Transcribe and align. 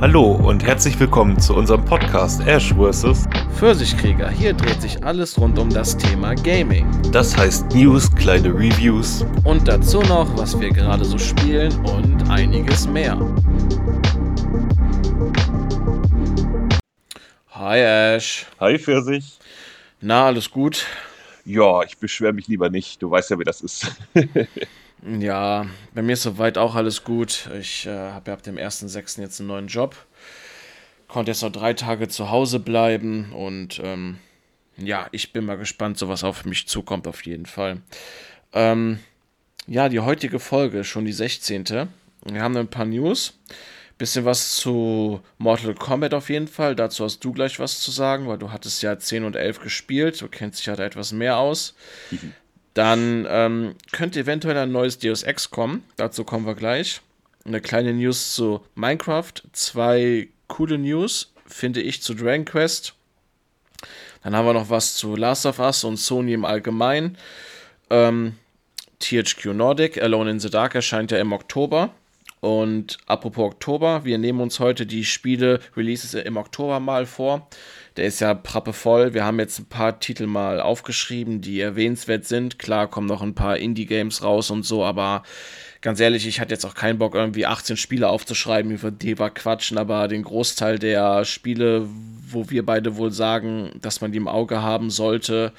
Hallo 0.00 0.32
und 0.32 0.64
herzlich 0.64 0.98
willkommen 0.98 1.38
zu 1.38 1.54
unserem 1.54 1.84
Podcast 1.84 2.40
Ash 2.46 2.74
vs. 2.74 3.26
Pfirsichkrieger. 3.54 4.28
Hier 4.28 4.52
dreht 4.52 4.82
sich 4.82 5.02
alles 5.04 5.38
rund 5.38 5.56
um 5.58 5.70
das 5.70 5.96
Thema 5.96 6.34
Gaming. 6.34 6.86
Das 7.12 7.36
heißt 7.36 7.72
News, 7.72 8.12
kleine 8.14 8.48
Reviews 8.48 9.24
Und 9.44 9.68
dazu 9.68 10.02
noch, 10.02 10.36
was 10.36 10.58
wir 10.60 10.70
gerade 10.70 11.04
so 11.04 11.16
spielen 11.16 11.72
und 11.86 12.28
einiges 12.28 12.88
mehr. 12.88 13.16
Hi 17.50 17.78
Ash. 17.78 18.46
Hi 18.58 18.78
Pfirsich. 18.78 19.38
Na, 20.00 20.26
alles 20.26 20.50
gut? 20.50 20.86
Ja, 21.44 21.82
ich 21.84 21.96
beschwere 21.98 22.32
mich 22.32 22.48
lieber 22.48 22.68
nicht. 22.68 23.00
Du 23.00 23.10
weißt 23.10 23.30
ja, 23.30 23.38
wie 23.38 23.44
das 23.44 23.60
ist. 23.60 23.92
Ja, 25.06 25.66
bei 25.92 26.00
mir 26.00 26.14
ist 26.14 26.22
soweit 26.22 26.56
auch 26.56 26.74
alles 26.74 27.04
gut. 27.04 27.50
Ich 27.60 27.86
äh, 27.86 27.90
habe 27.90 28.30
ja 28.30 28.34
ab 28.34 28.42
dem 28.42 28.56
1.6. 28.56 29.20
jetzt 29.20 29.38
einen 29.38 29.48
neuen 29.48 29.66
Job. 29.66 29.96
Konnte 31.08 31.30
jetzt 31.30 31.42
noch 31.42 31.52
drei 31.52 31.74
Tage 31.74 32.08
zu 32.08 32.30
Hause 32.30 32.58
bleiben 32.58 33.32
und 33.32 33.80
ähm, 33.84 34.18
ja, 34.78 35.06
ich 35.12 35.32
bin 35.32 35.44
mal 35.44 35.58
gespannt, 35.58 35.98
so 35.98 36.08
was 36.08 36.24
auf 36.24 36.46
mich 36.46 36.66
zukommt, 36.68 37.06
auf 37.06 37.24
jeden 37.26 37.44
Fall. 37.44 37.82
Ähm, 38.54 38.98
ja, 39.66 39.90
die 39.90 40.00
heutige 40.00 40.40
Folge, 40.40 40.84
schon 40.84 41.04
die 41.04 41.12
16. 41.12 41.88
Wir 42.24 42.42
haben 42.42 42.56
ein 42.56 42.68
paar 42.68 42.86
News. 42.86 43.38
Bisschen 43.98 44.24
was 44.24 44.56
zu 44.56 45.20
Mortal 45.38 45.74
Kombat 45.74 46.14
auf 46.14 46.30
jeden 46.30 46.48
Fall. 46.48 46.74
Dazu 46.74 47.04
hast 47.04 47.20
du 47.20 47.32
gleich 47.32 47.60
was 47.60 47.80
zu 47.80 47.90
sagen, 47.90 48.26
weil 48.26 48.38
du 48.38 48.50
hattest 48.50 48.82
ja 48.82 48.98
10 48.98 49.24
und 49.24 49.36
11 49.36 49.60
gespielt. 49.60 50.20
Du 50.20 50.28
kennst 50.28 50.58
dich 50.58 50.66
ja 50.66 50.74
da 50.74 50.84
etwas 50.84 51.12
mehr 51.12 51.36
aus. 51.36 51.74
Dann 52.74 53.26
ähm, 53.28 53.74
könnte 53.92 54.20
eventuell 54.20 54.56
ein 54.58 54.72
neues 54.72 54.98
Deus 54.98 55.22
Ex 55.22 55.50
kommen. 55.50 55.84
Dazu 55.96 56.24
kommen 56.24 56.46
wir 56.46 56.54
gleich. 56.54 57.00
Eine 57.44 57.60
kleine 57.60 57.92
News 57.92 58.34
zu 58.34 58.60
Minecraft. 58.74 59.32
Zwei 59.52 60.28
coole 60.48 60.78
News, 60.78 61.32
finde 61.46 61.80
ich, 61.80 62.02
zu 62.02 62.14
Dragon 62.14 62.44
Quest. 62.44 62.94
Dann 64.22 64.34
haben 64.34 64.46
wir 64.46 64.54
noch 64.54 64.70
was 64.70 64.94
zu 64.94 65.14
Last 65.14 65.46
of 65.46 65.58
Us 65.58 65.84
und 65.84 65.98
Sony 65.98 66.32
im 66.32 66.44
Allgemeinen. 66.44 67.16
Ähm, 67.90 68.36
THQ 68.98 69.52
Nordic, 69.52 70.02
Alone 70.02 70.30
in 70.30 70.40
the 70.40 70.50
Dark 70.50 70.74
erscheint 70.74 71.10
ja 71.10 71.18
im 71.18 71.32
Oktober. 71.32 71.90
Und 72.40 72.98
apropos 73.06 73.52
Oktober, 73.52 74.04
wir 74.04 74.18
nehmen 74.18 74.40
uns 74.40 74.60
heute 74.60 74.84
die 74.84 75.04
Spiele 75.04 75.60
Releases 75.76 76.14
im 76.14 76.36
Oktober 76.36 76.80
mal 76.80 77.06
vor. 77.06 77.48
Der 77.96 78.06
ist 78.06 78.20
ja 78.20 78.34
prappevoll. 78.34 79.14
Wir 79.14 79.24
haben 79.24 79.38
jetzt 79.38 79.60
ein 79.60 79.66
paar 79.66 80.00
Titel 80.00 80.26
mal 80.26 80.60
aufgeschrieben, 80.60 81.40
die 81.40 81.60
erwähnenswert 81.60 82.24
sind. 82.24 82.58
Klar 82.58 82.88
kommen 82.88 83.06
noch 83.06 83.22
ein 83.22 83.34
paar 83.34 83.56
Indie-Games 83.56 84.22
raus 84.22 84.50
und 84.50 84.64
so, 84.64 84.84
aber 84.84 85.22
ganz 85.80 86.00
ehrlich, 86.00 86.26
ich 86.26 86.40
hatte 86.40 86.54
jetzt 86.54 86.64
auch 86.64 86.74
keinen 86.74 86.98
Bock, 86.98 87.14
irgendwie 87.14 87.46
18 87.46 87.76
Spiele 87.76 88.08
aufzuschreiben, 88.08 88.72
über 88.72 88.90
die 88.90 89.18
wir 89.18 89.30
quatschen, 89.30 89.78
aber 89.78 90.08
den 90.08 90.24
Großteil 90.24 90.78
der 90.78 91.24
Spiele, 91.24 91.86
wo 92.26 92.50
wir 92.50 92.66
beide 92.66 92.96
wohl 92.96 93.12
sagen, 93.12 93.70
dass 93.80 94.00
man 94.00 94.10
die 94.10 94.18
im 94.18 94.26
Auge 94.26 94.60
haben 94.60 94.90
sollte, 94.90 95.52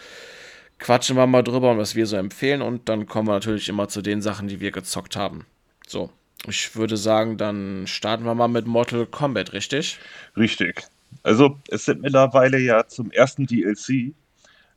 quatschen 0.79 1.15
wir 1.15 1.27
mal 1.27 1.43
drüber 1.43 1.71
und 1.71 1.77
was 1.77 1.95
wir 1.95 2.05
so 2.05 2.17
empfehlen 2.17 2.61
und 2.61 2.89
dann 2.89 3.05
kommen 3.05 3.29
wir 3.29 3.33
natürlich 3.33 3.69
immer 3.69 3.87
zu 3.87 4.01
den 4.01 4.21
Sachen, 4.21 4.49
die 4.49 4.59
wir 4.59 4.71
gezockt 4.71 5.15
haben. 5.15 5.45
So, 5.87 6.09
ich 6.47 6.75
würde 6.75 6.97
sagen, 6.97 7.37
dann 7.37 7.87
starten 7.87 8.25
wir 8.25 8.35
mal 8.35 8.47
mit 8.49 8.65
Mortal 8.65 9.05
Kombat, 9.05 9.53
richtig? 9.53 9.99
Richtig. 10.35 10.83
Also, 11.23 11.59
es 11.69 11.85
sind 11.85 12.01
mittlerweile 12.01 12.59
ja 12.59 12.87
zum 12.87 13.11
ersten 13.11 13.45
DLC 13.45 14.13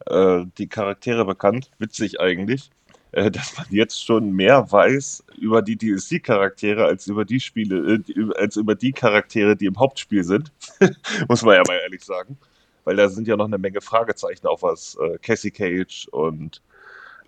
äh, 0.07 0.45
die 0.59 0.69
Charaktere 0.69 1.25
bekannt. 1.25 1.71
Witzig 1.79 2.21
eigentlich, 2.21 2.71
äh, 3.13 3.31
dass 3.31 3.57
man 3.57 3.67
jetzt 3.71 4.05
schon 4.05 4.33
mehr 4.33 4.71
weiß 4.71 5.25
über 5.39 5.63
die 5.63 5.77
DLC-Charaktere 5.77 6.85
als 6.85 7.07
über 7.07 7.25
die 7.25 7.41
Spiele, 7.41 8.03
äh, 8.07 8.33
als 8.37 8.57
über 8.57 8.75
die 8.75 8.93
Charaktere, 8.93 9.57
die 9.57 9.67
im 9.67 9.79
Hauptspiel 9.79 10.25
sind. 10.25 10.53
Muss 11.29 11.43
man 11.43 11.57
ja 11.57 11.63
mal 11.67 11.79
ehrlich 11.83 12.05
sagen. 12.05 12.39
Weil 12.85 12.97
da 12.97 13.09
sind 13.09 13.29
ja 13.29 13.37
noch 13.37 13.47
eine 13.47 13.59
Menge 13.59 13.81
Fragezeichen 13.81 14.47
auf 14.47 14.63
was 14.63 14.97
äh, 14.97 15.19
Cassie 15.19 15.51
Cage 15.51 16.09
und 16.11 16.63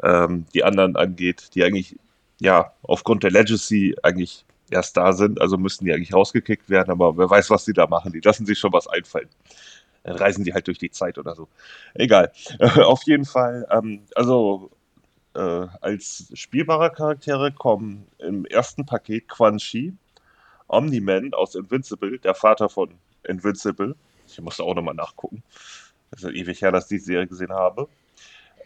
ähm, 0.02 0.46
die 0.54 0.64
anderen 0.64 0.96
angeht, 0.96 1.50
die 1.54 1.62
eigentlich 1.64 1.96
ja 2.40 2.72
aufgrund 2.82 3.22
der 3.22 3.30
Legacy 3.30 3.94
eigentlich 4.02 4.46
erst 4.70 4.96
da 4.96 5.12
sind, 5.12 5.40
also 5.40 5.58
müssten 5.58 5.84
die 5.84 5.92
eigentlich 5.92 6.14
rausgekickt 6.14 6.70
werden, 6.70 6.90
aber 6.90 7.16
wer 7.16 7.28
weiß, 7.28 7.50
was 7.50 7.64
die 7.64 7.72
da 7.72 7.86
machen. 7.86 8.12
Die 8.12 8.20
lassen 8.20 8.46
sich 8.46 8.58
schon 8.58 8.72
was 8.72 8.86
einfallen. 8.86 9.28
Dann 10.02 10.16
reisen 10.16 10.44
die 10.44 10.54
halt 10.54 10.66
durch 10.66 10.78
die 10.78 10.90
Zeit 10.90 11.18
oder 11.18 11.34
so. 11.34 11.48
Egal. 11.94 12.32
Auf 12.84 13.02
jeden 13.04 13.24
Fall, 13.26 13.66
ähm, 13.70 14.02
also 14.14 14.70
äh, 15.34 15.66
als 15.80 16.30
spielbare 16.34 16.90
Charaktere 16.90 17.52
kommen 17.52 18.06
im 18.18 18.44
ersten 18.46 18.86
Paket 18.86 19.28
Quan 19.28 19.58
Chi, 19.58 19.94
Omni-Man 20.68 21.34
aus 21.34 21.54
Invincible, 21.54 22.18
der 22.18 22.34
Vater 22.34 22.68
von 22.68 22.90
Invincible. 23.24 23.96
Ich 24.26 24.40
musste 24.40 24.62
auch 24.62 24.74
nochmal 24.74 24.94
nachgucken. 24.94 25.42
Das 26.10 26.22
ist 26.22 26.32
ewig 26.32 26.62
her, 26.62 26.72
dass 26.72 26.84
ich 26.84 26.98
die 26.98 27.04
Serie 27.04 27.26
gesehen 27.26 27.52
habe. 27.52 27.88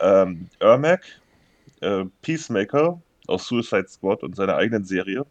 Ähm, 0.00 0.48
Ermac, 0.60 1.04
äh, 1.80 2.04
Peacemaker 2.22 3.00
aus 3.26 3.46
Suicide 3.46 3.88
Squad 3.88 4.22
und 4.22 4.36
seiner 4.36 4.56
eigenen 4.56 4.84
Serie. 4.84 5.26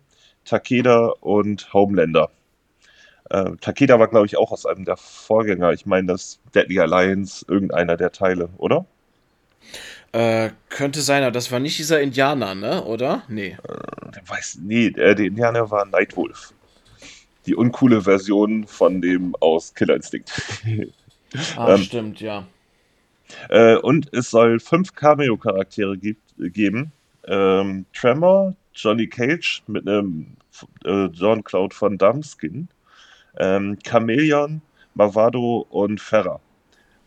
Takeda 0.46 1.08
und 1.22 1.74
Homelander. 1.74 2.32
Äh, 3.30 3.58
Takeda 3.62 4.00
war, 4.00 4.08
glaube 4.08 4.26
ich, 4.28 4.38
auch 4.38 4.52
aus 4.52 4.66
einem 4.66 4.86
der 4.86 4.98
Vorgänger. 4.98 5.72
Ich 5.74 5.86
meine, 5.86 6.08
das 6.08 6.42
Deadly 6.56 6.80
Alliance, 6.80 7.46
irgendeiner 7.48 7.98
der 7.98 8.12
Teile, 8.12 8.50
oder? 8.58 8.86
Äh, 10.12 10.52
könnte 10.70 11.02
sein, 11.02 11.24
aber 11.24 11.32
das 11.32 11.52
war 11.52 11.60
nicht 11.60 11.78
dieser 11.80 12.02
Indianer, 12.02 12.54
ne? 12.56 12.84
Oder? 12.84 13.24
Nee. 13.28 13.58
Ich 14.24 14.30
weiß, 14.30 14.60
nee, 14.62 14.88
äh, 14.88 15.16
der 15.16 15.26
Indianer 15.26 15.72
war 15.72 15.86
Nightwolf. 15.86 16.54
Die 17.46 17.56
uncoole 17.56 18.02
Version 18.04 18.68
von 18.68 19.02
dem 19.02 19.36
aus 19.40 19.74
Killer 19.74 19.96
Instinct. 19.96 20.32
Ah, 21.56 21.76
Ähm, 21.76 21.78
stimmt, 21.78 22.22
ja. 22.22 22.48
Äh, 23.50 23.76
und 23.78 24.10
es 24.14 24.30
soll 24.30 24.60
fünf 24.60 24.94
Cameo-Charaktere 24.96 25.98
geben. 25.98 26.92
Ähm, 27.26 27.86
Tremor, 27.94 28.56
Johnny 28.76 29.08
Cage 29.08 29.64
mit 29.68 29.88
einem 29.88 30.38
äh, 30.86 31.06
John 31.08 31.44
Cloud 31.44 31.80
Van 31.80 31.98
Damme 31.98 32.22
Skin, 32.24 32.70
ähm, 33.38 33.78
Chameleon, 33.84 34.62
Mavado 34.96 35.68
und 35.70 36.02
Ferra. 36.02 36.42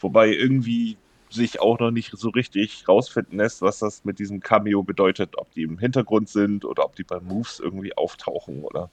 Wobei 0.00 0.28
irgendwie 0.30 0.98
sich 1.30 1.60
auch 1.60 1.78
noch 1.80 1.90
nicht 1.90 2.12
so 2.16 2.30
richtig 2.30 2.88
rausfinden 2.88 3.38
lässt, 3.38 3.62
was 3.62 3.80
das 3.80 4.04
mit 4.04 4.18
diesem 4.18 4.40
Cameo 4.40 4.82
bedeutet. 4.82 5.36
Ob 5.38 5.52
die 5.52 5.62
im 5.62 5.78
Hintergrund 5.78 6.28
sind 6.28 6.64
oder 6.64 6.84
ob 6.84 6.96
die 6.96 7.04
bei 7.04 7.20
Moves 7.20 7.60
irgendwie 7.60 7.96
auftauchen 7.96 8.62
oder 8.64 8.90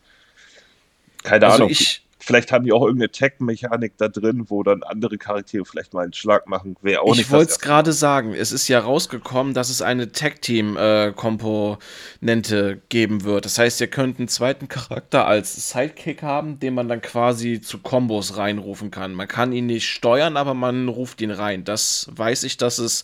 keine 1.23 1.47
Also 1.47 1.65
Ahnung. 1.65 1.69
ich, 1.69 2.05
Vielleicht 2.25 2.53
haben 2.53 2.63
die 2.63 2.71
auch 2.71 2.83
irgendeine 2.83 3.11
Tech-Mechanik 3.11 3.97
da 3.97 4.07
drin, 4.07 4.45
wo 4.47 4.63
dann 4.63 4.81
andere 4.83 5.17
Charaktere 5.17 5.65
vielleicht 5.65 5.93
mal 5.93 6.05
einen 6.05 6.13
Schlag 6.13 6.47
machen. 6.47 6.77
Wäre 6.81 7.01
auch 7.01 7.11
ich 7.11 7.17
nicht 7.17 7.31
wollte 7.31 7.51
es 7.51 7.59
gerade 7.59 7.91
sagen. 7.91 8.33
Es 8.33 8.53
ist 8.53 8.69
ja 8.69 8.79
rausgekommen, 8.79 9.53
dass 9.53 9.69
es 9.69 9.81
eine 9.81 10.13
Tag-Team-Komponente 10.13 12.81
geben 12.87 13.25
wird. 13.25 13.43
Das 13.43 13.59
heißt, 13.59 13.81
ihr 13.81 13.87
könnt 13.87 14.19
einen 14.19 14.29
zweiten 14.29 14.69
Charakter 14.69 15.27
als 15.27 15.69
Sidekick 15.69 16.21
haben, 16.21 16.59
den 16.59 16.75
man 16.75 16.87
dann 16.87 17.01
quasi 17.01 17.59
zu 17.59 17.79
Kombos 17.79 18.37
reinrufen 18.37 18.89
kann. 18.89 19.13
Man 19.13 19.27
kann 19.27 19.51
ihn 19.51 19.65
nicht 19.65 19.89
steuern, 19.89 20.37
aber 20.37 20.53
man 20.53 20.87
ruft 20.87 21.19
ihn 21.19 21.31
rein. 21.31 21.65
Das 21.65 22.07
weiß 22.15 22.43
ich, 22.43 22.55
dass 22.55 22.77
es, 22.77 23.03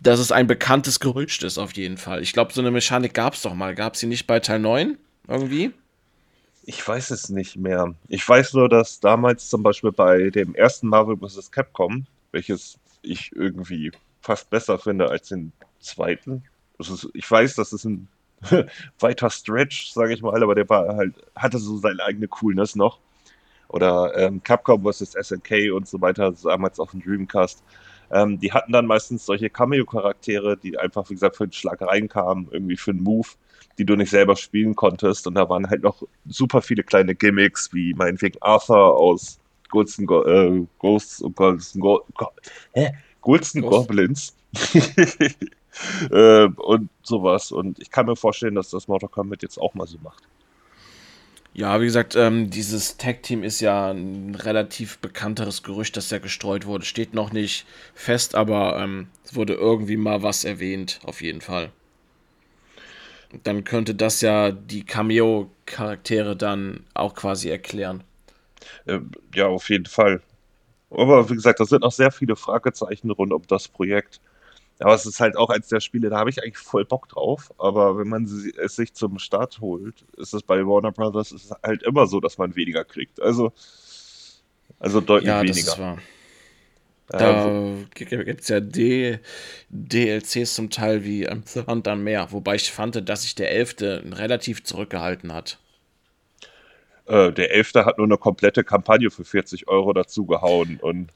dass 0.00 0.20
es 0.20 0.32
ein 0.32 0.46
bekanntes 0.46 1.00
Gerücht 1.00 1.42
ist, 1.42 1.58
auf 1.58 1.76
jeden 1.76 1.98
Fall. 1.98 2.22
Ich 2.22 2.32
glaube, 2.32 2.54
so 2.54 2.62
eine 2.62 2.70
Mechanik 2.70 3.12
gab 3.12 3.34
es 3.34 3.42
doch 3.42 3.52
mal. 3.52 3.74
Gab 3.74 3.92
es 3.92 4.00
sie 4.00 4.06
nicht 4.06 4.26
bei 4.26 4.40
Teil 4.40 4.60
9? 4.60 4.96
Irgendwie? 5.28 5.72
Ich 6.68 6.86
weiß 6.86 7.10
es 7.12 7.28
nicht 7.28 7.56
mehr. 7.56 7.94
Ich 8.08 8.28
weiß 8.28 8.54
nur, 8.54 8.68
dass 8.68 8.98
damals 8.98 9.48
zum 9.48 9.62
Beispiel 9.62 9.92
bei 9.92 10.30
dem 10.30 10.52
ersten 10.56 10.88
Marvel 10.88 11.16
vs. 11.16 11.52
Capcom, 11.52 12.06
welches 12.32 12.76
ich 13.02 13.30
irgendwie 13.36 13.92
fast 14.20 14.50
besser 14.50 14.76
finde 14.76 15.08
als 15.08 15.28
den 15.28 15.52
zweiten. 15.78 16.42
Ist, 16.78 17.08
ich 17.14 17.30
weiß, 17.30 17.54
das 17.54 17.72
ist 17.72 17.84
ein 17.84 18.08
weiter 18.98 19.30
Stretch, 19.30 19.92
sage 19.92 20.12
ich 20.12 20.22
mal, 20.22 20.42
aber 20.42 20.56
der 20.56 20.68
war 20.68 20.96
halt, 20.96 21.14
hatte 21.36 21.58
so 21.58 21.78
seine 21.78 22.02
eigene 22.02 22.26
Coolness 22.26 22.74
noch. 22.74 22.98
Oder 23.68 24.16
ähm, 24.16 24.42
Capcom 24.42 24.82
vs. 24.82 25.12
SNK 25.12 25.72
und 25.72 25.86
so 25.86 26.00
weiter, 26.00 26.32
damals 26.42 26.80
auf 26.80 26.90
dem 26.90 27.00
Dreamcast. 27.00 27.62
Ähm, 28.10 28.40
die 28.40 28.52
hatten 28.52 28.72
dann 28.72 28.86
meistens 28.86 29.24
solche 29.24 29.50
Cameo-Charaktere, 29.50 30.56
die 30.56 30.78
einfach, 30.78 31.08
wie 31.10 31.14
gesagt, 31.14 31.36
für 31.36 31.46
den 31.46 31.52
Schlag 31.52 31.80
reinkamen, 31.80 32.48
irgendwie 32.50 32.76
für 32.76 32.90
einen 32.90 33.04
Move, 33.04 33.28
die 33.78 33.84
du 33.84 33.96
nicht 33.96 34.10
selber 34.10 34.36
spielen 34.36 34.74
konntest. 34.74 35.26
Und 35.26 35.34
da 35.34 35.48
waren 35.48 35.68
halt 35.68 35.82
noch 35.82 36.02
super 36.26 36.62
viele 36.62 36.82
kleine 36.82 37.14
Gimmicks, 37.14 37.72
wie 37.72 37.94
meinetwegen 37.94 38.38
Arthur 38.40 38.96
aus 38.96 39.38
Ghosts 39.68 39.98
and, 39.98 40.08
Go 40.08 40.24
äh, 40.24 40.66
Ghosts 40.78 41.20
und 41.20 41.38
and 41.40 41.62
Go 41.78 42.04
Go 42.14 42.28
Hä? 42.72 42.92
Ghosts 43.20 43.54
Goblins. 43.60 44.36
äh, 46.10 46.44
und 46.44 46.88
sowas. 47.02 47.52
Und 47.52 47.78
ich 47.80 47.90
kann 47.90 48.06
mir 48.06 48.16
vorstellen, 48.16 48.54
dass 48.54 48.70
das 48.70 48.88
Mortal 48.88 49.08
Kombat 49.08 49.42
jetzt 49.42 49.58
auch 49.58 49.74
mal 49.74 49.86
so 49.86 49.98
macht. 50.02 50.22
Ja, 51.52 51.80
wie 51.80 51.86
gesagt, 51.86 52.16
ähm, 52.16 52.50
dieses 52.50 52.98
Tag-Team 52.98 53.42
ist 53.42 53.60
ja 53.60 53.90
ein 53.90 54.34
relativ 54.34 54.98
bekannteres 54.98 55.62
Gerücht, 55.62 55.96
das 55.96 56.10
ja 56.10 56.18
gestreut 56.18 56.66
wurde. 56.66 56.84
Steht 56.84 57.14
noch 57.14 57.32
nicht 57.32 57.64
fest, 57.94 58.34
aber 58.34 58.78
ähm, 58.78 59.08
es 59.24 59.34
wurde 59.34 59.54
irgendwie 59.54 59.96
mal 59.96 60.22
was 60.22 60.44
erwähnt, 60.44 61.00
auf 61.02 61.22
jeden 61.22 61.40
Fall. 61.40 61.72
Dann 63.42 63.64
könnte 63.64 63.94
das 63.94 64.20
ja 64.20 64.50
die 64.50 64.84
Cameo-Charaktere 64.84 66.36
dann 66.36 66.84
auch 66.94 67.14
quasi 67.14 67.48
erklären. 67.48 68.02
Äh, 68.86 69.00
ja, 69.34 69.46
auf 69.46 69.68
jeden 69.70 69.86
Fall. 69.86 70.22
Aber 70.90 71.28
wie 71.28 71.34
gesagt, 71.34 71.60
da 71.60 71.64
sind 71.64 71.82
noch 71.82 71.92
sehr 71.92 72.10
viele 72.10 72.36
Fragezeichen 72.36 73.10
rund 73.10 73.32
um 73.32 73.42
das 73.48 73.68
Projekt. 73.68 74.20
Aber 74.78 74.94
es 74.94 75.06
ist 75.06 75.20
halt 75.20 75.36
auch 75.36 75.48
eins 75.48 75.68
der 75.68 75.80
Spiele, 75.80 76.10
da 76.10 76.18
habe 76.18 76.28
ich 76.28 76.42
eigentlich 76.42 76.58
voll 76.58 76.84
Bock 76.84 77.08
drauf. 77.08 77.52
Aber 77.58 77.98
wenn 77.98 78.08
man 78.08 78.24
es 78.24 78.76
sich 78.76 78.92
zum 78.92 79.18
Start 79.18 79.60
holt, 79.60 80.04
ist 80.16 80.34
es 80.34 80.42
bei 80.42 80.66
Warner 80.66 80.92
Brothers 80.92 81.50
halt 81.62 81.82
immer 81.82 82.06
so, 82.06 82.20
dass 82.20 82.38
man 82.38 82.54
weniger 82.56 82.84
kriegt. 82.84 83.20
Also, 83.20 83.52
also 84.78 85.00
deutlich 85.00 85.28
ja, 85.28 85.42
weniger. 85.42 85.98
Da 87.08 87.74
gibt 87.94 88.40
es 88.40 88.48
ja 88.48 88.60
D 88.60 89.20
DLCs 89.68 90.54
zum 90.54 90.70
Teil 90.70 91.04
wie 91.04 91.28
The 91.44 91.62
Hunt 91.66 91.86
dann 91.86 92.02
mehr. 92.02 92.32
Wobei 92.32 92.56
ich 92.56 92.72
fand, 92.72 93.08
dass 93.08 93.22
sich 93.22 93.34
der 93.34 93.52
Elfte 93.52 94.02
relativ 94.12 94.64
zurückgehalten 94.64 95.32
hat. 95.32 95.58
Äh, 97.06 97.32
der 97.32 97.52
Elfte 97.52 97.84
hat 97.84 97.98
nur 97.98 98.06
eine 98.06 98.18
komplette 98.18 98.64
Kampagne 98.64 99.10
für 99.10 99.24
40 99.24 99.68
Euro 99.68 99.92
dazugehauen 99.92 100.78
und 100.80 101.10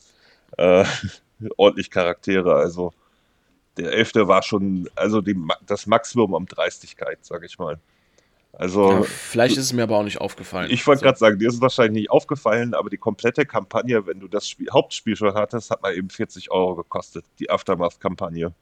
äh, 0.56 0.84
ordentlich 1.56 1.90
Charaktere. 1.90 2.54
Also 2.54 2.92
der 3.76 3.92
Elfte 3.92 4.28
war 4.28 4.42
schon, 4.42 4.88
also 4.94 5.20
die, 5.20 5.36
das 5.66 5.86
Maximum 5.86 6.34
an 6.34 6.46
Dreistigkeit, 6.46 7.18
sag 7.22 7.44
ich 7.44 7.58
mal. 7.58 7.78
Also, 8.52 8.90
ja, 8.90 9.02
vielleicht 9.02 9.56
ist 9.56 9.64
es 9.64 9.72
mir 9.72 9.84
aber 9.84 9.96
auch 9.98 10.02
nicht 10.02 10.20
aufgefallen. 10.20 10.70
Ich 10.70 10.86
wollte 10.86 11.00
so. 11.00 11.04
gerade 11.04 11.18
sagen, 11.18 11.38
dir 11.38 11.48
ist 11.48 11.54
es 11.54 11.60
wahrscheinlich 11.60 12.02
nicht 12.02 12.10
aufgefallen, 12.10 12.74
aber 12.74 12.90
die 12.90 12.98
komplette 12.98 13.46
Kampagne, 13.46 14.06
wenn 14.06 14.20
du 14.20 14.28
das 14.28 14.48
Spiel, 14.48 14.68
Hauptspiel 14.70 15.16
schon 15.16 15.34
hattest, 15.34 15.70
hat 15.70 15.82
mal 15.82 15.94
eben 15.94 16.10
40 16.10 16.50
Euro 16.50 16.74
gekostet, 16.74 17.24
die 17.38 17.48
Aftermath-Kampagne. 17.48 18.52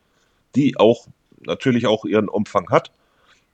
Die 0.55 0.79
auch 0.79 1.08
natürlich 1.40 1.87
auch 1.87 2.05
ihren 2.05 2.29
Umfang 2.29 2.69
hat. 2.70 2.93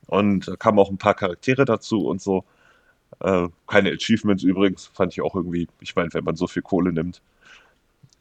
Und 0.06 0.48
da 0.48 0.56
kamen 0.56 0.78
auch 0.78 0.90
ein 0.90 0.98
paar 0.98 1.14
Charaktere 1.14 1.64
dazu 1.64 2.06
und 2.06 2.20
so. 2.20 2.44
Äh, 3.20 3.48
keine 3.66 3.92
Achievements 3.92 4.42
übrigens, 4.42 4.87
fand 4.87 5.12
ich 5.12 5.22
auch 5.22 5.34
irgendwie, 5.34 5.69
ich 5.80 5.94
meine, 5.94 6.12
wenn 6.12 6.25
man 6.25 6.37
so 6.37 6.46
viel 6.46 6.62
Kohle 6.62 6.92
nimmt. 6.92 7.22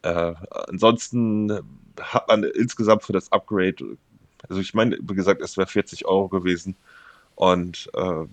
Äh, 0.02 0.34
ansonsten 0.68 1.60
hat 2.00 2.28
man 2.28 2.44
insgesamt 2.44 3.02
für 3.02 3.12
das 3.12 3.32
Upgrade, 3.32 3.96
also 4.48 4.60
ich 4.60 4.74
meine, 4.74 4.98
wie 5.00 5.14
gesagt, 5.14 5.40
es 5.40 5.56
wäre 5.56 5.66
40 5.66 6.06
Euro 6.06 6.28
gewesen. 6.28 6.76
Und 7.34 7.90
äh, 7.94 8.26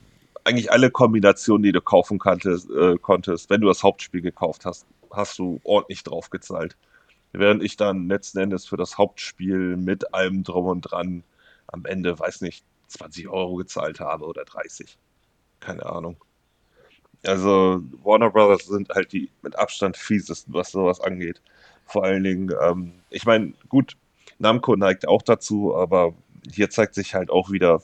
eigentlich 0.43 0.71
alle 0.71 0.91
Kombinationen, 0.91 1.63
die 1.63 1.71
du 1.71 1.81
kaufen 1.81 2.19
konntest, 2.19 2.69
äh, 2.69 2.97
konntest, 2.97 3.49
wenn 3.49 3.61
du 3.61 3.67
das 3.67 3.83
Hauptspiel 3.83 4.21
gekauft 4.21 4.65
hast, 4.65 4.85
hast 5.11 5.37
du 5.39 5.59
ordentlich 5.63 6.03
drauf 6.03 6.29
gezahlt. 6.29 6.77
Während 7.33 7.63
ich 7.63 7.77
dann 7.77 8.07
letzten 8.07 8.39
Endes 8.39 8.65
für 8.65 8.77
das 8.77 8.97
Hauptspiel 8.97 9.77
mit 9.77 10.13
allem 10.13 10.43
drum 10.43 10.65
und 10.65 10.81
dran 10.81 11.23
am 11.67 11.85
Ende, 11.85 12.17
weiß 12.19 12.41
nicht, 12.41 12.65
20 12.87 13.29
Euro 13.29 13.55
gezahlt 13.55 13.99
habe 13.99 14.25
oder 14.25 14.43
30. 14.43 14.97
Keine 15.59 15.85
Ahnung. 15.85 16.17
Also 17.25 17.81
Warner 18.03 18.31
Brothers 18.31 18.65
sind 18.65 18.89
halt 18.89 19.13
die 19.13 19.29
mit 19.43 19.57
Abstand 19.57 19.95
fiesesten, 19.95 20.53
was 20.53 20.71
sowas 20.71 20.99
angeht. 20.99 21.41
Vor 21.85 22.03
allen 22.03 22.23
Dingen, 22.23 22.51
ähm, 22.61 22.93
ich 23.09 23.25
meine, 23.25 23.53
gut, 23.69 23.95
Namco 24.39 24.75
neigt 24.75 25.07
auch 25.07 25.21
dazu, 25.21 25.75
aber 25.75 26.13
hier 26.51 26.69
zeigt 26.69 26.95
sich 26.95 27.13
halt 27.13 27.29
auch 27.29 27.51
wieder, 27.51 27.81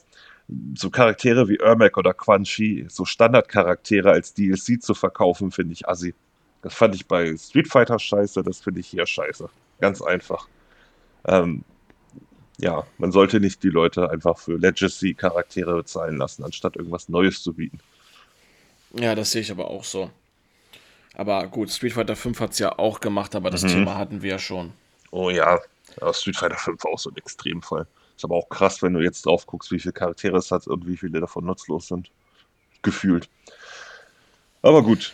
so 0.75 0.89
Charaktere 0.89 1.49
wie 1.49 1.57
Ermac 1.57 1.97
oder 1.97 2.13
Quan 2.13 2.43
Chi, 2.43 2.85
so 2.89 3.05
Standardcharaktere 3.05 4.11
als 4.11 4.33
DLC 4.33 4.81
zu 4.81 4.93
verkaufen, 4.93 5.51
finde 5.51 5.73
ich 5.73 5.87
assi. 5.87 6.13
Das 6.61 6.73
fand 6.73 6.95
ich 6.95 7.05
bei 7.05 7.35
Street 7.37 7.67
Fighter 7.67 7.99
scheiße, 7.99 8.43
das 8.43 8.59
finde 8.59 8.79
ich 8.79 8.87
hier 8.87 9.05
scheiße. 9.05 9.49
Ganz 9.79 10.01
einfach. 10.01 10.47
Ähm, 11.25 11.63
ja, 12.57 12.85
man 12.97 13.11
sollte 13.11 13.39
nicht 13.39 13.61
die 13.63 13.69
Leute 13.69 14.09
einfach 14.09 14.39
für 14.39 14.57
Legacy-Charaktere 14.57 15.75
bezahlen 15.75 16.17
lassen, 16.17 16.43
anstatt 16.43 16.75
irgendwas 16.75 17.09
Neues 17.09 17.43
zu 17.43 17.53
bieten. 17.53 17.79
Ja, 18.93 19.13
das 19.13 19.31
sehe 19.31 19.41
ich 19.41 19.51
aber 19.51 19.69
auch 19.69 19.83
so. 19.83 20.09
Aber 21.13 21.47
gut, 21.47 21.69
Street 21.71 21.93
Fighter 21.93 22.15
5 22.15 22.39
hat 22.39 22.51
es 22.51 22.59
ja 22.59 22.77
auch 22.79 22.99
gemacht, 22.99 23.35
aber 23.35 23.49
das 23.49 23.63
mhm. 23.63 23.69
Thema 23.69 23.95
hatten 23.95 24.21
wir 24.21 24.31
ja 24.31 24.39
schon. 24.39 24.73
Oh 25.11 25.29
ja, 25.29 25.59
ja 25.99 26.13
Street 26.13 26.37
Fighter 26.37 26.57
5 26.57 26.83
war 26.83 26.91
auch 26.91 26.99
so 26.99 27.09
ein 27.09 27.17
Extremfall. 27.17 27.85
Ist 28.17 28.25
aber 28.25 28.35
auch 28.35 28.49
krass, 28.49 28.81
wenn 28.81 28.93
du 28.93 28.99
jetzt 28.99 29.27
drauf 29.27 29.45
guckst, 29.45 29.71
wie 29.71 29.79
viele 29.79 29.93
Charaktere 29.93 30.37
es 30.37 30.51
hat 30.51 30.65
und 30.65 30.87
wie 30.87 30.97
viele 30.97 31.19
davon 31.19 31.45
nutzlos 31.45 31.87
sind. 31.87 32.11
Gefühlt. 32.81 33.29
Aber 34.63 34.81
gut. 34.81 35.13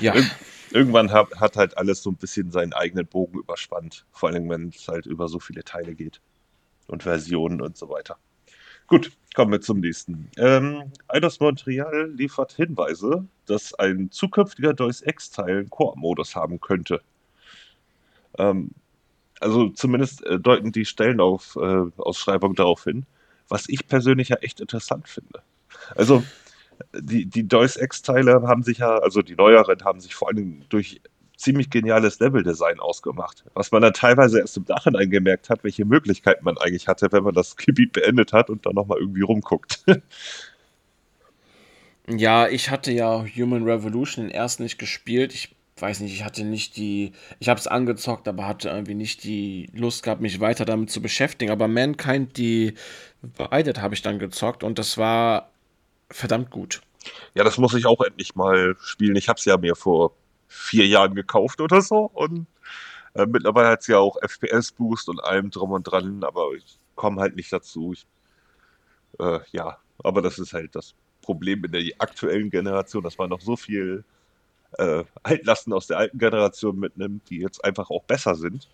Ja. 0.00 0.14
Ir 0.14 0.24
irgendwann 0.70 1.10
hat, 1.10 1.28
hat 1.40 1.56
halt 1.56 1.78
alles 1.78 2.02
so 2.02 2.10
ein 2.10 2.16
bisschen 2.16 2.50
seinen 2.50 2.74
eigenen 2.74 3.06
Bogen 3.06 3.38
überspannt. 3.38 4.04
Vor 4.12 4.28
allem, 4.28 4.50
wenn 4.50 4.68
es 4.68 4.86
halt 4.86 5.06
über 5.06 5.28
so 5.28 5.40
viele 5.40 5.64
Teile 5.64 5.94
geht. 5.94 6.20
Und 6.88 7.04
Versionen 7.04 7.62
und 7.62 7.78
so 7.78 7.88
weiter. 7.88 8.18
Gut, 8.86 9.10
kommen 9.34 9.50
wir 9.50 9.60
zum 9.62 9.80
nächsten. 9.80 10.30
Ähm, 10.36 10.92
Eidos 11.08 11.40
Montreal 11.40 12.10
liefert 12.12 12.52
Hinweise, 12.52 13.26
dass 13.46 13.72
ein 13.74 14.10
zukünftiger 14.10 14.74
Deus 14.74 15.00
Ex-Teil 15.00 15.58
einen 15.58 15.70
Koop-Modus 15.70 16.36
haben 16.36 16.60
könnte. 16.60 17.00
Ähm, 18.38 18.70
also 19.40 19.68
zumindest 19.68 20.24
äh, 20.24 20.38
deuten 20.38 20.72
die 20.72 20.84
Stellenausschreibungen 20.84 22.54
äh, 22.54 22.58
darauf 22.58 22.84
hin, 22.84 23.06
was 23.48 23.68
ich 23.68 23.86
persönlich 23.86 24.30
ja 24.30 24.36
echt 24.36 24.60
interessant 24.60 25.08
finde. 25.08 25.42
Also 25.94 26.24
die, 26.94 27.26
die 27.26 27.46
Deus 27.46 27.76
Ex-Teile 27.76 28.42
haben 28.42 28.62
sich 28.62 28.78
ja, 28.78 28.98
also 28.98 29.22
die 29.22 29.34
neueren 29.34 29.84
haben 29.84 30.00
sich 30.00 30.14
vor 30.14 30.28
allem 30.28 30.62
durch 30.68 31.00
ziemlich 31.36 31.68
geniales 31.70 32.18
Leveldesign 32.18 32.80
ausgemacht, 32.80 33.44
was 33.54 33.70
man 33.70 33.82
dann 33.82 33.92
teilweise 33.92 34.40
erst 34.40 34.56
im 34.56 34.64
Nachhinein 34.68 35.10
gemerkt 35.10 35.50
hat, 35.50 35.64
welche 35.64 35.84
Möglichkeiten 35.84 36.44
man 36.44 36.56
eigentlich 36.56 36.88
hatte, 36.88 37.12
wenn 37.12 37.24
man 37.24 37.34
das 37.34 37.56
Gebiet 37.56 37.92
beendet 37.92 38.32
hat 38.32 38.48
und 38.48 38.64
dann 38.64 38.74
nochmal 38.74 38.98
irgendwie 38.98 39.20
rumguckt. 39.20 39.84
ja, 42.08 42.48
ich 42.48 42.70
hatte 42.70 42.90
ja 42.90 43.24
Human 43.36 43.64
Revolution 43.64 44.30
ersten 44.30 44.62
nicht 44.62 44.78
gespielt. 44.78 45.34
Ich 45.34 45.55
weiß 45.78 46.00
nicht, 46.00 46.14
ich 46.14 46.24
hatte 46.24 46.44
nicht 46.44 46.76
die, 46.76 47.12
ich 47.38 47.48
habe 47.48 47.60
es 47.60 47.66
angezockt, 47.66 48.28
aber 48.28 48.46
hatte 48.46 48.70
irgendwie 48.70 48.94
nicht 48.94 49.24
die 49.24 49.68
Lust 49.74 50.02
gehabt, 50.02 50.20
mich 50.20 50.40
weiter 50.40 50.64
damit 50.64 50.90
zu 50.90 51.02
beschäftigen. 51.02 51.50
Aber 51.50 51.68
Mankind, 51.68 52.36
die 52.38 52.74
Divided 53.22 53.80
habe 53.80 53.94
ich 53.94 54.02
dann 54.02 54.18
gezockt 54.18 54.64
und 54.64 54.78
das 54.78 54.96
war 54.96 55.50
verdammt 56.10 56.50
gut. 56.50 56.80
Ja, 57.34 57.44
das 57.44 57.58
muss 57.58 57.74
ich 57.74 57.86
auch 57.86 58.00
endlich 58.00 58.34
mal 58.34 58.76
spielen. 58.80 59.16
Ich 59.16 59.28
habe 59.28 59.38
es 59.38 59.44
ja 59.44 59.58
mir 59.58 59.76
vor 59.76 60.12
vier 60.48 60.86
Jahren 60.86 61.14
gekauft 61.14 61.60
oder 61.60 61.82
so 61.82 62.10
und 62.14 62.46
äh, 63.14 63.26
mittlerweile 63.26 63.68
hat 63.68 63.80
es 63.80 63.86
ja 63.86 63.98
auch 63.98 64.16
FPS-Boost 64.22 65.08
und 65.08 65.22
allem 65.22 65.50
drum 65.50 65.72
und 65.72 65.84
dran, 65.84 66.24
aber 66.24 66.52
ich 66.56 66.78
komme 66.94 67.20
halt 67.20 67.36
nicht 67.36 67.52
dazu. 67.52 67.92
Ich, 67.92 68.06
äh, 69.18 69.40
ja, 69.52 69.78
aber 70.02 70.22
das 70.22 70.38
ist 70.38 70.52
halt 70.52 70.74
das 70.74 70.94
Problem 71.22 71.64
in 71.64 71.72
der 71.72 71.82
aktuellen 71.98 72.50
Generation, 72.50 73.02
dass 73.02 73.18
man 73.18 73.30
noch 73.30 73.40
so 73.40 73.56
viel 73.56 74.04
äh, 74.78 75.04
Altlasten 75.22 75.72
aus 75.72 75.86
der 75.86 75.98
alten 75.98 76.18
Generation 76.18 76.78
mitnimmt, 76.78 77.28
die 77.30 77.38
jetzt 77.38 77.64
einfach 77.64 77.90
auch 77.90 78.04
besser 78.04 78.34
sind. 78.34 78.68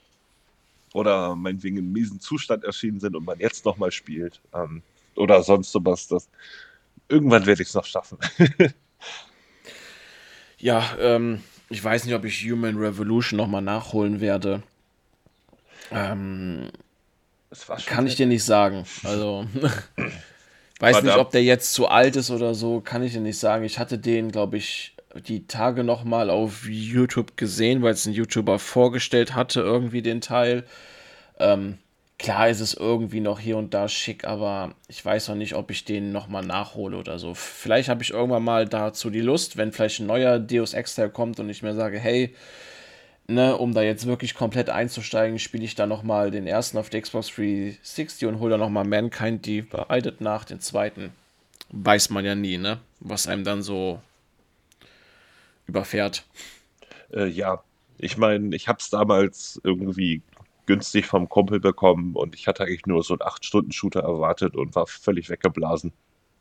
Oder 0.92 1.34
meinetwegen 1.34 1.78
im 1.78 1.92
miesen 1.92 2.20
Zustand 2.20 2.64
erschienen 2.64 3.00
sind 3.00 3.16
und 3.16 3.24
man 3.24 3.38
jetzt 3.38 3.64
nochmal 3.64 3.92
spielt. 3.92 4.40
Ähm, 4.54 4.82
oder 5.16 5.42
sonst 5.42 5.72
sowas. 5.72 6.08
Das, 6.08 6.28
irgendwann 7.08 7.46
werde 7.46 7.62
ich 7.62 7.68
es 7.68 7.74
noch 7.74 7.86
schaffen. 7.86 8.18
ja, 10.58 10.84
ähm, 10.98 11.42
ich 11.70 11.82
weiß 11.82 12.04
nicht, 12.04 12.14
ob 12.14 12.24
ich 12.24 12.42
Human 12.42 12.76
Revolution 12.76 13.38
nochmal 13.38 13.62
nachholen 13.62 14.20
werde. 14.20 14.62
Ähm, 15.90 16.70
kann 17.86 18.06
ich 18.06 18.16
dir 18.16 18.26
nicht 18.26 18.44
sagen. 18.44 18.84
Also, 19.04 19.46
weiß 20.80 21.02
nicht, 21.02 21.16
ob 21.16 21.30
der 21.30 21.42
jetzt 21.42 21.72
zu 21.72 21.88
alt 21.88 22.16
ist 22.16 22.30
oder 22.30 22.54
so, 22.54 22.80
kann 22.80 23.02
ich 23.02 23.12
dir 23.12 23.20
nicht 23.20 23.38
sagen. 23.38 23.64
Ich 23.64 23.78
hatte 23.78 23.98
den, 23.98 24.30
glaube 24.30 24.56
ich, 24.56 24.94
die 25.14 25.46
Tage 25.46 25.84
noch 25.84 26.04
mal 26.04 26.30
auf 26.30 26.66
YouTube 26.68 27.36
gesehen, 27.36 27.82
weil 27.82 27.92
es 27.92 28.06
ein 28.06 28.12
YouTuber 28.12 28.58
vorgestellt 28.58 29.34
hatte, 29.34 29.60
irgendwie 29.60 30.02
den 30.02 30.20
Teil. 30.20 30.64
Ähm, 31.38 31.78
klar 32.18 32.48
ist 32.48 32.60
es 32.60 32.74
irgendwie 32.74 33.20
noch 33.20 33.38
hier 33.38 33.56
und 33.56 33.74
da 33.74 33.88
schick, 33.88 34.24
aber 34.24 34.74
ich 34.88 35.04
weiß 35.04 35.28
noch 35.28 35.34
nicht, 35.34 35.54
ob 35.54 35.70
ich 35.70 35.84
den 35.84 36.12
noch 36.12 36.28
mal 36.28 36.44
nachhole 36.44 36.96
oder 36.96 37.18
so. 37.18 37.34
Vielleicht 37.34 37.88
habe 37.88 38.02
ich 38.02 38.10
irgendwann 38.10 38.44
mal 38.44 38.66
dazu 38.66 39.10
die 39.10 39.20
Lust, 39.20 39.56
wenn 39.56 39.72
vielleicht 39.72 40.00
ein 40.00 40.06
neuer 40.06 40.38
Deus 40.38 40.72
Ex-Teil 40.72 41.10
kommt 41.10 41.40
und 41.40 41.50
ich 41.50 41.62
mir 41.62 41.74
sage, 41.74 41.98
hey, 41.98 42.34
ne, 43.26 43.56
um 43.56 43.74
da 43.74 43.82
jetzt 43.82 44.06
wirklich 44.06 44.34
komplett 44.34 44.70
einzusteigen, 44.70 45.38
spiele 45.38 45.64
ich 45.64 45.74
da 45.74 45.86
noch 45.86 46.02
mal 46.02 46.30
den 46.30 46.46
ersten 46.46 46.78
auf 46.78 46.90
der 46.90 47.02
Xbox 47.02 47.28
360 47.34 48.28
und 48.28 48.40
hole 48.40 48.52
da 48.52 48.58
noch 48.58 48.70
mal 48.70 48.84
Mankind 48.84 49.44
Divided 49.44 50.20
nach, 50.20 50.44
den 50.44 50.60
zweiten. 50.60 51.12
Weiß 51.70 52.10
man 52.10 52.24
ja 52.24 52.34
nie, 52.34 52.58
ne? 52.58 52.78
Was 53.00 53.26
einem 53.26 53.44
dann 53.44 53.62
so 53.62 54.00
überfährt. 55.66 56.26
Äh, 57.12 57.26
ja, 57.26 57.62
ich 57.98 58.16
meine, 58.16 58.54
ich 58.56 58.68
habe 58.68 58.78
es 58.80 58.90
damals 58.90 59.60
irgendwie 59.64 60.22
günstig 60.66 61.06
vom 61.06 61.28
Kumpel 61.28 61.60
bekommen 61.60 62.14
und 62.14 62.34
ich 62.34 62.46
hatte 62.46 62.64
eigentlich 62.64 62.86
nur 62.86 63.02
so 63.02 63.14
einen 63.14 63.20
8-Stunden-Shooter 63.20 64.00
erwartet 64.00 64.56
und 64.56 64.74
war 64.74 64.86
völlig 64.86 65.28
weggeblasen. 65.28 65.92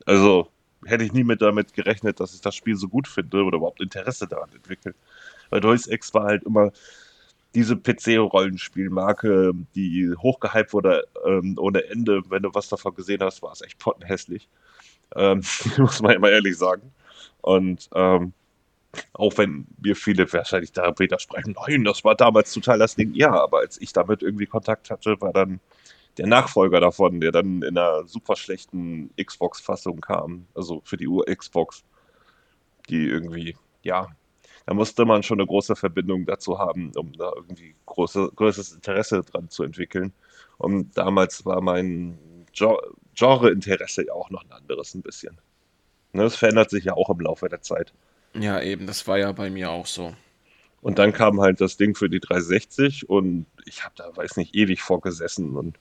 Also 0.06 0.50
hätte 0.86 1.04
ich 1.04 1.14
nie 1.14 1.24
mit 1.24 1.42
damit 1.42 1.74
gerechnet, 1.74 2.20
dass 2.20 2.34
ich 2.34 2.42
das 2.42 2.56
Spiel 2.56 2.76
so 2.76 2.88
gut 2.88 3.08
finde 3.08 3.44
oder 3.44 3.58
überhaupt 3.58 3.82
Interesse 3.82 4.28
daran 4.28 4.50
entwickle. 4.54 4.96
Weil 5.50 5.62
Deus 5.62 5.88
Ex 5.88 6.14
war 6.14 6.26
halt 6.26 6.44
immer 6.44 6.72
diese 7.54 7.76
PC-Rollenspielmarke, 7.76 9.52
die 9.76 10.14
hochgehypt 10.18 10.74
wurde 10.74 11.04
ähm, 11.26 11.56
ohne 11.60 11.84
Ende. 11.86 12.22
Wenn 12.30 12.44
du 12.44 12.54
was 12.54 12.70
davon 12.70 12.96
gesehen 12.96 13.22
hast, 13.22 13.42
war 13.42 13.52
es 13.52 13.62
echt 13.62 13.78
pottenhässlich. 13.78 14.48
Ähm, 15.16 15.44
muss 15.78 16.02
man 16.02 16.16
immer 16.16 16.30
ehrlich 16.30 16.58
sagen. 16.58 16.94
Und 17.42 17.90
ähm, 17.94 18.34
Auch 19.14 19.38
wenn 19.38 19.68
mir 19.82 19.96
viele 19.96 20.32
wahrscheinlich 20.32 20.72
da 20.74 20.94
widersprechen, 20.98 21.56
nein, 21.68 21.84
das 21.84 22.04
war 22.04 22.16
damals 22.16 22.54
total 22.54 22.80
das 22.80 22.96
Ding. 22.96 23.14
Ja, 23.14 23.32
aber 23.32 23.60
als 23.60 23.80
ich 23.80 23.94
damit 23.94 24.22
irgendwie 24.22 24.46
Kontakt 24.46 24.90
hatte, 24.90 25.20
war 25.22 25.34
dann 25.34 25.60
der 26.18 26.28
Nachfolger 26.28 26.80
davon, 26.80 27.22
der 27.22 27.32
dann 27.32 27.62
in 27.62 27.78
einer 27.78 28.06
super 28.06 28.36
schlechten 28.36 29.12
Xbox-Fassung 29.22 30.02
kam, 30.02 30.46
also 30.54 30.82
für 30.84 30.98
die 30.98 31.08
Ur-Xbox, 31.08 31.84
die 32.90 33.08
irgendwie, 33.08 33.56
ja, 33.84 34.08
da 34.66 34.74
musste 34.74 35.06
man 35.06 35.24
schon 35.24 35.40
eine 35.40 35.48
große 35.48 35.76
Verbindung 35.76 36.26
dazu 36.26 36.60
haben, 36.60 36.92
um 36.96 37.14
da 37.14 37.32
irgendwie 37.36 37.76
große, 37.86 38.32
größeres 38.36 38.74
Interesse 38.74 39.22
dran 39.22 39.50
zu 39.50 39.64
entwickeln. 39.64 40.14
Und 40.58 40.98
damals 40.98 41.46
war 41.46 41.62
mein 41.62 42.18
Genre-Interesse 42.54 44.06
ja 44.08 44.14
auch 44.14 44.30
noch 44.30 44.44
ein 44.44 44.52
anderes 44.52 44.94
ein 44.94 45.02
bisschen. 45.02 45.38
Ne, 46.14 46.24
das 46.24 46.36
verändert 46.36 46.70
sich 46.70 46.86
ja 46.86 46.94
auch 46.94 47.10
im 47.10 47.22
Laufe 47.22 47.50
der 47.50 47.62
Zeit. 47.62 47.94
Ja, 48.34 48.62
eben, 48.62 48.88
das 48.88 49.08
war 49.08 49.18
ja 49.18 49.32
bei 49.32 49.50
mir 49.50 49.72
auch 49.72 49.86
so. 49.86 50.14
Und 50.82 50.98
dann 50.98 51.14
kam 51.14 51.40
halt 51.40 51.62
das 51.62 51.78
Ding 51.78 51.96
für 51.96 52.10
die 52.10 52.20
360 52.20 53.08
und 53.08 53.46
ich 53.66 53.84
habe 53.84 53.94
da, 53.96 54.16
weiß 54.16 54.38
nicht, 54.38 54.56
ewig 54.56 54.82
vorgesessen 54.82 55.56
und 55.56 55.78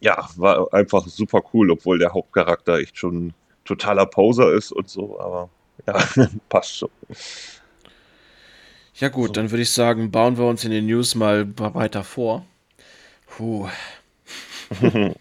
ja, 0.00 0.28
war 0.36 0.72
einfach 0.72 1.06
super 1.06 1.42
cool, 1.52 1.70
obwohl 1.70 1.98
der 1.98 2.12
Hauptcharakter 2.12 2.78
echt 2.78 2.96
schon 2.96 3.34
totaler 3.64 4.06
Poser 4.06 4.52
ist 4.52 4.72
und 4.72 4.88
so, 4.88 5.20
aber 5.20 5.50
ja, 5.86 6.02
passt 6.48 6.78
schon. 6.78 6.90
Ja 8.94 9.08
gut, 9.08 9.28
so. 9.28 9.32
dann 9.34 9.50
würde 9.50 9.62
ich 9.62 9.70
sagen, 9.70 10.10
bauen 10.10 10.36
wir 10.36 10.46
uns 10.46 10.64
in 10.64 10.70
den 10.70 10.86
News 10.86 11.14
mal 11.14 11.46
weiter 11.56 12.02
vor. 12.02 12.44
Puh. 13.26 13.68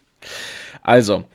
also, 0.82 1.26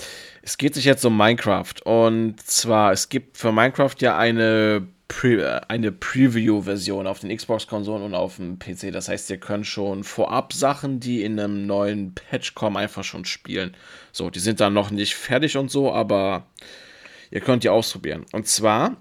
es 0.44 0.58
geht 0.58 0.74
sich 0.74 0.84
jetzt 0.84 1.04
um 1.04 1.16
Minecraft 1.16 1.74
und 1.84 2.40
zwar, 2.42 2.92
es 2.92 3.08
gibt 3.08 3.38
für 3.38 3.50
Minecraft 3.50 3.94
ja 4.00 4.18
eine 4.18 4.86
Pre 5.06 5.62
eine 5.68 5.92
Preview-Version 5.92 7.06
auf 7.06 7.20
den 7.20 7.34
Xbox-Konsolen 7.34 8.02
und 8.02 8.14
auf 8.14 8.36
dem 8.36 8.58
PC. 8.58 8.90
Das 8.90 9.08
heißt, 9.08 9.28
ihr 9.30 9.36
könnt 9.36 9.66
schon 9.66 10.02
vorab 10.02 10.54
Sachen, 10.54 10.98
die 10.98 11.22
in 11.22 11.38
einem 11.38 11.66
neuen 11.66 12.14
Patch 12.14 12.54
kommen, 12.54 12.78
einfach 12.78 13.04
schon 13.04 13.26
spielen. 13.26 13.76
So, 14.12 14.30
die 14.30 14.40
sind 14.40 14.60
dann 14.60 14.72
noch 14.72 14.90
nicht 14.90 15.14
fertig 15.14 15.58
und 15.58 15.70
so, 15.70 15.92
aber 15.92 16.46
ihr 17.30 17.40
könnt 17.40 17.64
die 17.64 17.68
ausprobieren. 17.68 18.24
Und 18.32 18.48
zwar, 18.48 18.96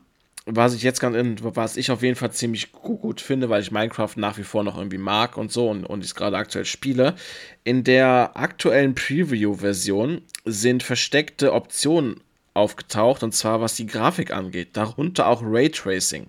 was 0.46 0.74
ich 0.74 0.84
jetzt 0.84 1.00
ganz, 1.00 1.16
was 1.42 1.78
ich 1.78 1.92
auf 1.92 2.02
jeden 2.02 2.16
Fall 2.16 2.32
ziemlich 2.32 2.72
gut 2.72 3.22
finde, 3.22 3.50
weil 3.50 3.62
ich 3.62 3.72
Minecraft 3.72 4.12
nach 4.18 4.38
wie 4.38 4.44
vor 4.44 4.64
noch 4.64 4.78
irgendwie 4.78 4.98
mag 4.98 5.38
und 5.38 5.52
so 5.52 5.70
und, 5.70 5.86
und 5.86 6.02
ich 6.02 6.08
es 6.08 6.16
gerade 6.16 6.38
aktuell 6.38 6.66
spiele. 6.66 7.16
In 7.64 7.84
der 7.84 8.32
aktuellen 8.36 8.94
Preview-Version 8.94 10.22
sind 10.46 10.84
versteckte 10.84 11.54
Optionen 11.54 12.20
aufgetaucht, 12.54 13.24
und 13.24 13.34
zwar 13.34 13.62
was 13.62 13.76
die 13.76 13.88
Grafik 13.88 14.32
angeht, 14.32 14.70
darunter 14.74 15.28
auch 15.28 15.42
Raytracing. 15.44 16.28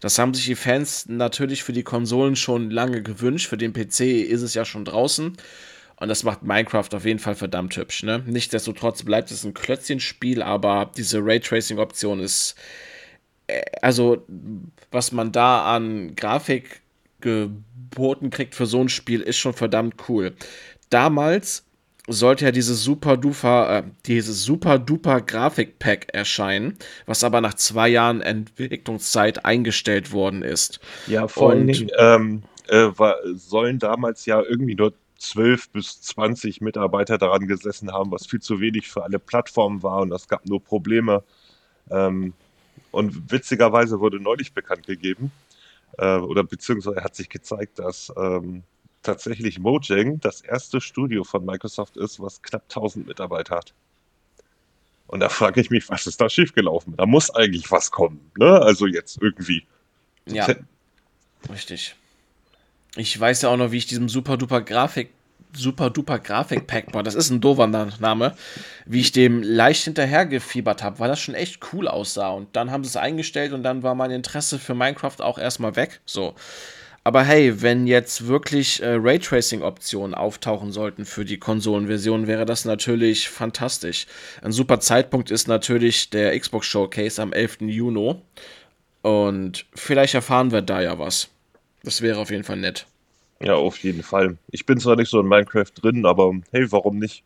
Das 0.00 0.18
haben 0.18 0.32
sich 0.32 0.46
die 0.46 0.54
Fans 0.54 1.06
natürlich 1.08 1.64
für 1.64 1.72
die 1.72 1.82
Konsolen 1.82 2.36
schon 2.36 2.70
lange 2.70 3.02
gewünscht, 3.02 3.48
für 3.48 3.56
den 3.56 3.72
PC 3.72 4.00
ist 4.00 4.42
es 4.42 4.54
ja 4.54 4.64
schon 4.64 4.84
draußen. 4.84 5.36
Und 5.98 6.08
das 6.08 6.24
macht 6.24 6.42
Minecraft 6.42 6.88
auf 6.92 7.06
jeden 7.06 7.18
Fall 7.18 7.34
verdammt 7.34 7.76
hübsch. 7.76 8.02
Ne? 8.02 8.22
Nichtsdestotrotz 8.26 9.02
bleibt 9.02 9.30
es 9.30 9.44
ein 9.44 9.54
Klötzchenspiel, 9.54 10.42
aber 10.42 10.90
diese 10.96 11.18
Raytracing-Option 11.24 12.20
ist. 12.20 12.54
Also, 13.82 14.24
was 14.90 15.12
man 15.12 15.32
da 15.32 15.74
an 15.74 16.16
Grafik 16.16 16.80
geboten 17.20 18.30
kriegt 18.30 18.54
für 18.54 18.66
so 18.66 18.80
ein 18.80 18.88
Spiel, 18.88 19.20
ist 19.20 19.38
schon 19.38 19.52
verdammt 19.52 20.08
cool. 20.08 20.34
Damals 20.90 21.64
sollte 22.08 22.44
ja 22.44 22.52
dieses 22.52 22.82
super 22.84 23.16
duper, 23.16 23.78
äh, 23.78 23.82
dieses 24.06 24.44
super 24.44 24.78
duper 24.78 25.20
Grafikpack 25.20 26.08
erscheinen, 26.12 26.76
was 27.06 27.24
aber 27.24 27.40
nach 27.40 27.54
zwei 27.54 27.88
Jahren 27.88 28.20
Entwicklungszeit 28.20 29.44
eingestellt 29.44 30.12
worden 30.12 30.42
ist. 30.42 30.80
Ja, 31.06 31.26
vor 31.26 31.54
Dingen 31.54 31.90
ähm, 31.98 32.42
äh, 32.68 32.88
war, 32.96 33.16
sollen 33.34 33.78
damals 33.78 34.26
ja 34.26 34.40
irgendwie 34.40 34.74
nur 34.76 34.92
12 35.18 35.70
bis 35.70 36.00
20 36.02 36.60
Mitarbeiter 36.60 37.18
daran 37.18 37.46
gesessen 37.46 37.92
haben, 37.92 38.10
was 38.10 38.26
viel 38.26 38.40
zu 38.40 38.60
wenig 38.60 38.88
für 38.88 39.02
alle 39.02 39.18
Plattformen 39.18 39.82
war 39.82 40.02
und 40.02 40.12
es 40.12 40.28
gab 40.28 40.46
nur 40.46 40.62
Probleme. 40.62 41.24
Ähm, 41.90 42.34
und 42.90 43.30
witzigerweise 43.30 44.00
wurde 44.00 44.20
neulich 44.20 44.52
bekannt 44.52 44.86
gegeben, 44.86 45.32
äh, 45.98 46.16
oder 46.16 46.44
beziehungsweise 46.44 47.02
hat 47.02 47.14
sich 47.14 47.28
gezeigt, 47.28 47.78
dass 47.78 48.12
ähm, 48.16 48.62
tatsächlich 49.02 49.58
Mojang 49.58 50.20
das 50.20 50.40
erste 50.40 50.80
Studio 50.80 51.24
von 51.24 51.44
Microsoft 51.44 51.96
ist, 51.96 52.20
was 52.20 52.42
knapp 52.42 52.64
1000 52.64 53.06
Mitarbeiter 53.06 53.56
hat. 53.56 53.74
Und 55.06 55.20
da 55.20 55.28
frage 55.28 55.60
ich 55.60 55.70
mich, 55.70 55.88
was 55.88 56.06
ist 56.06 56.20
da 56.20 56.28
schiefgelaufen? 56.28 56.96
Da 56.96 57.06
muss 57.06 57.30
eigentlich 57.30 57.70
was 57.70 57.90
kommen, 57.90 58.32
ne? 58.36 58.60
Also 58.60 58.86
jetzt 58.86 59.22
irgendwie. 59.22 59.64
Ja. 60.26 60.48
Richtig. 61.48 61.94
Ich 62.96 63.18
weiß 63.18 63.42
ja 63.42 63.50
auch 63.50 63.56
noch, 63.56 63.70
wie 63.70 63.76
ich 63.76 63.86
diesem 63.86 64.08
super 64.08 64.36
duper 64.36 64.62
Grafik, 64.62 65.10
super 65.54 65.90
duper 65.90 66.18
Grafikpack, 66.18 66.92
boah, 66.92 67.02
das 67.02 67.14
ist 67.14 67.30
ein 67.30 67.40
doofer 67.40 67.66
Name, 67.66 68.34
wie 68.84 69.00
ich 69.00 69.12
dem 69.12 69.42
leicht 69.42 69.84
hinterhergefiebert 69.84 70.82
habe, 70.82 70.98
weil 70.98 71.08
das 71.08 71.20
schon 71.20 71.34
echt 71.34 71.60
cool 71.72 71.88
aussah. 71.88 72.30
Und 72.30 72.54
dann 72.56 72.70
haben 72.70 72.84
sie 72.84 72.88
es 72.88 72.96
eingestellt 72.96 73.52
und 73.52 73.62
dann 73.62 73.82
war 73.82 73.94
mein 73.94 74.10
Interesse 74.10 74.58
für 74.58 74.74
Minecraft 74.74 75.20
auch 75.20 75.38
erstmal 75.38 75.76
weg. 75.76 76.00
So. 76.06 76.34
Aber 77.06 77.22
hey, 77.22 77.62
wenn 77.62 77.86
jetzt 77.86 78.26
wirklich 78.26 78.82
äh, 78.82 78.94
Raytracing-Optionen 78.94 80.12
auftauchen 80.12 80.72
sollten 80.72 81.04
für 81.04 81.24
die 81.24 81.38
Konsolenversion, 81.38 82.26
wäre 82.26 82.44
das 82.44 82.64
natürlich 82.64 83.28
fantastisch. 83.28 84.06
Ein 84.42 84.50
super 84.50 84.80
Zeitpunkt 84.80 85.30
ist 85.30 85.46
natürlich 85.46 86.10
der 86.10 86.36
Xbox 86.36 86.66
Showcase 86.66 87.22
am 87.22 87.32
11. 87.32 87.58
Juni. 87.60 88.16
Und 89.02 89.66
vielleicht 89.72 90.14
erfahren 90.14 90.50
wir 90.50 90.62
da 90.62 90.80
ja 90.80 90.98
was. 90.98 91.28
Das 91.84 92.02
wäre 92.02 92.18
auf 92.18 92.32
jeden 92.32 92.42
Fall 92.42 92.56
nett. 92.56 92.86
Ja, 93.40 93.54
auf 93.54 93.78
jeden 93.78 94.02
Fall. 94.02 94.38
Ich 94.50 94.66
bin 94.66 94.80
zwar 94.80 94.96
nicht 94.96 95.10
so 95.10 95.20
in 95.20 95.26
Minecraft 95.26 95.70
drin, 95.74 96.06
aber 96.06 96.32
hey, 96.52 96.70
warum 96.72 96.98
nicht? 96.98 97.22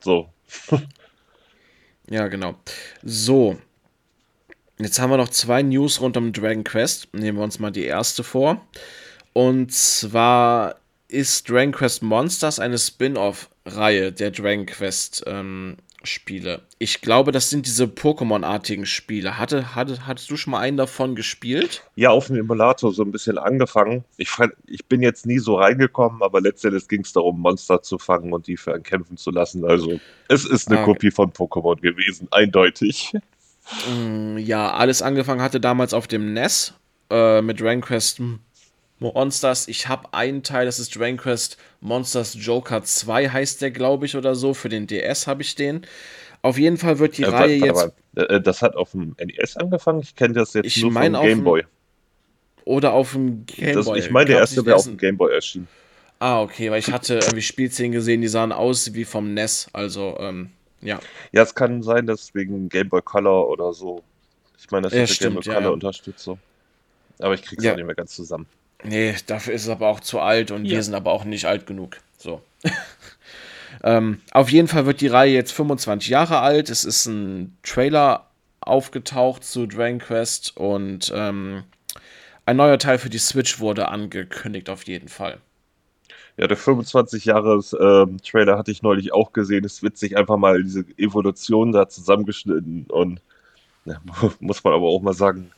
So. 0.00 0.28
ja, 2.10 2.28
genau. 2.28 2.56
So. 3.02 3.58
Jetzt 4.78 4.98
haben 4.98 5.10
wir 5.10 5.16
noch 5.16 5.28
zwei 5.28 5.62
News 5.62 6.00
rund 6.00 6.16
um 6.16 6.32
Dragon 6.32 6.64
Quest. 6.64 7.08
Nehmen 7.12 7.38
wir 7.38 7.44
uns 7.44 7.60
mal 7.60 7.70
die 7.70 7.84
erste 7.84 8.24
vor. 8.24 8.66
Und 9.32 9.72
zwar 9.72 10.76
ist 11.08 11.48
Dragon 11.48 11.72
Quest 11.72 12.02
Monsters 12.02 12.58
eine 12.58 12.78
Spin-off-Reihe 12.78 14.12
der 14.12 14.30
Dragon 14.30 14.66
Quest 14.66 15.22
ähm, 15.26 15.76
Spiele. 16.06 16.62
Ich 16.78 17.00
glaube, 17.00 17.32
das 17.32 17.50
sind 17.50 17.66
diese 17.66 17.84
Pokémon-artigen 17.84 18.86
Spiele. 18.86 19.38
Hatte, 19.38 19.74
hatte, 19.74 20.06
hattest 20.06 20.30
du 20.30 20.36
schon 20.36 20.52
mal 20.52 20.60
einen 20.60 20.76
davon 20.76 21.14
gespielt? 21.14 21.82
Ja, 21.96 22.10
auf 22.10 22.26
dem 22.26 22.36
Emulator 22.36 22.92
so 22.92 23.02
ein 23.02 23.12
bisschen 23.12 23.38
angefangen. 23.38 24.04
Ich, 24.16 24.30
fand, 24.30 24.54
ich 24.66 24.86
bin 24.86 25.02
jetzt 25.02 25.26
nie 25.26 25.38
so 25.38 25.56
reingekommen, 25.56 26.22
aber 26.22 26.40
letztendlich 26.40 26.88
ging 26.88 27.02
es 27.02 27.12
darum, 27.12 27.40
Monster 27.40 27.82
zu 27.82 27.98
fangen 27.98 28.32
und 28.32 28.46
die 28.46 28.56
für 28.56 28.74
einen 28.74 28.82
kämpfen 28.82 29.16
zu 29.16 29.30
lassen. 29.30 29.64
Also, 29.64 30.00
es 30.28 30.44
ist 30.44 30.68
eine 30.68 30.80
ah, 30.80 30.84
Kopie 30.84 31.10
von 31.10 31.32
Pokémon 31.32 31.80
gewesen, 31.80 32.28
eindeutig. 32.30 33.12
Mm, 33.88 34.38
ja, 34.38 34.72
alles 34.72 35.02
angefangen 35.02 35.40
hatte 35.40 35.60
damals 35.60 35.94
auf 35.94 36.06
dem 36.06 36.32
NES 36.34 36.74
äh, 37.10 37.42
mit 37.42 37.60
Dragon 37.60 37.80
Quest 37.80 38.20
Monsters. 39.02 39.68
Ich 39.68 39.88
habe 39.88 40.14
einen 40.14 40.42
Teil, 40.42 40.66
das 40.66 40.78
ist 40.78 40.96
Dragon 40.96 41.16
Quest 41.16 41.58
Monsters 41.80 42.36
Joker 42.38 42.82
2 42.82 43.28
heißt 43.28 43.60
der, 43.60 43.70
glaube 43.70 44.06
ich, 44.06 44.16
oder 44.16 44.34
so. 44.34 44.54
Für 44.54 44.68
den 44.68 44.86
DS 44.86 45.26
habe 45.26 45.42
ich 45.42 45.54
den. 45.54 45.86
Auf 46.42 46.58
jeden 46.58 46.76
Fall 46.76 46.98
wird 46.98 47.18
die 47.18 47.22
äh, 47.22 47.28
Reihe 47.28 47.56
jetzt. 47.56 47.92
Mal. 48.14 48.40
Das 48.40 48.62
hat 48.62 48.76
auf 48.76 48.92
dem 48.92 49.14
NES 49.18 49.56
angefangen. 49.56 50.00
Ich 50.00 50.14
kenne 50.16 50.34
das 50.34 50.54
jetzt 50.54 50.66
ich 50.66 50.82
nur 50.82 50.90
mein 50.90 51.14
vom 51.14 51.24
Game 51.24 51.44
Boy. 51.44 51.64
Oder 52.64 52.92
auf 52.92 53.12
dem 53.12 53.46
Game 53.46 53.82
Boy. 53.84 53.98
Ich 53.98 54.10
meine, 54.10 54.26
der 54.26 54.38
erste 54.38 54.64
wäre 54.64 54.76
auf 54.76 54.84
dem 54.84 54.96
Game 54.96 55.16
Boy 55.16 55.32
erschienen. 55.32 55.68
Ah, 56.18 56.40
okay, 56.40 56.70
weil 56.70 56.78
ich 56.78 56.92
hatte 56.92 57.14
irgendwie 57.14 57.42
Spielszenen 57.42 57.90
gesehen, 57.90 58.20
die 58.20 58.28
sahen 58.28 58.52
aus 58.52 58.94
wie 58.94 59.04
vom 59.04 59.34
NES. 59.34 59.68
Also, 59.72 60.16
ähm, 60.20 60.50
ja. 60.80 61.00
Ja, 61.32 61.42
es 61.42 61.54
kann 61.54 61.82
sein, 61.82 62.06
dass 62.06 62.34
wegen 62.34 62.68
Game 62.68 62.88
Boy 62.88 63.02
Color 63.02 63.48
oder 63.48 63.72
so. 63.72 64.02
Ich 64.58 64.70
meine, 64.70 64.88
das 64.88 64.92
ja, 64.92 65.02
hat 65.02 65.18
Game 65.18 65.34
Boy 65.34 65.42
Color 65.42 65.62
ja. 65.62 65.70
unterstützt 65.70 66.22
so. 66.22 66.38
Aber 67.18 67.34
ich 67.34 67.42
krieg's 67.42 67.64
ja. 67.64 67.74
nicht 67.74 67.84
mehr 67.84 67.94
ganz 67.94 68.14
zusammen. 68.14 68.46
Nee, 68.84 69.14
dafür 69.26 69.54
ist 69.54 69.62
es 69.62 69.68
aber 69.68 69.88
auch 69.88 70.00
zu 70.00 70.20
alt 70.20 70.50
und 70.50 70.64
ja. 70.64 70.72
wir 70.72 70.82
sind 70.82 70.94
aber 70.94 71.12
auch 71.12 71.24
nicht 71.24 71.46
alt 71.46 71.66
genug. 71.66 71.98
So. 72.18 72.42
ähm, 73.84 74.20
auf 74.32 74.50
jeden 74.50 74.68
Fall 74.68 74.86
wird 74.86 75.00
die 75.00 75.08
Reihe 75.08 75.32
jetzt 75.32 75.52
25 75.52 76.08
Jahre 76.08 76.40
alt. 76.40 76.70
Es 76.70 76.84
ist 76.84 77.06
ein 77.06 77.56
Trailer 77.62 78.28
aufgetaucht 78.60 79.44
zu 79.44 79.66
Dragon 79.66 79.98
Quest 79.98 80.56
und 80.56 81.12
ähm, 81.14 81.64
ein 82.46 82.56
neuer 82.56 82.78
Teil 82.78 82.98
für 82.98 83.10
die 83.10 83.18
Switch 83.18 83.60
wurde 83.60 83.88
angekündigt, 83.88 84.68
auf 84.68 84.84
jeden 84.84 85.08
Fall. 85.08 85.38
Ja, 86.36 86.46
der 86.46 86.56
25 86.56 87.26
Jahres 87.26 87.76
ähm, 87.78 88.18
Trailer 88.22 88.56
hatte 88.56 88.70
ich 88.70 88.82
neulich 88.82 89.12
auch 89.12 89.32
gesehen. 89.32 89.64
Es 89.64 89.82
wird 89.82 89.98
sich 89.98 90.16
einfach 90.16 90.38
mal 90.38 90.62
diese 90.62 90.84
Evolution 90.96 91.72
da 91.72 91.88
zusammengeschnitten 91.88 92.86
und 92.88 93.20
ja, 93.84 94.00
muss 94.40 94.64
man 94.64 94.72
aber 94.72 94.86
auch 94.86 95.02
mal 95.02 95.12
sagen, 95.12 95.50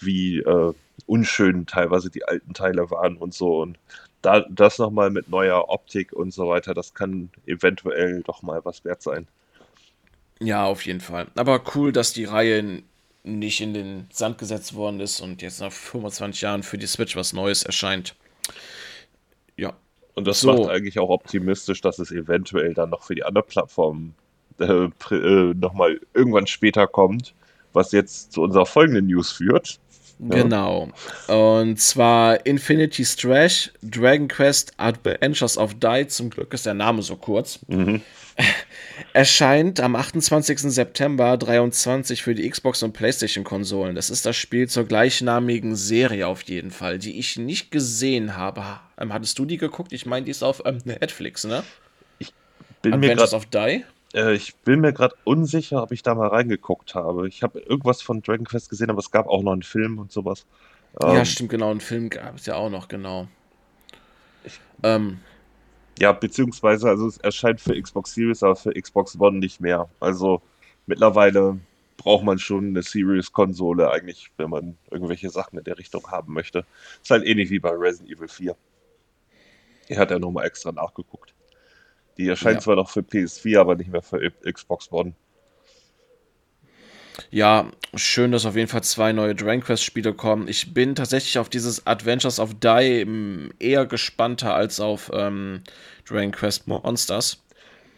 wie 0.00 0.38
äh, 0.38 0.72
unschön 1.06 1.66
teilweise 1.66 2.10
die 2.10 2.24
alten 2.24 2.54
Teile 2.54 2.90
waren 2.90 3.16
und 3.16 3.34
so. 3.34 3.60
Und 3.60 3.78
da, 4.22 4.44
das 4.50 4.78
nochmal 4.78 5.10
mit 5.10 5.28
neuer 5.28 5.68
Optik 5.68 6.12
und 6.12 6.32
so 6.32 6.48
weiter, 6.48 6.74
das 6.74 6.94
kann 6.94 7.30
eventuell 7.46 8.22
doch 8.22 8.42
mal 8.42 8.64
was 8.64 8.84
wert 8.84 9.02
sein. 9.02 9.26
Ja, 10.40 10.64
auf 10.66 10.86
jeden 10.86 11.00
Fall. 11.00 11.26
Aber 11.34 11.62
cool, 11.74 11.92
dass 11.92 12.12
die 12.12 12.24
Reihe 12.24 12.82
nicht 13.24 13.60
in 13.60 13.74
den 13.74 14.06
Sand 14.10 14.38
gesetzt 14.38 14.74
worden 14.74 15.00
ist 15.00 15.20
und 15.20 15.42
jetzt 15.42 15.60
nach 15.60 15.72
25 15.72 16.40
Jahren 16.40 16.62
für 16.62 16.78
die 16.78 16.86
Switch 16.86 17.16
was 17.16 17.32
Neues 17.32 17.62
erscheint. 17.62 18.14
Ja. 19.56 19.74
Und 20.14 20.26
das 20.26 20.40
so. 20.40 20.52
macht 20.52 20.70
eigentlich 20.70 20.98
auch 20.98 21.10
optimistisch, 21.10 21.80
dass 21.80 21.98
es 21.98 22.10
eventuell 22.10 22.74
dann 22.74 22.90
noch 22.90 23.02
für 23.02 23.14
die 23.14 23.24
andere 23.24 23.44
Plattform 23.44 24.14
äh, 24.58 24.88
äh, 25.10 25.54
nochmal 25.54 26.00
irgendwann 26.14 26.46
später 26.46 26.86
kommt, 26.86 27.34
was 27.72 27.92
jetzt 27.92 28.32
zu 28.32 28.42
unserer 28.42 28.66
folgenden 28.66 29.06
News 29.06 29.30
führt. 29.30 29.78
Genau. 30.18 30.88
Und 31.28 31.80
zwar 31.80 32.44
Infinity 32.44 33.04
Strash, 33.04 33.70
Dragon 33.82 34.26
Quest 34.26 34.72
Adventures 34.76 35.56
of 35.56 35.74
Die, 35.74 36.06
zum 36.08 36.30
Glück 36.30 36.52
ist 36.52 36.66
der 36.66 36.74
Name 36.74 37.02
so 37.02 37.16
kurz, 37.16 37.60
mhm. 37.68 38.00
erscheint 39.12 39.80
am 39.80 39.94
28. 39.94 40.58
September 40.58 41.36
23 41.36 42.22
für 42.22 42.34
die 42.34 42.48
Xbox 42.48 42.82
und 42.82 42.92
PlayStation 42.92 43.44
Konsolen. 43.44 43.94
Das 43.94 44.10
ist 44.10 44.26
das 44.26 44.36
Spiel 44.36 44.68
zur 44.68 44.84
gleichnamigen 44.84 45.76
Serie 45.76 46.26
auf 46.26 46.42
jeden 46.42 46.72
Fall, 46.72 46.98
die 46.98 47.18
ich 47.18 47.36
nicht 47.36 47.70
gesehen 47.70 48.36
habe. 48.36 48.80
Ähm, 48.98 49.12
hattest 49.12 49.38
du 49.38 49.44
die 49.44 49.56
geguckt? 49.56 49.92
Ich 49.92 50.04
meine, 50.04 50.24
die 50.24 50.32
ist 50.32 50.42
auf 50.42 50.62
ähm, 50.64 50.78
Netflix, 50.84 51.44
ne? 51.44 51.62
Ich 52.18 52.32
bin 52.82 52.92
Adventures 52.94 53.32
mir 53.32 53.36
of 53.36 53.46
Die? 53.46 53.84
Äh, 54.14 54.34
ich 54.34 54.56
bin 54.56 54.80
mir 54.80 54.92
gerade 54.92 55.14
unsicher, 55.24 55.82
ob 55.82 55.92
ich 55.92 56.02
da 56.02 56.14
mal 56.14 56.28
reingeguckt 56.28 56.94
habe. 56.94 57.28
Ich 57.28 57.42
habe 57.42 57.60
irgendwas 57.60 58.02
von 58.02 58.22
Dragon 58.22 58.46
Quest 58.46 58.70
gesehen, 58.70 58.90
aber 58.90 59.00
es 59.00 59.10
gab 59.10 59.26
auch 59.26 59.42
noch 59.42 59.52
einen 59.52 59.62
Film 59.62 59.98
und 59.98 60.12
sowas. 60.12 60.46
Ja, 61.00 61.18
ähm, 61.18 61.24
stimmt, 61.24 61.50
genau. 61.50 61.70
Einen 61.70 61.80
Film 61.80 62.08
gab 62.08 62.36
es 62.36 62.46
ja 62.46 62.54
auch 62.54 62.70
noch, 62.70 62.88
genau. 62.88 63.28
Ich, 64.44 64.60
ähm, 64.82 65.18
ja, 65.98 66.12
beziehungsweise, 66.12 66.88
also 66.88 67.06
es 67.08 67.18
erscheint 67.18 67.60
für 67.60 67.80
Xbox 67.80 68.14
Series, 68.14 68.42
aber 68.42 68.56
für 68.56 68.72
Xbox 68.72 69.18
One 69.18 69.38
nicht 69.38 69.60
mehr. 69.60 69.88
Also 70.00 70.40
mittlerweile 70.86 71.58
braucht 71.96 72.24
man 72.24 72.38
schon 72.38 72.68
eine 72.68 72.82
Series-Konsole 72.82 73.90
eigentlich, 73.90 74.30
wenn 74.36 74.50
man 74.50 74.78
irgendwelche 74.90 75.30
Sachen 75.30 75.58
in 75.58 75.64
der 75.64 75.76
Richtung 75.76 76.10
haben 76.10 76.32
möchte. 76.32 76.64
Ist 77.02 77.10
halt 77.10 77.26
ähnlich 77.26 77.50
wie 77.50 77.58
bei 77.58 77.70
Resident 77.70 78.10
Evil 78.10 78.28
4. 78.28 78.56
Hier 79.88 79.98
hat 79.98 80.10
er 80.10 80.18
nochmal 80.18 80.46
extra 80.46 80.70
nachgeguckt. 80.70 81.34
Die 82.18 82.28
erscheint 82.28 82.56
ja. 82.56 82.60
zwar 82.62 82.76
noch 82.76 82.90
für 82.90 83.00
PS4, 83.00 83.60
aber 83.60 83.76
nicht 83.76 83.90
mehr 83.90 84.02
für 84.02 84.30
Xbox 84.52 84.90
One. 84.90 85.14
Ja, 87.30 87.70
schön, 87.94 88.32
dass 88.32 88.46
auf 88.46 88.56
jeden 88.56 88.68
Fall 88.68 88.82
zwei 88.82 89.12
neue 89.12 89.34
Dragon 89.34 89.60
Quest 89.60 89.84
Spiele 89.84 90.14
kommen. 90.14 90.48
Ich 90.48 90.72
bin 90.72 90.94
tatsächlich 90.94 91.38
auf 91.38 91.48
dieses 91.48 91.86
Adventures 91.86 92.38
of 92.40 92.54
Die 92.54 93.50
eher 93.58 93.86
gespannter 93.86 94.54
als 94.54 94.80
auf 94.80 95.10
ähm, 95.12 95.62
Dragon 96.08 96.32
Quest 96.32 96.68
Monsters. 96.68 97.42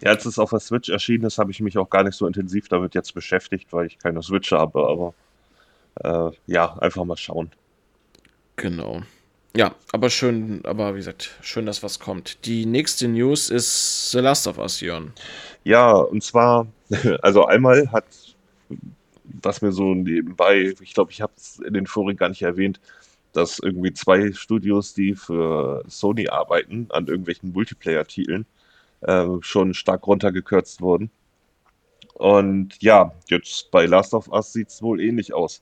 Ja, 0.01 0.11
als 0.11 0.25
es 0.25 0.39
auf 0.39 0.51
der 0.51 0.61
Switch 0.61 0.89
erschienen 0.89 1.25
ist, 1.25 1.39
habe 1.39 1.51
ich 1.51 1.61
mich 1.61 1.77
auch 1.77 1.91
gar 1.91 2.03
nicht 2.03 2.17
so 2.17 2.27
intensiv 2.27 2.69
damit 2.69 2.95
jetzt 2.95 3.15
beschäftigt, 3.15 3.73
weil 3.73 3.87
ich 3.87 3.99
keine 3.99 4.23
Switch 4.23 4.51
habe, 4.53 4.87
aber 4.87 5.15
äh, 6.03 6.35
ja, 6.47 6.79
einfach 6.79 7.05
mal 7.05 7.19
schauen. 7.19 7.51
Genau. 8.57 9.03
Ja, 9.57 9.75
aber 9.93 10.11
schön, 10.11 10.61
aber 10.65 10.95
wie 10.95 10.99
gesagt, 10.99 11.37
schön, 11.43 11.67
dass 11.67 11.83
was 11.83 11.99
kommt. 11.99 12.47
Die 12.47 12.67
nächste 12.67 13.09
News 13.09 13.51
ist 13.51 14.13
The 14.13 14.19
Last 14.21 14.47
of 14.47 14.59
Us, 14.59 14.81
Jörn. 14.81 15.13
Ja, 15.65 15.93
und 15.93 16.23
zwar, 16.23 16.69
also 17.23 17.47
einmal 17.47 17.91
hat, 17.91 18.05
was 19.25 19.61
mir 19.61 19.73
so 19.73 19.95
nebenbei, 19.95 20.75
ich 20.81 20.95
glaube, 20.95 21.11
ich 21.11 21.21
habe 21.21 21.33
es 21.37 21.59
in 21.59 21.75
den 21.75 21.87
Foren 21.87 22.17
gar 22.17 22.29
nicht 22.29 22.43
erwähnt, 22.43 22.81
dass 23.33 23.59
irgendwie 23.59 23.93
zwei 23.93 24.33
Studios, 24.33 24.95
die 24.95 25.15
für 25.15 25.85
Sony 25.89 26.29
arbeiten, 26.29 26.87
an 26.91 27.07
irgendwelchen 27.07 27.53
Multiplayer-Titeln, 27.53 28.47
äh, 29.03 29.27
schon 29.41 29.75
stark 29.75 30.07
runtergekürzt 30.07 30.81
wurden. 30.81 31.11
Und 32.15 32.81
ja, 32.83 33.13
jetzt 33.29 33.71
bei 33.71 33.87
Last 33.87 34.15
of 34.15 34.29
Us 34.29 34.53
sieht 34.53 34.69
es 34.69 34.83
wohl 34.83 35.01
ähnlich 35.01 35.33
aus. 35.33 35.61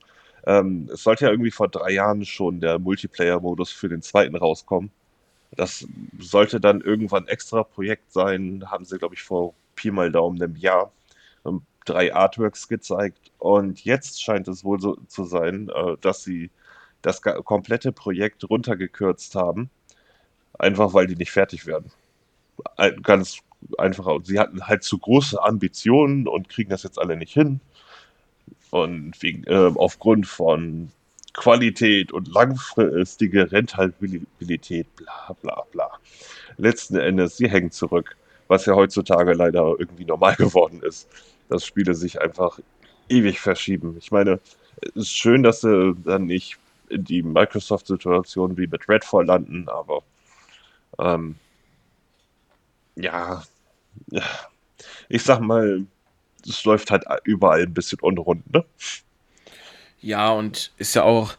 Ähm, 0.49 0.89
es 0.93 1.03
sollte 1.03 1.27
ja 1.27 1.31
irgendwie 1.31 1.51
vor 1.51 1.69
drei 1.69 1.91
Jahren 1.91 2.25
schon 2.25 2.61
der 2.61 2.79
Multiplayer-Modus 2.79 3.71
für 3.71 3.91
den 3.91 4.01
zweiten 4.01 4.35
rauskommen. 4.35 4.91
Das 5.53 5.87
sollte 6.19 6.59
dann 6.61 6.81
irgendwann 6.81 7.25
ein 7.25 7.29
extra 7.29 7.63
Projekt 7.65 8.13
sein, 8.13 8.65
haben 8.71 8.87
sie, 8.87 8.99
glaube 8.99 9.15
ich, 9.15 9.23
vor 9.23 9.55
Pi 9.77 9.91
mal 9.91 10.11
Daumen 10.11 10.43
einem 10.43 10.57
Jahr 10.57 10.91
ähm, 11.47 11.63
drei 11.85 12.15
Artworks 12.15 12.67
gezeigt. 12.67 13.31
Und 13.39 13.85
jetzt 13.85 14.23
scheint 14.23 14.49
es 14.49 14.65
wohl 14.65 14.81
so 14.81 14.97
zu 15.09 15.25
sein, 15.25 15.69
äh, 15.69 15.97
dass 16.01 16.25
sie 16.25 16.51
das 17.03 17.21
komplette 17.23 17.93
Projekt 17.93 18.49
runtergekürzt 18.49 19.35
haben, 19.35 19.71
einfach 20.59 20.95
weil 20.95 21.07
die 21.07 21.17
nicht 21.17 21.31
fertig 21.31 21.67
werden. 21.67 21.93
Ganz 23.03 23.39
einfach. 23.79 24.19
Sie 24.25 24.39
hatten 24.39 24.67
halt 24.67 24.83
zu 24.83 24.99
große 24.99 25.43
Ambitionen 25.43 26.27
und 26.27 26.49
kriegen 26.49 26.71
das 26.71 26.83
jetzt 26.83 26.99
alle 26.99 27.17
nicht 27.17 27.33
hin. 27.33 27.61
Und 28.71 29.15
wegen, 29.21 29.45
äh, 29.45 29.73
aufgrund 29.75 30.27
von 30.27 30.91
Qualität 31.33 32.13
und 32.13 32.29
langfristige 32.29 33.51
Rentabilität, 33.51 34.87
bla 34.97 35.37
bla 35.41 35.65
bla. 35.71 35.91
Letzten 36.57 36.97
Endes, 36.97 37.37
sie 37.37 37.49
hängen 37.49 37.71
zurück, 37.71 38.17
was 38.49 38.67
ja 38.67 38.75
heutzutage 38.75 39.33
leider 39.33 39.75
irgendwie 39.79 40.05
normal 40.05 40.35
geworden 40.37 40.83
ist, 40.83 41.09
dass 41.49 41.65
Spiele 41.65 41.95
sich 41.95 42.21
einfach 42.21 42.59
ewig 43.09 43.41
verschieben. 43.41 43.97
Ich 43.99 44.11
meine, 44.11 44.41
es 44.81 45.05
ist 45.05 45.17
schön, 45.17 45.43
dass 45.43 45.61
sie 45.61 45.95
dann 46.05 46.27
nicht 46.27 46.59
in 46.89 47.05
die 47.05 47.23
Microsoft-Situation 47.23 48.57
wie 48.57 48.67
mit 48.67 48.89
Redfall 48.89 49.27
landen, 49.27 49.69
aber 49.69 50.03
ähm, 50.99 51.37
ja, 52.97 53.43
ich 55.09 55.23
sag 55.23 55.41
mal, 55.41 55.87
es 56.47 56.65
läuft 56.65 56.91
halt 56.91 57.05
überall 57.25 57.63
ein 57.63 57.75
bisschen 57.75 57.99
unrund, 58.01 58.53
ne? 58.53 58.65
Ja, 60.01 60.31
und 60.31 60.73
ist 60.79 60.95
ja 60.95 61.03
auch 61.03 61.35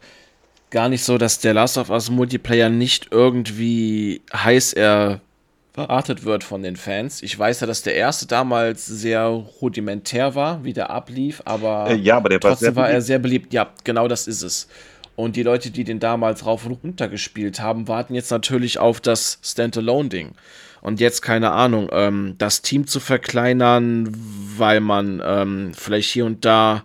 gar 0.70 0.88
nicht 0.88 1.02
so, 1.02 1.18
dass 1.18 1.38
der 1.40 1.54
Last 1.54 1.78
of 1.78 1.90
Us 1.90 2.10
Multiplayer 2.10 2.68
nicht 2.68 3.08
irgendwie 3.10 4.22
heiß 4.32 4.74
erwartet 4.74 6.24
wird 6.24 6.44
von 6.44 6.62
den 6.62 6.76
Fans. 6.76 7.22
Ich 7.22 7.38
weiß 7.38 7.60
ja, 7.60 7.66
dass 7.66 7.82
der 7.82 7.94
erste 7.94 8.26
damals 8.26 8.86
sehr 8.86 9.24
rudimentär 9.26 10.34
war, 10.34 10.62
wie 10.64 10.72
der 10.72 10.90
ablief, 10.90 11.42
aber, 11.44 11.90
äh, 11.90 11.96
ja, 11.96 12.16
aber 12.16 12.28
der 12.28 12.40
trotzdem 12.40 12.76
war, 12.76 12.84
war 12.84 12.90
er 12.90 13.00
sehr 13.00 13.18
beliebt. 13.18 13.52
Ja, 13.52 13.72
genau 13.84 14.08
das 14.08 14.26
ist 14.26 14.42
es. 14.42 14.68
Und 15.16 15.36
die 15.36 15.42
Leute, 15.42 15.70
die 15.70 15.84
den 15.84 15.98
damals 15.98 16.46
rauf 16.46 16.64
und 16.64 16.72
runter 16.82 17.08
gespielt 17.08 17.60
haben, 17.60 17.88
warten 17.88 18.14
jetzt 18.14 18.30
natürlich 18.30 18.78
auf 18.78 19.00
das 19.00 19.38
Standalone-Ding. 19.42 20.32
Und 20.80 21.00
jetzt, 21.00 21.20
keine 21.20 21.50
Ahnung, 21.50 21.88
ähm, 21.92 22.36
das 22.38 22.62
Team 22.62 22.86
zu 22.86 23.00
verkleinern, 23.00 24.08
weil 24.56 24.80
man 24.80 25.22
ähm, 25.24 25.72
vielleicht 25.74 26.10
hier 26.10 26.24
und 26.24 26.44
da 26.44 26.84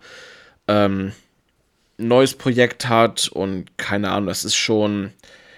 ähm, 0.67 1.13
ein 1.97 2.07
neues 2.07 2.35
Projekt 2.35 2.89
hat 2.89 3.29
und 3.29 3.77
keine 3.77 4.11
Ahnung, 4.11 4.27
das 4.27 4.43
ist 4.43 4.55
schon, 4.55 5.13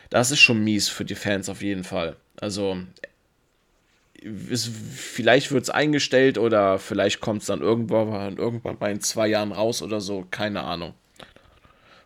das 0.09 0.31
ist 0.31 0.39
schon 0.39 0.63
mies 0.63 0.87
für 0.87 1.05
die 1.05 1.15
Fans 1.15 1.49
auf 1.49 1.61
jeden 1.61 1.83
Fall. 1.83 2.15
Also 2.39 2.77
es, 4.51 4.69
vielleicht 4.93 5.51
wird 5.51 5.63
es 5.63 5.69
eingestellt 5.69 6.37
oder 6.37 6.79
vielleicht 6.79 7.21
kommt 7.21 7.41
es 7.41 7.47
dann 7.47 7.61
irgendwann, 7.61 8.37
irgendwann 8.37 8.77
mal 8.79 8.91
in 8.91 9.01
zwei 9.01 9.27
Jahren 9.27 9.51
raus 9.51 9.81
oder 9.81 10.01
so, 10.01 10.25
keine 10.29 10.63
Ahnung. 10.63 10.93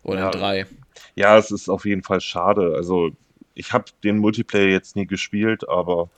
Oder 0.02 0.20
ja, 0.20 0.30
drei. 0.30 0.66
Ja, 1.14 1.36
es 1.36 1.50
ist 1.50 1.68
auf 1.68 1.84
jeden 1.84 2.02
Fall 2.02 2.20
schade. 2.20 2.74
Also 2.76 3.10
ich 3.54 3.72
habe 3.72 3.84
den 4.02 4.18
Multiplayer 4.18 4.68
jetzt 4.68 4.96
nie 4.96 5.06
gespielt, 5.06 5.68
aber 5.68 6.10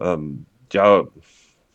ähm, 0.00 0.46
ja, 0.72 1.04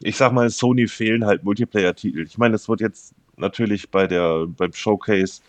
ich 0.02 0.18
sag 0.18 0.32
mal, 0.32 0.50
Sony 0.50 0.88
fehlen 0.88 1.26
halt 1.26 1.44
Multiplayer-Titel. 1.44 2.22
Ich 2.22 2.38
meine, 2.38 2.56
es 2.56 2.70
wird 2.70 2.82
jetzt 2.82 3.14
natürlich 3.38 3.90
bei 3.92 4.08
der, 4.08 4.48
beim 4.48 4.74
Showcase 4.74 5.42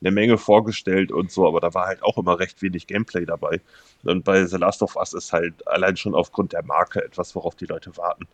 eine 0.00 0.10
Menge 0.10 0.38
vorgestellt 0.38 1.10
und 1.10 1.30
so, 1.30 1.46
aber 1.46 1.60
da 1.60 1.72
war 1.74 1.86
halt 1.86 2.02
auch 2.02 2.18
immer 2.18 2.38
recht 2.38 2.60
wenig 2.62 2.86
Gameplay 2.86 3.24
dabei. 3.24 3.60
Und 4.04 4.24
bei 4.24 4.44
The 4.44 4.58
Last 4.58 4.82
of 4.82 4.96
Us 4.96 5.14
ist 5.14 5.32
halt 5.32 5.66
allein 5.66 5.96
schon 5.96 6.14
aufgrund 6.14 6.52
der 6.52 6.64
Marke 6.64 7.02
etwas, 7.04 7.34
worauf 7.34 7.54
die 7.56 7.66
Leute 7.66 7.96
warten. 7.96 8.26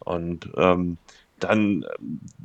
Und 0.00 0.50
ähm, 0.56 0.96
dann, 1.38 1.84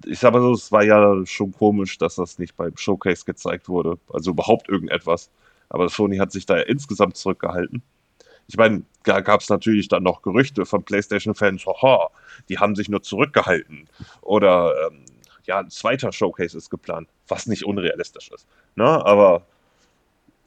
ich 0.06 0.20
sag 0.20 0.34
mal 0.34 0.42
so, 0.42 0.54
es 0.54 0.72
war 0.72 0.84
ja 0.84 1.26
schon 1.26 1.52
komisch, 1.54 1.98
dass 1.98 2.16
das 2.16 2.38
nicht 2.38 2.56
beim 2.56 2.78
Showcase 2.78 3.26
gezeigt 3.26 3.70
wurde. 3.70 3.98
Also 4.12 4.32
überhaupt 4.32 4.70
irgendetwas. 4.70 5.30
Aber 5.70 5.90
Sony 5.90 6.18
hat 6.18 6.32
sich 6.32 6.46
da 6.46 6.58
ja 6.58 6.64
insgesamt 6.64 7.18
zurückgehalten. 7.18 7.82
Ich 8.48 8.58
meine, 8.58 8.84
da 9.04 9.22
gab 9.22 9.42
es 9.42 9.50
natürlich 9.50 9.88
dann 9.88 10.04
noch 10.04 10.22
Gerüchte 10.22 10.66
von 10.66 10.84
PlayStation-Fans, 10.84 11.66
haha, 11.66 12.10
die 12.50 12.58
haben 12.58 12.76
sich 12.76 12.90
nur 12.90 13.02
zurückgehalten. 13.02 13.88
Oder 14.22 14.74
ähm, 14.88 15.06
ja, 15.46 15.60
ein 15.60 15.70
zweiter 15.70 16.12
Showcase 16.12 16.58
ist 16.58 16.70
geplant, 16.70 17.10
was 17.28 17.48
nicht 17.48 17.66
unrealistisch 17.66 18.32
ist. 18.32 18.48
Ne? 18.76 18.86
Aber 18.86 19.46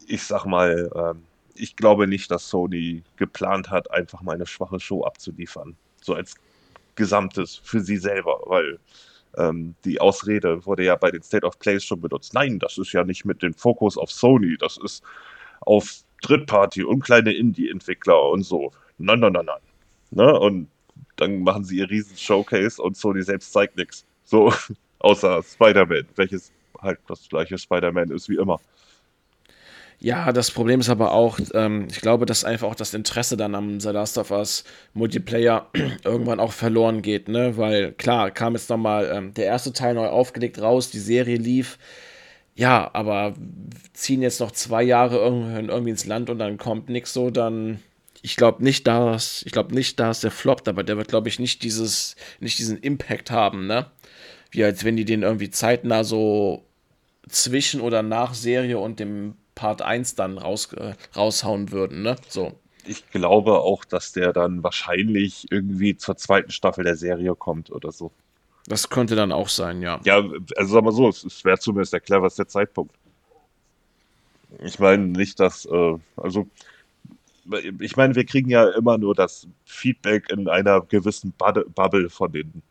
ich 0.07 0.23
sag 0.23 0.45
mal, 0.47 0.91
ähm, 0.95 1.23
ich 1.55 1.77
glaube 1.77 2.07
nicht, 2.07 2.31
dass 2.31 2.49
Sony 2.49 3.03
geplant 3.17 3.71
hat, 3.71 3.91
einfach 3.91 4.23
mal 4.23 4.35
eine 4.35 4.47
schwache 4.47 4.81
Show 4.81 5.05
abzuliefern. 5.05 5.77
So 6.01 6.15
als 6.15 6.35
Gesamtes 6.95 7.61
für 7.63 7.81
sie 7.81 7.97
selber, 7.97 8.41
weil 8.47 8.79
ähm, 9.37 9.75
die 9.85 10.01
Ausrede 10.01 10.65
wurde 10.65 10.85
ja 10.85 10.97
bei 10.97 11.11
den 11.11 11.23
State 11.23 11.47
of 11.47 11.59
Plays 11.59 11.85
schon 11.85 12.01
benutzt. 12.01 12.35
Nein, 12.35 12.59
das 12.59 12.79
ist 12.79 12.93
ja 12.93 13.05
nicht 13.05 13.25
mit 13.25 13.43
dem 13.43 13.55
Fokus 13.55 13.99
auf 13.99 14.11
Sony, 14.11 14.57
das 14.59 14.79
ist 14.79 15.03
auf 15.61 16.05
Drittparty 16.23 16.85
und 16.85 17.01
kleine 17.01 17.33
Indie-Entwickler 17.33 18.31
und 18.31 18.43
so. 18.43 18.73
Nein, 18.99 19.21
nein, 19.21 19.33
nein, 19.33 19.47
nein. 19.47 19.61
Ne? 20.11 20.39
Und 20.39 20.69
dann 21.17 21.43
machen 21.43 21.65
sie 21.65 21.79
ihr 21.79 21.91
riesen 21.91 22.17
Showcase 22.17 22.81
und 22.81 22.97
Sony 22.97 23.23
selbst 23.23 23.53
zeigt 23.53 23.77
nichts. 23.77 24.05
So, 24.25 24.53
außer 25.01 25.43
Spider-Man, 25.43 26.07
welches 26.17 26.53
halt 26.81 26.99
das 27.09 27.29
gleiche 27.29 27.59
Spider-Man 27.59 28.11
ist 28.11 28.29
wie 28.29 28.37
immer. 28.37 28.61
Ja, 29.99 30.31
das 30.31 30.51
Problem 30.51 30.81
ist 30.81 30.91
aber 30.91 31.13
auch, 31.13 31.39
ähm, 31.55 31.89
ich 31.91 32.03
glaube, 32.03 32.27
dass 32.27 32.45
einfach 32.45 32.69
auch 32.69 32.75
das 32.75 32.93
Interesse 32.93 33.37
dann 33.39 33.55
am 33.55 33.81
The 33.81 33.89
Last 33.89 34.19
of 34.19 34.31
Us 34.31 34.65
Multiplayer 34.93 35.71
irgendwann 36.05 36.39
auch 36.39 36.53
verloren 36.53 37.01
geht, 37.01 37.29
ne? 37.29 37.57
Weil 37.57 37.93
klar, 37.93 38.31
kam 38.31 38.53
jetzt 38.53 38.69
nochmal 38.69 39.11
ähm, 39.13 39.33
der 39.33 39.47
erste 39.47 39.73
Teil 39.73 39.95
neu 39.95 40.09
aufgelegt 40.09 40.61
raus, 40.61 40.91
die 40.91 40.99
Serie 40.99 41.39
lief. 41.39 41.79
Ja, 42.57 42.91
aber 42.95 43.35
ziehen 43.93 44.23
jetzt 44.23 44.41
noch 44.41 44.51
zwei 44.51 44.83
Jahre 44.83 45.19
irgendwie, 45.19 45.91
ins 45.91 46.07
Land 46.07 46.31
und 46.31 46.39
dann 46.39 46.57
kommt 46.57 46.89
nichts 46.89 47.13
so, 47.13 47.31
dann. 47.31 47.81
Ich 48.23 48.37
glaube 48.37 48.65
nicht, 48.65 48.87
dass 48.87 49.43
ich 49.45 49.53
glaube 49.53 49.75
nicht, 49.75 50.01
dass 50.01 50.23
der 50.23 50.31
floppt, 50.31 50.67
aber 50.67 50.83
der 50.83 50.97
wird, 50.97 51.09
glaube 51.09 51.29
ich, 51.29 51.39
nicht 51.39 51.63
dieses, 51.63 52.17
nicht 52.41 52.59
diesen 52.59 52.79
Impact 52.79 53.31
haben, 53.31 53.67
ne? 53.67 53.87
Wie 54.51 54.65
als 54.65 54.85
wenn 54.85 54.97
die 54.97 55.05
den 55.05 55.23
irgendwie 55.23 55.51
zeitnah 55.51 56.03
so 56.03 56.65
zwischen 57.29 57.81
oder 57.81 58.03
nach 58.03 58.35
Serie 58.35 58.79
und 58.79 59.01
dem 59.01 59.35
Part 59.55 59.83
1 59.83 60.15
dann 60.15 60.39
raus, 60.39 60.73
äh, 60.73 60.95
raushauen 61.15 61.73
würden, 61.73 62.03
ne? 62.03 62.17
So. 62.29 62.53
Ich 62.87 63.09
glaube 63.11 63.61
auch, 63.61 63.85
dass 63.85 64.13
der 64.13 64.33
dann 64.33 64.63
wahrscheinlich 64.63 65.47
irgendwie 65.51 65.97
zur 65.97 66.17
zweiten 66.17 66.51
Staffel 66.51 66.85
der 66.85 66.97
Serie 66.97 67.35
kommt 67.35 67.71
oder 67.71 67.93
so. 67.93 68.13
Das 68.69 68.89
könnte 68.89 69.15
dann 69.15 69.33
auch 69.33 69.49
sein, 69.49 69.81
ja. 69.81 70.01
Ja, 70.05 70.23
also 70.57 70.75
sag 70.75 70.85
mal 70.85 70.93
so, 70.93 71.09
es 71.09 71.45
wäre 71.45 71.59
zumindest 71.59 71.93
der 71.93 72.01
cleverste 72.01 72.47
Zeitpunkt. 72.47 72.95
Ich 74.65 74.79
meine 74.79 75.05
nicht, 75.07 75.39
dass, 75.39 75.67
äh, 75.67 75.95
also, 76.17 76.49
ich 77.79 77.97
meine, 77.97 78.15
wir 78.15 78.25
kriegen 78.25 78.51
ja 78.51 78.69
immer 78.71 78.99
nur 78.99 79.15
das 79.15 79.47
Feedback 79.65 80.31
in 80.31 80.49
einer 80.49 80.81
gewissen 80.81 81.33
Bubble 81.33 82.11
von 82.11 82.33
den 82.33 82.63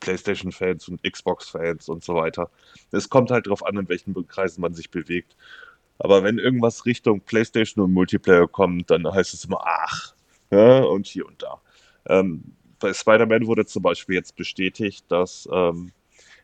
PlayStation-Fans 0.00 0.88
und 0.88 1.02
Xbox-Fans 1.02 1.88
und 1.88 2.04
so 2.04 2.14
weiter. 2.14 2.50
Es 2.90 3.08
kommt 3.08 3.30
halt 3.30 3.46
darauf 3.46 3.64
an, 3.64 3.76
in 3.78 3.88
welchen 3.88 4.14
Kreisen 4.28 4.60
man 4.60 4.74
sich 4.74 4.90
bewegt. 4.90 5.36
Aber 5.98 6.24
wenn 6.24 6.38
irgendwas 6.38 6.84
Richtung 6.84 7.20
PlayStation 7.20 7.84
und 7.84 7.92
Multiplayer 7.92 8.48
kommt, 8.48 8.90
dann 8.90 9.06
heißt 9.06 9.32
es 9.32 9.44
immer, 9.44 9.60
ach, 9.64 10.14
ja, 10.50 10.80
und 10.80 11.06
hier 11.06 11.26
und 11.26 11.42
da. 11.42 11.60
Ähm, 12.06 12.42
bei 12.82 12.92
Spider-Man 12.92 13.46
wurde 13.46 13.64
zum 13.64 13.82
Beispiel 13.82 14.16
jetzt 14.16 14.36
bestätigt, 14.36 15.04
dass 15.08 15.48
ähm, 15.50 15.92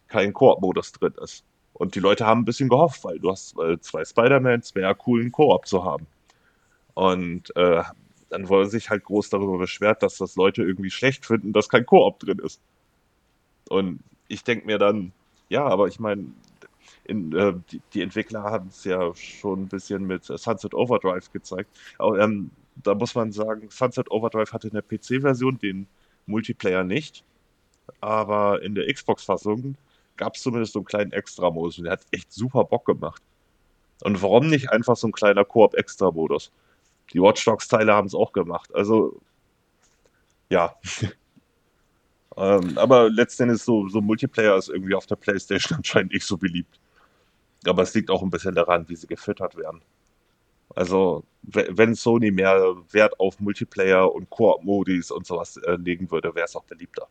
kein 0.08 0.32
Koop-Modus 0.32 0.92
drin 0.92 1.14
ist. 1.22 1.44
Und 1.74 1.94
die 1.94 2.00
Leute 2.00 2.26
haben 2.26 2.40
ein 2.40 2.44
bisschen 2.44 2.68
gehofft, 2.68 3.04
weil 3.04 3.18
du 3.18 3.30
hast 3.30 3.58
äh, 3.58 3.78
zwei 3.80 4.04
Spider-Mans, 4.04 4.74
wäre 4.74 4.96
cool, 5.06 5.20
einen 5.20 5.32
Koop 5.32 5.66
zu 5.66 5.84
haben. 5.84 6.06
Und 6.94 7.54
äh, 7.56 7.82
dann 8.30 8.48
wurde 8.48 8.68
sich 8.68 8.90
halt 8.90 9.04
groß 9.04 9.30
darüber 9.30 9.58
beschwert, 9.58 10.02
dass 10.02 10.18
das 10.18 10.36
Leute 10.36 10.62
irgendwie 10.62 10.90
schlecht 10.90 11.26
finden, 11.26 11.52
dass 11.52 11.68
kein 11.68 11.86
Koop 11.86 12.18
drin 12.18 12.38
ist. 12.38 12.60
Und 13.68 14.00
ich 14.28 14.44
denke 14.44 14.66
mir 14.66 14.78
dann, 14.78 15.12
ja, 15.48 15.64
aber 15.64 15.86
ich 15.86 16.00
meine, 16.00 16.26
in, 17.04 17.32
äh, 17.32 17.54
die, 17.70 17.80
die, 17.94 18.02
Entwickler 18.02 18.42
haben 18.42 18.68
es 18.68 18.84
ja 18.84 19.14
schon 19.14 19.62
ein 19.62 19.68
bisschen 19.68 20.06
mit 20.06 20.24
Sunset 20.24 20.74
Overdrive 20.74 21.32
gezeigt. 21.32 21.70
Aber, 21.98 22.18
ähm, 22.18 22.50
da 22.76 22.94
muss 22.94 23.14
man 23.14 23.32
sagen, 23.32 23.68
Sunset 23.70 24.10
Overdrive 24.10 24.52
hatte 24.52 24.68
in 24.68 24.74
der 24.74 24.82
PC-Version 24.82 25.58
den 25.58 25.86
Multiplayer 26.28 26.84
nicht, 26.84 27.24
aber 28.00 28.62
in 28.62 28.74
der 28.74 28.92
Xbox-Fassung 28.92 29.76
gab 30.16 30.34
es 30.34 30.42
zumindest 30.42 30.72
so 30.72 30.80
einen 30.80 30.86
kleinen 30.86 31.12
Extra-Modus 31.12 31.78
und 31.78 31.84
der 31.84 31.94
hat 31.94 32.06
echt 32.10 32.32
super 32.32 32.64
Bock 32.64 32.84
gemacht. 32.84 33.22
Und 34.02 34.22
warum 34.22 34.48
nicht 34.48 34.70
einfach 34.70 34.96
so 34.96 35.08
ein 35.08 35.12
kleiner 35.12 35.44
Koop-Extra-Modus? 35.44 36.52
Die 37.12 37.20
Watch 37.20 37.44
Dogs-Teile 37.44 37.92
haben 37.94 38.06
es 38.06 38.14
auch 38.14 38.32
gemacht. 38.32 38.74
Also, 38.74 39.20
ja. 40.50 40.74
ähm, 42.36 42.78
aber 42.78 43.10
letztendlich 43.10 43.62
so, 43.62 43.88
so 43.88 44.00
Multiplayer 44.00 44.56
ist 44.56 44.68
irgendwie 44.68 44.94
auf 44.94 45.06
der 45.06 45.16
Playstation 45.16 45.76
anscheinend 45.78 46.12
nicht 46.12 46.26
so 46.26 46.36
beliebt. 46.36 46.78
Aber 47.66 47.82
es 47.82 47.94
liegt 47.94 48.10
auch 48.10 48.22
ein 48.22 48.30
bisschen 48.30 48.54
daran, 48.54 48.88
wie 48.88 48.96
sie 48.96 49.06
gefüttert 49.06 49.56
werden. 49.56 49.80
Also, 50.74 51.24
wenn 51.42 51.94
Sony 51.94 52.30
mehr 52.30 52.76
Wert 52.90 53.18
auf 53.18 53.40
Multiplayer 53.40 54.12
und 54.12 54.28
Koop-Modis 54.30 55.10
und 55.10 55.26
sowas 55.26 55.56
äh, 55.56 55.76
legen 55.76 56.10
würde, 56.10 56.34
wäre 56.34 56.44
es 56.44 56.56
auch 56.56 56.64
beliebter. 56.64 57.08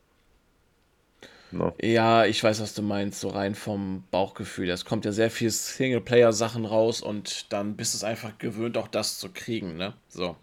No. 1.51 1.73
Ja, 1.81 2.25
ich 2.25 2.43
weiß, 2.43 2.61
was 2.61 2.73
du 2.73 2.81
meinst, 2.81 3.21
so 3.21 3.29
rein 3.29 3.55
vom 3.55 4.03
Bauchgefühl. 4.11 4.69
Es 4.69 4.83
kommt 4.83 5.05
ja 5.05 5.11
sehr 5.13 5.31
viel 5.31 5.49
Singleplayer-Sachen 5.49 6.65
raus 6.65 7.01
und 7.01 7.51
dann 7.53 7.77
bist 7.77 7.93
du 7.93 7.97
es 7.97 8.03
einfach 8.03 8.37
gewöhnt, 8.37 8.77
auch 8.77 8.89
das 8.89 9.17
zu 9.17 9.29
kriegen, 9.29 9.77
ne? 9.77 9.93
So. 10.09 10.35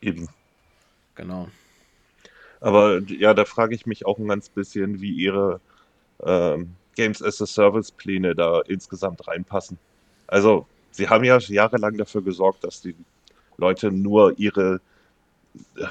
Eben. 0.00 0.28
Genau. 1.16 1.48
Aber 2.60 3.00
ja, 3.08 3.34
da 3.34 3.44
frage 3.44 3.74
ich 3.74 3.86
mich 3.86 4.06
auch 4.06 4.18
ein 4.18 4.28
ganz 4.28 4.48
bisschen, 4.48 5.00
wie 5.00 5.10
ihre 5.10 5.60
ähm, 6.22 6.76
Games 6.94 7.22
as 7.22 7.42
a 7.42 7.46
Service 7.46 7.90
Pläne 7.90 8.34
da 8.34 8.60
insgesamt 8.60 9.26
reinpassen. 9.26 9.78
Also, 10.26 10.66
sie 10.90 11.08
haben 11.08 11.24
ja 11.24 11.38
jahrelang 11.38 11.96
dafür 11.96 12.22
gesorgt, 12.22 12.64
dass 12.64 12.80
die 12.80 12.94
Leute 13.56 13.90
nur 13.90 14.38
ihre 14.38 14.80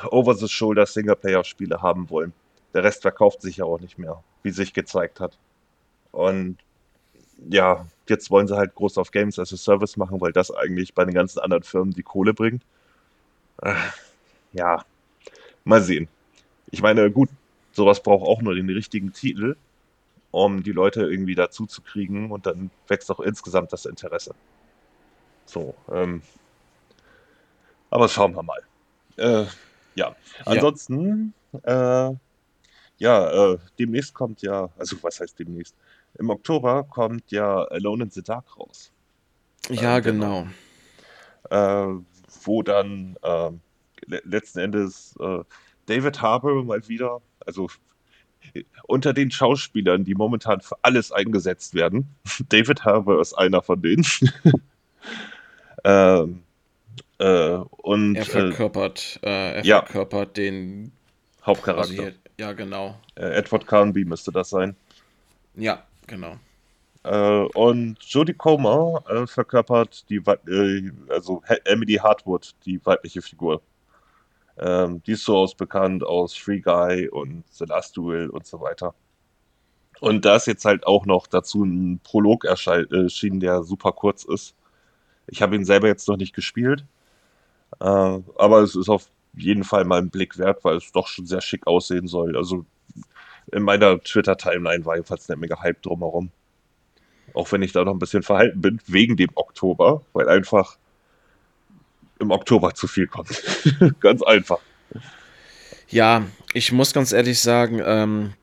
Over-the-Shoulder 0.09 0.85
Singleplayer-Spiele 0.85 1.81
haben 1.81 2.09
wollen. 2.09 2.33
Der 2.73 2.83
Rest 2.83 3.01
verkauft 3.01 3.41
sich 3.41 3.57
ja 3.57 3.65
auch 3.65 3.79
nicht 3.79 3.97
mehr, 3.97 4.23
wie 4.43 4.51
sich 4.51 4.73
gezeigt 4.73 5.19
hat. 5.19 5.37
Und 6.11 6.57
ja, 7.49 7.85
jetzt 8.07 8.31
wollen 8.31 8.47
sie 8.47 8.57
halt 8.57 8.75
groß 8.75 8.97
auf 8.97 9.11
Games 9.11 9.39
as 9.39 9.53
a 9.53 9.57
Service 9.57 9.97
machen, 9.97 10.19
weil 10.21 10.31
das 10.31 10.51
eigentlich 10.51 10.93
bei 10.93 11.05
den 11.05 11.13
ganzen 11.13 11.39
anderen 11.39 11.63
Firmen 11.63 11.93
die 11.93 12.03
Kohle 12.03 12.33
bringt. 12.33 12.63
Äh, 13.61 13.75
ja, 14.53 14.83
mal 15.63 15.81
sehen. 15.81 16.07
Ich 16.71 16.81
meine, 16.81 17.11
gut, 17.11 17.29
sowas 17.71 18.01
braucht 18.01 18.27
auch 18.27 18.41
nur 18.41 18.55
den 18.55 18.69
richtigen 18.69 19.13
Titel 19.13 19.55
um 20.31 20.63
die 20.63 20.71
Leute 20.71 21.01
irgendwie 21.01 21.35
dazu 21.35 21.65
zu 21.65 21.81
kriegen 21.81 22.31
und 22.31 22.45
dann 22.45 22.69
wächst 22.87 23.09
auch 23.11 23.19
insgesamt 23.19 23.73
das 23.73 23.85
Interesse. 23.85 24.35
So, 25.49 25.73
ähm, 25.91 26.21
aber 27.89 28.07
schauen 28.07 28.35
wir 28.35 28.43
mal. 28.43 28.61
Äh, 29.17 29.45
ja, 29.95 30.15
ansonsten, 30.45 31.33
ja, 31.65 32.09
äh, 32.09 32.15
ja 32.99 33.53
äh, 33.53 33.57
demnächst 33.79 34.13
kommt 34.13 34.43
ja, 34.43 34.69
also 34.77 34.97
was 35.01 35.19
heißt 35.19 35.39
demnächst? 35.39 35.75
Im 36.19 36.29
Oktober 36.29 36.83
kommt 36.83 37.31
ja 37.31 37.63
Alone 37.63 38.03
in 38.03 38.09
the 38.11 38.21
Dark 38.21 38.59
raus. 38.59 38.91
Ja, 39.69 39.97
äh, 39.97 40.01
genau. 40.01 40.47
genau. 41.49 41.95
Äh, 41.95 41.99
wo 42.43 42.61
dann 42.61 43.17
ähm, 43.23 43.61
le 44.05 44.21
letzten 44.25 44.59
Endes 44.59 45.15
äh, 45.19 45.39
David 45.87 46.21
Harbour 46.21 46.63
mal 46.63 46.87
wieder, 46.87 47.23
also 47.43 47.71
unter 48.83 49.13
den 49.13 49.31
Schauspielern, 49.31 50.03
die 50.03 50.13
momentan 50.13 50.61
für 50.61 50.77
alles 50.83 51.11
eingesetzt 51.11 51.73
werden. 51.73 52.07
David 52.49 52.85
Harbour 52.85 53.19
ist 53.19 53.33
einer 53.33 53.63
von 53.63 53.81
denen. 53.81 54.05
ähm, 55.83 56.43
äh, 57.19 57.49
und, 57.53 58.15
er 58.15 58.25
verkörpert, 58.25 59.19
äh, 59.23 59.57
er 59.57 59.65
ja, 59.65 59.79
verkörpert 59.79 60.37
den 60.37 60.91
Hauptcharakter. 61.45 61.81
Also 61.81 61.93
hier, 61.93 62.13
ja, 62.39 62.53
genau. 62.53 62.95
Äh, 63.15 63.37
Edward 63.37 63.67
Carnby 63.67 64.05
müsste 64.05 64.31
das 64.31 64.49
sein. 64.49 64.75
Ja, 65.55 65.83
genau. 66.07 66.37
Äh, 67.03 67.45
und 67.55 67.97
Jodie 68.03 68.33
Comer 68.33 69.03
äh, 69.09 69.27
verkörpert 69.27 70.09
die, 70.09 70.17
äh, 70.17 70.91
also 71.09 71.41
Emily 71.65 71.95
Hartwood, 71.95 72.55
die 72.65 72.85
weibliche 72.85 73.21
Figur. 73.21 73.61
Ähm, 74.57 75.01
die 75.03 75.13
ist 75.13 75.23
so 75.23 75.37
aus 75.37 75.55
bekannt 75.55 76.03
aus 76.03 76.35
Free 76.35 76.59
Guy 76.59 77.07
und 77.07 77.43
The 77.51 77.65
Last 77.65 77.95
Duel 77.95 78.29
und 78.29 78.45
so 78.45 78.59
weiter. 78.59 78.93
Und 80.01 80.25
da 80.25 80.35
ist 80.35 80.47
jetzt 80.47 80.65
halt 80.65 80.85
auch 80.85 81.05
noch 81.05 81.27
dazu 81.27 81.63
ein 81.63 81.99
Prolog 82.03 82.45
erschienen, 82.45 83.39
der 83.39 83.63
super 83.63 83.91
kurz 83.91 84.23
ist. 84.23 84.55
Ich 85.31 85.41
habe 85.41 85.55
ihn 85.55 85.65
selber 85.65 85.87
jetzt 85.87 86.07
noch 86.07 86.17
nicht 86.17 86.33
gespielt, 86.33 86.85
äh, 87.79 87.85
aber 87.85 88.61
es 88.61 88.75
ist 88.75 88.89
auf 88.89 89.09
jeden 89.33 89.63
Fall 89.63 89.85
mal 89.85 89.99
ein 89.99 90.09
Blick 90.09 90.37
wert, 90.37 90.63
weil 90.63 90.77
es 90.77 90.91
doch 90.91 91.07
schon 91.07 91.25
sehr 91.25 91.41
schick 91.41 91.67
aussehen 91.67 92.07
soll. 92.07 92.35
Also 92.35 92.65
in 93.51 93.63
meiner 93.63 93.99
Twitter-Timeline 94.01 94.85
war 94.85 94.95
jedenfalls 94.95 95.29
eine 95.29 95.39
Menge 95.39 95.59
Hype 95.61 95.81
drumherum. 95.81 96.31
Auch 97.33 97.51
wenn 97.51 97.61
ich 97.61 97.71
da 97.71 97.83
noch 97.83 97.93
ein 97.93 97.99
bisschen 97.99 98.23
verhalten 98.23 98.61
bin, 98.61 98.81
wegen 98.87 99.15
dem 99.15 99.29
Oktober, 99.35 100.01
weil 100.13 100.29
einfach 100.29 100.77
im 102.19 102.31
Oktober 102.31 102.73
zu 102.73 102.87
viel 102.87 103.07
kommt. 103.07 103.29
ganz 103.99 104.21
einfach. 104.23 104.59
Ja, 105.87 106.23
ich 106.53 106.71
muss 106.71 106.93
ganz 106.93 107.11
ehrlich 107.11 107.39
sagen, 107.39 107.81
ähm, 107.83 108.33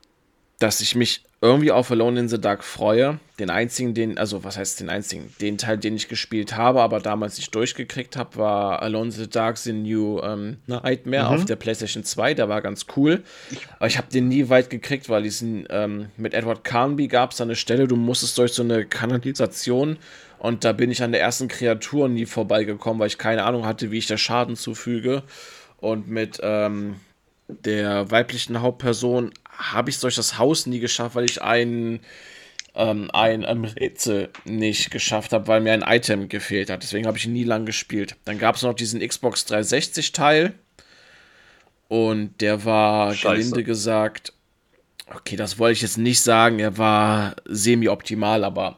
dass 0.59 0.81
ich 0.81 0.95
mich 0.95 1.21
irgendwie 1.39 1.71
auf 1.71 1.91
Alone 1.91 2.19
in 2.21 2.29
the 2.29 2.41
Dark 2.41 2.63
freue. 2.63 3.19
Den 3.37 3.51
einzigen, 3.51 3.93
den, 3.93 4.17
also 4.17 4.43
was 4.43 4.57
heißt 4.57 4.79
den 4.79 4.89
einzigen? 4.89 5.31
Den 5.39 5.59
Teil, 5.59 5.77
den 5.77 5.95
ich 5.95 6.07
gespielt 6.07 6.55
habe, 6.55 6.81
aber 6.81 6.99
damals 6.99 7.37
nicht 7.37 7.53
durchgekriegt 7.53 8.17
habe, 8.17 8.37
war 8.37 8.81
Alone 8.81 9.05
in 9.05 9.11
the 9.11 9.29
Dark 9.29 9.57
The 9.57 9.73
New 9.73 10.19
ähm, 10.21 10.57
Nightmare 10.65 11.29
mhm. 11.29 11.35
auf 11.35 11.45
der 11.45 11.57
PlayStation 11.57 12.03
2. 12.03 12.33
Der 12.33 12.49
war 12.49 12.63
ganz 12.63 12.87
cool. 12.95 13.23
Aber 13.77 13.85
ich 13.85 13.99
habe 13.99 14.07
den 14.11 14.29
nie 14.29 14.49
weit 14.49 14.71
gekriegt, 14.71 15.09
weil 15.09 15.21
diesen 15.21 15.67
ähm, 15.69 16.09
mit 16.17 16.33
Edward 16.33 16.63
Carnby 16.63 17.07
gab 17.07 17.31
es 17.31 17.41
eine 17.41 17.55
Stelle, 17.55 17.87
du 17.87 17.95
musstest 17.95 18.35
durch 18.39 18.53
so 18.53 18.63
eine 18.63 18.85
Kanalisation 18.85 19.97
und 20.39 20.63
da 20.63 20.71
bin 20.71 20.91
ich 20.91 21.01
an 21.01 21.11
der 21.11 21.21
ersten 21.21 21.47
Kreatur 21.47 22.09
nie 22.09 22.25
vorbeigekommen, 22.25 22.99
weil 22.99 23.07
ich 23.07 23.17
keine 23.17 23.43
Ahnung 23.43 23.65
hatte, 23.65 23.91
wie 23.91 23.97
ich 23.97 24.07
der 24.07 24.17
Schaden 24.17 24.55
zufüge. 24.55 25.23
Und 25.79 26.07
mit 26.07 26.39
ähm, 26.41 26.95
der 27.47 28.09
weiblichen 28.11 28.61
Hauptperson 28.61 29.31
habe 29.57 29.89
ich 29.89 29.97
es 29.97 30.01
durch 30.01 30.15
das 30.15 30.37
Haus 30.37 30.65
nie 30.65 30.79
geschafft, 30.79 31.15
weil 31.15 31.25
ich 31.25 31.41
einen 31.41 31.99
ähm, 32.77 33.09
ein 33.11 33.43
ähm, 33.47 33.65
Rätsel 33.65 34.29
nicht 34.45 34.91
geschafft 34.91 35.33
habe, 35.33 35.47
weil 35.47 35.61
mir 35.61 35.73
ein 35.73 35.81
Item 35.81 36.29
gefehlt 36.29 36.69
hat. 36.69 36.83
Deswegen 36.83 37.07
habe 37.07 37.17
ich 37.17 37.27
nie 37.27 37.43
lang 37.43 37.65
gespielt. 37.65 38.15
Dann 38.25 38.37
gab 38.37 38.55
es 38.55 38.61
noch 38.61 38.73
diesen 38.73 39.05
Xbox 39.05 39.45
360 39.45 40.11
Teil. 40.11 40.53
Und 41.87 42.41
der 42.41 42.65
war, 42.65 43.13
Scheiße. 43.13 43.35
gelinde 43.35 43.63
gesagt, 43.63 44.33
okay, 45.13 45.35
das 45.35 45.57
wollte 45.57 45.73
ich 45.73 45.81
jetzt 45.81 45.97
nicht 45.97 46.21
sagen, 46.21 46.59
er 46.59 46.77
war 46.77 47.35
semi-optimal, 47.45 48.43
aber 48.43 48.77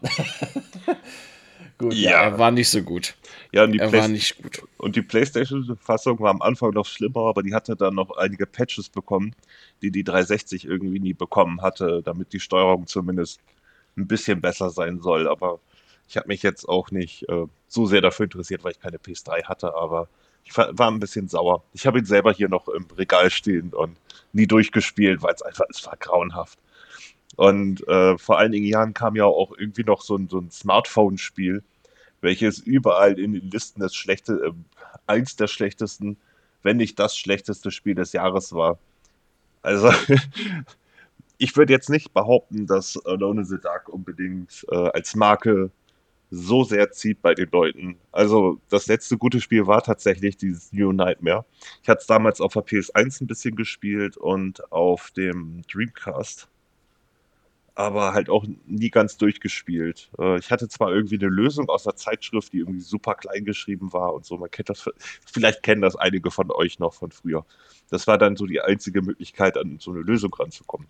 gut, 1.78 1.94
ja. 1.94 2.12
ja. 2.12 2.22
er 2.22 2.38
war 2.38 2.52
nicht 2.52 2.70
so 2.70 2.82
gut. 2.84 3.16
Ja, 3.52 3.64
und 3.64 3.72
die 3.72 3.80
er 3.80 3.92
war 3.92 4.08
nicht 4.08 4.42
gut. 4.42 4.62
Und 4.78 4.96
die 4.96 5.02
PlayStation-Fassung 5.02 6.20
war 6.20 6.30
am 6.30 6.42
Anfang 6.42 6.72
noch 6.72 6.86
schlimmer, 6.86 7.22
aber 7.22 7.42
die 7.42 7.54
hatte 7.54 7.76
dann 7.76 7.96
noch 7.96 8.12
einige 8.16 8.46
Patches 8.46 8.90
bekommen, 8.90 9.34
die 9.82 9.92
die 9.92 10.04
360 10.04 10.66
irgendwie 10.66 11.00
nie 11.00 11.14
bekommen 11.14 11.62
hatte, 11.62 12.02
damit 12.04 12.34
die 12.34 12.40
Steuerung 12.40 12.88
zumindest 12.88 13.40
ein 13.98 14.08
bisschen 14.08 14.42
besser 14.42 14.70
sein 14.70 15.02
soll. 15.02 15.28
Aber 15.28 15.60
ich 16.08 16.18
habe 16.18 16.28
mich 16.28 16.44
jetzt 16.44 16.68
auch 16.68 16.92
nicht 16.92 17.28
äh, 17.30 17.46
so 17.68 17.86
sehr 17.86 18.02
dafür 18.02 18.26
interessiert, 18.26 18.64
weil 18.64 18.72
ich 18.72 18.80
keine 18.80 18.98
PS3 18.98 19.44
hatte, 19.46 19.76
aber 19.76 20.08
ich 20.44 20.58
war, 20.58 20.92
ein 20.92 21.00
bisschen 21.00 21.28
sauer. 21.28 21.64
Ich 21.74 21.86
habe 21.86 22.00
ihn 22.00 22.06
selber 22.06 22.34
hier 22.34 22.50
noch 22.50 22.68
im 22.70 22.86
Regal 22.98 23.30
stehen 23.30 23.72
und 23.74 23.98
nie 24.34 24.48
durchgespielt, 24.48 25.22
weil 25.22 25.34
es 25.34 25.42
einfach, 25.42 25.66
es 25.70 25.86
war 25.86 25.98
grauenhaft. 25.98 26.58
Und 27.36 27.88
äh, 27.88 28.18
vor 28.18 28.40
einigen 28.40 28.66
Jahren 28.66 28.94
kam 28.94 29.16
ja 29.16 29.26
auch 29.26 29.56
irgendwie 29.58 29.84
noch 29.84 30.02
so 30.02 30.16
ein, 30.16 30.28
so 30.28 30.40
ein 30.40 30.50
Smartphone-Spiel, 30.50 31.64
welches 32.22 32.60
überall 32.60 33.20
in 33.20 33.34
den 33.34 33.52
Listen 33.52 33.80
das 33.80 33.96
schlechte, 33.96 34.34
äh, 34.34 34.52
eins 35.08 35.36
der 35.36 35.48
schlechtesten, 35.48 36.18
wenn 36.64 36.78
nicht 36.78 37.00
das 37.00 37.16
schlechteste 37.16 37.72
Spiel 37.72 37.96
des 37.96 38.14
Jahres 38.14 38.54
war. 38.54 38.80
Also, 39.62 39.92
ich 41.38 41.56
würde 41.56 41.74
jetzt 41.74 41.90
nicht 41.90 42.14
behaupten, 42.14 42.68
dass 42.68 42.98
Alone 43.06 43.42
in 43.42 43.48
the 43.48 43.60
Dark 43.60 43.90
unbedingt 43.90 44.66
äh, 44.72 44.76
als 44.76 45.16
Marke 45.16 45.72
so 46.32 46.64
sehr 46.64 46.92
zieht 46.92 47.22
bei 47.22 47.34
den 47.34 47.50
Leuten. 47.52 47.98
Also, 48.12 48.60
das 48.70 48.88
letzte 48.88 49.18
gute 49.18 49.42
Spiel 49.42 49.66
war 49.68 49.82
tatsächlich 49.82 50.38
dieses 50.38 50.72
New 50.72 50.92
Nightmare. 50.92 51.46
Ich 51.82 51.90
hatte 51.90 52.02
es 52.02 52.08
damals 52.08 52.40
auf 52.40 52.54
der 52.54 52.66
PS1 52.66 53.22
ein 53.22 53.28
bisschen 53.28 53.56
gespielt 53.56 54.16
und 54.18 54.72
auf 54.72 55.12
dem 55.12 55.64
Dreamcast 55.72 56.48
aber 57.80 58.14
halt 58.14 58.30
auch 58.30 58.46
nie 58.66 58.90
ganz 58.90 59.16
durchgespielt. 59.16 60.10
Äh, 60.20 60.38
ich 60.38 60.52
hatte 60.52 60.68
zwar 60.68 60.92
irgendwie 60.92 61.16
eine 61.16 61.30
Lösung 61.30 61.70
aus 61.70 61.84
der 61.84 61.96
Zeitschrift, 61.96 62.52
die 62.52 62.58
irgendwie 62.58 62.82
super 62.82 63.16
klein 63.16 63.46
geschrieben 63.46 63.94
war 63.94 64.14
und 64.14 64.26
so. 64.26 64.36
Man 64.36 64.52
kennt 64.52 64.70
das, 64.70 64.90
vielleicht 65.26 65.64
kennen 65.64 65.82
das 65.82 65.96
einige 65.96 66.30
von 66.30 66.52
euch 66.52 66.80
noch 66.80 66.94
von 66.94 67.12
früher. 67.12 67.46
Das 67.90 68.06
war 68.06 68.18
dann 68.18 68.36
so 68.36 68.46
die 68.46 68.60
einzige 68.60 69.02
Möglichkeit, 69.02 69.58
an 69.58 69.78
so 69.80 69.92
eine 69.92 70.02
Lösung 70.02 70.34
ranzukommen. 70.34 70.88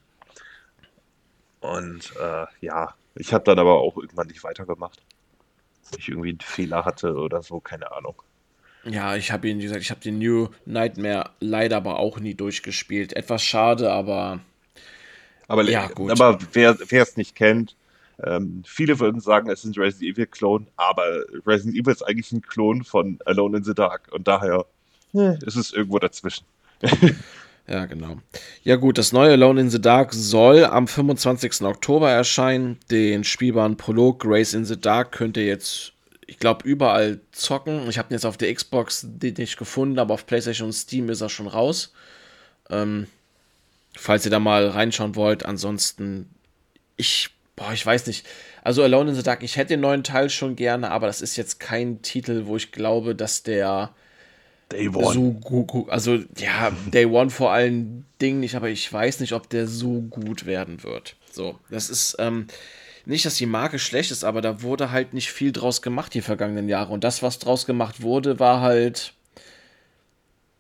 Und 1.60 2.12
äh, 2.20 2.48
ja, 2.62 2.96
ich 3.14 3.34
habe 3.36 3.44
dann 3.44 3.60
aber 3.60 3.76
auch 3.76 3.96
irgendwann 3.96 4.28
nicht 4.28 4.44
weitergemacht. 4.44 5.00
Ich 5.96 6.10
irgendwie 6.10 6.30
einen 6.30 6.40
Fehler 6.40 6.86
hatte 6.86 7.14
oder 7.14 7.44
so, 7.44 7.60
keine 7.60 7.92
Ahnung. 7.92 8.20
Ja, 8.84 9.16
ich 9.16 9.32
habe 9.32 9.48
ihn, 9.48 9.60
wie 9.60 9.64
gesagt, 9.64 9.82
ich 9.82 9.92
habe 9.92 10.02
den 10.02 10.18
New 10.18 10.48
Nightmare 10.66 11.30
leider 11.40 11.78
aber 11.78 12.00
auch 12.00 12.20
nie 12.20 12.34
durchgespielt. 12.34 13.14
Etwas 13.14 13.44
schade, 13.44 13.92
aber 13.92 14.40
aber, 15.50 15.64
ja, 15.64 15.88
gut. 15.88 16.12
aber 16.12 16.40
wer 16.54 16.78
es 16.92 17.18
nicht 17.18 17.36
kennt, 17.36 17.76
ähm, 18.24 18.64
viele 18.66 19.00
würden 19.00 19.22
sagen, 19.22 19.50
es 19.50 19.64
ist 19.64 19.76
ein 19.76 19.82
Resident 19.82 20.16
Evil 20.16 20.28
Klon, 20.28 20.68
aber 20.78 21.04
Resident 21.46 21.76
Evil 21.76 21.94
ist 21.94 22.04
eigentlich 22.04 22.32
ein 22.32 22.42
Klon 22.42 22.84
von 22.84 23.20
Alone 23.26 23.58
in 23.58 23.64
the 23.64 23.74
Dark 23.74 24.10
und 24.12 24.28
daher 24.28 24.66
ist 25.14 25.56
es 25.56 25.74
irgendwo 25.74 26.00
dazwischen. 26.00 26.46
ja, 27.68 27.86
genau. 27.86 28.18
Ja, 28.64 28.76
gut, 28.76 28.98
das 28.98 29.12
neue 29.12 29.32
Alone 29.32 29.62
in 29.62 29.70
the 29.70 29.82
Dark 29.82 30.14
soll 30.14 30.66
am 30.66 30.88
25. 30.88 31.62
Oktober 31.62 32.12
erscheinen. 32.12 32.78
Den 32.92 33.24
spielbaren 33.24 33.78
Prolog 33.78 34.20
Grace 34.20 34.54
in 34.54 34.66
the 34.66 34.80
Dark 34.80 35.12
könnt 35.12 35.38
ihr 35.38 35.46
jetzt, 35.46 35.94
ich 36.28 36.38
glaube, 36.38 36.68
überall 36.68 37.22
zocken. 37.32 37.90
Ich 37.90 37.98
habe 37.98 38.10
ihn 38.10 38.14
jetzt 38.14 38.26
auf 38.26 38.38
der 38.38 38.54
Xbox 38.54 39.04
nicht 39.04 39.58
gefunden, 39.58 39.98
aber 39.98 40.14
auf 40.14 40.28
PlayStation 40.28 40.68
und 40.68 40.74
Steam 40.74 41.10
ist 41.10 41.22
er 41.22 41.30
schon 41.30 41.48
raus. 41.48 41.94
Ähm, 42.70 43.08
falls 43.96 44.26
ihr 44.26 44.32
da 44.32 44.40
mal 44.40 44.68
reinschauen 44.68 45.16
wollt. 45.16 45.46
Ansonsten, 45.46 46.30
ich, 46.98 47.30
boah, 47.56 47.72
ich 47.74 47.86
weiß 47.86 48.08
nicht. 48.08 48.26
Also 48.64 48.84
Alone 48.84 49.12
in 49.12 49.16
the 49.16 49.24
Dark, 49.24 49.44
ich 49.44 49.56
hätte 49.56 49.74
den 49.74 49.82
neuen 49.82 50.04
Teil 50.04 50.30
schon 50.30 50.56
gerne, 50.56 50.92
aber 50.92 51.08
das 51.08 51.22
ist 51.22 51.38
jetzt 51.38 51.60
kein 51.60 52.02
Titel, 52.02 52.44
wo 52.46 52.58
ich 52.58 52.72
glaube, 52.72 53.16
dass 53.16 53.44
der 53.44 53.94
Day 54.72 54.90
One. 54.90 55.14
so 55.14 55.32
gut, 55.32 55.90
also 55.90 56.20
ja, 56.38 56.72
Day 56.94 57.06
One 57.06 57.30
vor 57.30 57.52
allen 57.52 58.06
Dingen 58.22 58.40
nicht, 58.42 58.56
aber 58.56 58.70
ich 58.70 58.92
weiß 58.92 59.20
nicht, 59.22 59.34
ob 59.34 59.50
der 59.50 59.68
so 59.68 60.02
gut 60.02 60.46
werden 60.46 60.84
wird. 60.84 61.16
So, 61.32 61.58
das 61.70 61.90
ist, 61.90 62.18
ähm, 62.20 62.48
nicht, 63.06 63.26
dass 63.26 63.36
die 63.36 63.48
Marke 63.48 63.80
schlecht 63.80 64.12
ist, 64.12 64.24
aber 64.24 64.42
da 64.42 64.62
wurde 64.62 64.92
halt 64.92 65.14
nicht 65.14 65.32
viel 65.32 65.52
draus 65.52 65.82
gemacht 65.82 66.14
die 66.14 66.22
vergangenen 66.22 66.70
Jahre. 66.70 66.94
Und 66.94 67.04
das, 67.04 67.24
was 67.24 67.40
draus 67.40 67.66
gemacht 67.66 68.02
wurde, 68.02 68.40
war 68.40 68.62
halt 68.62 69.14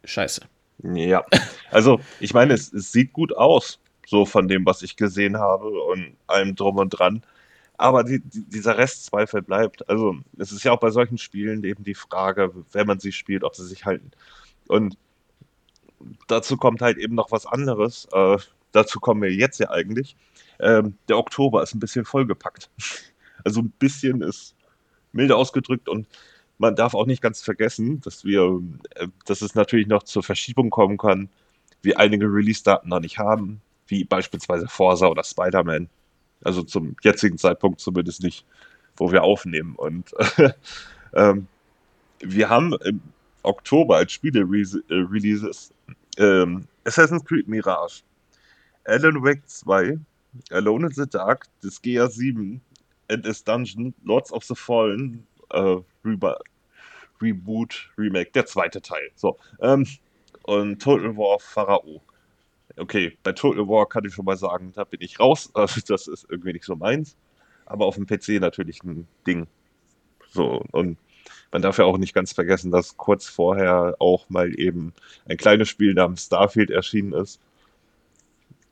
scheiße. 0.04 0.42
Ja, 0.84 1.26
also 1.72 2.00
ich 2.20 2.34
meine, 2.34 2.54
es, 2.54 2.72
es 2.72 2.92
sieht 2.92 3.14
gut 3.14 3.36
aus, 3.36 3.80
so 4.08 4.26
von 4.26 4.48
dem, 4.48 4.66
was 4.66 4.82
ich 4.82 4.96
gesehen 4.96 5.38
habe 5.38 5.70
und 5.70 6.16
allem 6.28 6.56
drum 6.56 6.78
und 6.78 6.90
dran. 6.90 7.24
Aber 7.78 8.04
die, 8.04 8.20
die, 8.20 8.44
dieser 8.50 8.78
Restzweifel 8.78 9.42
bleibt. 9.42 9.88
Also 9.90 10.18
es 10.38 10.52
ist 10.52 10.64
ja 10.64 10.72
auch 10.74 10.80
bei 10.80 10.90
solchen 10.92 11.18
Spielen 11.18 11.64
eben 11.64 11.84
die 11.84 11.96
Frage, 11.96 12.54
wenn 12.72 12.88
man 12.88 13.00
sie 13.00 13.12
spielt, 13.12 13.44
ob 13.44 13.56
sie 13.56 13.66
sich 13.66 13.86
halten. 13.86 14.12
Und 14.68 14.98
dazu 16.28 16.58
kommt 16.58 16.82
halt 16.82 16.98
eben 16.98 17.16
noch 17.16 17.32
was 17.32 17.46
anderes. 17.46 18.08
Äh, 18.12 18.38
dazu 18.72 19.00
kommen 19.00 19.22
wir 19.22 19.34
jetzt 19.34 19.60
ja 19.60 19.70
eigentlich. 19.70 20.16
Ähm, 20.60 20.98
der 21.08 21.18
Oktober 21.18 21.64
ist 21.64 21.74
ein 21.74 21.80
bisschen 21.80 22.06
vollgepackt. 22.06 22.70
Also 23.46 23.62
ein 23.62 23.72
bisschen 23.80 24.22
ist 24.22 24.54
milde 25.14 25.38
ausgedrückt 25.38 25.88
und 25.88 26.06
man 26.60 26.76
darf 26.76 26.94
auch 26.94 27.08
nicht 27.08 27.22
ganz 27.22 27.42
vergessen, 27.42 28.02
dass 28.02 28.24
wir, 28.24 28.62
äh, 28.96 29.08
dass 29.26 29.42
es 29.42 29.56
natürlich 29.56 29.88
noch 29.88 30.04
zur 30.04 30.22
Verschiebung 30.22 30.70
kommen 30.70 30.98
kann, 30.98 31.30
wir 31.82 31.98
einige 31.98 32.26
Release-Daten 32.26 32.90
noch 32.90 33.00
nicht 33.00 33.18
haben, 33.18 33.62
wie 33.88 34.04
beispielsweise 34.04 34.68
Forza 34.68 35.08
oder 35.08 35.24
Spider-Man. 35.24 35.90
Also 36.44 36.62
zum 36.62 36.96
jetzigen 37.02 37.38
Zeitpunkt 37.38 37.80
zumindest 37.80 38.22
nicht, 38.22 38.46
wo 38.98 39.12
wir 39.12 39.24
aufnehmen. 39.24 39.76
Und 39.76 40.14
ähm, 41.14 41.48
wir 42.20 42.50
haben 42.50 42.74
im 42.84 43.02
Oktober 43.44 43.98
als 43.98 44.12
Spiele-Releases 44.12 45.74
ähm, 46.18 46.68
Assassin's 46.84 47.24
Creed 47.24 47.48
Mirage, 47.48 48.02
Alan 48.84 49.24
Wake 49.24 49.48
2, 49.48 49.98
Alone 50.52 50.88
in 50.88 50.94
the 50.94 51.10
Dark, 51.10 51.48
das 51.62 51.82
GA7, 51.82 52.60
Endless 53.08 53.44
Dungeon, 53.44 53.94
Lords 54.04 54.32
of 54.34 54.44
the 54.44 54.56
Fallen, 54.56 55.26
äh, 55.52 55.78
Reba 56.06 56.38
Reboot, 57.22 57.90
Remake, 57.98 58.32
der 58.32 58.46
zweite 58.46 58.82
Teil. 58.82 59.12
So. 59.16 59.38
Ähm, 59.62 59.86
und 60.44 60.82
Total 60.82 61.16
War 61.18 61.40
Pharao. 61.40 62.02
Okay, 62.78 63.18
bei 63.24 63.34
Total 63.34 63.68
War 63.68 63.88
kann 63.88 64.06
ich 64.06 64.14
schon 64.14 64.26
mal 64.26 64.38
sagen, 64.38 64.72
da 64.74 64.84
bin 64.84 65.02
ich 65.02 65.20
raus. 65.20 65.52
Also 65.56 65.82
das 65.88 66.08
ist 66.08 66.26
irgendwie 66.30 66.54
nicht 66.54 66.66
so 66.66 66.76
meins. 66.76 67.16
Aber 67.66 67.86
auf 67.86 67.96
dem 67.96 68.08
PC 68.08 68.40
natürlich 68.40 68.84
ein 68.84 69.08
Ding. 69.28 69.48
So, 70.32 70.64
und 70.72 70.98
man 71.52 71.62
darf 71.62 71.78
ja 71.78 71.86
auch 71.86 71.98
nicht 71.98 72.14
ganz 72.14 72.34
vergessen, 72.34 72.72
dass 72.72 72.98
kurz 72.98 73.28
vorher 73.28 73.96
auch 74.00 74.30
mal 74.30 74.58
eben 74.60 74.94
ein 75.28 75.38
kleines 75.38 75.70
Spiel 75.70 75.94
namens 75.94 76.26
Starfield 76.26 76.70
erschienen 76.70 77.14
ist. 77.14 77.40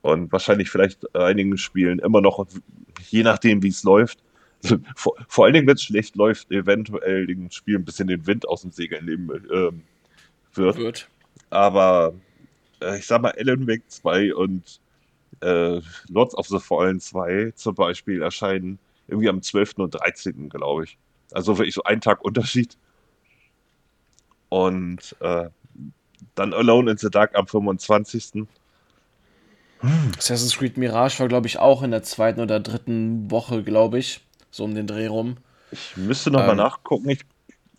Und 0.02 0.32
wahrscheinlich 0.32 0.70
vielleicht 0.70 1.16
einigen 1.16 1.58
Spielen 1.58 2.00
immer 2.00 2.22
noch, 2.22 2.46
je 3.10 3.24
nachdem 3.24 3.62
wie 3.64 3.70
es 3.70 3.84
läuft, 3.84 4.24
vor, 4.96 5.14
vor 5.28 5.46
allen 5.46 5.54
Dingen, 5.54 5.68
wenn 5.68 5.76
es 5.76 5.84
schlecht 5.84 6.16
läuft, 6.16 6.52
eventuell 6.52 7.28
dem 7.28 7.50
Spiel 7.52 7.76
ein 7.76 7.86
bisschen 7.86 8.08
den 8.08 8.26
Wind 8.28 8.48
aus 8.48 8.62
dem 8.62 8.72
Segel 8.72 9.02
nehmen 9.02 9.30
ähm, 9.54 9.84
wird. 10.54 10.78
wird. 10.78 11.10
Aber 11.50 12.14
äh, 12.82 12.98
ich 12.98 13.06
sag 13.06 13.22
mal, 13.22 13.34
Alan 13.38 13.68
Wake 13.68 13.84
2 13.88 14.34
und 14.34 14.80
äh, 15.42 15.80
Lords 16.10 16.36
of 16.36 16.48
the 16.48 16.60
Fallen 16.60 17.00
2 17.00 17.52
zum 17.56 17.76
Beispiel 17.76 18.22
erscheinen 18.22 18.80
irgendwie 19.08 19.30
am 19.30 19.42
12. 19.42 19.74
und 19.78 19.92
13. 19.92 20.50
glaube 20.50 20.86
ich. 20.86 20.98
Also 21.32 21.58
wirklich 21.58 21.76
so 21.76 21.84
ein 21.84 22.02
Tag 22.02 22.24
Unterschied. 22.24 22.78
Und 24.50 25.16
äh, 25.20 25.50
dann 26.36 26.54
Alone 26.54 26.92
in 26.92 26.98
the 26.98 27.10
Dark 27.10 27.36
am 27.36 27.48
25. 27.48 28.48
Assassin's 30.18 30.58
Creed 30.58 30.78
Mirage 30.78 31.20
war, 31.20 31.28
glaube 31.28 31.48
ich, 31.48 31.60
auch 31.60 31.84
in 31.84 31.92
der 31.92 32.02
zweiten 32.02 32.40
oder 32.40 32.60
dritten 32.60 33.30
Woche, 33.30 33.64
glaube 33.64 34.00
ich 34.00 34.22
so 34.52 34.64
um 34.64 34.76
den 34.76 34.88
Dreh 34.88 35.08
rum. 35.08 35.38
Ich 35.72 35.98
müsste 35.98 36.32
noch 36.32 36.42
ähm, 36.42 36.48
mal 36.48 36.56
nachgucken. 36.56 37.10
Ich, 37.10 37.22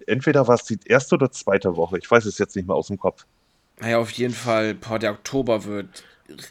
entweder 0.07 0.47
war 0.47 0.55
es 0.55 0.65
die 0.65 0.79
erste 0.85 1.15
oder 1.15 1.31
zweite 1.31 1.77
Woche. 1.77 1.99
Ich 1.99 2.11
weiß 2.11 2.25
es 2.25 2.39
jetzt 2.39 2.57
nicht 2.57 2.67
mehr 2.67 2.77
aus 2.77 2.89
dem 2.89 2.99
Kopf. 2.99 3.25
Naja, 3.81 3.99
auf 3.99 4.11
jeden 4.11 4.35
Fall, 4.35 4.75
boah, 4.75 4.99
der 4.99 5.13
Oktober 5.13 5.65
wird 5.65 6.03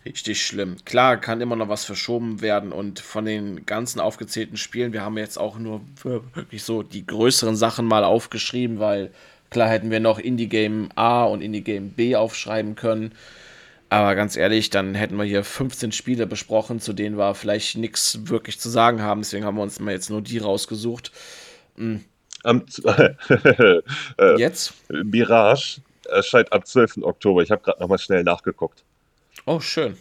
richtig 0.06 0.46
schlimm. 0.46 0.78
Klar, 0.86 1.18
kann 1.18 1.42
immer 1.42 1.56
noch 1.56 1.70
was 1.70 1.86
verschoben 1.86 2.42
werden 2.42 2.72
und 2.72 3.00
von 3.00 3.26
den 3.26 3.66
ganzen 3.66 4.00
aufgezählten 4.00 4.58
Spielen, 4.58 4.94
wir 4.94 5.04
haben 5.04 5.18
jetzt 5.18 5.38
auch 5.38 5.60
nur 5.60 5.82
wirklich 6.04 6.64
so 6.64 6.84
die 6.84 7.06
größeren 7.06 7.56
Sachen 7.56 7.86
mal 7.86 8.04
aufgeschrieben, 8.04 8.80
weil 8.80 9.12
klar 9.50 9.70
hätten 9.70 9.92
wir 9.92 10.00
noch 10.00 10.20
Indie 10.20 10.48
Game 10.48 10.90
A 10.96 11.26
und 11.26 11.42
Indie 11.42 11.62
Game 11.62 11.90
B 11.90 12.16
aufschreiben 12.16 12.76
können. 12.76 13.12
Aber 13.90 14.16
ganz 14.16 14.36
ehrlich, 14.36 14.70
dann 14.70 14.96
hätten 14.96 15.16
wir 15.16 15.24
hier 15.24 15.44
15 15.44 15.92
Spiele 15.92 16.28
besprochen, 16.28 16.80
zu 16.80 16.94
denen 16.94 17.18
wir 17.18 17.34
vielleicht 17.36 17.78
nichts 17.78 18.28
wirklich 18.28 18.60
zu 18.60 18.70
sagen 18.70 19.02
haben. 19.02 19.22
Deswegen 19.22 19.46
haben 19.46 19.56
wir 19.56 19.64
uns 19.64 19.80
mal 19.80 19.92
jetzt 19.92 20.10
nur 20.10 20.22
die 20.22 20.40
rausgesucht. 20.40 21.12
Mhm. 21.78 22.04
Am, 22.44 22.66
äh, 24.18 24.40
jetzt? 24.40 24.74
Mirage 24.90 25.82
erscheint 26.10 26.52
am 26.52 26.64
12. 26.64 26.98
Oktober. 27.02 27.42
Ich 27.42 27.52
habe 27.52 27.62
gerade 27.62 27.80
nochmal 27.80 28.00
schnell 28.00 28.24
nachgeguckt. 28.24 28.84
Oh, 29.46 29.60
schön. 29.60 29.98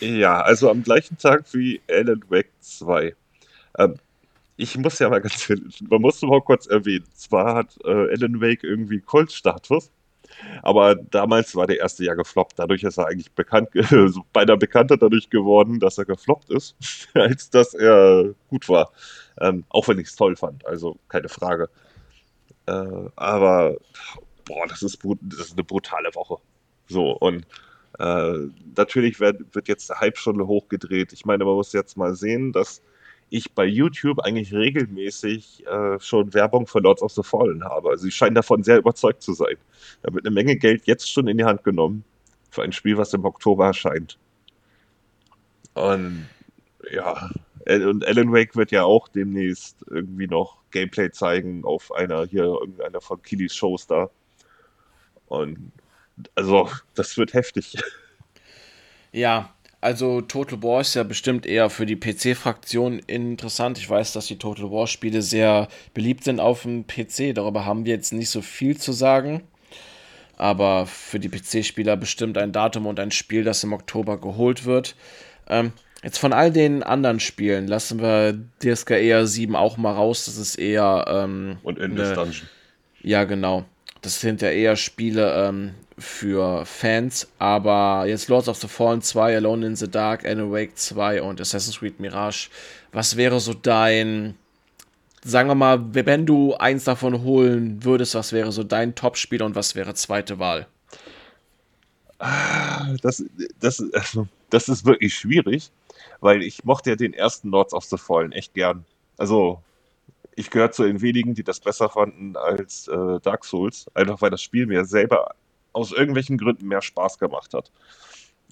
Ja, 0.00 0.40
also 0.40 0.70
am 0.70 0.82
gleichen 0.82 1.18
Tag 1.18 1.44
wie 1.52 1.80
Alan 1.88 2.22
Wake 2.28 2.50
2. 2.60 3.14
Ähm, 3.78 3.94
ich 4.56 4.76
muss 4.76 4.98
ja 4.98 5.08
mal 5.08 5.20
ganz, 5.20 5.48
man 5.88 6.00
muss 6.00 6.20
mal 6.22 6.42
kurz 6.42 6.66
erwähnen, 6.66 7.04
zwar 7.14 7.54
hat 7.54 7.78
äh, 7.84 7.88
Alan 7.88 8.40
Wake 8.40 8.64
irgendwie 8.64 9.00
Kultstatus, 9.00 9.90
aber 10.62 10.94
damals 10.94 11.54
war 11.54 11.66
der 11.66 11.78
erste 11.78 12.04
ja 12.04 12.14
gefloppt. 12.14 12.58
Dadurch 12.58 12.82
ist 12.82 12.98
er 12.98 13.06
eigentlich 13.06 13.32
bekannt, 13.32 13.70
beinahe 14.32 14.56
bekannter 14.56 14.96
dadurch 14.96 15.30
geworden, 15.30 15.80
dass 15.80 15.98
er 15.98 16.04
gefloppt 16.04 16.50
ist, 16.50 16.76
als 17.14 17.50
dass 17.50 17.74
er 17.74 18.34
gut 18.48 18.68
war. 18.68 18.92
Ähm, 19.40 19.64
auch 19.68 19.88
wenn 19.88 19.98
ich 19.98 20.08
es 20.08 20.16
toll 20.16 20.36
fand, 20.36 20.66
also 20.66 20.98
keine 21.08 21.28
Frage. 21.28 21.68
Äh, 22.66 23.08
aber, 23.16 23.76
boah, 24.44 24.66
das 24.68 24.82
ist, 24.82 24.98
das 25.22 25.40
ist 25.46 25.52
eine 25.52 25.64
brutale 25.64 26.14
Woche. 26.14 26.36
So, 26.88 27.12
und 27.12 27.46
äh, 27.98 28.48
natürlich 28.76 29.20
wird, 29.20 29.54
wird 29.54 29.68
jetzt 29.68 29.90
der 29.90 30.00
Hype 30.00 30.18
schon 30.18 30.46
hochgedreht. 30.46 31.12
Ich 31.12 31.24
meine, 31.24 31.44
man 31.44 31.54
muss 31.54 31.72
jetzt 31.72 31.96
mal 31.96 32.14
sehen, 32.14 32.52
dass 32.52 32.82
ich 33.30 33.52
bei 33.52 33.64
YouTube 33.64 34.20
eigentlich 34.20 34.52
regelmäßig 34.52 35.66
äh, 35.66 35.98
schon 36.00 36.32
Werbung 36.34 36.66
für 36.66 36.80
Lords 36.80 37.02
of 37.02 37.12
the 37.12 37.22
Fallen 37.22 37.64
habe. 37.64 37.90
Also 37.90 38.04
sie 38.04 38.10
scheinen 38.10 38.34
davon 38.34 38.62
sehr 38.62 38.78
überzeugt 38.78 39.22
zu 39.22 39.32
sein. 39.32 39.56
Da 40.02 40.12
wird 40.12 40.26
eine 40.26 40.34
Menge 40.34 40.56
Geld 40.56 40.86
jetzt 40.86 41.10
schon 41.10 41.28
in 41.28 41.38
die 41.38 41.44
Hand 41.44 41.64
genommen 41.64 42.04
für 42.50 42.62
ein 42.62 42.72
Spiel, 42.72 42.96
was 42.96 43.12
im 43.14 43.24
Oktober 43.24 43.66
erscheint. 43.66 44.18
Und 45.74 46.28
ja, 46.90 47.30
und 47.66 48.06
Alan 48.06 48.32
Wake 48.32 48.56
wird 48.56 48.70
ja 48.70 48.84
auch 48.84 49.08
demnächst 49.08 49.84
irgendwie 49.90 50.26
noch 50.26 50.58
Gameplay 50.70 51.10
zeigen 51.10 51.64
auf 51.64 51.92
einer 51.92 52.24
hier 52.24 52.44
irgendeiner 52.44 53.00
von 53.00 53.20
Kilis 53.22 53.54
Shows 53.54 53.86
da. 53.86 54.10
Und 55.26 55.72
also, 56.34 56.70
das 56.94 57.16
wird 57.16 57.34
heftig. 57.34 57.76
Ja, 59.12 59.54
also 59.80 60.20
Total 60.20 60.62
War 60.62 60.80
ist 60.80 60.94
ja 60.94 61.04
bestimmt 61.04 61.46
eher 61.46 61.70
für 61.70 61.86
die 61.86 61.96
PC-Fraktion 61.96 62.98
interessant. 63.00 63.78
Ich 63.78 63.88
weiß, 63.88 64.12
dass 64.12 64.26
die 64.26 64.38
Total 64.38 64.70
War-Spiele 64.70 65.22
sehr 65.22 65.68
beliebt 65.94 66.24
sind 66.24 66.40
auf 66.40 66.62
dem 66.62 66.86
PC. 66.86 67.34
Darüber 67.34 67.64
haben 67.64 67.84
wir 67.84 67.94
jetzt 67.94 68.12
nicht 68.12 68.30
so 68.30 68.42
viel 68.42 68.76
zu 68.76 68.92
sagen. 68.92 69.42
Aber 70.36 70.86
für 70.86 71.20
die 71.20 71.28
PC-Spieler 71.28 71.96
bestimmt 71.96 72.38
ein 72.38 72.52
Datum 72.52 72.86
und 72.86 72.98
ein 73.00 73.10
Spiel, 73.10 73.44
das 73.44 73.64
im 73.64 73.72
Oktober 73.72 74.20
geholt 74.20 74.64
wird. 74.64 74.96
Ähm, 75.48 75.72
jetzt 76.02 76.18
von 76.18 76.32
all 76.32 76.52
den 76.52 76.82
anderen 76.82 77.20
Spielen 77.20 77.66
lassen 77.66 78.00
wir 78.00 78.38
DSKR 78.60 79.26
7 79.26 79.54
auch 79.54 79.76
mal 79.76 79.92
raus. 79.92 80.26
Das 80.26 80.38
ist 80.38 80.56
eher. 80.56 81.04
Ähm, 81.08 81.58
und 81.62 81.78
Endless 81.78 82.14
Dungeon. 82.14 82.48
Ja, 83.02 83.24
genau. 83.24 83.64
Das 84.02 84.20
sind 84.20 84.42
ja 84.42 84.50
eher 84.50 84.76
Spiele, 84.76 85.48
ähm, 85.48 85.74
für 85.98 86.64
Fans, 86.64 87.28
aber 87.38 88.04
jetzt 88.06 88.28
Lords 88.28 88.48
of 88.48 88.58
the 88.58 88.68
Fallen 88.68 89.02
2, 89.02 89.36
Alone 89.36 89.66
in 89.66 89.76
the 89.76 89.90
Dark, 89.90 90.24
Alan 90.24 90.52
Wake 90.52 90.76
2 90.76 91.22
und 91.22 91.40
Assassin's 91.40 91.78
Creed 91.78 92.00
Mirage. 92.00 92.48
Was 92.92 93.16
wäre 93.16 93.40
so 93.40 93.54
dein, 93.54 94.36
sagen 95.24 95.48
wir 95.48 95.54
mal, 95.54 95.94
wenn 95.94 96.26
du 96.26 96.54
eins 96.54 96.84
davon 96.84 97.22
holen 97.22 97.84
würdest, 97.84 98.14
was 98.14 98.32
wäre 98.32 98.52
so 98.52 98.64
dein 98.64 98.94
Top-Spiel 98.94 99.42
und 99.42 99.54
was 99.54 99.74
wäre 99.74 99.94
zweite 99.94 100.38
Wahl? 100.38 100.66
Das, 103.02 103.22
das, 103.60 103.82
das 104.50 104.68
ist 104.68 104.84
wirklich 104.84 105.14
schwierig, 105.14 105.70
weil 106.20 106.42
ich 106.42 106.64
mochte 106.64 106.90
ja 106.90 106.96
den 106.96 107.14
ersten 107.14 107.50
Lords 107.50 107.74
of 107.74 107.84
the 107.84 107.96
Fallen 107.96 108.32
echt 108.32 108.54
gern. 108.54 108.84
Also 109.16 109.62
ich 110.34 110.50
gehöre 110.50 110.70
zu 110.70 110.84
den 110.84 111.00
wenigen, 111.00 111.34
die 111.34 111.42
das 111.42 111.60
besser 111.60 111.88
fanden 111.88 112.36
als 112.36 112.88
äh, 112.88 113.20
Dark 113.22 113.44
Souls, 113.44 113.86
einfach 113.94 114.22
weil 114.22 114.30
das 114.30 114.40
Spiel 114.40 114.66
mir 114.66 114.84
selber 114.84 115.34
aus 115.72 115.92
irgendwelchen 115.92 116.38
Gründen 116.38 116.68
mehr 116.68 116.82
Spaß 116.82 117.18
gemacht 117.18 117.54
hat. 117.54 117.70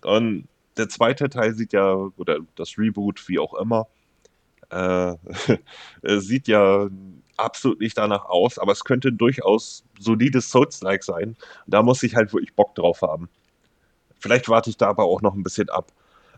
Und 0.03 0.49
der 0.77 0.89
zweite 0.89 1.29
Teil 1.29 1.55
sieht 1.55 1.73
ja, 1.73 1.95
oder 2.17 2.39
das 2.57 2.79
Reboot, 2.79 3.29
wie 3.29 3.39
auch 3.39 3.55
immer, 3.55 3.87
äh, 4.71 5.15
sieht 6.03 6.49
ja 6.49 6.89
absolut 7.37 7.81
nicht 7.81 7.97
danach 7.97 8.25
aus, 8.25 8.59
aber 8.59 8.73
es 8.73 8.85
könnte 8.85 9.13
durchaus 9.13 9.85
solides 9.99 10.51
Souls-like 10.51 11.05
sein. 11.05 11.37
Da 11.67 11.83
muss 11.83 12.03
ich 12.03 12.17
halt 12.17 12.33
wirklich 12.33 12.55
Bock 12.55 12.75
drauf 12.75 13.03
haben. 13.03 13.29
Vielleicht 14.19 14.49
warte 14.49 14.71
ich 14.71 14.77
da 14.77 14.89
aber 14.89 15.05
auch 15.05 15.23
noch 15.23 15.35
ein 15.35 15.43
bisschen 15.43 15.69
ab. 15.69 15.93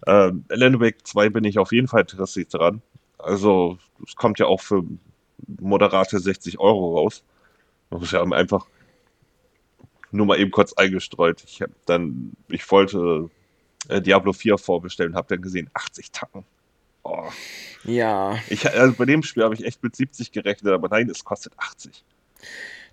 Äh, 0.06 0.32
Alan 0.50 0.80
Wake 0.80 1.06
2 1.06 1.30
bin 1.30 1.44
ich 1.44 1.58
auf 1.58 1.72
jeden 1.72 1.88
Fall 1.88 2.02
interessiert 2.02 2.52
dran. 2.52 2.82
Also, 3.18 3.78
es 4.06 4.14
kommt 4.14 4.38
ja 4.38 4.46
auch 4.46 4.60
für 4.60 4.84
moderate 5.60 6.18
60 6.18 6.58
Euro 6.58 6.98
raus. 6.98 7.24
Man 7.90 8.00
muss 8.00 8.12
ja 8.12 8.22
einfach 8.22 8.66
nur 10.10 10.26
mal 10.26 10.38
eben 10.38 10.50
kurz 10.50 10.72
eingestreut. 10.72 11.44
Ich 11.46 11.62
habe 11.62 11.72
dann, 11.86 12.32
ich 12.48 12.68
wollte 12.70 13.30
äh, 13.88 14.00
Diablo 14.00 14.32
4 14.32 14.58
vorbestellen, 14.58 15.14
habe 15.14 15.28
dann 15.28 15.42
gesehen 15.42 15.70
80 15.74 16.10
Tacken. 16.12 16.44
Oh. 17.02 17.28
Ja. 17.84 18.38
Ich, 18.48 18.68
also 18.68 18.94
bei 18.94 19.04
dem 19.04 19.22
Spiel 19.22 19.44
habe 19.44 19.54
ich 19.54 19.64
echt 19.64 19.82
mit 19.82 19.96
70 19.96 20.32
gerechnet, 20.32 20.72
aber 20.72 20.88
nein, 20.88 21.08
es 21.08 21.24
kostet 21.24 21.52
80. 21.56 22.04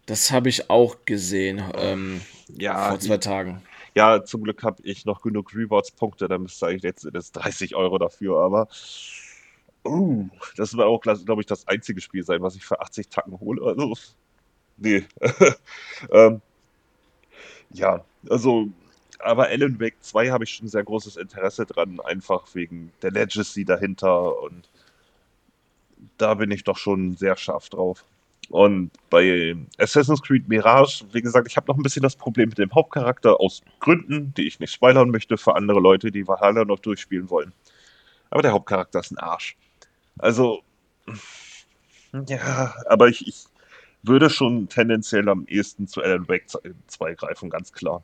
Das 0.05 0.31
habe 0.31 0.49
ich 0.49 0.69
auch 0.69 0.97
gesehen 1.05 1.63
ähm, 1.75 2.21
ja, 2.47 2.89
vor 2.89 2.99
zwei 2.99 3.17
Tagen. 3.17 3.63
Ja, 3.95 4.23
zum 4.23 4.43
Glück 4.43 4.61
habe 4.63 4.81
ich 4.83 5.05
noch 5.05 5.21
genug 5.21 5.55
Rewards-Punkte, 5.55 6.27
da 6.27 6.37
müsste 6.37 6.67
eigentlich 6.67 6.83
letztendlich 6.83 7.31
30 7.31 7.75
Euro 7.75 7.97
dafür, 7.97 8.39
aber 8.39 8.67
uh, 9.85 10.27
das 10.57 10.75
wird 10.75 10.85
auch, 10.85 11.01
glaube 11.01 11.41
ich, 11.41 11.47
das 11.47 11.67
einzige 11.67 12.01
Spiel 12.01 12.23
sein, 12.23 12.41
was 12.41 12.55
ich 12.55 12.65
für 12.65 12.79
80 12.81 13.09
Tacken 13.09 13.39
hole. 13.39 13.65
Also, 13.65 13.95
nee. 14.77 15.05
ähm, 16.11 16.41
ja, 17.75 18.03
also, 18.29 18.67
aber 19.19 19.47
Alan 19.47 19.79
Wake 19.79 19.97
2 20.01 20.29
habe 20.29 20.43
ich 20.43 20.51
schon 20.51 20.67
sehr 20.67 20.83
großes 20.83 21.17
Interesse 21.17 21.65
dran, 21.65 21.99
einfach 21.99 22.47
wegen 22.53 22.91
der 23.01 23.11
Legacy 23.11 23.65
dahinter 23.65 24.41
und 24.41 24.69
da 26.17 26.33
bin 26.35 26.51
ich 26.51 26.63
doch 26.63 26.77
schon 26.77 27.15
sehr 27.15 27.35
scharf 27.35 27.69
drauf. 27.69 28.05
Und 28.49 28.91
bei 29.09 29.55
Assassin's 29.79 30.21
Creed 30.21 30.47
Mirage, 30.47 31.03
wie 31.11 31.21
gesagt, 31.21 31.47
ich 31.47 31.57
habe 31.57 31.67
noch 31.67 31.77
ein 31.77 31.83
bisschen 31.83 32.03
das 32.03 32.15
Problem 32.15 32.49
mit 32.49 32.59
dem 32.59 32.73
Hauptcharakter 32.73 33.39
aus 33.39 33.63
Gründen, 33.79 34.33
die 34.35 34.47
ich 34.47 34.59
nicht 34.59 34.71
spoilern 34.71 35.09
möchte 35.09 35.37
für 35.37 35.55
andere 35.55 35.79
Leute, 35.79 36.11
die 36.11 36.27
Valhalla 36.27 36.63
noch 36.63 36.79
durchspielen 36.79 37.29
wollen. 37.29 37.53
Aber 38.29 38.43
der 38.43 38.51
Hauptcharakter 38.51 38.99
ist 38.99 39.11
ein 39.11 39.17
Arsch. 39.17 39.57
Also, 40.19 40.61
ja, 42.27 42.75
aber 42.87 43.07
ich, 43.07 43.27
ich 43.27 43.45
würde 44.07 44.29
schon 44.29 44.67
tendenziell 44.69 45.27
am 45.29 45.45
ehesten 45.47 45.87
zu 45.87 46.01
Alan 46.01 46.27
Wake 46.27 46.45
2 46.87 47.13
greifen, 47.15 47.49
ganz 47.49 47.71
klar. 47.71 48.03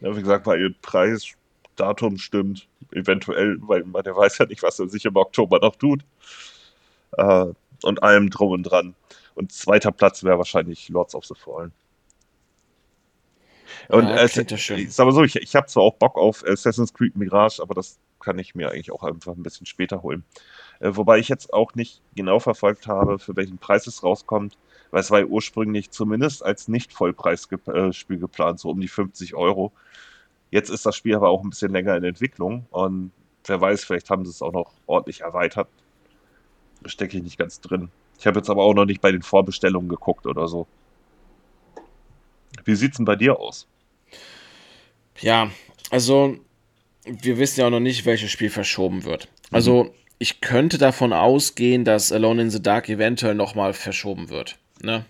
Ja, 0.00 0.16
wie 0.16 0.20
gesagt, 0.20 0.46
weil 0.46 0.74
Preis, 0.82 1.34
Datum 1.76 2.18
stimmt, 2.18 2.68
eventuell, 2.92 3.58
weil 3.60 3.84
man 3.84 4.02
der 4.02 4.16
weiß 4.16 4.38
ja 4.38 4.46
nicht, 4.46 4.62
was 4.62 4.78
er 4.78 4.88
sich 4.88 5.04
im 5.04 5.16
Oktober 5.16 5.58
noch 5.60 5.76
tut. 5.76 6.04
Äh, 7.12 7.46
und 7.82 8.02
allem 8.02 8.30
drum 8.30 8.52
und 8.52 8.64
dran. 8.64 8.94
Und 9.34 9.52
zweiter 9.52 9.92
Platz 9.92 10.24
wäre 10.24 10.38
wahrscheinlich 10.38 10.88
Lords 10.88 11.14
of 11.14 11.24
the 11.24 11.34
Fallen. 11.34 11.72
Und 13.88 14.04
ja, 14.08 14.16
äh, 14.16 14.26
ich 14.26 14.92
sag 14.92 15.04
mal 15.06 15.12
so, 15.12 15.22
ich, 15.22 15.36
ich 15.36 15.54
habe 15.54 15.66
zwar 15.66 15.84
auch 15.84 15.94
Bock 15.94 16.16
auf 16.16 16.44
Assassin's 16.44 16.92
Creed 16.92 17.16
Mirage, 17.16 17.62
aber 17.62 17.74
das 17.74 17.98
kann 18.20 18.38
ich 18.38 18.54
mir 18.54 18.70
eigentlich 18.70 18.90
auch 18.90 19.04
einfach 19.04 19.34
ein 19.34 19.42
bisschen 19.42 19.66
später 19.66 20.02
holen. 20.02 20.24
Äh, 20.80 20.90
wobei 20.94 21.18
ich 21.18 21.28
jetzt 21.28 21.52
auch 21.52 21.74
nicht 21.74 22.02
genau 22.14 22.40
verfolgt 22.40 22.86
habe, 22.86 23.18
für 23.18 23.36
welchen 23.36 23.58
Preis 23.58 23.86
es 23.86 24.02
rauskommt, 24.02 24.58
weil 24.90 25.00
es 25.00 25.10
war 25.10 25.20
ja 25.20 25.26
ursprünglich 25.26 25.90
zumindest 25.90 26.44
als 26.44 26.68
Nicht-Vollpreisspiel 26.68 28.16
äh, 28.16 28.18
geplant, 28.18 28.60
so 28.60 28.70
um 28.70 28.80
die 28.80 28.88
50 28.88 29.34
Euro. 29.34 29.72
Jetzt 30.50 30.70
ist 30.70 30.86
das 30.86 30.96
Spiel 30.96 31.14
aber 31.14 31.28
auch 31.28 31.42
ein 31.42 31.50
bisschen 31.50 31.72
länger 31.72 31.96
in 31.96 32.04
Entwicklung 32.04 32.66
und 32.70 33.10
wer 33.44 33.60
weiß, 33.60 33.84
vielleicht 33.84 34.10
haben 34.10 34.24
sie 34.24 34.30
es 34.30 34.42
auch 34.42 34.52
noch 34.52 34.72
ordentlich 34.86 35.22
erweitert. 35.22 35.68
Da 36.82 36.88
stecke 36.88 37.16
ich 37.16 37.22
nicht 37.22 37.38
ganz 37.38 37.60
drin. 37.60 37.90
Ich 38.18 38.26
habe 38.26 38.38
jetzt 38.38 38.50
aber 38.50 38.64
auch 38.64 38.74
noch 38.74 38.84
nicht 38.84 39.00
bei 39.00 39.12
den 39.12 39.22
Vorbestellungen 39.22 39.88
geguckt 39.88 40.26
oder 40.26 40.48
so. 40.48 40.66
Wie 42.64 42.74
sieht 42.74 42.92
es 42.92 42.96
denn 42.96 43.06
bei 43.06 43.16
dir 43.16 43.38
aus? 43.38 43.66
Ja, 45.20 45.50
also 45.90 46.36
wir 47.04 47.38
wissen 47.38 47.60
ja 47.60 47.66
auch 47.66 47.70
noch 47.70 47.80
nicht, 47.80 48.06
welches 48.06 48.30
Spiel 48.30 48.50
verschoben 48.50 49.04
wird. 49.04 49.28
Also 49.50 49.84
mhm. 49.84 49.90
ich 50.18 50.40
könnte 50.40 50.78
davon 50.78 51.12
ausgehen, 51.12 51.84
dass 51.84 52.12
Alone 52.12 52.42
in 52.42 52.50
the 52.50 52.62
Dark 52.62 52.88
eventuell 52.88 53.34
nochmal 53.34 53.72
verschoben 53.72 54.28
wird. 54.28 54.58
Ne? 54.82 55.04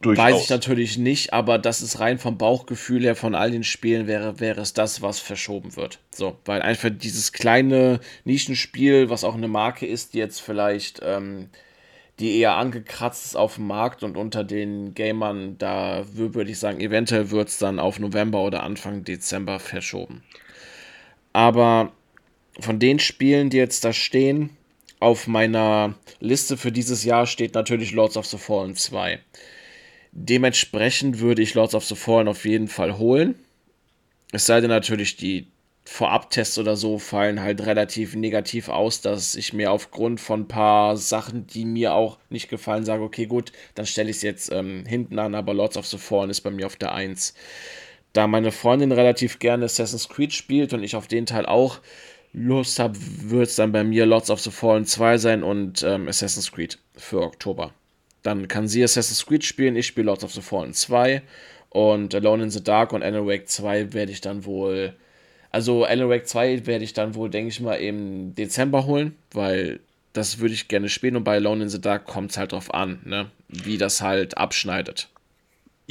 Durchaus. 0.00 0.24
Weiß 0.24 0.42
ich 0.44 0.50
natürlich 0.50 0.96
nicht, 0.96 1.34
aber 1.34 1.58
das 1.58 1.82
ist 1.82 2.00
rein 2.00 2.18
vom 2.18 2.38
Bauchgefühl 2.38 3.02
her 3.02 3.14
von 3.14 3.34
all 3.34 3.50
den 3.50 3.64
Spielen 3.64 4.06
wäre, 4.06 4.40
wäre 4.40 4.62
es 4.62 4.72
das, 4.72 5.02
was 5.02 5.20
verschoben 5.20 5.76
wird. 5.76 5.98
So, 6.10 6.38
weil 6.46 6.62
einfach 6.62 6.88
dieses 6.90 7.32
kleine 7.32 8.00
Nischenspiel, 8.24 9.10
was 9.10 9.24
auch 9.24 9.34
eine 9.34 9.48
Marke 9.48 9.84
ist, 9.84 10.14
die 10.14 10.18
jetzt 10.18 10.40
vielleicht 10.40 11.00
ähm, 11.04 11.50
die 12.20 12.38
eher 12.38 12.56
angekratzt 12.56 13.24
ist 13.24 13.36
auf 13.36 13.54
dem 13.54 13.66
Markt 13.66 14.02
und 14.02 14.16
unter 14.16 14.44
den 14.44 14.94
Gamern, 14.94 15.56
da 15.58 16.04
würde 16.12 16.50
ich 16.50 16.58
sagen, 16.58 16.80
eventuell 16.80 17.30
wird 17.30 17.48
es 17.48 17.58
dann 17.58 17.78
auf 17.78 17.98
November 17.98 18.42
oder 18.42 18.62
Anfang 18.62 19.04
Dezember 19.04 19.58
verschoben. 19.58 20.22
Aber 21.32 21.92
von 22.60 22.78
den 22.78 22.98
Spielen, 22.98 23.48
die 23.48 23.56
jetzt 23.56 23.84
da 23.84 23.92
stehen, 23.92 24.50
auf 25.00 25.26
meiner 25.26 25.94
Liste 26.20 26.56
für 26.56 26.70
dieses 26.70 27.04
Jahr 27.04 27.26
steht 27.26 27.54
natürlich 27.54 27.92
Lords 27.92 28.16
of 28.16 28.26
the 28.26 28.38
Fallen 28.38 28.76
2. 28.76 29.18
Dementsprechend 30.12 31.20
würde 31.20 31.42
ich 31.42 31.54
Lords 31.54 31.74
of 31.74 31.84
the 31.84 31.94
Fallen 31.94 32.28
auf 32.28 32.44
jeden 32.44 32.68
Fall 32.68 32.98
holen. 32.98 33.34
Es 34.32 34.46
sei 34.46 34.60
denn 34.60 34.70
natürlich, 34.70 35.16
die 35.16 35.48
Vorabtests 35.84 36.58
oder 36.58 36.76
so 36.76 36.98
fallen 36.98 37.40
halt 37.40 37.62
relativ 37.66 38.14
negativ 38.14 38.68
aus, 38.68 39.00
dass 39.00 39.34
ich 39.34 39.52
mir 39.52 39.72
aufgrund 39.72 40.20
von 40.20 40.42
ein 40.42 40.48
paar 40.48 40.96
Sachen, 40.96 41.46
die 41.46 41.64
mir 41.64 41.94
auch 41.94 42.18
nicht 42.28 42.48
gefallen, 42.48 42.84
sage, 42.84 43.02
okay, 43.02 43.26
gut, 43.26 43.50
dann 43.74 43.86
stelle 43.86 44.10
ich 44.10 44.16
es 44.16 44.22
jetzt 44.22 44.52
ähm, 44.52 44.84
hinten 44.86 45.18
an, 45.18 45.34
aber 45.34 45.54
Lords 45.54 45.76
of 45.76 45.86
the 45.86 45.98
Fallen 45.98 46.30
ist 46.30 46.42
bei 46.42 46.50
mir 46.50 46.66
auf 46.66 46.76
der 46.76 46.92
1. 46.92 47.34
Da 48.12 48.26
meine 48.26 48.52
Freundin 48.52 48.92
relativ 48.92 49.38
gerne 49.38 49.64
Assassin's 49.64 50.08
Creed 50.08 50.32
spielt 50.32 50.72
und 50.72 50.82
ich 50.82 50.96
auf 50.96 51.06
den 51.06 51.26
Teil 51.26 51.46
auch 51.46 51.78
Lust 52.32 52.78
habe, 52.78 52.96
wird 52.96 53.48
es 53.48 53.56
dann 53.56 53.72
bei 53.72 53.82
mir 53.84 54.06
Lords 54.06 54.30
of 54.30 54.40
the 54.40 54.50
Fallen 54.50 54.84
2 54.84 55.18
sein 55.18 55.42
und 55.42 55.82
ähm, 55.82 56.08
Assassin's 56.08 56.52
Creed 56.52 56.78
für 56.96 57.22
Oktober. 57.22 57.72
Dann 58.22 58.48
kann 58.48 58.68
sie 58.68 58.84
Assassin's 58.84 59.26
Creed 59.26 59.44
spielen, 59.44 59.76
ich 59.76 59.86
spiele 59.86 60.06
Lords 60.06 60.24
of 60.24 60.32
the 60.32 60.42
Fallen 60.42 60.74
2 60.74 61.22
und 61.70 62.14
Alone 62.14 62.44
in 62.44 62.50
the 62.50 62.62
Dark 62.62 62.92
und 62.92 63.02
Alan 63.02 63.26
Wake 63.26 63.48
2 63.48 63.92
werde 63.92 64.12
ich 64.12 64.20
dann 64.20 64.44
wohl 64.44 64.94
also 65.50 65.84
Alan 65.84 66.08
Wake 66.08 66.28
2 66.28 66.66
werde 66.66 66.84
ich 66.84 66.92
dann 66.92 67.14
wohl, 67.14 67.28
denke 67.28 67.48
ich 67.48 67.60
mal, 67.60 67.74
im 67.74 68.34
Dezember 68.34 68.86
holen, 68.86 69.16
weil 69.32 69.80
das 70.12 70.38
würde 70.38 70.54
ich 70.54 70.68
gerne 70.68 70.88
spielen 70.88 71.16
und 71.16 71.24
bei 71.24 71.36
Alone 71.36 71.64
in 71.64 71.68
the 71.68 71.80
Dark 71.80 72.06
kommt 72.06 72.30
es 72.30 72.38
halt 72.38 72.52
drauf 72.52 72.72
an, 72.72 73.00
ne? 73.04 73.30
wie 73.48 73.78
das 73.78 74.00
halt 74.00 74.38
abschneidet. 74.38 75.08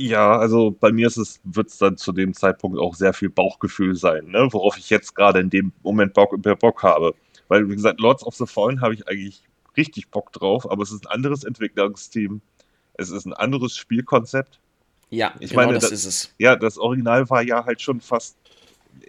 Ja, 0.02 0.38
also 0.38 0.72
bei 0.72 0.94
mir 0.94 1.08
ist 1.08 1.18
es, 1.18 1.42
wird 1.44 1.68
es 1.68 1.78
dann 1.78 1.98
zu 1.98 2.14
dem 2.14 2.34
Zeitpunkt 2.34 2.80
auch 2.80 2.96
sehr 2.96 3.12
viel 3.12 3.30
Bauchgefühl 3.30 3.96
sein, 3.96 4.28
ne? 4.28 4.48
worauf 4.52 4.78
ich 4.78 4.90
jetzt 4.90 5.14
gerade 5.14 5.42
in 5.42 5.50
dem 5.50 5.74
Moment 5.84 6.14
Bock, 6.14 6.42
Bock 6.42 6.84
habe. 6.84 7.14
Weil, 7.50 7.70
wie 7.70 7.76
gesagt, 7.76 8.00
Lords 8.00 8.24
of 8.24 8.34
the 8.36 8.46
Fallen 8.46 8.80
habe 8.80 8.94
ich 8.94 9.10
eigentlich 9.10 9.44
richtig 9.76 10.10
Bock 10.10 10.32
drauf, 10.32 10.72
aber 10.72 10.84
es 10.84 10.94
ist 10.94 11.06
ein 11.06 11.12
anderes 11.12 11.44
Entwicklungsteam. 11.44 12.40
Es 12.94 13.10
ist 13.10 13.26
ein 13.26 13.34
anderes 13.34 13.76
Spielkonzept. 13.76 14.62
Ja, 15.10 15.34
ich 15.42 15.50
genau 15.50 15.64
meine, 15.64 15.74
das, 15.74 15.90
das 15.90 15.92
ist 15.92 16.06
es. 16.06 16.36
Ja, 16.38 16.56
das 16.56 16.78
Original 16.78 17.30
war 17.30 17.42
ja 17.42 17.66
halt 17.66 17.82
schon 17.82 18.00
fast 18.00 18.38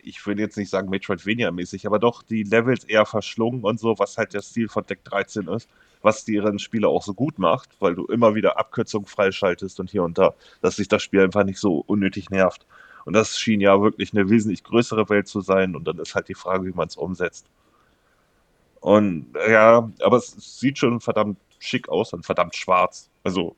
ich 0.03 0.25
würde 0.27 0.43
jetzt 0.43 0.57
nicht 0.57 0.71
sagen 0.71 0.89
Metroidvania-mäßig, 0.89 1.87
aber 1.87 1.99
doch 1.99 2.23
die 2.23 2.43
Levels 2.43 2.85
eher 2.85 3.07
verschlungen 3.07 3.63
und 3.63 3.79
so, 3.79 3.99
was 3.99 4.19
halt 4.19 4.35
der 4.35 4.43
Stil 4.43 4.69
von 4.69 4.85
Deck 4.85 5.05
13 5.05 5.49
ist, 5.49 5.69
was 6.03 6.25
deren 6.25 6.59
Spiele 6.59 6.89
auch 6.89 7.03
so 7.03 7.15
gut 7.15 7.39
macht, 7.39 7.71
weil 7.81 7.95
du 7.95 8.07
immer 8.07 8.35
wieder 8.35 8.59
Abkürzungen 8.59 9.07
freischaltest 9.07 9.81
und 9.81 9.91
hier 9.91 10.03
und 10.03 10.19
da, 10.19 10.35
dass 10.63 10.77
sich 10.77 10.89
das 10.89 11.03
Spiel 11.03 11.21
einfach 11.21 11.45
nicht 11.45 11.59
so 11.59 11.85
unnötig 11.87 12.31
nervt. 12.31 12.67
Und 13.05 13.15
das 13.15 13.39
schien 13.39 13.61
ja 13.61 13.81
wirklich 13.81 14.13
eine 14.13 14.29
wesentlich 14.31 14.63
größere 14.65 15.09
Welt 15.09 15.27
zu 15.29 15.41
sein 15.41 15.75
und 15.75 15.85
dann 15.85 15.99
ist 15.99 16.15
halt 16.15 16.29
die 16.29 16.35
Frage, 16.35 16.67
wie 16.67 16.73
man 16.73 16.89
es 16.89 16.97
umsetzt. 16.97 17.47
Und 18.81 19.35
ja, 19.49 19.91
aber 20.01 20.17
es 20.17 20.59
sieht 20.59 20.79
schon 20.79 21.01
verdammt 21.01 21.39
schick 21.59 21.89
aus 21.89 22.13
und 22.13 22.25
verdammt 22.25 22.57
schwarz. 22.57 23.11
Also, 23.23 23.57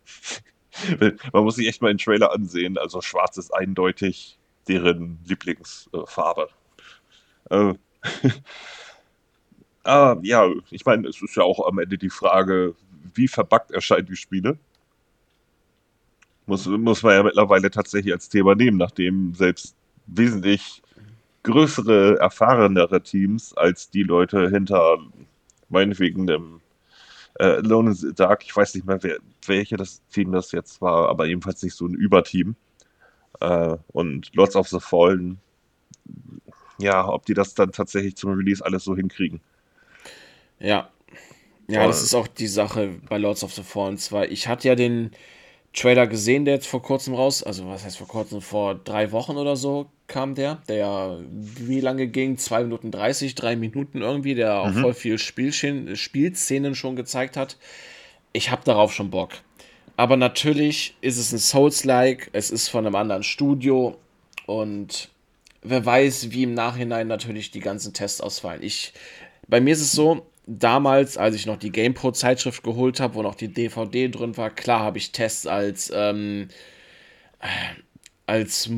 man 1.33 1.45
muss 1.45 1.57
sich 1.57 1.69
echt 1.69 1.83
mal 1.83 1.93
den 1.93 1.99
Trailer 1.99 2.33
ansehen. 2.33 2.77
Also, 2.79 3.01
schwarz 3.01 3.37
ist 3.37 3.55
eindeutig 3.55 4.39
deren 4.69 5.21
Lieblingsfarbe. 5.25 6.49
Äh, 7.51 7.75
ah, 9.85 10.17
ja, 10.23 10.49
ich 10.71 10.85
meine, 10.85 11.09
es 11.09 11.21
ist 11.23 11.37
ja 11.37 11.43
auch 11.43 11.67
am 11.67 11.79
Ende 11.79 11.99
die 11.99 12.11
Frage, 12.11 12.75
wie 13.15 13.29
verbuggt 13.29 13.71
erscheinen 13.71 14.07
die 14.07 14.17
Spiele? 14.17 14.59
Muss, 16.47 16.67
muss 16.67 17.03
man 17.03 17.15
ja 17.15 17.23
mittlerweile 17.23 17.71
tatsächlich 17.71 18.13
als 18.13 18.29
Thema 18.29 18.55
nehmen, 18.55 18.77
nachdem 18.77 19.35
selbst 19.35 19.77
wesentlich 20.07 20.83
größere, 21.45 22.19
erfahrenere 22.19 23.03
Teams 23.03 23.55
als 23.57 23.91
die 23.91 24.03
Leute 24.03 24.49
hinter 24.51 24.99
meinetwegen 25.69 26.27
dem 26.27 26.61
äh, 27.39 27.61
Lone 27.61 27.91
in 27.91 27.97
the 27.97 28.13
Dark, 28.15 28.45
ich 28.45 28.55
weiß 28.55 28.75
nicht 28.75 28.87
mehr, 28.87 29.03
wer, 29.03 29.19
welche 29.47 29.77
das 29.77 30.03
Team 30.11 30.33
das 30.33 30.53
jetzt 30.53 30.81
war, 30.81 31.09
aber 31.09 31.27
jedenfalls 31.27 31.63
nicht 31.63 31.75
so 31.75 31.87
ein 31.87 31.95
Überteam, 31.95 32.57
äh, 33.41 33.77
und 33.89 34.35
Lords 34.35 34.57
of 34.57 34.69
the 34.69 34.81
Fallen, 34.81 35.41
ja, 36.79 37.07
ob 37.07 37.27
die 37.27 37.35
das 37.35 37.55
dann 37.55 37.73
tatsächlich 37.73 38.17
zum 38.17 38.33
Release 38.33 38.65
alles 38.65 38.85
so 38.85 38.97
hinkriegen. 38.97 39.41
Ja. 40.63 40.89
Ja, 41.69 41.87
das 41.87 42.03
ist 42.03 42.15
auch 42.15 42.27
die 42.27 42.49
Sache 42.49 42.91
bei 43.09 43.19
Lords 43.19 43.45
of 43.45 43.55
the 43.55 43.63
Fallen 43.63 43.97
2. 43.97 44.29
Ich 44.29 44.49
hatte 44.49 44.69
ja 44.69 44.75
den 44.75 45.11
Trailer 45.73 46.07
gesehen, 46.07 46.45
der 46.45 46.55
jetzt 46.55 46.67
vor 46.67 46.83
kurzem 46.83 47.15
raus, 47.15 47.43
also 47.43 47.67
was 47.69 47.85
heißt 47.85 47.97
vor 47.97 48.09
kurzem, 48.09 48.43
vor 48.43 48.75
drei 48.75 49.11
Wochen 49.13 49.37
oder 49.37 49.57
so 49.57 49.87
kam 50.07 50.35
der, 50.35 50.57
der 50.69 50.77
ja 50.77 51.19
wie 51.31 51.81
lange 51.81 52.07
ging? 52.07 52.37
2 52.37 52.65
Minuten 52.65 52.91
30, 52.91 53.35
3 53.35 53.57
Minuten 53.57 54.03
irgendwie, 54.03 54.35
der 54.35 54.61
auch 54.61 54.69
mhm. 54.69 54.83
voll 54.83 54.95
viel 54.95 55.19
Spielchen, 55.19 55.97
Spielszenen 55.97 56.75
schon 56.75 56.97
gezeigt 56.97 57.39
hat. 57.39 57.57
Ich 58.35 58.51
habe 58.51 58.63
darauf 58.65 58.93
schon 58.93 59.11
Bock. 59.11 59.31
Aber 59.97 60.17
natürlich 60.17 60.95
ist 61.01 61.17
es 61.17 61.33
ein 61.33 61.39
Souls-like, 61.39 62.29
es 62.33 62.51
ist 62.51 62.69
von 62.69 62.87
einem 62.87 62.95
anderen 62.95 63.23
Studio 63.23 63.97
und 64.47 65.09
wer 65.63 65.85
weiß, 65.85 66.31
wie 66.31 66.43
im 66.43 66.55
Nachhinein 66.55 67.07
natürlich 67.07 67.51
die 67.51 67.61
ganzen 67.61 67.95
Tests 67.95 68.21
ausfallen. 68.21 68.63
Ich, 68.63 68.93
bei 69.49 69.61
mir 69.61 69.73
ist 69.73 69.81
es 69.81 69.93
so, 69.93 70.27
damals, 70.47 71.17
als 71.17 71.37
ich 71.37 71.47
noch 71.47 71.57
die 71.57 71.71
GamePro-Zeitschrift 71.71 72.63
geholt 72.63 73.01
habe, 73.01 73.15
wo 73.15 73.23
noch 73.23 73.35
die 73.35 73.53
DVD 73.53 74.09
drin 74.09 74.37
war, 74.37 74.51
klar 74.51 74.81
habe 74.81 74.99
ich 74.99 75.13
Tests 75.13 75.47
als, 75.47 75.93
ähm, 75.95 76.49
als 78.27 78.69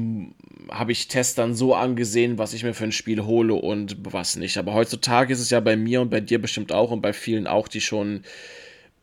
habe 0.71 0.93
ich 0.93 1.09
Tests 1.09 1.35
dann 1.35 1.55
so 1.55 1.75
angesehen, 1.75 2.39
was 2.39 2.55
ich 2.55 2.65
mir 2.65 2.75
für 2.75 2.85
ein 2.85 2.93
Spiel 2.93 3.25
hole 3.25 3.55
und 3.55 3.97
was 4.03 4.37
nicht. 4.37 4.57
Aber 4.59 4.75
heutzutage 4.75 5.33
ist 5.33 5.41
es 5.41 5.51
ja 5.51 5.61
bei 5.61 5.77
mir 5.77 6.01
und 6.01 6.11
bei 6.11 6.21
dir 6.21 6.41
bestimmt 6.41 6.73
auch 6.73 6.91
und 6.91 7.03
bei 7.03 7.13
vielen 7.13 7.47
auch, 7.47 7.69
die 7.69 7.81
schon 7.81 8.23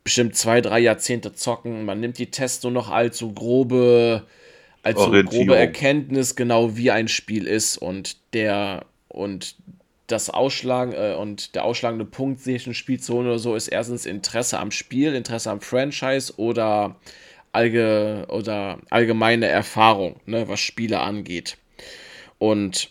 bestimmt 0.04 0.36
zwei, 0.36 0.60
drei 0.60 0.80
Jahrzehnte 0.80 1.32
zocken. 1.32 1.84
Man 1.84 2.00
nimmt 2.00 2.18
die 2.18 2.30
Tests 2.30 2.62
nur 2.64 2.72
noch 2.72 2.90
als 2.90 3.18
so 3.18 3.32
grobe, 3.32 4.24
als 4.82 4.98
so 4.98 5.10
grobe 5.10 5.56
Erkenntnis, 5.56 6.34
genau 6.34 6.76
wie 6.76 6.90
ein 6.90 7.08
Spiel 7.08 7.46
ist 7.46 7.78
und 7.78 8.16
der 8.34 8.84
und 9.08 9.56
das 10.12 10.30
Ausschlagen 10.30 10.92
äh, 10.92 11.16
und 11.18 11.54
der 11.54 11.64
ausschlagende 11.64 12.04
Punkt, 12.04 12.40
sich 12.40 12.66
ein 12.66 12.74
Spiel 12.74 13.00
zu 13.00 13.14
holen 13.14 13.26
oder 13.26 13.38
so, 13.38 13.56
ist 13.56 13.68
erstens 13.68 14.06
Interesse 14.06 14.58
am 14.58 14.70
Spiel, 14.70 15.14
Interesse 15.14 15.50
am 15.50 15.60
Franchise 15.60 16.34
oder, 16.36 16.96
allge 17.52 18.26
oder 18.28 18.78
allgemeine 18.90 19.46
Erfahrung, 19.46 20.20
ne, 20.26 20.48
was 20.48 20.60
Spiele 20.60 21.00
angeht. 21.00 21.58
Und 22.38 22.90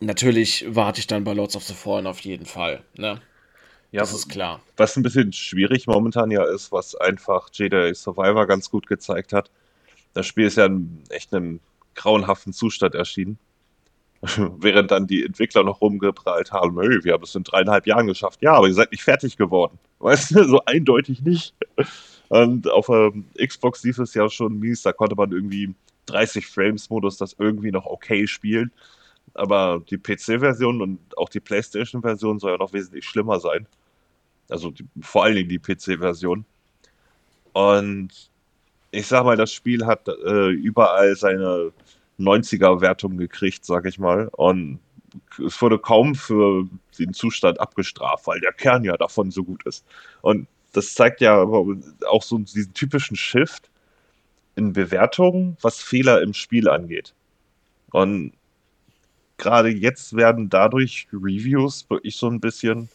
natürlich 0.00 0.64
warte 0.68 1.00
ich 1.00 1.06
dann 1.06 1.24
bei 1.24 1.32
Lords 1.32 1.56
of 1.56 1.64
the 1.64 1.74
Fallen 1.74 2.06
auf 2.06 2.20
jeden 2.20 2.46
Fall. 2.46 2.82
Ne? 2.96 3.20
Ja, 3.90 4.00
das 4.00 4.12
ist 4.12 4.28
klar. 4.28 4.60
Was 4.76 4.96
ein 4.96 5.02
bisschen 5.02 5.32
schwierig 5.32 5.86
momentan 5.86 6.30
ja 6.30 6.44
ist, 6.44 6.72
was 6.72 6.94
einfach 6.96 7.48
Jedi 7.52 7.94
Survivor 7.94 8.46
ganz 8.46 8.70
gut 8.70 8.86
gezeigt 8.86 9.32
hat. 9.32 9.50
Das 10.14 10.26
Spiel 10.26 10.46
ist 10.46 10.56
ja 10.56 10.66
in 10.66 11.02
echt 11.10 11.32
einem 11.32 11.60
grauenhaften 11.94 12.52
Zustand 12.52 12.94
erschienen. 12.94 13.38
Während 14.58 14.90
dann 14.90 15.06
die 15.06 15.24
Entwickler 15.24 15.64
noch 15.64 15.80
rumgeprallt 15.80 16.52
haben, 16.52 16.80
hey, 16.80 17.04
wir 17.04 17.12
haben 17.12 17.22
es 17.24 17.34
in 17.34 17.44
dreieinhalb 17.44 17.86
Jahren 17.86 18.06
geschafft. 18.06 18.40
Ja, 18.42 18.54
aber 18.54 18.68
ihr 18.68 18.74
seid 18.74 18.90
nicht 18.90 19.02
fertig 19.02 19.36
geworden. 19.36 19.78
Weißt 19.98 20.34
du, 20.34 20.44
so 20.44 20.64
eindeutig 20.64 21.22
nicht. 21.22 21.54
Und 22.28 22.70
auf 22.70 22.86
der 22.86 23.12
Xbox 23.46 23.82
lief 23.84 23.98
es 23.98 24.14
ja 24.14 24.28
schon 24.28 24.58
mies, 24.58 24.82
da 24.82 24.92
konnte 24.92 25.14
man 25.14 25.32
irgendwie 25.32 25.74
30 26.06 26.46
Frames-Modus 26.46 27.16
das 27.18 27.36
irgendwie 27.38 27.70
noch 27.70 27.86
okay 27.86 28.26
spielen. 28.26 28.72
Aber 29.34 29.82
die 29.90 29.98
PC-Version 29.98 30.80
und 30.80 30.98
auch 31.18 31.28
die 31.28 31.40
PlayStation-Version 31.40 32.38
soll 32.38 32.52
ja 32.52 32.58
noch 32.58 32.72
wesentlich 32.72 33.04
schlimmer 33.04 33.40
sein. 33.40 33.66
Also 34.48 34.70
die, 34.70 34.84
vor 35.00 35.24
allen 35.24 35.36
Dingen 35.36 35.48
die 35.48 35.58
PC-Version. 35.58 36.44
Und 37.52 38.10
ich 38.90 39.06
sag 39.06 39.24
mal, 39.24 39.36
das 39.36 39.52
Spiel 39.52 39.86
hat 39.86 40.08
äh, 40.08 40.50
überall 40.50 41.16
seine 41.16 41.72
90er-Wertung 42.18 43.16
gekriegt, 43.16 43.64
sag 43.64 43.86
ich 43.86 43.98
mal. 43.98 44.28
Und 44.32 44.80
es 45.44 45.60
wurde 45.60 45.78
kaum 45.78 46.14
für 46.14 46.66
den 46.98 47.12
Zustand 47.12 47.60
abgestraft, 47.60 48.26
weil 48.26 48.40
der 48.40 48.52
Kern 48.52 48.84
ja 48.84 48.96
davon 48.96 49.30
so 49.30 49.44
gut 49.44 49.64
ist. 49.66 49.84
Und 50.22 50.46
das 50.72 50.94
zeigt 50.94 51.20
ja 51.20 51.42
auch 51.42 52.22
so 52.22 52.38
diesen 52.38 52.74
typischen 52.74 53.16
Shift 53.16 53.70
in 54.56 54.72
Bewertungen, 54.72 55.56
was 55.62 55.80
Fehler 55.80 56.22
im 56.22 56.34
Spiel 56.34 56.68
angeht. 56.68 57.14
Und 57.90 58.32
gerade 59.36 59.68
jetzt 59.68 60.16
werden 60.16 60.48
dadurch 60.48 61.06
Reviews 61.12 61.88
wirklich 61.88 62.16
so 62.16 62.28
ein 62.28 62.40
bisschen 62.40 62.88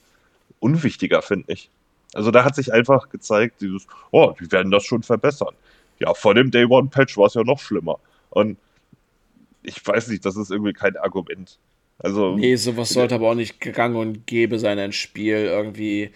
unwichtiger, 0.59 1.22
finde 1.22 1.53
ich. 1.53 1.70
Also 2.13 2.32
da 2.32 2.43
hat 2.43 2.55
sich 2.55 2.74
einfach 2.74 3.09
gezeigt, 3.09 3.61
dieses, 3.61 3.88
oh, 4.11 4.34
die 4.39 4.51
werden 4.51 4.72
das 4.72 4.84
schon 4.84 5.03
verbessern. 5.03 5.53
Ja, 5.99 6.13
vor 6.13 6.34
dem 6.34 6.49
Day 6.51 6.65
One 6.65 6.89
Patch 6.89 7.17
war 7.17 7.28
es 7.28 7.34
ja 7.34 7.43
noch 7.43 7.59
schlimmer. 7.59 7.99
Und 8.30 8.57
ich 9.70 9.86
weiß 9.86 10.07
nicht, 10.09 10.26
das 10.26 10.36
ist 10.36 10.51
irgendwie 10.51 10.74
kein 10.74 10.97
Argument. 10.97 11.57
Also. 11.97 12.36
Nee, 12.36 12.55
sowas 12.55 12.89
sollte 12.89 13.15
aber 13.15 13.32
auch 13.32 13.36
nicht 13.36 13.59
gang 13.59 13.95
und 13.95 14.26
gäbe 14.26 14.57
sein, 14.57 14.80
ein 14.80 14.93
Spiel 14.93 15.36
irgendwie 15.36 16.11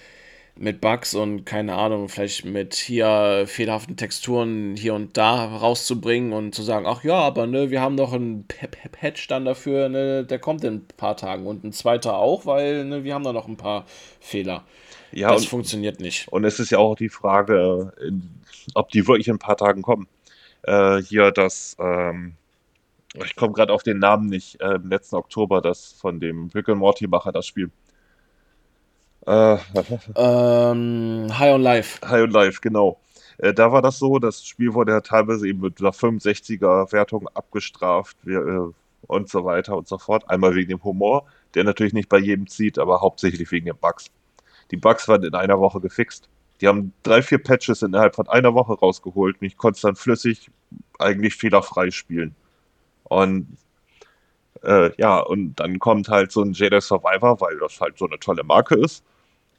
mit 0.56 0.82
Bugs 0.82 1.16
und 1.16 1.46
keine 1.46 1.74
Ahnung, 1.74 2.10
vielleicht 2.10 2.46
mit 2.46 2.76
hier 2.76 3.46
fehlerhaften 3.48 3.98
Texturen 3.98 4.76
hier 4.76 4.94
und 4.94 5.18
da 5.18 5.46
rauszubringen 5.46 6.32
und 6.32 6.54
zu 6.54 6.62
sagen, 6.62 6.86
ach 6.86 7.04
ja, 7.04 7.16
aber 7.16 7.48
ne, 7.48 7.72
wir 7.72 7.82
haben 7.82 7.96
noch 7.96 8.14
einen 8.14 8.46
Patch 8.48 9.28
dann 9.28 9.46
dafür, 9.46 9.90
ne, 9.90 10.24
der 10.24 10.40
kommt 10.40 10.64
in 10.64 10.76
ein 10.76 10.88
paar 10.96 11.18
Tagen 11.18 11.48
und 11.48 11.64
ein 11.64 11.74
zweiter 11.74 12.18
auch, 12.18 12.46
weil 12.46 12.86
ne, 12.86 13.04
wir 13.04 13.16
haben 13.16 13.24
da 13.24 13.34
noch 13.34 13.48
ein 13.48 13.58
paar 13.58 13.86
Fehler. 14.20 14.64
Ja, 15.12 15.32
das 15.32 15.44
und, 15.44 15.50
funktioniert 15.50 16.00
nicht. 16.00 16.28
Und 16.28 16.44
es 16.44 16.60
ist 16.60 16.70
ja 16.70 16.78
auch 16.78 16.96
die 16.96 17.10
Frage, 17.10 17.94
ob 18.76 18.90
die 18.90 19.08
wirklich 19.08 19.28
in 19.28 19.36
ein 19.36 19.40
paar 19.40 19.58
Tagen 19.58 19.82
kommen. 19.82 20.08
Äh, 20.64 21.02
hier 21.02 21.32
das, 21.32 21.76
ähm, 21.80 22.34
ich 23.14 23.36
komme 23.36 23.54
gerade 23.54 23.74
auf 23.74 23.84
den 23.84 24.00
Namen 24.00 24.28
nicht, 24.28 24.60
äh, 24.62 24.76
im 24.76 24.90
letzten 24.90 25.16
Oktober, 25.16 25.62
das 25.62 25.94
von 25.94 26.20
dem 26.20 26.50
Rick 26.54 26.70
and 26.70 26.80
Morty 26.80 27.08
Macher, 27.08 27.32
das 27.32 27.46
Spiel. 27.46 27.72
Äh, 29.26 29.58
ähm, 30.16 31.28
High 31.38 31.54
on 31.54 31.62
Life. 31.62 32.00
High 32.08 32.24
on 32.24 32.32
Life, 32.32 32.60
genau. 32.62 33.00
Äh, 33.38 33.54
da 33.54 33.72
war 33.72 33.82
das 33.82 34.00
so, 34.00 34.20
das 34.20 34.46
Spiel 34.46 34.74
wurde 34.74 34.92
ja 34.92 35.02
teilweise 35.02 35.48
eben 35.48 35.62
mit 35.62 35.80
einer 35.80 35.92
65er 35.92 36.92
Wertung 36.92 37.28
abgestraft 37.30 38.18
wir, 38.24 38.40
äh, 38.40 38.74
und 39.08 39.30
so 39.30 39.46
weiter 39.46 39.78
und 39.78 39.88
so 39.88 39.98
fort. 39.98 40.30
Einmal 40.30 40.56
wegen 40.56 40.70
dem 40.70 40.84
Humor, 40.84 41.26
der 41.56 41.64
natürlich 41.64 41.94
nicht 41.94 42.10
bei 42.10 42.20
jedem 42.20 42.48
zieht, 42.48 42.80
aber 42.80 43.02
hauptsächlich 43.02 43.52
wegen 43.52 43.66
den 43.66 43.78
Bugs. 43.78 44.08
Die 44.72 44.78
Bugs 44.78 45.08
waren 45.08 45.24
in 45.24 45.36
einer 45.36 45.60
Woche 45.60 45.80
gefixt. 45.80 46.30
Die 46.62 46.68
haben 46.68 46.94
drei, 47.04 47.22
vier 47.22 47.40
Patches 47.40 47.82
innerhalb 47.82 48.16
von 48.16 48.30
einer 48.30 48.54
Woche 48.54 48.74
rausgeholt 48.74 49.42
und 49.42 49.48
ich 49.48 49.58
konnte 49.58 49.76
es 49.76 49.82
dann 49.82 49.96
flüssig, 49.96 50.50
eigentlich 51.00 51.36
fehlerfrei 51.36 51.92
spielen. 51.92 52.36
Und 53.04 53.58
äh, 54.64 54.92
ja, 54.98 55.20
und 55.20 55.56
dann 55.56 55.80
kommt 55.80 56.10
halt 56.10 56.32
so 56.32 56.42
ein 56.42 56.54
Jedi 56.54 56.80
Survivor, 56.82 57.40
weil 57.42 57.60
das 57.60 57.80
halt 57.82 57.98
so 57.98 58.06
eine 58.08 58.20
tolle 58.20 58.44
Marke 58.44 58.76
ist 58.76 59.04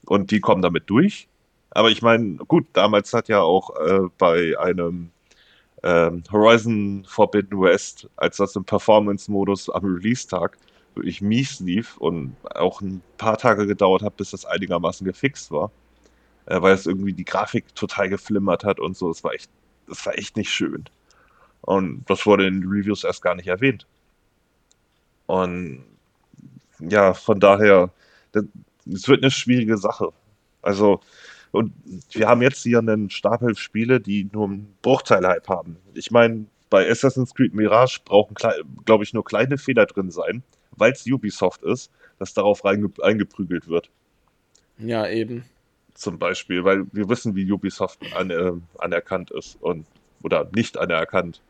und 0.06 0.30
die 0.30 0.40
kommen 0.40 0.62
damit 0.62 0.88
durch. 0.90 1.28
Aber 1.70 1.90
ich 1.90 2.02
meine, 2.02 2.36
gut, 2.36 2.66
damals 2.72 3.12
hat 3.12 3.28
ja 3.28 3.40
auch 3.40 3.76
äh, 3.76 4.08
bei 4.18 4.58
einem 4.58 5.10
ähm, 5.82 6.22
Horizon 6.32 7.04
Forbidden 7.06 7.60
West, 7.60 8.08
als 8.16 8.38
das 8.38 8.56
im 8.56 8.64
Performance-Modus 8.64 9.70
am 9.70 9.84
Release-Tag 9.84 10.56
wirklich 10.94 11.20
mies 11.20 11.60
lief 11.60 11.96
und 11.98 12.36
auch 12.54 12.80
ein 12.80 13.02
paar 13.18 13.36
Tage 13.36 13.66
gedauert 13.66 14.02
hat, 14.02 14.16
bis 14.16 14.30
das 14.30 14.44
einigermaßen 14.44 15.04
gefixt 15.04 15.50
war, 15.50 15.70
äh, 16.46 16.60
weil 16.62 16.74
es 16.74 16.86
irgendwie 16.86 17.12
die 17.12 17.24
Grafik 17.24 17.74
total 17.74 18.08
geflimmert 18.08 18.64
hat 18.64 18.80
und 18.80 18.96
so. 18.96 19.10
Es 19.10 19.24
war 19.24 19.34
echt, 19.34 19.50
das 19.88 20.04
war 20.06 20.16
echt 20.18 20.36
nicht 20.36 20.50
schön. 20.50 20.84
Und 21.64 22.04
das 22.08 22.26
wurde 22.26 22.46
in 22.46 22.60
den 22.60 22.70
Reviews 22.70 23.04
erst 23.04 23.22
gar 23.22 23.34
nicht 23.34 23.48
erwähnt. 23.48 23.86
Und 25.26 25.84
ja, 26.78 27.14
von 27.14 27.40
daher, 27.40 27.90
es 28.86 29.08
wird 29.08 29.22
eine 29.22 29.30
schwierige 29.30 29.78
Sache. 29.78 30.10
Also, 30.60 31.00
und 31.52 31.72
wir 32.12 32.28
haben 32.28 32.42
jetzt 32.42 32.62
hier 32.62 32.80
einen 32.80 33.10
Stapel 33.10 33.56
Spiele, 33.56 34.00
die 34.00 34.28
nur 34.32 34.46
einen 34.46 34.74
Bruchteil-Hype 34.82 35.48
haben. 35.48 35.76
Ich 35.94 36.10
meine, 36.10 36.46
bei 36.68 36.90
Assassin's 36.90 37.34
Creed 37.34 37.54
Mirage 37.54 38.00
brauchen, 38.04 38.34
glaube 38.84 39.04
ich, 39.04 39.14
nur 39.14 39.24
kleine 39.24 39.56
Fehler 39.56 39.86
drin 39.86 40.10
sein, 40.10 40.42
weil 40.72 40.92
es 40.92 41.06
Ubisoft 41.06 41.62
ist, 41.62 41.90
dass 42.18 42.34
darauf 42.34 42.64
eingeprügelt 42.64 43.68
wird. 43.68 43.90
Ja, 44.78 45.08
eben. 45.08 45.44
Zum 45.94 46.18
Beispiel, 46.18 46.64
weil 46.64 46.86
wir 46.92 47.08
wissen, 47.08 47.36
wie 47.36 47.50
Ubisoft 47.50 48.00
an, 48.16 48.30
äh, 48.30 48.52
anerkannt 48.78 49.30
ist 49.30 49.56
und 49.62 49.86
oder 50.22 50.50
nicht 50.54 50.76
anerkannt. 50.76 51.40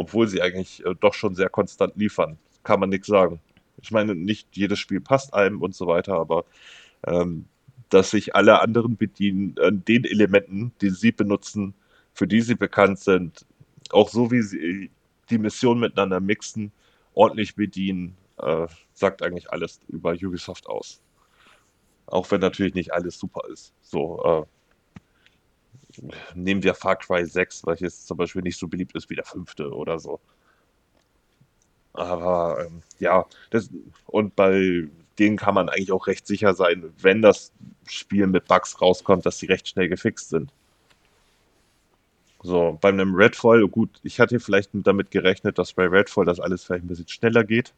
Obwohl 0.00 0.28
sie 0.28 0.42
eigentlich 0.42 0.84
äh, 0.84 0.94
doch 1.00 1.14
schon 1.14 1.34
sehr 1.34 1.48
konstant 1.48 1.96
liefern. 1.96 2.38
Kann 2.62 2.80
man 2.80 2.90
nichts 2.90 3.06
sagen 3.06 3.40
ich 3.82 3.90
meine, 3.90 4.14
nicht 4.14 4.56
jedes 4.56 4.78
Spiel 4.78 5.00
passt 5.00 5.34
einem 5.34 5.62
und 5.62 5.74
so 5.74 5.86
weiter, 5.86 6.14
aber 6.14 6.44
ähm, 7.06 7.46
dass 7.88 8.10
sich 8.10 8.34
alle 8.36 8.60
anderen 8.60 8.96
bedienen 8.96 9.56
an 9.58 9.78
äh, 9.78 9.80
den 9.80 10.04
Elementen, 10.04 10.72
die 10.80 10.90
sie 10.90 11.12
benutzen, 11.12 11.74
für 12.12 12.26
die 12.26 12.40
sie 12.40 12.54
bekannt 12.54 13.00
sind, 13.00 13.46
auch 13.90 14.08
so 14.08 14.30
wie 14.30 14.42
sie 14.42 14.90
die 15.30 15.38
Mission 15.38 15.80
miteinander 15.80 16.20
mixen, 16.20 16.72
ordentlich 17.14 17.54
bedienen, 17.54 18.16
äh, 18.38 18.66
sagt 18.92 19.22
eigentlich 19.22 19.50
alles 19.50 19.80
über 19.88 20.12
Ubisoft 20.12 20.66
aus. 20.66 21.00
Auch 22.06 22.30
wenn 22.30 22.40
natürlich 22.40 22.74
nicht 22.74 22.92
alles 22.92 23.18
super 23.18 23.42
ist. 23.52 23.72
So, 23.80 24.22
äh, 24.24 24.59
nehmen 26.34 26.62
wir 26.62 26.74
Far 26.74 26.96
Cry 26.96 27.24
6, 27.24 27.66
welches 27.66 28.06
zum 28.06 28.16
Beispiel 28.16 28.42
nicht 28.42 28.58
so 28.58 28.68
beliebt 28.68 28.94
ist 28.94 29.10
wie 29.10 29.16
der 29.16 29.24
fünfte 29.24 29.70
oder 29.70 29.98
so. 29.98 30.20
Aber 31.92 32.64
ähm, 32.66 32.82
ja, 32.98 33.26
das, 33.50 33.68
und 34.06 34.36
bei 34.36 34.88
denen 35.18 35.36
kann 35.36 35.54
man 35.54 35.68
eigentlich 35.68 35.92
auch 35.92 36.06
recht 36.06 36.26
sicher 36.26 36.54
sein, 36.54 36.92
wenn 37.00 37.20
das 37.22 37.52
Spiel 37.88 38.26
mit 38.26 38.46
Bugs 38.46 38.80
rauskommt, 38.80 39.26
dass 39.26 39.38
sie 39.38 39.46
recht 39.46 39.68
schnell 39.68 39.88
gefixt 39.88 40.30
sind. 40.30 40.52
So, 42.42 42.78
bei 42.80 42.88
einem 42.88 43.14
Redfall, 43.14 43.68
gut, 43.68 43.90
ich 44.02 44.18
hatte 44.18 44.40
vielleicht 44.40 44.70
damit 44.72 45.10
gerechnet, 45.10 45.58
dass 45.58 45.74
bei 45.74 45.86
Redfall 45.86 46.24
das 46.24 46.40
alles 46.40 46.64
vielleicht 46.64 46.84
ein 46.84 46.88
bisschen 46.88 47.08
schneller 47.08 47.44
geht. 47.44 47.74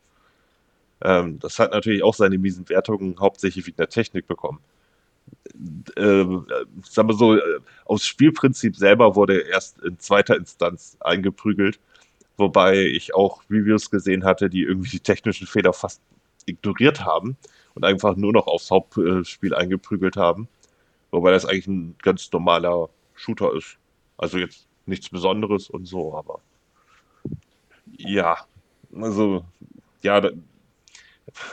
Ähm, 1.02 1.40
das 1.40 1.58
hat 1.58 1.72
natürlich 1.72 2.04
auch 2.04 2.14
seine 2.14 2.38
miesen 2.38 2.68
Wertungen 2.68 3.18
hauptsächlich 3.18 3.66
wegen 3.66 3.76
der 3.76 3.88
Technik 3.88 4.28
bekommen. 4.28 4.60
Ähm, 5.96 6.46
sagen 6.82 7.08
wir 7.08 7.14
so, 7.14 7.36
äh, 7.36 7.60
aus 7.84 8.06
Spielprinzip 8.06 8.76
selber 8.76 9.16
wurde 9.16 9.40
erst 9.40 9.80
in 9.80 9.98
zweiter 9.98 10.36
Instanz 10.36 10.96
eingeprügelt 11.00 11.78
Wobei 12.36 12.86
ich 12.86 13.14
auch 13.14 13.42
Reviews 13.50 13.90
gesehen 13.90 14.24
hatte, 14.24 14.48
die 14.48 14.62
irgendwie 14.62 14.90
die 14.90 15.00
technischen 15.00 15.46
Fehler 15.46 15.72
fast 15.72 16.00
ignoriert 16.46 17.04
haben 17.04 17.36
und 17.74 17.84
einfach 17.84 18.16
nur 18.16 18.32
noch 18.32 18.46
aufs 18.46 18.70
Hauptspiel 18.70 19.54
eingeprügelt 19.54 20.16
haben. 20.16 20.48
Wobei 21.10 21.30
das 21.30 21.44
eigentlich 21.44 21.66
ein 21.66 21.94
ganz 22.02 22.32
normaler 22.32 22.88
Shooter 23.14 23.54
ist. 23.54 23.76
Also 24.16 24.38
jetzt 24.38 24.66
nichts 24.86 25.10
Besonderes 25.10 25.68
und 25.68 25.84
so, 25.84 26.16
aber 26.16 26.40
ja, 27.96 28.38
also 28.92 29.44
ja, 30.02 30.20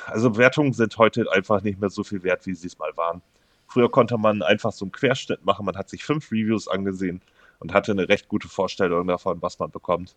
also 0.08 0.38
Wertungen 0.38 0.74
sind 0.74 0.98
heute 0.98 1.32
einfach 1.32 1.62
nicht 1.62 1.80
mehr 1.80 1.90
so 1.90 2.04
viel 2.04 2.24
wert, 2.24 2.46
wie 2.48 2.56
sie 2.56 2.68
es 2.68 2.80
mal 2.80 2.96
waren. 2.96 3.22
Früher 3.70 3.90
konnte 3.90 4.18
man 4.18 4.42
einfach 4.42 4.72
so 4.72 4.86
einen 4.86 4.92
Querschnitt 4.92 5.46
machen, 5.46 5.66
man 5.66 5.78
hat 5.78 5.90
sich 5.90 6.04
fünf 6.04 6.32
Reviews 6.32 6.68
angesehen 6.68 7.22
und 7.60 7.72
hatte 7.72 7.92
eine 7.92 8.10
recht 8.10 8.28
gute 8.28 8.50
Vorstellung 8.50 9.08
davon, 9.08 9.42
was 9.42 9.60
man 9.60 9.70
bekommt. 9.70 10.16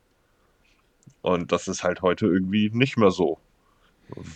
Und 1.20 1.52
das 1.52 1.68
ist 1.68 1.84
halt 1.84 2.00
heute 2.00 2.26
irgendwie 2.26 2.70
nicht 2.72 2.96
mehr 2.96 3.10
so. 3.10 3.38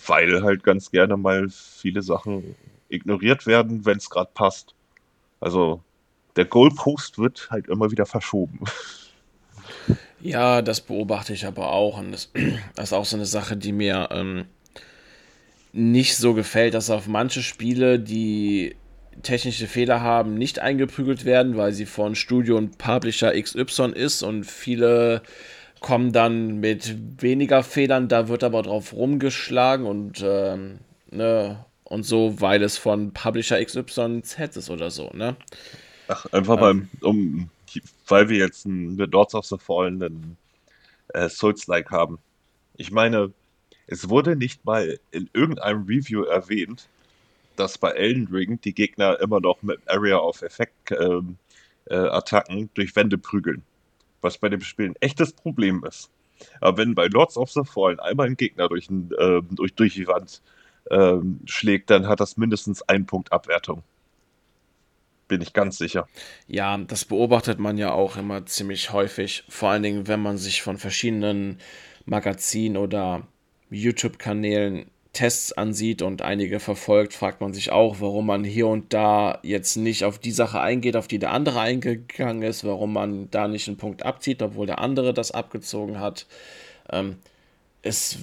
Weil 0.07 0.43
halt 0.43 0.62
ganz 0.62 0.91
gerne 0.91 1.17
mal 1.17 1.49
viele 1.49 2.03
Sachen 2.03 2.55
ignoriert 2.89 3.47
werden, 3.47 3.87
wenn 3.87 3.97
es 3.97 4.11
gerade 4.11 4.31
passt. 4.35 4.75
Also 5.41 5.83
der 6.37 6.45
Goalpost 6.45 7.19
wird 7.19 7.49
halt 7.51 7.69
immer 7.69 7.91
wieder 7.91 8.07
verschoben. 8.07 8.61
Ja, 10.19 10.62
das 10.62 10.81
beobachte 10.81 11.35
ich 11.35 11.47
aber 11.47 11.71
auch. 11.73 11.99
Und 11.99 12.11
das, 12.12 12.33
das 12.75 12.87
ist 12.87 12.93
auch 12.93 13.05
so 13.05 13.17
eine 13.17 13.27
Sache, 13.27 13.57
die 13.57 13.73
mir 13.73 14.09
ähm, 14.11 14.47
nicht 15.73 16.17
so 16.17 16.35
gefällt, 16.35 16.75
dass 16.75 16.91
auf 16.91 17.07
manche 17.07 17.43
Spiele, 17.43 18.01
die 18.01 18.75
technische 19.23 19.67
Fehler 19.67 20.01
haben, 20.01 20.35
nicht 20.35 20.59
eingeprügelt 20.59 21.25
werden, 21.25 21.57
weil 21.57 21.73
sie 21.73 21.87
von 21.87 22.14
Studio 22.14 22.57
und 22.57 22.79
Publisher 22.79 23.33
XY 23.41 23.93
ist 23.93 24.23
und 24.23 24.45
viele 24.45 25.23
kommen 25.81 26.12
dann 26.12 26.59
mit 26.61 26.97
weniger 27.23 27.62
Federn, 27.62 28.09
da 28.09 28.29
wird 28.29 28.45
aber 28.45 28.62
drauf 28.62 28.93
rumgeschlagen 28.93 29.87
und, 29.87 30.23
ähm, 30.25 30.79
ne, 31.11 31.64
und 31.85 32.05
so, 32.05 32.41
weil 32.41 32.62
es 32.62 32.79
von 32.79 33.12
Publisher 33.12 33.62
XYZ 33.64 34.57
ist 34.57 34.71
oder 34.71 34.91
so, 34.91 35.11
ne? 35.14 35.37
Ach, 36.09 36.27
einfach 36.33 36.55
ähm, 36.55 36.61
beim, 36.61 36.89
um, 37.03 37.51
weil 38.09 38.29
wir 38.29 38.39
jetzt 38.39 38.67
ein 38.67 38.97
Lords 38.97 39.35
of 39.35 39.47
the 39.47 39.59
Fallen 39.59 40.03
einen 40.03 40.37
äh, 41.09 41.29
Souls-like 41.29 41.91
haben. 41.91 42.19
Ich 42.77 42.91
meine, 42.91 43.33
es 43.87 44.09
wurde 44.09 44.37
nicht 44.37 44.64
mal 44.64 44.99
in 45.11 45.31
irgendeinem 45.33 45.85
Review 45.85 46.25
erwähnt, 46.25 46.89
dass 47.57 47.78
bei 47.78 47.90
Elden 47.90 48.28
Ring 48.28 48.61
die 48.61 48.74
Gegner 48.74 49.18
immer 49.20 49.40
noch 49.40 49.62
mit 49.62 49.80
Area 49.86 50.18
of 50.18 50.42
Effect 50.42 50.92
ähm, 50.92 51.36
äh, 51.86 51.96
Attacken 51.96 52.70
durch 52.74 52.94
Wände 52.96 53.18
prügeln 53.18 53.62
was 54.26 54.38
bei 54.38 54.48
dem 54.48 54.61
Spiel 54.61 54.86
ein 54.86 54.96
echtes 55.00 55.32
Problem 55.32 55.84
ist. 55.84 56.11
Aber 56.61 56.76
wenn 56.78 56.94
bei 56.94 57.07
Lords 57.07 57.36
of 57.36 57.50
the 57.50 57.62
Fallen 57.64 57.98
einmal 58.00 58.26
ein 58.26 58.36
Gegner 58.36 58.68
durch, 58.68 58.90
ein, 58.90 59.11
äh, 59.18 59.40
durch, 59.50 59.72
durch 59.74 59.94
die 59.94 60.07
Wand 60.07 60.42
äh, 60.90 61.16
schlägt, 61.46 61.88
dann 61.90 62.09
hat 62.09 62.20
das 62.20 62.36
mindestens 62.36 62.82
einen 62.82 63.07
Punkt 63.07 63.32
Abwertung. 63.32 63.82
Bin 65.28 65.40
ich 65.40 65.52
ganz 65.52 65.78
sicher. 65.78 66.07
Ja, 66.46 66.76
das 66.76 67.04
beobachtet 67.04 67.59
man 67.59 67.78
ja 67.78 67.92
auch 67.92 68.16
immer 68.16 68.46
ziemlich 68.46 68.92
häufig. 68.92 69.44
Vor 69.48 69.70
allen 69.70 69.82
Dingen, 69.82 70.07
wenn 70.07 70.20
man 70.20 70.38
sich 70.38 70.62
von 70.62 70.76
verschiedenen 70.76 71.59
Magazinen 72.04 72.76
oder 72.76 73.26
YouTube-Kanälen 73.70 74.90
Tests 75.17 75.53
ansieht 75.53 76.03
und 76.03 76.21
einige 76.21 76.61
verfolgt, 76.61 77.14
fragt 77.14 77.41
man 77.41 77.55
sich 77.55 77.73
auch, 77.73 77.97
warum 78.01 78.27
man 78.27 78.45
hier 78.45 78.67
und 78.67 78.93
da 78.93 79.39
jetzt 79.43 79.77
nicht 79.77 80.05
auf 80.05 80.19
die 80.19 80.31
Sache 80.31 80.61
eingeht, 80.61 80.95
auf 80.95 81.09
die 81.09 81.19
der 81.19 81.33
andere 81.33 81.59
eingegangen 81.59 82.43
ist, 82.43 82.64
warum 82.64 82.93
man 82.93 83.31
da 83.31 83.49
nicht 83.49 83.67
einen 83.67 83.79
Punkt 83.79 84.05
abzieht, 84.05 84.43
obwohl 84.43 84.67
der 84.67 84.79
andere 84.79 85.14
das 85.14 85.31
abgezogen 85.31 86.01
hat. 86.01 86.27
Ähm, 86.93 87.17
es 87.81 88.19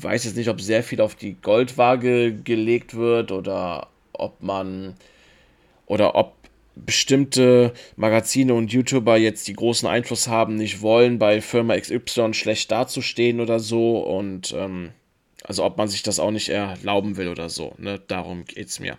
weiß 0.00 0.24
jetzt 0.24 0.36
nicht, 0.36 0.48
ob 0.48 0.62
sehr 0.62 0.82
viel 0.82 1.02
auf 1.02 1.14
die 1.14 1.34
Goldwaage 1.34 2.32
gelegt 2.32 2.94
wird 2.94 3.30
oder 3.30 3.88
ob 4.14 4.42
man 4.42 4.94
oder 5.84 6.14
ob 6.14 6.32
bestimmte 6.74 7.74
Magazine 7.96 8.54
und 8.54 8.72
YouTuber 8.72 9.18
jetzt 9.18 9.46
die 9.46 9.54
großen 9.54 9.86
Einfluss 9.86 10.28
haben, 10.28 10.54
nicht 10.54 10.80
wollen, 10.80 11.18
bei 11.18 11.42
Firma 11.42 11.76
XY 11.76 12.32
schlecht 12.32 12.70
dazustehen 12.70 13.40
oder 13.40 13.60
so 13.60 13.98
und 13.98 14.54
ähm, 14.56 14.92
also 15.48 15.64
ob 15.64 15.78
man 15.78 15.88
sich 15.88 16.02
das 16.02 16.20
auch 16.20 16.30
nicht 16.30 16.50
erlauben 16.50 17.16
will 17.16 17.28
oder 17.28 17.48
so. 17.48 17.74
Ne? 17.78 17.98
Darum 18.06 18.44
es 18.54 18.80
mir. 18.80 18.98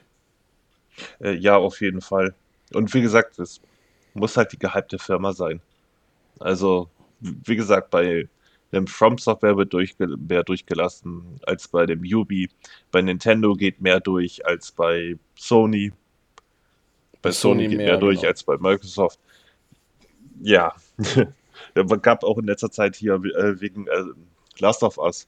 Äh, 1.21 1.35
ja, 1.35 1.55
auf 1.55 1.79
jeden 1.79 2.01
Fall. 2.01 2.33
Und 2.73 2.91
wie 2.95 3.01
gesagt, 3.01 3.37
es 3.37 3.61
muss 4.15 4.35
halt 4.35 4.51
die 4.51 4.57
gehypte 4.57 4.97
Firma 4.97 5.31
sein. 5.31 5.61
Also, 6.39 6.89
wie 7.19 7.55
gesagt, 7.55 7.91
bei 7.91 8.27
dem 8.71 8.87
From 8.87 9.19
Software 9.19 9.57
wird 9.57 9.73
durchge 9.73 10.07
mehr 10.07 10.43
durchgelassen 10.43 11.39
als 11.45 11.67
bei 11.67 11.85
dem 11.85 12.03
Yubi. 12.03 12.49
Bei 12.91 13.03
Nintendo 13.03 13.53
geht 13.53 13.79
mehr 13.79 13.99
durch 13.99 14.43
als 14.43 14.71
bei 14.71 15.17
Sony. 15.35 15.93
Bei 17.21 17.31
Sony, 17.31 17.65
Sony 17.65 17.67
geht 17.67 17.77
mehr, 17.77 17.87
mehr 17.87 17.97
durch 17.97 18.21
genau. 18.21 18.29
als 18.29 18.43
bei 18.43 18.57
Microsoft. 18.57 19.19
Ja, 20.41 20.73
es 20.97 22.01
gab 22.01 22.23
auch 22.23 22.39
in 22.39 22.45
letzter 22.45 22.71
Zeit 22.71 22.95
hier 22.95 23.13
äh, 23.13 23.61
wegen 23.61 23.85
äh, 23.85 24.03
Last 24.57 24.81
of 24.81 24.97
Us 24.97 25.27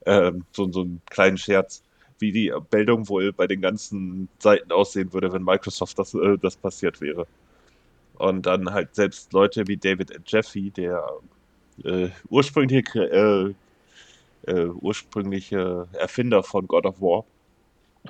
äh, 0.00 0.32
so, 0.52 0.70
so 0.70 0.82
einen 0.82 1.02
kleinen 1.10 1.38
Scherz, 1.38 1.82
wie 2.18 2.32
die 2.32 2.52
Meldung 2.72 3.08
wohl 3.08 3.32
bei 3.32 3.46
den 3.46 3.60
ganzen 3.60 4.28
Seiten 4.38 4.72
aussehen 4.72 5.12
würde, 5.12 5.32
wenn 5.32 5.44
Microsoft 5.44 5.98
das, 5.98 6.14
äh, 6.14 6.36
das 6.40 6.56
passiert 6.56 7.00
wäre. 7.00 7.26
Und 8.18 8.46
dann 8.46 8.72
halt 8.72 8.94
selbst 8.94 9.32
Leute 9.32 9.66
wie 9.68 9.76
David 9.76 10.12
Jeffy, 10.26 10.70
der 10.70 11.04
äh, 11.84 12.08
ursprüngliche, 12.28 13.54
äh, 14.46 14.50
äh, 14.50 14.66
ursprüngliche 14.66 15.86
Erfinder 15.92 16.42
von 16.42 16.66
God 16.66 16.86
of 16.86 17.00
War, 17.00 17.24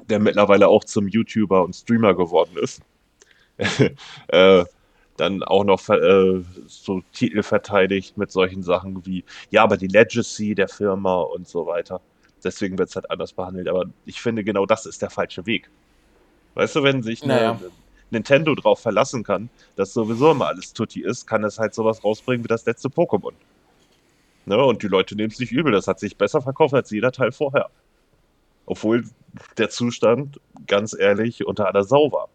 der 0.09 0.19
mittlerweile 0.19 0.69
auch 0.69 0.85
zum 0.85 1.09
YouTuber 1.09 1.63
und 1.63 1.75
Streamer 1.75 2.15
geworden 2.15 2.57
ist, 2.57 2.81
äh, 4.29 4.65
dann 5.19 5.43
auch 5.43 5.65
noch 5.65 5.87
äh, 5.89 6.43
so 6.67 7.03
Titel 7.13 7.43
verteidigt 7.43 8.17
mit 8.17 8.31
solchen 8.31 8.63
Sachen 8.63 9.05
wie, 9.05 9.25
ja, 9.51 9.63
aber 9.63 9.77
die 9.77 9.89
Legacy 9.89 10.55
der 10.55 10.69
Firma 10.69 11.21
und 11.21 11.49
so 11.49 11.67
weiter. 11.67 12.01
Deswegen 12.43 12.79
wird 12.79 12.89
es 12.89 12.95
halt 12.95 13.11
anders 13.11 13.33
behandelt. 13.33 13.69
Aber 13.69 13.87
ich 14.07 14.21
finde, 14.21 14.45
genau 14.45 14.65
das 14.65 14.87
ist 14.87 15.03
der 15.03 15.11
falsche 15.11 15.45
Weg. 15.47 15.69
Weißt 16.55 16.77
du, 16.77 16.83
wenn 16.83 17.03
sich 17.03 17.25
naja. 17.25 17.59
Nintendo 18.11 18.55
drauf 18.55 18.81
verlassen 18.81 19.25
kann, 19.25 19.51
dass 19.77 19.93
sowieso 19.93 20.31
immer 20.31 20.47
alles 20.47 20.73
Tutti 20.73 21.03
ist, 21.03 21.27
kann 21.27 21.45
es 21.45 21.59
halt 21.59 21.75
sowas 21.75 22.03
rausbringen 22.05 22.45
wie 22.45 22.49
das 22.49 22.65
letzte 22.65 22.89
Pokémon. 22.89 23.33
Ne? 24.47 24.65
Und 24.65 24.83
die 24.83 24.89
Leute 24.89 25.15
nehmen 25.15 25.31
es 25.31 25.39
nicht 25.39 25.53
übel. 25.53 25.73
Das 25.73 25.89
hat 25.89 25.99
sich 25.99 26.17
besser 26.17 26.41
verkauft 26.41 26.75
als 26.75 26.91
jeder 26.91 27.13
Teil 27.13 27.33
vorher. 27.33 27.71
Obwohl 28.67 29.05
der 29.57 29.71
Zustand, 29.71 30.41
ganz 30.67 30.97
ehrlich, 30.99 31.47
unter 31.47 31.67
aller 31.67 31.85
Sau 31.85 32.13
war. 32.13 32.29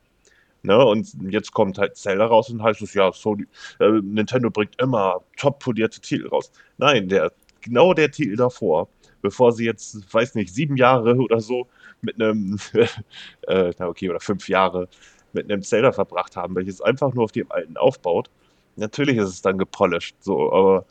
Ne? 0.63 0.83
Und 0.83 1.13
jetzt 1.29 1.51
kommt 1.51 1.77
halt 1.77 1.97
Zelda 1.97 2.25
raus 2.25 2.49
und 2.49 2.63
heißt 2.63 2.81
es, 2.81 2.93
ja, 2.93 3.11
Sony, 3.11 3.45
äh, 3.79 3.89
Nintendo 4.01 4.49
bringt 4.49 4.81
immer 4.81 5.21
top 5.37 5.59
polierte 5.59 5.99
Titel 5.99 6.27
raus. 6.29 6.51
Nein, 6.77 7.09
der, 7.09 7.33
genau 7.61 7.93
der 7.93 8.09
Titel 8.11 8.37
davor, 8.37 8.87
bevor 9.21 9.51
sie 9.51 9.65
jetzt, 9.65 10.13
weiß 10.13 10.35
nicht, 10.35 10.53
sieben 10.53 10.77
Jahre 10.77 11.15
oder 11.17 11.41
so 11.41 11.67
mit 12.01 12.15
einem, 12.21 12.57
äh, 13.47 13.73
na 13.77 13.87
okay, 13.87 14.09
oder 14.09 14.21
fünf 14.21 14.47
Jahre 14.47 14.87
mit 15.33 15.51
einem 15.51 15.63
Zelda 15.63 15.91
verbracht 15.91 16.35
haben, 16.37 16.55
welches 16.55 16.81
einfach 16.81 17.13
nur 17.13 17.25
auf 17.25 17.31
dem 17.33 17.51
alten 17.51 17.75
aufbaut. 17.75 18.29
Natürlich 18.77 19.17
ist 19.17 19.29
es 19.29 19.41
dann 19.41 19.57
gepolished, 19.57 20.15
so, 20.21 20.51
aber 20.53 20.85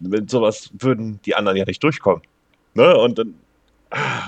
mit 0.00 0.30
sowas 0.30 0.70
würden 0.78 1.20
die 1.24 1.34
anderen 1.34 1.58
ja 1.58 1.64
nicht 1.64 1.82
durchkommen. 1.82 2.22
Ne? 2.74 2.96
Und 2.96 3.18
dann 3.18 3.34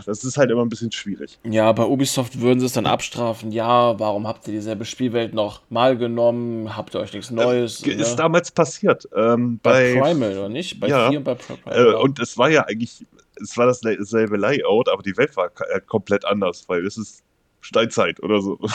das 0.07 0.25
ist 0.25 0.39
halt 0.39 0.51
immer 0.51 0.63
ein 0.63 0.69
bisschen 0.69 0.91
schwierig. 0.93 1.39
Ja, 1.45 1.71
bei 1.73 1.85
Ubisoft 1.85 2.41
würden 2.41 2.61
sie 2.61 2.67
es 2.67 2.73
dann 2.73 2.87
abstrafen. 2.87 3.53
Ja, 3.53 3.99
warum 3.99 4.27
habt 4.27 4.47
ihr 4.49 4.55
dieselbe 4.55 4.85
Spielwelt 4.85 5.35
noch 5.35 5.61
mal 5.69 5.99
genommen? 5.99 6.77
Habt 6.77 6.95
ihr 6.95 7.01
euch 7.01 7.13
nichts 7.13 7.31
Neues? 7.31 7.85
Äh, 7.87 7.91
ist 7.93 8.17
damals 8.17 8.51
passiert. 8.51 9.09
Ähm, 9.15 9.61
bei, 9.63 9.95
bei 9.95 10.01
Primal, 10.01 10.39
oder 10.39 10.49
nicht? 10.49 10.81
Bei 10.81 10.89
ja, 10.89 11.11
4 11.11 11.19
und 11.19 11.25
bei 11.25 11.35
Primal. 11.35 11.79
Äh, 11.79 11.95
und 11.95 12.19
es 12.19 12.39
war 12.39 12.49
ja 12.49 12.65
eigentlich, 12.65 13.07
es 13.43 13.57
war 13.57 13.67
dasselbe 13.67 14.37
Layout, 14.37 14.89
aber 14.89 15.03
die 15.03 15.17
Welt 15.17 15.37
war 15.37 15.51
äh, 15.75 15.81
komplett 15.81 16.25
anders, 16.25 16.65
weil 16.69 16.87
es 16.87 16.97
ist 16.97 17.23
Steinzeit 17.61 18.23
oder 18.23 18.41
so. 18.41 18.59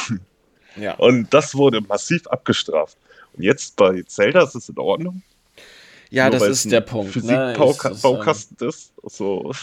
Ja. 0.77 0.95
Und 0.95 1.33
das 1.33 1.55
wurde 1.55 1.79
massiv 1.79 2.27
abgestraft. 2.27 2.97
Und 3.31 3.43
jetzt 3.43 3.77
bei 3.77 4.03
Zelda 4.03 4.43
ist 4.43 4.55
es 4.55 4.67
in 4.67 4.77
Ordnung. 4.77 5.21
Ja, 6.09 6.29
Nur 6.29 6.39
das 6.39 6.49
ist 6.49 6.69
der 6.69 6.81
Punkt. 6.81 7.13
Physik-Baukasten 7.13 8.57
ne? 8.59 8.67
ist, 8.67 8.91
ist 9.01 9.15
so. 9.15 9.53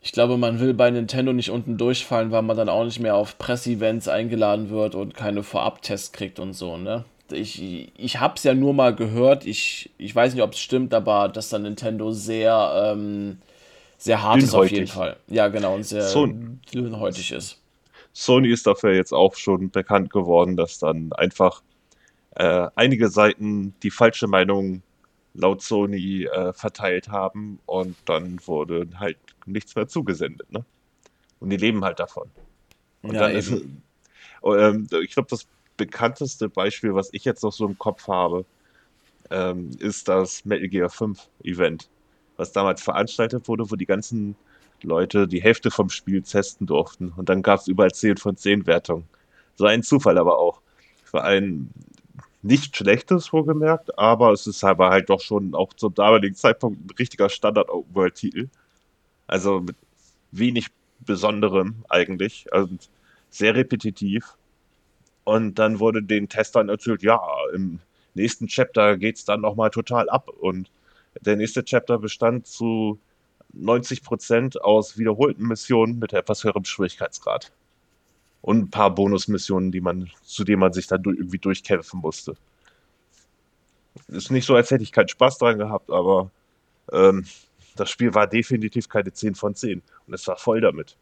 Ich 0.00 0.12
glaube, 0.12 0.36
man 0.36 0.60
will 0.60 0.74
bei 0.74 0.90
Nintendo 0.90 1.32
nicht 1.32 1.50
unten 1.50 1.76
durchfallen, 1.76 2.30
weil 2.30 2.42
man 2.42 2.56
dann 2.56 2.68
auch 2.68 2.84
nicht 2.84 3.00
mehr 3.00 3.16
auf 3.16 3.36
Presse-Events 3.38 4.08
eingeladen 4.08 4.70
wird 4.70 4.94
und 4.94 5.14
keine 5.14 5.42
Vorabtests 5.42 6.12
kriegt 6.12 6.38
und 6.38 6.52
so, 6.52 6.76
ne? 6.76 7.04
Ich, 7.30 7.92
ich 7.94 8.20
hab's 8.20 8.44
ja 8.44 8.54
nur 8.54 8.72
mal 8.72 8.94
gehört, 8.94 9.44
ich, 9.44 9.90
ich 9.98 10.14
weiß 10.14 10.32
nicht, 10.32 10.42
ob 10.42 10.54
es 10.54 10.60
stimmt, 10.60 10.94
aber 10.94 11.28
dass 11.28 11.50
dann 11.50 11.62
Nintendo 11.62 12.10
sehr, 12.10 12.94
ähm, 12.96 13.38
sehr 13.98 14.22
hart 14.22 14.42
ist 14.42 14.54
auf 14.54 14.70
jeden 14.70 14.86
Fall. 14.86 15.16
Ja, 15.26 15.48
genau, 15.48 15.74
und 15.74 15.82
sehr 15.82 16.04
so, 16.04 16.26
dünnhäutig 16.72 17.32
ist. 17.32 17.60
Sony 18.14 18.48
ist 18.48 18.66
dafür 18.66 18.94
jetzt 18.94 19.12
auch 19.12 19.34
schon 19.34 19.70
bekannt 19.70 20.10
geworden, 20.10 20.56
dass 20.56 20.78
dann 20.78 21.12
einfach 21.12 21.62
äh, 22.36 22.68
einige 22.76 23.08
Seiten 23.08 23.74
die 23.82 23.90
falsche 23.90 24.26
Meinung 24.26 24.82
laut 25.34 25.62
Sony 25.62 26.24
äh, 26.24 26.52
verteilt 26.52 27.08
haben 27.08 27.60
und 27.66 27.96
dann 28.04 28.40
wurde 28.46 28.88
halt 28.98 29.18
nichts 29.46 29.74
mehr 29.76 29.88
zugesendet. 29.88 30.50
Ne? 30.52 30.64
Und 31.40 31.50
die 31.50 31.56
leben 31.56 31.84
halt 31.84 32.00
davon. 32.00 32.28
Und 33.02 33.14
ja, 33.14 33.20
dann 33.20 33.36
ist, 33.36 33.50
ähm, 33.50 34.88
ich 35.02 35.12
glaube, 35.12 35.28
das 35.30 35.46
bekannteste 35.76 36.48
Beispiel, 36.48 36.94
was 36.94 37.08
ich 37.12 37.24
jetzt 37.24 37.42
noch 37.42 37.52
so 37.52 37.66
im 37.66 37.78
Kopf 37.78 38.08
habe, 38.08 38.44
ähm, 39.30 39.70
ist 39.78 40.08
das 40.08 40.44
Metal 40.44 40.68
Gear 40.68 40.90
5 40.90 41.28
Event, 41.44 41.88
was 42.36 42.52
damals 42.52 42.82
veranstaltet 42.82 43.46
wurde, 43.48 43.70
wo 43.70 43.76
die 43.76 43.86
ganzen 43.86 44.36
Leute 44.82 45.26
die 45.26 45.42
Hälfte 45.42 45.70
vom 45.70 45.90
Spiel 45.90 46.22
testen 46.22 46.66
durften. 46.66 47.12
Und 47.16 47.28
dann 47.28 47.42
gab 47.42 47.60
es 47.60 47.68
überall 47.68 47.92
10 47.92 48.16
von 48.16 48.36
10 48.36 48.66
Wertungen. 48.66 49.04
So 49.56 49.66
ein 49.66 49.82
Zufall 49.82 50.18
aber 50.18 50.38
auch. 50.38 50.60
Für 51.04 51.24
ein 51.24 51.70
nicht 52.42 52.76
schlechtes, 52.76 53.32
wohlgemerkt, 53.32 53.98
aber 53.98 54.32
es 54.32 54.46
ist 54.46 54.62
aber 54.64 54.90
halt 54.90 55.10
doch 55.10 55.20
schon 55.20 55.54
auch 55.54 55.72
zum 55.74 55.94
damaligen 55.94 56.34
Zeitpunkt 56.34 56.80
ein 56.80 56.90
richtiger 56.98 57.28
Standard-Open-World-Titel. 57.28 58.48
Also 59.26 59.60
mit 59.60 59.76
wenig 60.32 60.68
Besonderem 61.00 61.84
eigentlich. 61.88 62.52
Also 62.52 62.70
sehr 63.30 63.54
repetitiv. 63.54 64.34
Und 65.24 65.58
dann 65.58 65.80
wurde 65.80 66.02
den 66.02 66.28
Testern 66.28 66.68
erzählt, 66.68 67.02
ja, 67.02 67.20
im 67.54 67.80
nächsten 68.14 68.46
Chapter 68.46 68.96
geht 68.96 69.16
es 69.16 69.24
dann 69.24 69.40
nochmal 69.40 69.70
total 69.70 70.08
ab. 70.08 70.28
Und 70.28 70.70
der 71.20 71.36
nächste 71.36 71.64
Chapter 71.64 71.98
bestand 71.98 72.46
zu 72.46 72.98
90% 73.56 74.58
aus 74.58 74.98
wiederholten 74.98 75.46
Missionen 75.46 75.98
mit 75.98 76.12
etwas 76.12 76.44
höherem 76.44 76.64
Schwierigkeitsgrad 76.64 77.52
und 78.42 78.58
ein 78.58 78.70
paar 78.70 78.94
Bonusmissionen, 78.94 79.72
die 79.72 79.80
man, 79.80 80.10
zu 80.22 80.44
denen 80.44 80.60
man 80.60 80.72
sich 80.72 80.86
dann 80.86 81.02
irgendwie 81.04 81.38
durchkämpfen 81.38 82.00
musste. 82.00 82.36
Ist 84.08 84.30
nicht 84.30 84.46
so, 84.46 84.54
als 84.54 84.70
hätte 84.70 84.84
ich 84.84 84.92
keinen 84.92 85.08
Spaß 85.08 85.38
dran 85.38 85.58
gehabt, 85.58 85.90
aber 85.90 86.30
ähm, 86.92 87.24
das 87.76 87.90
Spiel 87.90 88.14
war 88.14 88.26
definitiv 88.26 88.88
keine 88.88 89.12
10 89.12 89.34
von 89.34 89.54
10 89.54 89.82
und 90.06 90.14
es 90.14 90.26
war 90.26 90.36
voll 90.36 90.60
damit. 90.60 90.96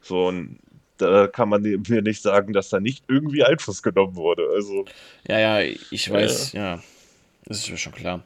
So, 0.00 0.28
und 0.28 0.58
da 0.98 1.26
kann 1.26 1.48
man 1.48 1.62
mir 1.62 2.02
nicht 2.02 2.22
sagen, 2.22 2.52
dass 2.52 2.68
da 2.68 2.80
nicht 2.80 3.04
irgendwie 3.08 3.44
Einfluss 3.44 3.82
genommen 3.82 4.16
wurde. 4.16 4.46
Also, 4.54 4.84
ja, 5.26 5.38
ja, 5.38 5.74
ich 5.90 6.10
weiß, 6.10 6.54
äh, 6.54 6.58
ja, 6.58 6.82
das 7.46 7.58
ist 7.58 7.70
mir 7.70 7.76
schon 7.76 7.92
klar. 7.92 8.22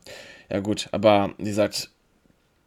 Ja, 0.50 0.60
gut, 0.60 0.88
aber 0.92 1.34
wie 1.38 1.44
gesagt, 1.44 1.90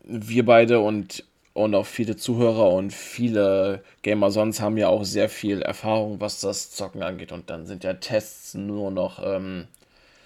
wir 0.04 0.46
beide 0.46 0.80
und 0.80 1.24
und 1.54 1.76
auch 1.76 1.86
viele 1.86 2.16
Zuhörer 2.16 2.72
und 2.72 2.94
viele 2.94 3.84
Gamer 4.02 4.32
sonst 4.32 4.62
haben 4.62 4.78
ja 4.78 4.88
auch 4.88 5.04
sehr 5.04 5.30
viel 5.30 5.62
Erfahrung, 5.62 6.20
was 6.22 6.40
das 6.40 6.72
Zocken 6.72 7.04
angeht. 7.04 7.32
Und 7.32 7.50
dann 7.50 7.66
sind 7.66 7.84
ja 7.84 7.94
Tests 7.94 8.54
nur 8.54 8.92
noch 8.92 9.22
ähm, 9.24 9.68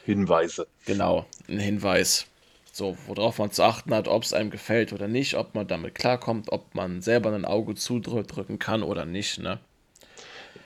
Hinweise. 0.06 0.68
Genau, 0.86 1.26
ein 1.50 1.60
Hinweis. 1.60 2.28
So, 2.72 2.98
worauf 3.08 3.40
man 3.40 3.52
zu 3.52 3.64
achten 3.64 3.94
hat, 3.94 4.08
ob 4.08 4.24
es 4.24 4.34
einem 4.34 4.52
gefällt 4.52 4.94
oder 4.94 5.08
nicht, 5.08 5.36
ob 5.36 5.56
man 5.56 5.68
damit 5.68 5.96
klarkommt, 5.96 6.52
ob 6.52 6.76
man 6.76 7.02
selber 7.02 7.34
ein 7.34 7.46
Auge 7.46 7.76
zudrücken 7.76 8.60
kann 8.60 8.84
oder 8.84 9.06
nicht, 9.06 9.40
ne? 9.40 9.60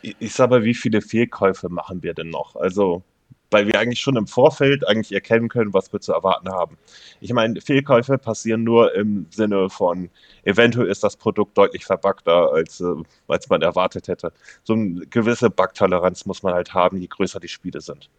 Ich, 0.01 0.15
ich 0.19 0.33
sage, 0.33 0.63
wie 0.63 0.73
viele 0.73 1.01
Fehlkäufe 1.01 1.69
machen 1.69 2.03
wir 2.03 2.13
denn 2.13 2.29
noch? 2.29 2.55
Also, 2.55 3.03
weil 3.51 3.67
wir 3.67 3.79
eigentlich 3.79 3.99
schon 3.99 4.15
im 4.15 4.27
Vorfeld 4.27 4.87
eigentlich 4.87 5.11
erkennen 5.11 5.49
können, 5.49 5.73
was 5.73 5.91
wir 5.91 5.99
zu 5.99 6.13
erwarten 6.13 6.49
haben. 6.49 6.77
Ich 7.19 7.33
meine, 7.33 7.59
Fehlkäufe 7.61 8.17
passieren 8.17 8.63
nur 8.63 8.93
im 8.95 9.25
Sinne 9.31 9.69
von, 9.69 10.09
eventuell 10.43 10.87
ist 10.87 11.03
das 11.03 11.17
Produkt 11.17 11.57
deutlich 11.57 11.85
verbuggter, 11.85 12.51
als, 12.53 12.79
äh, 12.81 12.85
als 13.27 13.49
man 13.49 13.61
erwartet 13.61 14.07
hätte. 14.07 14.31
So 14.63 14.73
eine 14.73 15.05
gewisse 15.07 15.49
Bugtoleranz 15.49 16.25
muss 16.25 16.43
man 16.43 16.53
halt 16.53 16.73
haben, 16.73 16.97
je 16.97 17.07
größer 17.07 17.39
die 17.39 17.47
Spiele 17.47 17.81
sind. 17.81 18.09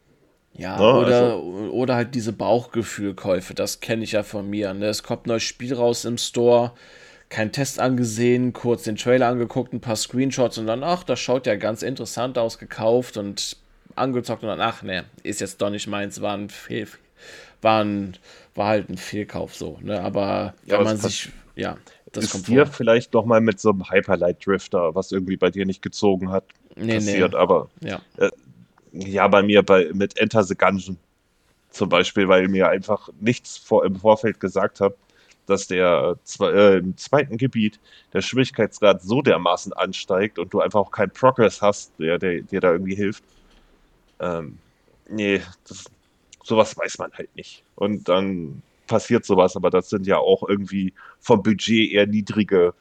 Ja, 0.55 0.76
ne? 0.78 0.99
oder, 0.99 1.22
also, 1.22 1.39
oder 1.72 1.95
halt 1.95 2.14
diese 2.14 2.33
Bauchgefühlkäufe, 2.33 3.55
das 3.55 3.81
kenne 3.81 4.03
ich 4.03 4.12
ja 4.12 4.22
von 4.22 4.49
mir. 4.49 4.74
Ne? 4.74 4.87
Es 4.87 5.03
kommt 5.03 5.26
ein 5.26 5.31
neues 5.31 5.45
Spiel 5.45 5.74
raus 5.74 6.05
im 6.05 6.18
Store, 6.18 6.72
kein 7.28 7.53
Test 7.53 7.78
angesehen, 7.78 8.53
kurz 8.53 8.83
den 8.83 8.97
Trailer 8.97 9.28
angeguckt, 9.28 9.72
ein 9.72 9.81
paar 9.81 9.95
Screenshots 9.95 10.59
und 10.59 10.66
dann, 10.66 10.83
ach, 10.83 11.05
das 11.05 11.20
schaut 11.20 11.47
ja 11.47 11.55
ganz 11.55 11.83
interessant 11.83 12.37
aus, 12.37 12.59
gekauft 12.59 13.16
und 13.16 13.57
angezockt 14.01 14.43
und 14.43 14.49
dann, 14.49 14.61
ach 14.61 14.83
ne, 14.83 15.05
ist 15.23 15.41
jetzt 15.41 15.61
doch 15.63 15.71
nicht 15.71 15.87
meins, 15.87 16.21
war 16.21 16.37
ein 16.37 16.51
Fehl, 16.51 16.89
war, 17.63 17.85
ein, 17.85 18.17
war 18.55 18.69
halt 18.69 18.89
ein 18.91 18.99
Fehlkauf 18.99 19.55
so, 19.55 19.79
ne? 19.83 20.01
Aber 20.03 20.55
Ja, 20.65 20.79
wenn 20.79 20.85
man 20.85 20.97
sich, 20.99 21.31
ja, 21.57 21.79
das 22.13 22.25
ist 22.27 22.33
kommt 22.33 22.49
dir 22.49 22.67
vor. 22.67 22.75
vielleicht 22.75 23.13
noch 23.15 23.25
mal 23.25 23.41
mit 23.41 23.61
so 23.61 23.71
einem 23.71 23.91
Hyperlight 23.91 24.45
Drifter, 24.47 24.95
was 24.95 25.13
irgendwie 25.13 25.37
bei 25.37 25.51
dir 25.51 25.67
nicht 25.67 25.83
gezogen 25.83 26.31
hat, 26.31 26.45
Nee, 26.77 26.95
passiert, 26.95 27.33
nee. 27.33 27.37
aber 27.37 27.69
Ja. 27.81 28.01
ja, 28.93 29.29
bei 29.29 29.43
mir 29.43 29.63
bei, 29.63 29.91
mit 29.93 30.19
Enter 30.19 30.43
the 30.45 30.55
Gungeon 30.57 30.99
zum 31.71 31.89
Beispiel, 31.89 32.29
weil 32.29 32.49
mir 32.49 32.69
einfach 32.71 33.11
nichts 33.21 33.57
vor, 33.59 33.85
im 33.85 33.97
Vorfeld 33.97 34.41
gesagt 34.41 34.81
hat, 34.81 34.95
dass 35.47 35.69
der 35.69 36.17
äh, 36.41 36.79
im 36.79 36.97
zweiten 36.97 37.39
Gebiet 37.39 37.81
der 38.13 38.23
Schwierigkeitsgrad 38.23 39.03
so 39.03 39.23
dermaßen 39.23 39.73
ansteigt 39.75 40.39
und 40.39 40.53
du 40.55 40.61
einfach 40.61 40.81
auch 40.81 40.91
keinen 40.93 41.13
Progress 41.13 41.63
hast, 41.63 41.93
der 42.01 42.19
dir 42.19 42.61
da 42.61 42.73
irgendwie 42.73 42.97
hilft. 42.97 43.25
Ähm, 44.21 44.59
nee, 45.09 45.43
das, 45.66 45.85
sowas 46.45 46.77
weiß 46.77 46.99
man 46.99 47.12
halt 47.12 47.35
nicht. 47.35 47.64
Und 47.75 48.09
dann 48.09 48.62
passiert 48.87 49.25
sowas, 49.25 49.57
aber 49.57 49.71
das 49.71 49.89
sind 49.89 50.07
ja 50.07 50.18
auch 50.18 50.49
irgendwie 50.49 50.93
vom 51.18 51.43
Budget 51.43 51.91
eher 51.91 52.07
niedrige 52.07 52.75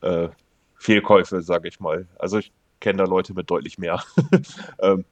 äh, 0.00 0.28
Fehlkäufe, 0.76 1.42
sage 1.42 1.68
ich 1.68 1.80
mal. 1.80 2.06
Also 2.18 2.38
ich 2.38 2.52
kenne 2.80 2.98
da 2.98 3.04
Leute 3.04 3.34
mit 3.34 3.50
deutlich 3.50 3.78
mehr. 3.78 4.02
ähm, 4.80 5.04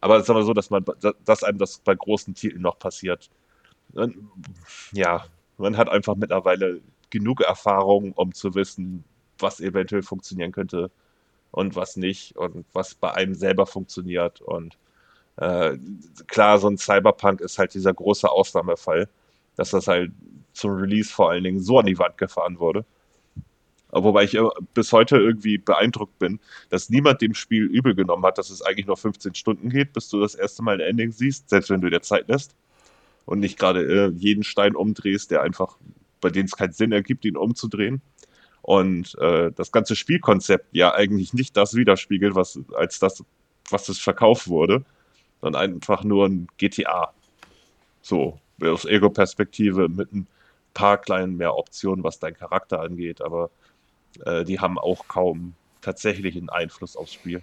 aber 0.00 0.16
es 0.16 0.24
ist 0.24 0.30
aber 0.30 0.42
so, 0.42 0.52
dass 0.52 0.70
man, 0.70 0.84
dass 1.24 1.44
einem 1.44 1.58
das 1.58 1.78
bei 1.78 1.94
großen 1.94 2.34
Titeln 2.34 2.62
noch 2.62 2.78
passiert. 2.78 3.30
Und, 3.92 4.16
ja, 4.92 5.24
man 5.58 5.76
hat 5.76 5.88
einfach 5.88 6.16
mittlerweile 6.16 6.80
genug 7.10 7.42
Erfahrung, 7.42 8.12
um 8.12 8.32
zu 8.32 8.54
wissen, 8.54 9.04
was 9.38 9.60
eventuell 9.60 10.02
funktionieren 10.02 10.50
könnte 10.50 10.90
und 11.52 11.76
was 11.76 11.96
nicht 11.96 12.36
und 12.36 12.64
was 12.72 12.94
bei 12.94 13.12
einem 13.12 13.34
selber 13.34 13.66
funktioniert. 13.66 14.40
Und 14.40 14.76
äh, 15.36 15.78
klar, 16.26 16.58
so 16.58 16.68
ein 16.68 16.78
Cyberpunk 16.78 17.40
ist 17.40 17.58
halt 17.58 17.74
dieser 17.74 17.94
große 17.94 18.28
Ausnahmefall, 18.28 19.08
dass 19.56 19.70
das 19.70 19.86
halt 19.86 20.12
zum 20.52 20.72
Release 20.72 21.12
vor 21.12 21.30
allen 21.30 21.44
Dingen 21.44 21.60
so 21.60 21.78
an 21.78 21.86
die 21.86 21.98
Wand 21.98 22.18
gefahren 22.18 22.58
wurde. 22.58 22.84
Wobei 23.90 24.24
ich 24.24 24.34
äh, 24.34 24.42
bis 24.72 24.92
heute 24.92 25.18
irgendwie 25.18 25.58
beeindruckt 25.58 26.18
bin, 26.18 26.40
dass 26.70 26.88
niemand 26.88 27.20
dem 27.20 27.34
Spiel 27.34 27.64
übel 27.64 27.94
genommen 27.94 28.24
hat, 28.24 28.38
dass 28.38 28.50
es 28.50 28.62
eigentlich 28.62 28.86
nur 28.86 28.96
15 28.96 29.34
Stunden 29.34 29.68
geht, 29.68 29.92
bis 29.92 30.08
du 30.08 30.20
das 30.20 30.34
erste 30.34 30.62
Mal 30.62 30.74
ein 30.74 30.80
Ending 30.80 31.12
siehst, 31.12 31.50
selbst 31.50 31.68
wenn 31.70 31.82
du 31.82 31.90
dir 31.90 32.00
Zeit 32.00 32.28
lässt 32.28 32.56
und 33.26 33.40
nicht 33.40 33.58
gerade 33.58 33.82
äh, 33.84 34.08
jeden 34.16 34.44
Stein 34.44 34.74
umdrehst, 34.74 35.30
der 35.30 35.42
einfach, 35.42 35.76
bei 36.22 36.30
dem 36.30 36.46
es 36.46 36.56
keinen 36.56 36.72
Sinn 36.72 36.92
ergibt, 36.92 37.26
ihn 37.26 37.36
umzudrehen. 37.36 38.00
Und 38.62 39.18
äh, 39.18 39.50
das 39.52 39.72
ganze 39.72 39.96
Spielkonzept 39.96 40.66
ja 40.72 40.94
eigentlich 40.94 41.34
nicht 41.34 41.56
das 41.56 41.74
widerspiegelt, 41.74 42.34
was 42.34 42.60
als 42.74 42.98
das, 43.00 43.24
was 43.68 43.88
es 43.88 43.98
verkauft 43.98 44.48
wurde, 44.48 44.84
sondern 45.40 45.62
einfach 45.62 46.04
nur 46.04 46.26
ein 46.26 46.48
GTA. 46.58 47.12
So, 48.02 48.38
aus 48.62 48.84
Ego-Perspektive 48.84 49.88
mit 49.88 50.12
ein 50.12 50.26
paar 50.74 50.98
kleinen 50.98 51.36
mehr 51.36 51.56
Optionen, 51.56 52.04
was 52.04 52.20
dein 52.20 52.34
Charakter 52.34 52.80
angeht, 52.80 53.20
aber 53.20 53.50
äh, 54.24 54.44
die 54.44 54.60
haben 54.60 54.78
auch 54.78 55.08
kaum 55.08 55.54
tatsächlichen 55.80 56.48
Einfluss 56.48 56.96
aufs 56.96 57.14
Spiel. 57.14 57.42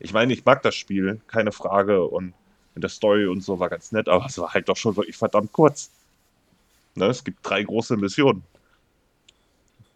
Ich 0.00 0.12
meine, 0.12 0.32
ich 0.32 0.44
mag 0.44 0.62
das 0.62 0.74
Spiel, 0.74 1.20
keine 1.26 1.52
Frage, 1.52 2.04
und 2.04 2.32
in 2.74 2.80
der 2.80 2.90
Story 2.90 3.26
und 3.26 3.42
so 3.42 3.58
war 3.58 3.68
ganz 3.68 3.92
nett, 3.92 4.08
aber 4.08 4.26
es 4.26 4.38
war 4.38 4.54
halt 4.54 4.68
doch 4.68 4.76
schon 4.76 4.96
wirklich 4.96 5.16
verdammt 5.16 5.52
kurz. 5.52 5.90
Ne, 6.94 7.06
es 7.06 7.24
gibt 7.24 7.38
drei 7.42 7.62
große 7.62 7.96
Missionen. 7.96 8.42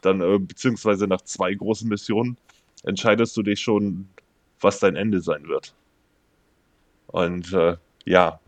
Dann, 0.03 0.20
äh, 0.20 0.38
beziehungsweise 0.38 1.07
nach 1.07 1.22
zwei 1.22 1.55
großen 1.55 1.88
Missionen, 1.88 2.36
entscheidest 2.82 3.36
du 3.36 3.42
dich 3.42 3.61
schon, 3.61 4.09
was 4.61 4.78
dein 4.78 4.96
Ende 4.96 5.20
sein 5.20 5.48
wird. 5.48 5.74
Und 7.07 7.53
äh, 7.53 7.76
ja, 8.05 8.40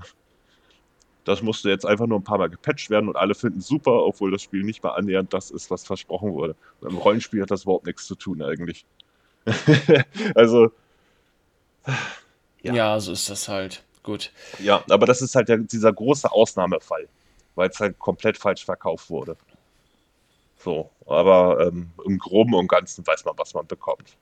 das 1.25 1.43
musste 1.43 1.71
jetzt 1.71 1.87
einfach 1.87 2.07
nur 2.07 2.19
ein 2.19 2.25
paar 2.25 2.39
Mal 2.39 2.51
gepatcht 2.51 2.91
werden 2.91 3.09
und 3.09 3.17
alle 3.17 3.35
finden 3.35 3.61
super, 3.61 4.05
obwohl 4.05 4.31
das 4.31 4.43
Spiel 4.43 4.63
nicht 4.63 4.83
mal 4.83 4.91
annähernd 4.91 5.33
das 5.33 5.51
ist, 5.51 5.71
was 5.71 5.85
versprochen 5.85 6.33
wurde. 6.33 6.55
Und 6.81 6.91
Im 6.91 6.99
Rollenspiel 6.99 7.43
hat 7.43 7.51
das 7.51 7.63
überhaupt 7.63 7.87
nichts 7.87 8.07
zu 8.07 8.15
tun 8.15 8.43
eigentlich. 8.43 8.85
also, 10.35 10.71
ja. 12.63 12.75
Ja. 12.75 13.01
so 13.01 13.13
ist 13.13 13.29
das 13.31 13.49
halt. 13.49 13.83
Gut. 14.03 14.33
ja, 14.59 14.85
aber 14.91 15.07
das 15.07 15.23
ist 15.23 15.35
halt 15.35 15.49
der, 15.49 15.57
dieser 15.57 15.91
große 15.91 16.31
Ausnahmefall, 16.31 17.09
weil 17.55 17.71
es 17.71 17.81
halt 17.81 17.99
komplett 17.99 18.37
falsch 18.37 18.63
verkauft 18.63 19.09
wurde. 19.09 19.37
So, 20.65 20.91
aber 21.07 21.67
ähm, 21.69 21.93
im 22.07 22.19
Groben 22.19 22.55
und 22.55 22.69
Ganzen 22.69 23.07
weiß 23.07 23.25
man, 23.27 23.35
was 23.37 23.53
man 23.53 23.67
bekommt. 23.67 24.17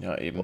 Ja, 0.00 0.16
eben. 0.18 0.42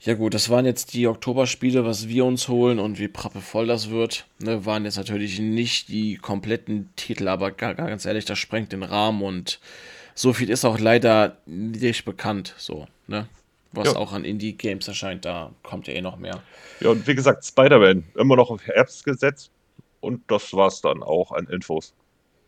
Ja 0.00 0.14
gut, 0.14 0.34
das 0.34 0.50
waren 0.50 0.64
jetzt 0.66 0.94
die 0.94 1.06
Oktoberspiele, 1.06 1.84
was 1.84 2.08
wir 2.08 2.24
uns 2.24 2.48
holen 2.48 2.80
und 2.80 2.98
wie 2.98 3.06
prappevoll 3.06 3.68
das 3.68 3.90
wird. 3.90 4.26
Ne, 4.40 4.66
waren 4.66 4.84
jetzt 4.84 4.96
natürlich 4.96 5.38
nicht 5.38 5.88
die 5.88 6.16
kompletten 6.16 6.90
Titel, 6.96 7.28
aber 7.28 7.52
ga- 7.52 7.74
ganz 7.74 8.04
ehrlich, 8.04 8.24
das 8.24 8.38
sprengt 8.38 8.72
den 8.72 8.82
Rahmen 8.82 9.22
und 9.22 9.60
so 10.16 10.32
viel 10.32 10.50
ist 10.50 10.64
auch 10.64 10.80
leider 10.80 11.36
nicht 11.46 12.04
bekannt, 12.04 12.54
so, 12.58 12.86
ne? 13.06 13.28
Was 13.72 13.92
Ja. 13.92 13.96
auch 13.96 14.12
an 14.12 14.24
Indie-Games 14.24 14.88
erscheint, 14.88 15.24
da 15.24 15.52
kommt 15.62 15.86
ja 15.86 15.94
eh 15.94 16.00
noch 16.00 16.16
mehr. 16.16 16.42
Ja, 16.80 16.90
und 16.90 17.06
wie 17.06 17.14
gesagt, 17.14 17.44
Spider-Man 17.44 18.02
immer 18.16 18.34
noch 18.34 18.50
auf 18.50 18.66
Herbst 18.66 19.04
gesetzt 19.04 19.52
und 20.00 20.28
das 20.28 20.52
war's 20.52 20.80
dann 20.80 21.04
auch 21.04 21.30
an 21.30 21.46
Infos. 21.46 21.94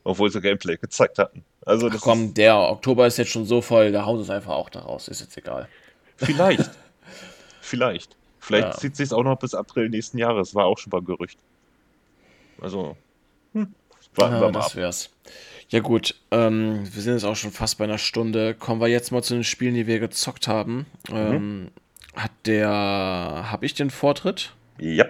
Obwohl 0.03 0.33
sie 0.33 0.41
Gameplay 0.41 0.77
gezeigt 0.77 1.21
hatten. 1.21 1.45
Also 1.65 1.87
Ach 1.89 1.93
das 1.93 2.01
komm, 2.01 2.35
der 2.35 2.57
Oktober 2.59 3.07
ist 3.07 3.19
jetzt 3.19 3.31
schon 3.31 3.45
so 3.45 3.61
voll, 3.63 3.93
da 3.93 4.05
hauen 4.05 4.17
sie 4.19 4.25
es 4.25 4.31
einfach 4.31 4.53
auch 4.55 4.69
da 4.71 4.81
raus, 4.81 5.09
ist 5.09 5.21
jetzt 5.21 5.37
egal. 5.37 5.69
vielleicht. 6.17 6.71
vielleicht. 7.61 8.17
Vielleicht 8.41 8.69
Ja. 8.69 8.77
zieht 8.77 8.97
sich 8.97 9.13
auch 9.13 9.23
noch 9.23 9.39
bis 9.39 9.55
April 9.55 9.89
nächsten 9.89 10.19
Jahres, 10.19 10.55
war 10.55 10.65
auch 10.67 10.79
schon 10.79 10.91
mal 10.91 11.03
Gerücht. 11.03 11.39
Also, 12.61 12.97
hm, 13.53 13.73
warten 14.17 14.35
Ja, 14.35 14.41
wir 14.41 14.47
mal 14.47 14.53
das 14.53 14.67
ab. 14.67 14.77
wär's. 14.77 15.11
Ja 15.69 15.81
gut, 15.81 16.17
ähm, 16.33 16.81
wir 16.93 17.03
sind 17.03 17.15
jetzt 17.15 17.25
auch 17.25 17.37
schon 17.37 17.53
fast 17.53 17.79
bei 17.79 17.85
einer 17.85 17.99
Stunde. 17.99 18.55
Kommen 18.55 18.81
wir 18.81 18.89
jetzt 18.89 19.11
mal 19.13 19.23
zu 19.23 19.35
den 19.35 19.45
Spielen, 19.45 19.75
die 19.75 19.87
wir 19.87 20.01
gezockt 20.01 20.49
haben. 20.49 20.87
Mhm. 21.09 21.17
Ähm, 21.17 21.71
hat 22.15 22.33
der, 22.47 22.69
habe 22.69 23.65
ich 23.65 23.75
den 23.75 23.91
Vortritt? 23.91 24.53
Ja, 24.79 25.07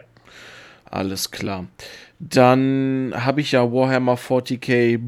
Alles 0.84 1.30
klar. 1.30 1.66
Dann 2.20 3.12
habe 3.16 3.40
ich 3.40 3.52
ja 3.52 3.72
Warhammer 3.72 4.16
40k 4.16 5.00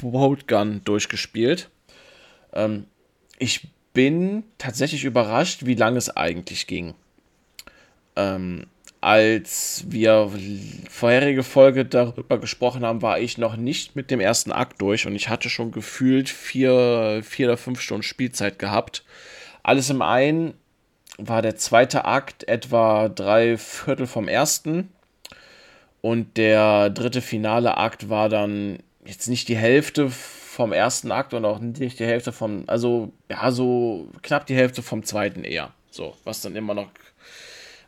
Boatgun 0.00 0.82
durchgespielt. 0.84 1.70
Ähm, 2.52 2.86
ich 3.38 3.68
bin 3.92 4.44
tatsächlich 4.58 5.04
überrascht, 5.04 5.66
wie 5.66 5.74
lange 5.74 5.98
es 5.98 6.14
eigentlich 6.16 6.66
ging. 6.66 6.94
Ähm, 8.16 8.66
als 9.00 9.84
wir 9.88 10.30
vorherige 10.90 11.44
Folge 11.44 11.84
darüber 11.84 12.38
gesprochen 12.38 12.84
haben, 12.84 13.00
war 13.00 13.20
ich 13.20 13.38
noch 13.38 13.56
nicht 13.56 13.94
mit 13.94 14.10
dem 14.10 14.18
ersten 14.18 14.50
Akt 14.50 14.80
durch 14.82 15.06
und 15.06 15.14
ich 15.14 15.28
hatte 15.28 15.48
schon 15.48 15.70
gefühlt 15.70 16.28
vier, 16.28 17.20
vier 17.22 17.46
oder 17.46 17.56
fünf 17.56 17.80
Stunden 17.80 18.02
Spielzeit 18.02 18.58
gehabt. 18.58 19.04
Alles 19.62 19.90
im 19.90 20.02
einen 20.02 20.54
war 21.16 21.42
der 21.42 21.56
zweite 21.56 22.06
Akt 22.06 22.48
etwa 22.48 23.08
drei 23.08 23.56
Viertel 23.56 24.06
vom 24.06 24.26
ersten 24.26 24.88
und 26.00 26.36
der 26.36 26.90
dritte 26.90 27.20
finale 27.20 27.76
Akt 27.76 28.08
war 28.08 28.28
dann 28.28 28.80
jetzt 29.08 29.28
nicht 29.28 29.48
die 29.48 29.56
Hälfte 29.56 30.10
vom 30.10 30.72
ersten 30.72 31.10
Akt 31.12 31.34
und 31.34 31.44
auch 31.44 31.58
nicht 31.60 31.98
die 31.98 32.04
Hälfte 32.04 32.30
vom, 32.32 32.64
also 32.66 33.12
ja, 33.30 33.50
so 33.50 34.08
knapp 34.22 34.46
die 34.46 34.54
Hälfte 34.54 34.82
vom 34.82 35.02
zweiten 35.02 35.44
eher. 35.44 35.72
So, 35.90 36.14
was 36.24 36.42
dann 36.42 36.54
immer 36.54 36.74
noch. 36.74 36.88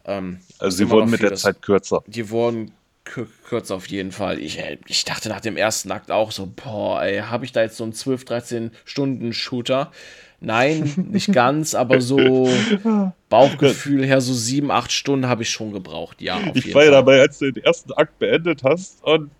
Ähm, 0.07 0.41
also 0.59 0.77
sie 0.79 0.89
wurden 0.91 1.11
mit 1.11 1.23
der. 1.23 1.35
Zeit 1.35 1.61
kürzer. 1.63 2.03
Die 2.07 2.31
wurden 2.31 2.73
kür- 3.05 3.27
kürzer 3.49 3.77
auf 3.77 3.87
jeden 3.89 4.13
Fall. 4.13 4.39
Ich, 4.39 4.59
äh, 4.59 4.79
ich 4.87 5.05
dachte 5.05 5.29
nach 5.29 5.41
dem 5.41 5.57
ersten 5.57 5.93
Akt 5.93 6.11
auch 6.11 6.33
so, 6.33 6.47
boah, 6.47 7.03
ey, 7.03 7.21
habe 7.21 7.45
ich 7.45 7.53
da 7.53 7.63
jetzt 7.63 7.77
so 7.77 7.85
einen 7.85 7.93
12, 7.93 8.25
13 8.25 8.71
Stunden 8.85 9.33
Shooter? 9.33 9.93
Nein, 10.41 10.95
nicht 11.11 11.33
ganz, 11.33 11.75
aber 11.75 12.01
so 12.01 12.49
Bauchgefühl 13.29 14.07
her, 14.07 14.23
so 14.23 14.33
7, 14.33 14.71
8 14.71 14.91
Stunden 14.91 15.27
habe 15.27 15.43
ich 15.43 15.51
schon 15.51 15.73
gebraucht. 15.73 16.23
Ja, 16.23 16.37
auf 16.39 16.57
Ich 16.57 16.75
war 16.75 16.85
ja 16.85 16.91
dabei, 16.93 17.21
als 17.21 17.39
du 17.39 17.53
den 17.53 17.63
ersten 17.63 17.93
Akt 17.93 18.19
beendet 18.19 18.63
hast 18.65 19.05
und 19.05 19.31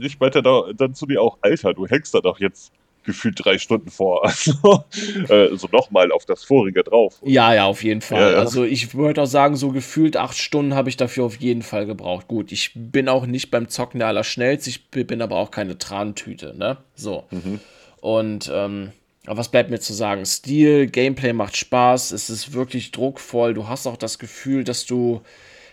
ich 0.00 0.18
meinte 0.18 0.42
da, 0.42 0.64
dann 0.76 0.94
zu 0.94 1.06
dir 1.06 1.22
auch, 1.22 1.38
Alter, 1.40 1.74
du 1.74 1.86
hängst 1.86 2.14
da 2.14 2.20
doch 2.20 2.40
jetzt 2.40 2.72
gefühlt 3.04 3.42
drei 3.42 3.58
Stunden 3.58 3.90
vor. 3.90 4.22
Also, 4.28 4.84
äh, 5.28 5.56
so 5.56 5.68
nochmal 5.72 6.12
auf 6.12 6.26
das 6.26 6.44
vorige 6.44 6.84
drauf. 6.84 7.20
Ja, 7.24 7.54
ja, 7.54 7.64
auf 7.64 7.82
jeden 7.82 8.02
Fall. 8.02 8.20
Ja, 8.20 8.30
ja. 8.32 8.38
Also 8.38 8.64
ich 8.64 8.94
würde 8.94 9.22
auch 9.22 9.26
sagen, 9.26 9.56
so 9.56 9.70
gefühlt 9.70 10.16
acht 10.16 10.36
Stunden 10.36 10.74
habe 10.74 10.90
ich 10.90 10.96
dafür 10.96 11.24
auf 11.24 11.36
jeden 11.36 11.62
Fall 11.62 11.86
gebraucht. 11.86 12.28
Gut, 12.28 12.52
ich 12.52 12.72
bin 12.74 13.08
auch 13.08 13.24
nicht 13.24 13.50
beim 13.50 13.68
Zocken 13.68 14.00
der 14.00 14.08
Allerschnellste, 14.08 14.70
ich 14.70 14.90
bin 14.90 15.22
aber 15.22 15.36
auch 15.36 15.50
keine 15.50 15.78
Trantüte, 15.78 16.54
ne? 16.56 16.76
So. 16.94 17.24
Mhm. 17.30 17.60
Und 18.00 18.50
ähm, 18.52 18.92
was 19.24 19.50
bleibt 19.50 19.70
mir 19.70 19.80
zu 19.80 19.92
sagen? 19.92 20.24
Stil, 20.24 20.86
Gameplay 20.86 21.32
macht 21.32 21.56
Spaß, 21.56 22.12
es 22.12 22.30
ist 22.30 22.52
wirklich 22.52 22.92
druckvoll. 22.92 23.54
Du 23.54 23.68
hast 23.68 23.86
auch 23.86 23.96
das 23.96 24.18
Gefühl, 24.18 24.64
dass 24.64 24.86
du, 24.86 25.22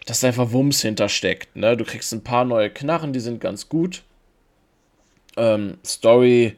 dass 0.05 0.21
da 0.21 0.27
einfach 0.27 0.51
Wumms 0.51 0.81
hintersteckt. 0.81 1.55
Ne? 1.55 1.75
Du 1.77 1.83
kriegst 1.85 2.13
ein 2.13 2.23
paar 2.23 2.45
neue 2.45 2.69
Knarren, 2.69 3.13
die 3.13 3.19
sind 3.19 3.41
ganz 3.41 3.69
gut. 3.69 4.03
Ähm, 5.37 5.77
Story, 5.85 6.55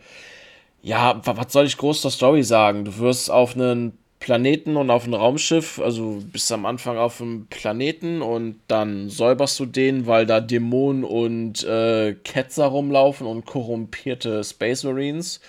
ja, 0.82 1.22
wa- 1.26 1.38
was 1.38 1.54
soll 1.54 1.66
ich 1.66 1.78
groß 1.78 2.02
zur 2.02 2.12
Story 2.12 2.44
sagen? 2.44 2.86
Du 2.86 2.98
wirst 3.00 3.32
auf 3.32 3.56
einen 3.56 3.98
Planeten 4.20 4.78
und 4.78 4.90
auf 4.90 5.06
ein 5.08 5.14
Raumschiff. 5.14 5.80
Also 5.80 6.22
bist 6.32 6.52
am 6.52 6.66
Anfang 6.66 6.98
auf 6.98 7.22
einem 7.22 7.48
Planeten 7.48 8.22
und 8.22 8.60
dann 8.68 9.10
säuberst 9.10 9.60
du 9.60 9.66
den, 9.66 10.08
weil 10.08 10.26
da 10.26 10.42
Dämonen 10.42 11.04
und 11.04 11.64
äh, 11.64 12.16
Ketzer 12.24 12.68
rumlaufen 12.68 13.28
und 13.28 13.46
korrumpierte 13.46 14.44
Space 14.44 14.84
Marines. 14.84 15.40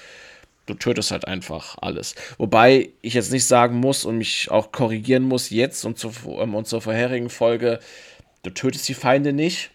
Du 0.68 0.74
tötest 0.74 1.10
halt 1.12 1.26
einfach 1.26 1.78
alles. 1.80 2.14
Wobei 2.36 2.90
ich 3.00 3.14
jetzt 3.14 3.32
nicht 3.32 3.46
sagen 3.46 3.78
muss 3.78 4.04
und 4.04 4.18
mich 4.18 4.50
auch 4.50 4.70
korrigieren 4.70 5.22
muss 5.22 5.48
jetzt 5.48 5.86
und, 5.86 5.98
zu, 5.98 6.12
ähm, 6.38 6.54
und 6.54 6.66
zur 6.66 6.82
vorherigen 6.82 7.30
Folge, 7.30 7.80
du 8.42 8.50
tötest 8.50 8.86
die 8.86 8.94
Feinde 8.94 9.32
nicht, 9.32 9.70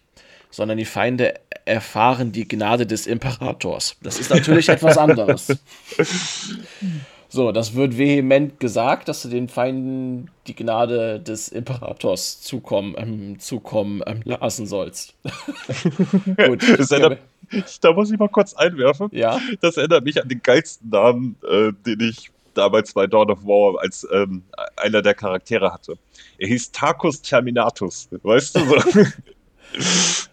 sondern 0.51 0.77
die 0.77 0.85
Feinde 0.85 1.33
erfahren 1.65 2.31
die 2.31 2.47
Gnade 2.47 2.85
des 2.85 3.07
Imperators. 3.07 3.95
Das 4.03 4.19
ist 4.19 4.29
natürlich 4.29 4.69
etwas 4.69 4.99
anderes. 4.99 5.47
So, 7.33 7.51
das 7.51 7.73
wird 7.73 7.97
vehement 7.97 8.59
gesagt, 8.59 9.07
dass 9.07 9.23
du 9.23 9.27
den 9.27 9.49
Feinden 9.49 10.29
die 10.45 10.55
Gnade 10.55 11.19
des 11.19 11.47
Imperators 11.47 12.41
zukommen, 12.41 12.93
ähm, 12.95 13.39
zukommen 13.39 14.03
ähm, 14.05 14.21
lassen 14.23 14.67
sollst. 14.67 15.15
Gut. 16.37 16.61
Erinnert, 16.61 17.17
da 17.81 17.91
muss 17.91 18.11
ich 18.11 18.19
mal 18.19 18.29
kurz 18.29 18.53
einwerfen. 18.53 19.09
Ja. 19.11 19.41
Das 19.61 19.77
erinnert 19.77 20.03
mich 20.03 20.21
an 20.21 20.29
den 20.29 20.43
geilsten 20.43 20.89
Namen, 20.89 21.35
äh, 21.49 21.71
den 21.87 22.07
ich 22.07 22.29
damals 22.53 22.93
bei 22.93 23.07
Dawn 23.07 23.31
of 23.31 23.43
War 23.45 23.81
als 23.81 24.07
ähm, 24.13 24.43
einer 24.75 25.01
der 25.01 25.15
Charaktere 25.15 25.73
hatte. 25.73 25.95
Er 26.37 26.49
hieß 26.49 26.71
Tarkus 26.71 27.19
Terminatus, 27.23 28.09
weißt 28.11 28.57
du 28.57 28.59
so? 28.59 28.75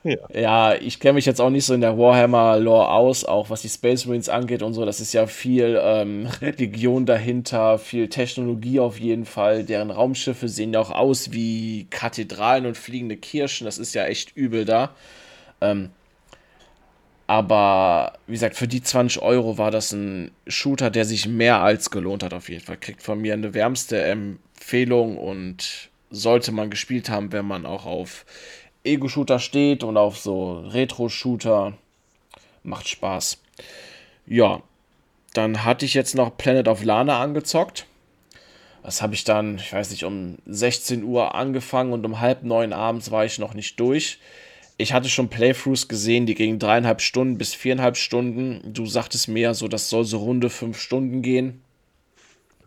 ja. 0.04 0.16
ja, 0.32 0.74
ich 0.74 1.00
kenne 1.00 1.14
mich 1.14 1.26
jetzt 1.26 1.40
auch 1.40 1.50
nicht 1.50 1.64
so 1.64 1.74
in 1.74 1.80
der 1.80 1.98
Warhammer-Lore 1.98 2.88
aus, 2.88 3.24
auch 3.24 3.50
was 3.50 3.62
die 3.62 3.68
Space 3.68 4.06
Marines 4.06 4.28
angeht 4.28 4.62
und 4.62 4.74
so. 4.74 4.84
Das 4.84 5.00
ist 5.00 5.12
ja 5.12 5.26
viel 5.26 5.80
ähm, 5.82 6.26
Religion 6.40 7.06
dahinter, 7.06 7.78
viel 7.78 8.08
Technologie 8.08 8.80
auf 8.80 8.98
jeden 8.98 9.24
Fall. 9.24 9.64
Deren 9.64 9.90
Raumschiffe 9.90 10.48
sehen 10.48 10.72
ja 10.72 10.80
auch 10.80 10.90
aus 10.90 11.32
wie 11.32 11.86
Kathedralen 11.90 12.66
und 12.66 12.76
fliegende 12.76 13.16
Kirchen. 13.16 13.64
Das 13.64 13.78
ist 13.78 13.94
ja 13.94 14.04
echt 14.06 14.36
übel 14.36 14.64
da. 14.64 14.90
Ähm, 15.60 15.90
aber 17.30 18.14
wie 18.26 18.32
gesagt, 18.32 18.56
für 18.56 18.66
die 18.66 18.82
20 18.82 19.22
Euro 19.22 19.56
war 19.56 19.70
das 19.70 19.92
ein 19.92 20.32
Shooter, 20.48 20.90
der 20.90 21.04
sich 21.04 21.28
mehr 21.28 21.60
als 21.60 21.90
gelohnt 21.92 22.24
hat, 22.24 22.34
auf 22.34 22.48
jeden 22.48 22.64
Fall. 22.64 22.76
Kriegt 22.76 23.02
von 23.02 23.20
mir 23.20 23.34
eine 23.34 23.54
wärmste 23.54 24.02
Empfehlung 24.02 25.16
und 25.16 25.90
sollte 26.10 26.50
man 26.50 26.70
gespielt 26.70 27.08
haben, 27.08 27.30
wenn 27.30 27.44
man 27.44 27.66
auch 27.66 27.86
auf 27.86 28.26
Ego-Shooter 28.84 29.38
steht 29.38 29.84
und 29.84 29.96
auf 29.96 30.18
so 30.18 30.60
Retro-Shooter. 30.60 31.74
Macht 32.62 32.88
Spaß. 32.88 33.40
Ja, 34.26 34.62
dann 35.34 35.64
hatte 35.64 35.84
ich 35.84 35.94
jetzt 35.94 36.14
noch 36.14 36.36
Planet 36.36 36.68
of 36.68 36.84
Lana 36.84 37.20
angezockt. 37.20 37.86
Das 38.82 39.02
habe 39.02 39.14
ich 39.14 39.24
dann, 39.24 39.56
ich 39.56 39.72
weiß 39.72 39.90
nicht, 39.90 40.04
um 40.04 40.38
16 40.46 41.04
Uhr 41.04 41.34
angefangen 41.34 41.92
und 41.92 42.04
um 42.06 42.20
halb 42.20 42.42
neun 42.42 42.72
abends 42.72 43.10
war 43.10 43.24
ich 43.24 43.38
noch 43.38 43.54
nicht 43.54 43.78
durch. 43.78 44.18
Ich 44.78 44.94
hatte 44.94 45.10
schon 45.10 45.28
Playthroughs 45.28 45.88
gesehen, 45.88 46.24
die 46.24 46.34
gingen 46.34 46.58
dreieinhalb 46.58 47.02
Stunden 47.02 47.36
bis 47.36 47.52
viereinhalb 47.52 47.98
Stunden. 47.98 48.72
Du 48.72 48.86
sagtest 48.86 49.28
mir 49.28 49.52
so, 49.52 49.68
das 49.68 49.90
soll 49.90 50.04
so 50.04 50.18
runde 50.18 50.48
fünf 50.48 50.80
Stunden 50.80 51.20
gehen. 51.20 51.62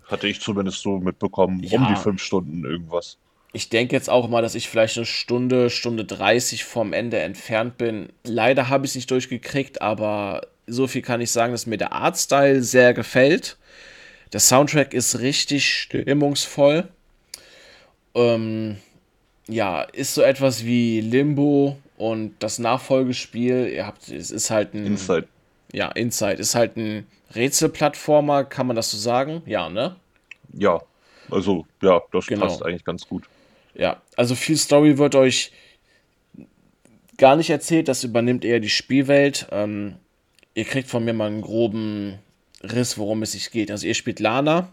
Hatte 0.06 0.28
ich 0.28 0.40
zumindest 0.40 0.82
so 0.82 1.00
mitbekommen, 1.00 1.64
ja. 1.64 1.80
um 1.80 1.88
die 1.88 2.00
fünf 2.00 2.22
Stunden 2.22 2.64
irgendwas 2.64 3.18
ich 3.54 3.70
denke 3.70 3.96
jetzt 3.96 4.10
auch 4.10 4.28
mal, 4.28 4.42
dass 4.42 4.56
ich 4.56 4.68
vielleicht 4.68 4.98
eine 4.98 5.06
Stunde, 5.06 5.70
Stunde 5.70 6.06
30 6.06 6.64
vom 6.66 6.92
Ende 6.92 7.20
entfernt 7.20 7.78
bin. 7.78 8.10
Leider 8.24 8.68
habe 8.68 8.86
ich 8.86 8.92
es 8.92 8.96
nicht 8.96 9.12
durchgekriegt, 9.12 9.82
aber 9.82 10.48
so 10.66 10.88
viel 10.88 11.04
kann 11.04 11.22
ich 11.22 11.30
sagen, 11.30 11.54
dass 11.54 11.68
mir 11.68 11.78
der 11.78 11.94
Artstyle 11.94 12.64
sehr 12.64 12.96
gefällt. 12.96 13.58
Der 14.34 14.40
Soundtrack 14.40 14.96
ist 14.96 15.20
richtig 15.20 15.72
stimmungsvoll. 15.72 16.88
Ähm, 18.16 18.78
ja, 19.48 19.84
ist 19.84 20.16
so 20.16 20.24
etwas 20.24 20.66
wie 20.66 21.02
Limbo 21.02 21.78
und 21.98 22.34
das 22.40 22.58
Nachfolgespiel. 22.58 23.68
Ihr 23.68 23.86
habt, 23.86 24.10
es 24.10 24.32
ist 24.32 24.50
halt 24.50 24.74
ein. 24.74 24.88
Inside. 24.88 25.28
Ja, 25.72 25.90
Inside. 25.90 26.36
Ist 26.36 26.56
halt 26.56 26.76
ein 26.76 27.06
Rätselplattformer, 27.36 28.46
kann 28.46 28.66
man 28.66 28.76
das 28.76 28.90
so 28.90 28.98
sagen? 28.98 29.44
Ja, 29.46 29.70
ne? 29.70 29.96
Ja, 30.54 30.82
also 31.30 31.68
ja, 31.82 32.02
das 32.12 32.26
genau. 32.26 32.48
passt 32.48 32.64
eigentlich 32.64 32.86
ganz 32.86 33.08
gut. 33.08 33.28
Ja, 33.76 34.02
also 34.16 34.36
viel 34.36 34.58
Story 34.58 34.98
wird 34.98 35.16
euch 35.16 35.52
gar 37.18 37.36
nicht 37.36 37.50
erzählt, 37.50 37.88
das 37.88 38.04
übernimmt 38.04 38.46
eher 38.46 38.60
die 38.60 38.70
Spielwelt. 38.70 39.48
Ähm, 39.52 39.96
ihr 40.54 40.66
kriegt 40.66 40.90
von 40.90 41.04
mir 41.04 41.14
mal 41.14 41.28
einen 41.28 41.42
groben 41.42 42.20
Riss, 42.64 42.98
worum 42.98 43.24
es 43.24 43.34
sich 43.34 43.52
geht. 43.52 43.72
Also 43.72 43.88
ihr 43.88 43.94
spielt 43.94 44.20
Lana 44.20 44.70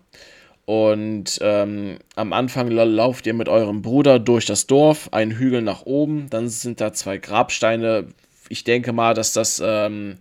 und 0.67 1.39
ähm, 1.43 1.99
am 2.15 2.33
Anfang 2.33 2.69
lauft 2.71 3.27
ihr 3.27 3.35
mit 3.35 3.49
eurem 3.49 3.83
Bruder 3.83 4.19
durch 4.19 4.47
das 4.47 4.67
Dorf, 4.67 5.09
einen 5.13 5.33
Hügel 5.33 5.63
nach 5.63 5.85
oben, 5.85 6.31
dann 6.31 6.49
sind 6.49 6.81
da 6.81 6.93
zwei 6.93 7.19
Grabsteine. 7.19 8.07
Ich 8.49 8.65
denke 8.65 8.93
mal, 8.93 9.15
dass 9.15 9.33
das 9.33 9.61
ähm, 9.65 10.19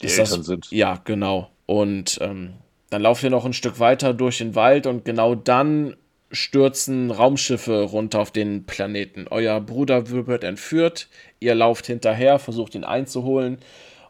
die 0.00 0.06
Eltern 0.06 0.38
das, 0.38 0.46
sind. 0.46 0.70
Ja, 0.70 1.00
genau. 1.04 1.50
Und 1.66 2.18
ähm, 2.20 2.54
dann 2.90 3.02
lauft 3.02 3.22
ihr 3.22 3.30
noch 3.30 3.44
ein 3.44 3.52
Stück 3.52 3.80
weiter 3.80 4.14
durch 4.14 4.38
den 4.38 4.54
Wald 4.54 4.86
und 4.86 5.04
genau 5.04 5.34
dann 5.34 5.96
stürzen 6.32 7.10
Raumschiffe 7.10 7.82
runter 7.82 8.20
auf 8.20 8.30
den 8.30 8.64
Planeten. 8.64 9.26
Euer 9.30 9.60
Bruder 9.60 10.10
wird 10.10 10.44
entführt, 10.44 11.08
ihr 11.40 11.54
lauft 11.54 11.86
hinterher, 11.86 12.38
versucht 12.38 12.74
ihn 12.74 12.84
einzuholen. 12.84 13.58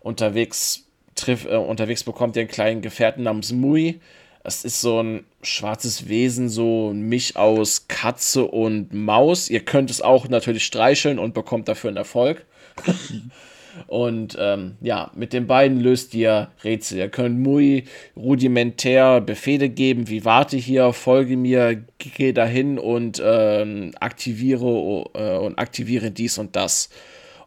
Unterwegs, 0.00 0.86
triff, 1.14 1.44
äh, 1.44 1.56
unterwegs 1.56 2.04
bekommt 2.04 2.36
ihr 2.36 2.40
einen 2.40 2.48
kleinen 2.48 2.80
Gefährten 2.80 3.24
namens 3.24 3.52
Mui. 3.52 4.00
Es 4.44 4.64
ist 4.64 4.80
so 4.80 5.02
ein 5.02 5.24
schwarzes 5.42 6.08
Wesen, 6.08 6.48
so 6.48 6.90
ein 6.90 7.02
Misch 7.02 7.36
aus 7.36 7.86
Katze 7.88 8.44
und 8.44 8.92
Maus. 8.92 9.50
Ihr 9.50 9.60
könnt 9.60 9.90
es 9.90 10.00
auch 10.00 10.28
natürlich 10.28 10.64
streicheln 10.64 11.18
und 11.18 11.34
bekommt 11.34 11.68
dafür 11.68 11.88
einen 11.88 11.96
Erfolg. 11.96 12.46
Und 13.86 14.36
ähm, 14.38 14.76
ja, 14.80 15.10
mit 15.14 15.32
den 15.32 15.46
beiden 15.46 15.80
löst 15.80 16.14
ihr 16.14 16.50
Rätsel. 16.62 16.98
Ihr 16.98 17.08
könnt 17.08 17.38
Mui 17.38 17.84
rudimentär 18.16 19.20
Befehle 19.20 19.68
geben, 19.68 20.08
wie 20.08 20.24
warte 20.24 20.56
hier, 20.56 20.92
folge 20.92 21.36
mir, 21.36 21.84
gehe 21.98 22.32
dahin 22.32 22.78
und 22.78 23.22
ähm, 23.24 23.92
aktiviere 24.00 25.06
äh, 25.14 25.38
und 25.38 25.58
aktiviere 25.58 26.10
dies 26.10 26.38
und 26.38 26.56
das. 26.56 26.90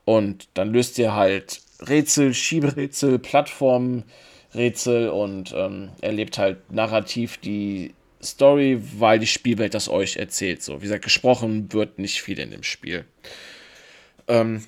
Und 0.04 0.48
dann 0.54 0.72
löst 0.72 0.98
ihr 1.00 1.14
halt 1.14 1.62
Rätsel, 1.82 2.34
Schieberätsel, 2.34 3.20
Plattformrätsel 3.20 5.10
und 5.10 5.54
ähm, 5.56 5.90
erlebt 6.02 6.38
halt 6.38 6.72
narrativ 6.72 7.38
die 7.38 7.94
Story, 8.24 8.82
weil 8.98 9.20
die 9.20 9.28
Spielwelt 9.28 9.74
das 9.74 9.90
euch 9.90 10.18
erzählt. 10.18 10.64
So, 10.64 10.78
wie 10.78 10.86
gesagt, 10.86 11.04
gesprochen 11.04 11.72
wird 11.74 12.00
nicht 12.00 12.22
viel 12.22 12.40
in 12.40 12.52
dem 12.52 12.64
Spiel. 12.64 13.06
Ähm, 14.28 14.64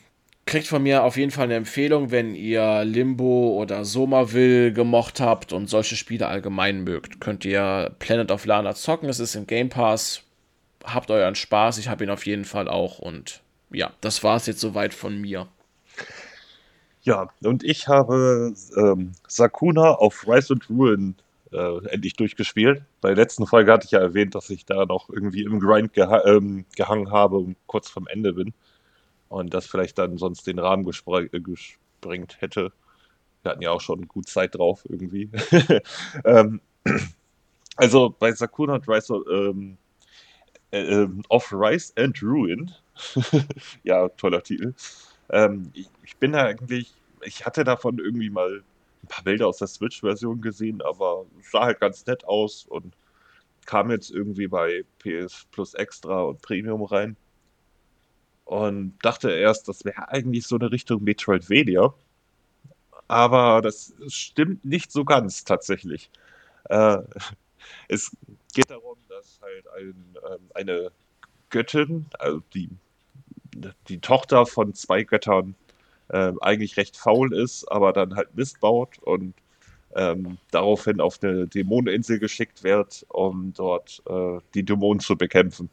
kriegt 0.47 0.67
von 0.67 0.81
mir 0.81 1.03
auf 1.03 1.17
jeden 1.17 1.29
Fall 1.29 1.43
eine 1.43 1.55
Empfehlung, 1.55 2.09
wenn 2.09 2.33
ihr 2.33 2.83
Limbo 2.85 3.59
oder 3.61 3.85
Somerville 3.85 4.73
gemocht 4.73 5.19
habt 5.19 5.53
und 5.53 5.69
solche 5.69 5.95
Spiele 5.95 6.27
allgemein 6.27 6.83
mögt. 6.83 7.19
Könnt 7.19 7.45
ihr 7.45 7.91
Planet 7.99 8.31
of 8.31 8.45
Lana 8.45 8.73
zocken, 8.73 9.09
es 9.09 9.19
ist 9.19 9.35
im 9.35 9.45
Game 9.45 9.69
Pass. 9.69 10.23
Habt 10.83 11.11
euren 11.11 11.35
Spaß, 11.35 11.77
ich 11.77 11.89
habe 11.89 12.05
ihn 12.05 12.09
auf 12.09 12.25
jeden 12.25 12.45
Fall 12.45 12.69
auch 12.69 12.97
und 12.97 13.41
ja, 13.69 13.91
das 13.99 14.23
war 14.23 14.37
es 14.37 14.45
jetzt 14.45 14.61
soweit 14.61 14.93
von 14.93 15.19
mir. 15.19 15.47
Ja, 17.01 17.29
und 17.43 17.63
ich 17.63 17.87
habe 17.89 18.53
ähm, 18.77 19.11
Sakuna 19.27 19.91
auf 19.91 20.25
Rise 20.27 20.53
and 20.53 20.69
Ruin 20.69 21.15
äh, 21.51 21.85
endlich 21.87 22.13
durchgespielt. 22.13 22.81
Bei 23.01 23.09
der 23.09 23.17
letzten 23.17 23.45
Folge 23.47 23.71
hatte 23.71 23.85
ich 23.85 23.91
ja 23.91 23.99
erwähnt, 23.99 24.33
dass 24.33 24.49
ich 24.49 24.65
da 24.65 24.85
noch 24.85 25.09
irgendwie 25.09 25.43
im 25.43 25.59
Grind 25.59 25.93
geha 25.93 26.23
ähm, 26.25 26.65
gehangen 26.75 27.11
habe 27.11 27.37
und 27.37 27.57
kurz 27.65 27.89
vom 27.89 28.07
Ende 28.07 28.33
bin 28.33 28.53
und 29.29 29.53
das 29.53 29.65
vielleicht 29.67 29.97
dann 29.97 30.17
sonst 30.17 30.47
den 30.47 30.59
Rahmen 30.59 30.87
äh, 30.87 31.39
gesprengt 31.39 32.41
hätte. 32.41 32.71
Wir 33.43 33.51
hatten 33.51 33.61
ja 33.61 33.71
auch 33.71 33.81
schon 33.81 34.07
gut 34.07 34.27
Zeit 34.27 34.55
drauf 34.55 34.83
irgendwie. 34.89 35.29
ähm, 36.25 36.61
also 37.75 38.15
bei 38.17 38.31
Sakuna 38.31 38.75
und 38.75 38.87
Rise 38.87 39.13
ähm, 39.31 39.77
äh, 40.71 40.81
ähm, 40.81 41.23
of 41.29 41.51
Rise 41.51 41.93
and 41.95 42.21
Ruin, 42.21 42.71
ja, 43.83 44.09
toller 44.09 44.43
Titel. 44.43 44.73
Ähm, 45.29 45.69
ich, 45.73 45.87
ich, 46.03 46.17
bin 46.17 46.33
da 46.33 46.45
eigentlich, 46.45 46.93
ich 47.21 47.45
hatte 47.45 47.63
davon 47.63 47.99
irgendwie 47.99 48.29
mal 48.29 48.63
ein 49.03 49.07
paar 49.07 49.23
Bilder 49.23 49.47
aus 49.47 49.59
der 49.59 49.67
Switch-Version 49.67 50.41
gesehen, 50.41 50.81
aber 50.81 51.25
sah 51.41 51.65
halt 51.65 51.79
ganz 51.79 52.05
nett 52.05 52.25
aus 52.25 52.65
und 52.65 52.93
kam 53.65 53.91
jetzt 53.91 54.11
irgendwie 54.11 54.47
bei 54.47 54.83
PS 54.99 55.45
Plus 55.51 55.73
Extra 55.73 56.21
und 56.23 56.41
Premium 56.41 56.83
rein 56.83 57.15
und 58.47 58.97
dachte 59.01 59.29
erst, 59.29 59.67
das 59.67 59.83
wäre 59.83 60.07
eigentlich 60.07 60.47
so 60.47 60.55
eine 60.55 60.71
Richtung 60.71 61.03
Metroidvania. 61.03 61.93
Aber 63.09 63.61
das 63.61 63.93
stimmt 64.07 64.63
nicht 64.63 64.91
so 64.91 65.03
ganz 65.03 65.43
tatsächlich. 65.43 66.09
Äh, 66.69 66.99
es 67.89 68.15
geht 68.53 68.69
darum, 68.69 68.97
dass 69.09 69.41
halt 69.41 69.67
ein, 69.77 70.15
äh, 70.15 70.59
eine 70.59 70.91
Göttin, 71.49 72.05
also 72.19 72.41
die, 72.53 72.69
die 73.89 73.99
Tochter 73.99 74.45
von 74.45 74.73
zwei 74.73 75.03
Göttern, 75.03 75.55
äh, 76.07 76.31
eigentlich 76.39 76.77
recht 76.77 76.95
faul 76.95 77.33
ist, 77.35 77.65
aber 77.69 77.91
dann 77.91 78.15
halt 78.15 78.33
Mist 78.33 78.61
baut 78.61 78.97
und 78.99 79.33
ähm, 79.93 80.37
daraufhin 80.51 81.01
auf 81.01 81.21
eine 81.21 81.47
Dämoneninsel 81.47 82.19
geschickt 82.19 82.63
wird, 82.63 83.05
um 83.09 83.51
dort 83.53 84.01
äh, 84.07 84.39
die 84.53 84.63
Dämonen 84.63 85.01
zu 85.01 85.17
bekämpfen. 85.17 85.69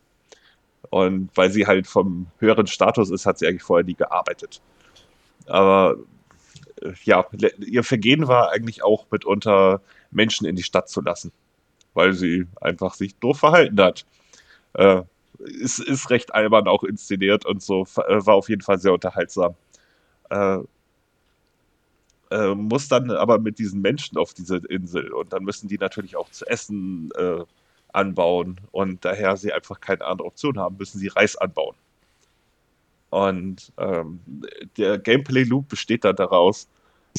Und 0.95 1.29
weil 1.35 1.51
sie 1.51 1.67
halt 1.67 1.89
vom 1.89 2.29
höheren 2.39 2.69
Status 2.69 3.11
ist, 3.11 3.27
hat 3.27 3.37
sie 3.37 3.49
eigentlich 3.49 3.65
vorher 3.65 3.85
nie 3.85 3.97
gearbeitet. 3.97 4.63
Aber 5.47 5.97
äh, 6.83 6.93
ja, 7.03 7.27
ihr 7.59 7.83
Vergehen 7.83 8.29
war 8.29 8.53
eigentlich 8.53 8.85
auch 8.85 9.05
mitunter 9.11 9.81
Menschen 10.13 10.47
in 10.47 10.55
die 10.55 10.63
Stadt 10.63 10.89
zu 10.89 11.01
lassen, 11.01 11.33
weil 11.95 12.13
sie 12.13 12.47
einfach 12.61 12.95
sich 12.95 13.17
doof 13.17 13.41
verhalten 13.41 13.81
hat. 13.81 14.07
Äh, 14.75 15.03
ist, 15.41 15.81
ist 15.81 16.11
recht 16.11 16.33
albern 16.33 16.69
auch 16.69 16.85
inszeniert 16.85 17.45
und 17.45 17.61
so, 17.61 17.89
äh, 17.97 18.25
war 18.25 18.37
auf 18.37 18.49
jeden 18.49 18.63
Fall 18.63 18.79
sehr 18.79 18.93
unterhaltsam. 18.93 19.57
Äh, 20.31 20.59
äh, 22.31 22.55
muss 22.55 22.87
dann 22.87 23.11
aber 23.11 23.41
mit 23.41 23.59
diesen 23.59 23.83
Menschen 23.83 24.17
auf 24.17 24.33
diese 24.33 24.59
Insel 24.59 25.13
und 25.13 25.33
dann 25.33 25.43
müssen 25.43 25.67
die 25.67 25.79
natürlich 25.79 26.15
auch 26.15 26.31
zu 26.31 26.47
essen 26.47 27.11
äh, 27.17 27.43
anbauen 27.95 28.61
und 28.73 29.05
daher 29.05 29.37
sie 29.37 29.53
einfach 29.53 29.81
keine 29.81 30.05
andere 30.05 30.27
Option 30.27 30.59
haben, 30.59 30.77
müssen 30.79 30.99
sie 30.99 31.09
Reis 31.09 31.37
anbauen. 31.37 31.77
Und 33.11 33.73
ähm, 33.79 34.21
der 34.77 34.99
Gameplay-Loop 34.99 35.69
besteht 35.69 36.05
dann 36.05 36.17
daraus, 36.17 36.67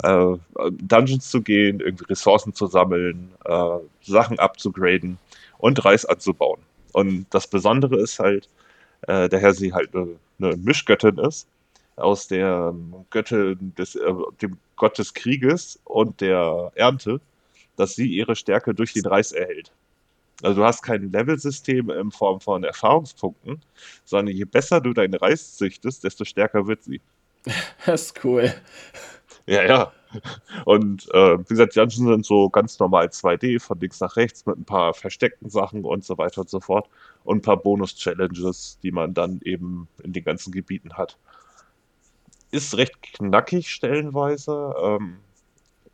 äh, 0.03 0.35
Dungeons 0.71 1.29
zu 1.29 1.41
gehen, 1.41 1.79
irgendwie 1.79 2.05
Ressourcen 2.05 2.53
zu 2.53 2.67
sammeln, 2.67 3.31
äh, 3.45 3.77
Sachen 4.01 4.37
abzugraden 4.39 5.17
und 5.57 5.85
Reis 5.85 6.05
anzubauen. 6.05 6.59
Und 6.91 7.27
das 7.29 7.47
Besondere 7.47 7.97
ist 7.97 8.19
halt, 8.19 8.49
äh, 9.07 9.29
daher 9.29 9.53
sie 9.53 9.73
halt 9.73 9.95
eine, 9.95 10.17
eine 10.39 10.57
Mischgöttin 10.57 11.17
ist, 11.17 11.47
aus 11.95 12.27
der 12.27 12.73
Göttin 13.09 13.73
des, 13.77 13.95
äh, 13.95 14.13
dem 14.41 14.57
Gott 14.75 14.97
des 14.97 15.13
Krieges 15.13 15.79
und 15.85 16.19
der 16.19 16.71
Ernte, 16.75 17.21
dass 17.77 17.95
sie 17.95 18.07
ihre 18.07 18.35
Stärke 18.35 18.73
durch 18.73 18.93
den 18.93 19.05
Reis 19.05 19.31
erhält. 19.31 19.71
Also 20.43 20.61
du 20.61 20.65
hast 20.65 20.81
kein 20.81 21.11
Level-System 21.11 21.89
in 21.89 22.11
Form 22.11 22.41
von 22.41 22.63
Erfahrungspunkten, 22.63 23.61
sondern 24.03 24.35
je 24.35 24.45
besser 24.45 24.81
du 24.81 24.93
deinen 24.93 25.15
Reis 25.15 25.55
züchtest, 25.55 26.03
desto 26.03 26.25
stärker 26.25 26.67
wird 26.67 26.83
sie. 26.83 27.01
Das 27.85 28.07
ist 28.07 28.25
cool. 28.25 28.53
Ja, 29.45 29.63
ja. 29.63 29.91
Und 30.65 31.07
äh, 31.13 31.37
wie 31.39 31.43
gesagt, 31.43 31.75
die 31.75 31.79
Dungeons 31.79 32.09
sind 32.09 32.25
so 32.25 32.49
ganz 32.49 32.79
normal 32.79 33.07
2D, 33.07 33.59
von 33.59 33.79
links 33.79 33.99
nach 33.99 34.15
rechts, 34.15 34.45
mit 34.45 34.57
ein 34.57 34.65
paar 34.65 34.93
versteckten 34.93 35.49
Sachen 35.49 35.83
und 35.83 36.03
so 36.03 36.17
weiter 36.17 36.41
und 36.41 36.49
so 36.49 36.59
fort. 36.59 36.89
Und 37.23 37.37
ein 37.37 37.41
paar 37.41 37.57
Bonus-Challenges, 37.57 38.79
die 38.81 38.91
man 38.91 39.13
dann 39.13 39.41
eben 39.43 39.87
in 40.03 40.13
den 40.13 40.23
ganzen 40.23 40.51
Gebieten 40.51 40.93
hat. 40.93 41.17
Ist 42.51 42.77
recht 42.77 43.01
knackig 43.01 43.69
stellenweise. 43.69 44.73
Ähm, 44.81 45.17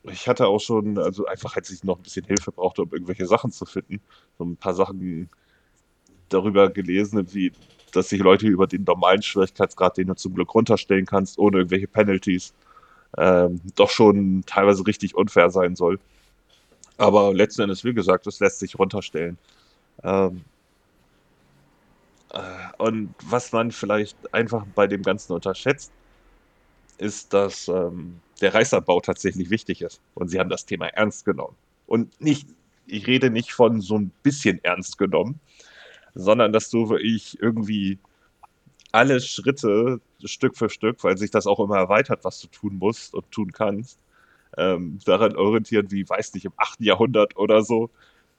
ich 0.03 0.27
hatte 0.27 0.47
auch 0.47 0.59
schon, 0.59 0.97
also 0.97 1.25
einfach, 1.25 1.55
als 1.55 1.69
ich 1.69 1.83
noch 1.83 1.97
ein 1.97 2.03
bisschen 2.03 2.25
Hilfe 2.25 2.51
brauchte, 2.51 2.81
um 2.83 2.91
irgendwelche 2.91 3.27
Sachen 3.27 3.51
zu 3.51 3.65
finden, 3.65 4.01
so 4.37 4.45
ein 4.45 4.57
paar 4.57 4.73
Sachen 4.73 5.29
darüber 6.29 6.69
gelesen, 6.69 7.33
wie 7.33 7.51
dass 7.91 8.09
sich 8.09 8.21
Leute 8.21 8.47
über 8.47 8.67
den 8.67 8.83
normalen 8.83 9.21
Schwierigkeitsgrad, 9.21 9.97
den 9.97 10.07
du 10.07 10.15
zum 10.15 10.33
Glück 10.33 10.53
runterstellen 10.53 11.05
kannst, 11.05 11.37
ohne 11.37 11.57
irgendwelche 11.57 11.87
Penalties, 11.87 12.53
ähm, 13.17 13.59
doch 13.75 13.89
schon 13.89 14.43
teilweise 14.45 14.85
richtig 14.87 15.15
unfair 15.15 15.49
sein 15.49 15.75
soll. 15.75 15.99
Aber 16.97 17.33
letzten 17.33 17.63
Endes, 17.63 17.83
wie 17.83 17.93
gesagt, 17.93 18.27
das 18.27 18.39
lässt 18.39 18.59
sich 18.59 18.77
runterstellen. 18.79 19.37
Ähm, 20.03 20.41
äh, 22.29 22.39
und 22.77 23.13
was 23.25 23.51
man 23.51 23.71
vielleicht 23.71 24.33
einfach 24.33 24.65
bei 24.73 24.87
dem 24.87 25.03
Ganzen 25.03 25.33
unterschätzt, 25.33 25.91
ist, 26.97 27.33
dass 27.33 27.67
ähm, 27.67 28.19
der 28.41 28.53
Reisabbau 28.53 29.01
tatsächlich 29.01 29.49
wichtig 29.49 29.81
ist. 29.81 30.01
Und 30.13 30.29
sie 30.29 30.39
haben 30.39 30.49
das 30.49 30.65
Thema 30.65 30.87
ernst 30.87 31.25
genommen. 31.25 31.55
Und 31.87 32.19
nicht, 32.21 32.47
ich 32.87 33.07
rede 33.07 33.29
nicht 33.29 33.53
von 33.53 33.81
so 33.81 33.97
ein 33.97 34.11
bisschen 34.23 34.63
ernst 34.63 34.97
genommen, 34.97 35.39
sondern 36.15 36.51
dass 36.53 36.69
du 36.69 36.89
wirklich 36.89 37.41
irgendwie 37.41 37.99
alle 38.91 39.21
Schritte 39.21 40.01
Stück 40.23 40.57
für 40.57 40.69
Stück, 40.69 41.03
weil 41.03 41.17
sich 41.17 41.31
das 41.31 41.47
auch 41.47 41.59
immer 41.59 41.77
erweitert, 41.77 42.23
was 42.23 42.39
du 42.41 42.47
tun 42.47 42.77
musst 42.77 43.13
und 43.13 43.29
tun 43.31 43.51
kannst, 43.51 43.99
ähm, 44.57 44.99
daran 45.05 45.35
orientieren, 45.35 45.89
wie, 45.91 46.07
weiß 46.07 46.33
nicht, 46.33 46.45
im 46.45 46.53
8. 46.57 46.81
Jahrhundert 46.81 47.37
oder 47.37 47.63
so 47.63 47.89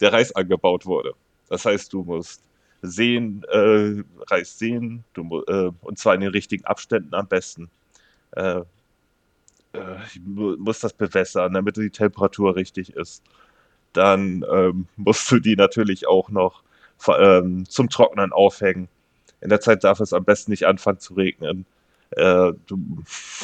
der 0.00 0.12
Reis 0.12 0.32
angebaut 0.34 0.86
wurde. 0.86 1.14
Das 1.48 1.64
heißt, 1.64 1.92
du 1.92 2.02
musst 2.02 2.42
sehen, 2.82 3.44
äh, 3.50 4.02
Reis 4.26 4.58
sehen, 4.58 5.04
du, 5.14 5.42
äh, 5.46 5.70
und 5.80 5.98
zwar 5.98 6.14
in 6.14 6.20
den 6.20 6.30
richtigen 6.30 6.64
Abständen 6.64 7.14
am 7.14 7.28
besten. 7.28 7.70
Äh, 8.32 8.62
äh, 9.72 9.96
muss 10.24 10.80
das 10.80 10.92
bewässern, 10.92 11.54
damit 11.54 11.76
die 11.76 11.90
Temperatur 11.90 12.56
richtig 12.56 12.94
ist. 12.94 13.22
Dann 13.92 14.44
ähm, 14.50 14.86
musst 14.96 15.30
du 15.30 15.38
die 15.38 15.56
natürlich 15.56 16.06
auch 16.06 16.28
noch 16.30 16.62
ähm, 17.08 17.64
zum 17.68 17.88
Trocknen 17.88 18.32
aufhängen. 18.32 18.88
In 19.40 19.48
der 19.48 19.60
Zeit 19.60 19.84
darf 19.84 20.00
es 20.00 20.12
am 20.12 20.24
besten 20.24 20.50
nicht 20.50 20.66
anfangen 20.66 21.00
zu 21.00 21.14
regnen. 21.14 21.66
Äh, 22.10 22.52
du, 22.66 22.78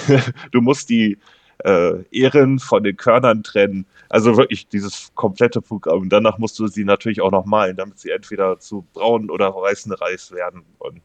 du, 0.52 0.60
musst 0.60 0.90
die 0.90 1.18
äh, 1.64 2.02
Ähren 2.12 2.58
von 2.58 2.84
den 2.84 2.96
Körnern 2.96 3.42
trennen. 3.42 3.86
Also 4.08 4.36
wirklich 4.36 4.68
dieses 4.68 5.12
komplette 5.14 5.60
Programm. 5.60 6.08
Danach 6.08 6.38
musst 6.38 6.58
du 6.58 6.66
sie 6.66 6.84
natürlich 6.84 7.20
auch 7.20 7.30
noch 7.30 7.46
malen, 7.46 7.76
damit 7.76 7.98
sie 7.98 8.10
entweder 8.10 8.58
zu 8.58 8.86
braunen 8.94 9.30
oder 9.30 9.54
weißen 9.54 9.92
Reis 9.92 10.30
werden. 10.32 10.62
Und 10.78 11.00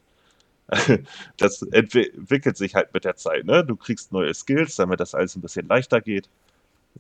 das 1.38 1.62
entwickelt 1.62 2.58
sich 2.58 2.76
halt 2.76 2.94
mit 2.94 3.06
der 3.06 3.16
Zeit. 3.16 3.46
Ne? 3.46 3.66
Du 3.66 3.76
kriegst 3.76 4.12
neue 4.12 4.34
Skills, 4.34 4.76
damit 4.76 5.00
das 5.00 5.14
alles 5.14 5.36
ein 5.36 5.42
bisschen 5.42 5.68
leichter 5.68 6.02
geht, 6.02 6.30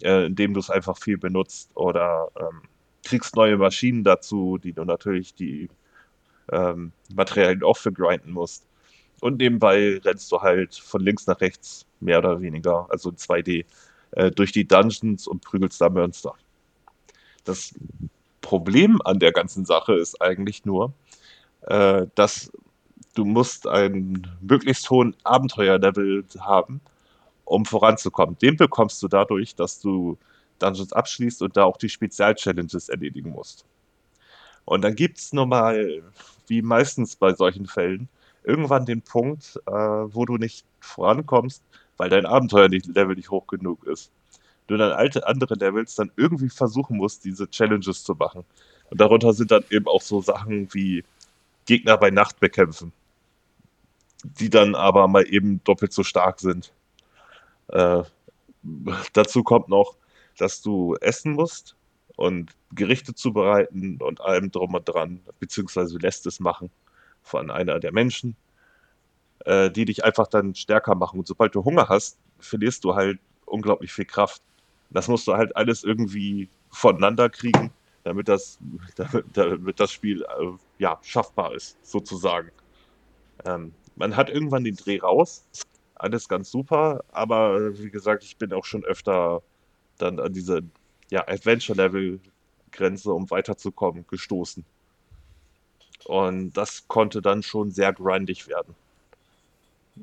äh, 0.01 0.26
indem 0.26 0.53
du 0.53 0.59
es 0.59 0.70
einfach 0.70 0.97
viel 0.97 1.18
benutzt 1.18 1.72
oder 1.76 2.30
ähm, 2.39 2.61
kriegst 3.03 3.36
neue 3.36 3.57
Maschinen 3.57 4.03
dazu, 4.03 4.57
die 4.57 4.74
du 4.74 4.84
natürlich 4.84 5.34
die 5.36 5.70
ähm, 6.51 6.91
Materialien 7.14 7.64
auch 7.64 7.78
für 7.78 7.91
grinden 7.91 8.32
musst. 8.32 8.66
Und 9.22 9.38
nebenbei 9.38 10.01
rennst 10.03 10.32
du 10.32 10.41
halt 10.41 10.76
von 10.76 11.01
links 11.01 11.28
nach 11.28 11.39
rechts, 11.39 11.86
mehr 12.01 12.20
oder 12.20 12.41
weniger, 12.41 12.88
also 12.89 13.09
in 13.09 13.16
2D, 13.16 13.66
äh, 14.11 14.32
durch 14.32 14.51
die 14.51 14.68
Dungeons 14.68 15.28
und 15.28 15.41
prügelst 15.41 15.80
da 15.80 15.89
Monster. 15.89 16.34
Das 17.45 17.74
Problem 18.41 19.01
an 19.05 19.20
der 19.20 19.32
ganzen 19.32 19.66
Sache 19.66 19.93
ist 19.93 20.22
eigentlich 20.22 20.66
nur, 20.66 20.93
äh, 21.61 22.05
dass 22.16 22.51
du 23.16 23.26
musst 23.26 23.68
einen 23.68 24.28
möglichst 24.41 24.89
hohen 24.89 25.16
Abenteuerlevel 25.24 26.26
haben, 26.39 26.82
um 27.45 27.66
voranzukommen. 27.66 28.38
Den 28.39 28.57
bekommst 28.57 29.01
du 29.03 29.07
dadurch, 29.07 29.55
dass 29.55 29.80
du 29.80 30.18
Dungeons 30.59 30.93
abschließt 30.93 31.41
und 31.41 31.57
da 31.57 31.64
auch 31.64 31.78
die 31.78 31.89
Spezial-Challenges 31.89 32.89
erledigen 32.89 33.32
musst. 33.32 33.66
Und 34.66 34.82
dann 34.84 34.95
gibt 34.95 35.18
es 35.18 35.34
nochmal, 35.34 36.01
wie 36.47 36.61
meistens 36.61 37.16
bei 37.16 37.34
solchen 37.34 37.68
Fällen, 37.68 38.07
irgendwann 38.43 38.86
den 38.86 39.01
Punkt, 39.01 39.59
äh, 39.68 39.72
wo 39.72 40.26
du 40.26 40.38
nicht 40.38 40.66
vorankommst, 40.80 41.61
weil 41.97 42.09
dein 42.09 42.26
Abenteuerlevel 42.26 43.16
nicht 43.16 43.30
hoch 43.30 43.47
genug 43.47 43.86
ist. 43.86 44.11
Du 44.68 44.78
dann 44.78 44.93
alte 44.93 45.28
andere 45.28 45.55
Levels 45.55 45.95
dann 45.95 46.11
irgendwie 46.16 46.49
versuchen 46.49 46.97
musst, 46.97 47.26
diese 47.26 47.49
Challenges 47.49 48.03
zu 48.03 48.16
machen. 48.16 48.45
Und 48.89 49.01
darunter 49.01 49.34
sind 49.34 49.51
dann 49.51 49.66
eben 49.70 49.88
auch 49.88 50.01
so 50.01 50.22
Sachen 50.22 50.74
wie 50.74 51.03
Gegner 51.66 51.97
bei 51.97 52.09
Nacht 52.09 52.39
bekämpfen 52.39 52.93
die 54.24 54.49
dann 54.49 54.76
aber 54.76 55.07
mal 55.07 55.26
eben 55.28 55.63
doppelt 55.63 55.93
so 55.93 56.03
stark 56.03 56.39
sind. 56.39 56.74
Äh, 57.67 58.03
dazu 59.13 59.43
kommt 59.43 59.69
noch, 59.69 59.95
dass 60.38 60.61
du 60.61 60.95
essen 60.95 61.34
musst 61.34 61.76
und 62.15 62.51
Gerichte 62.74 63.13
zubereiten 63.13 64.01
und 64.01 64.21
allem 64.21 64.51
drum 64.51 64.74
und 64.74 64.86
dran, 64.88 65.21
beziehungsweise 65.39 65.97
lässt 65.97 66.26
es 66.26 66.39
machen 66.39 66.69
von 67.21 67.51
einer 67.51 67.80
der 67.80 67.91
Menschen, 67.91 68.36
äh, 69.45 69.69
die 69.69 69.86
dich 69.86 70.03
einfach 70.03 70.28
dann 70.28 70.55
stärker 70.55 70.95
machen. 70.95 71.19
Und 71.19 71.28
sobald 71.28 71.55
du 71.55 71.63
Hunger 71.63 71.89
hast, 71.89 72.17
verlierst 72.39 72.84
du 72.84 72.95
halt 72.95 73.19
unglaublich 73.45 73.91
viel 73.91 74.05
Kraft. 74.05 74.41
Das 74.89 75.07
musst 75.07 75.28
du 75.28 75.34
halt 75.34 75.55
alles 75.55 75.84
irgendwie 75.84 76.49
voneinander 76.69 77.30
kriegen, 77.30 77.71
damit 78.03 78.28
das, 78.28 78.59
damit, 78.95 79.26
damit 79.34 79.80
das 79.80 79.91
Spiel 79.91 80.24
äh, 80.24 80.51
ja, 80.80 80.99
schaffbar 81.01 81.53
ist, 81.55 81.78
sozusagen. 81.86 82.51
Ähm, 83.45 83.74
man 83.95 84.15
hat 84.15 84.29
irgendwann 84.29 84.63
den 84.63 84.75
Dreh 84.75 84.99
raus. 84.99 85.45
Alles 85.95 86.27
ganz 86.27 86.51
super, 86.51 87.03
aber 87.11 87.77
wie 87.77 87.89
gesagt, 87.89 88.23
ich 88.23 88.37
bin 88.37 88.51
auch 88.53 88.65
schon 88.65 88.83
öfter 88.83 89.41
dann 89.97 90.19
an 90.19 90.33
diese 90.33 90.63
ja, 91.11 91.27
Adventure-Level-Grenze, 91.27 93.13
um 93.13 93.29
weiterzukommen, 93.29 94.05
gestoßen. 94.07 94.65
Und 96.05 96.53
das 96.53 96.87
konnte 96.87 97.21
dann 97.21 97.43
schon 97.43 97.71
sehr 97.71 97.93
grindig 97.93 98.47
werden. 98.47 98.75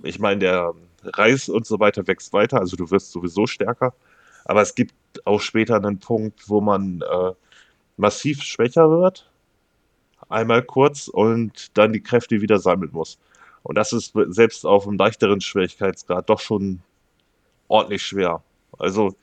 Ich 0.02 0.18
meine, 0.18 0.40
der 0.40 0.74
Reis 1.02 1.48
und 1.48 1.66
so 1.66 1.80
weiter 1.80 2.06
wächst 2.06 2.32
weiter, 2.32 2.60
also 2.60 2.76
du 2.76 2.90
wirst 2.90 3.12
sowieso 3.12 3.46
stärker. 3.46 3.92
Aber 4.44 4.62
es 4.62 4.74
gibt 4.74 4.94
auch 5.24 5.40
später 5.40 5.76
einen 5.76 5.98
Punkt, 5.98 6.48
wo 6.48 6.60
man 6.60 7.02
äh, 7.02 7.32
massiv 7.96 8.42
schwächer 8.42 8.90
wird. 8.90 9.30
Einmal 10.28 10.62
kurz 10.62 11.08
und 11.08 11.76
dann 11.76 11.92
die 11.92 12.02
Kräfte 12.02 12.40
wieder 12.40 12.58
sammeln 12.58 12.92
muss. 12.92 13.18
Und 13.62 13.76
das 13.76 13.92
ist 13.92 14.14
selbst 14.28 14.64
auf 14.64 14.86
einem 14.86 14.96
leichteren 14.96 15.40
Schwierigkeitsgrad 15.40 16.28
doch 16.28 16.40
schon 16.40 16.80
ordentlich 17.68 18.02
schwer. 18.02 18.42
Also 18.78 19.14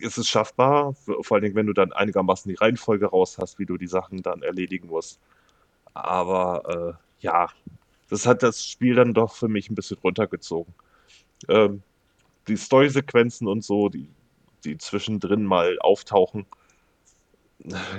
ist 0.00 0.18
es 0.18 0.28
schaffbar, 0.28 0.94
vor 0.94 1.34
allen 1.34 1.42
Dingen, 1.42 1.54
wenn 1.54 1.66
du 1.66 1.72
dann 1.72 1.92
einigermaßen 1.92 2.48
die 2.48 2.56
Reihenfolge 2.56 3.06
raus 3.06 3.36
hast, 3.38 3.58
wie 3.58 3.66
du 3.66 3.76
die 3.76 3.86
Sachen 3.86 4.22
dann 4.22 4.42
erledigen 4.42 4.88
musst. 4.88 5.20
Aber 5.92 6.96
äh, 6.98 7.24
ja, 7.24 7.48
das 8.08 8.26
hat 8.26 8.42
das 8.42 8.66
Spiel 8.66 8.94
dann 8.94 9.14
doch 9.14 9.34
für 9.34 9.48
mich 9.48 9.70
ein 9.70 9.74
bisschen 9.74 9.98
runtergezogen. 10.02 10.74
Ähm, 11.48 11.82
die 12.48 12.56
Story-Sequenzen 12.56 13.46
und 13.46 13.64
so, 13.64 13.88
die, 13.88 14.08
die 14.64 14.78
zwischendrin 14.78 15.44
mal 15.44 15.78
auftauchen, 15.80 16.46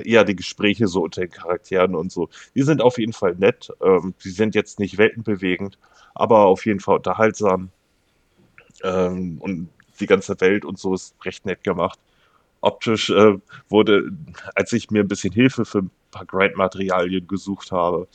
ja, 0.03 0.23
die 0.23 0.35
Gespräche 0.35 0.87
so 0.87 1.03
unter 1.03 1.21
den 1.21 1.31
Charakteren 1.31 1.95
und 1.95 2.11
so, 2.11 2.29
die 2.53 2.63
sind 2.63 2.81
auf 2.81 2.97
jeden 2.97 3.13
Fall 3.13 3.35
nett. 3.35 3.71
Ähm, 3.81 4.13
die 4.23 4.29
sind 4.29 4.55
jetzt 4.55 4.79
nicht 4.79 4.97
weltenbewegend, 4.97 5.77
aber 6.13 6.45
auf 6.45 6.65
jeden 6.65 6.79
Fall 6.79 6.97
unterhaltsam. 6.97 7.69
Ähm, 8.83 9.37
und 9.39 9.69
die 9.99 10.07
ganze 10.07 10.39
Welt 10.41 10.65
und 10.65 10.77
so 10.77 10.93
ist 10.93 11.15
recht 11.23 11.45
nett 11.45 11.63
gemacht. 11.63 11.99
Optisch 12.61 13.09
äh, 13.09 13.37
wurde, 13.69 14.11
als 14.55 14.73
ich 14.73 14.91
mir 14.91 15.01
ein 15.01 15.07
bisschen 15.07 15.33
Hilfe 15.33 15.65
für 15.65 15.79
ein 15.79 15.91
paar 16.11 16.25
Grind-Materialien 16.25 17.27
gesucht 17.27 17.71
habe, 17.71 18.07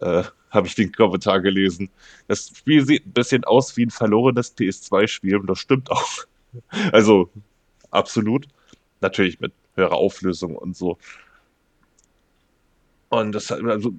äh, 0.00 0.24
habe 0.50 0.66
ich 0.66 0.74
den 0.74 0.92
Kommentar 0.92 1.40
gelesen. 1.40 1.90
Das 2.28 2.48
Spiel 2.54 2.84
sieht 2.86 3.06
ein 3.06 3.12
bisschen 3.12 3.44
aus 3.44 3.76
wie 3.76 3.86
ein 3.86 3.90
verlorenes 3.90 4.56
PS2-Spiel 4.56 5.36
und 5.36 5.46
das 5.48 5.58
stimmt 5.58 5.90
auch. 5.90 6.08
Also 6.92 7.30
absolut. 7.90 8.46
Natürlich 9.00 9.40
mit 9.40 9.52
höherer 9.74 9.96
Auflösung 9.96 10.56
und 10.56 10.76
so. 10.76 10.98
Und 13.08 13.32
das, 13.32 13.50
also, 13.52 13.92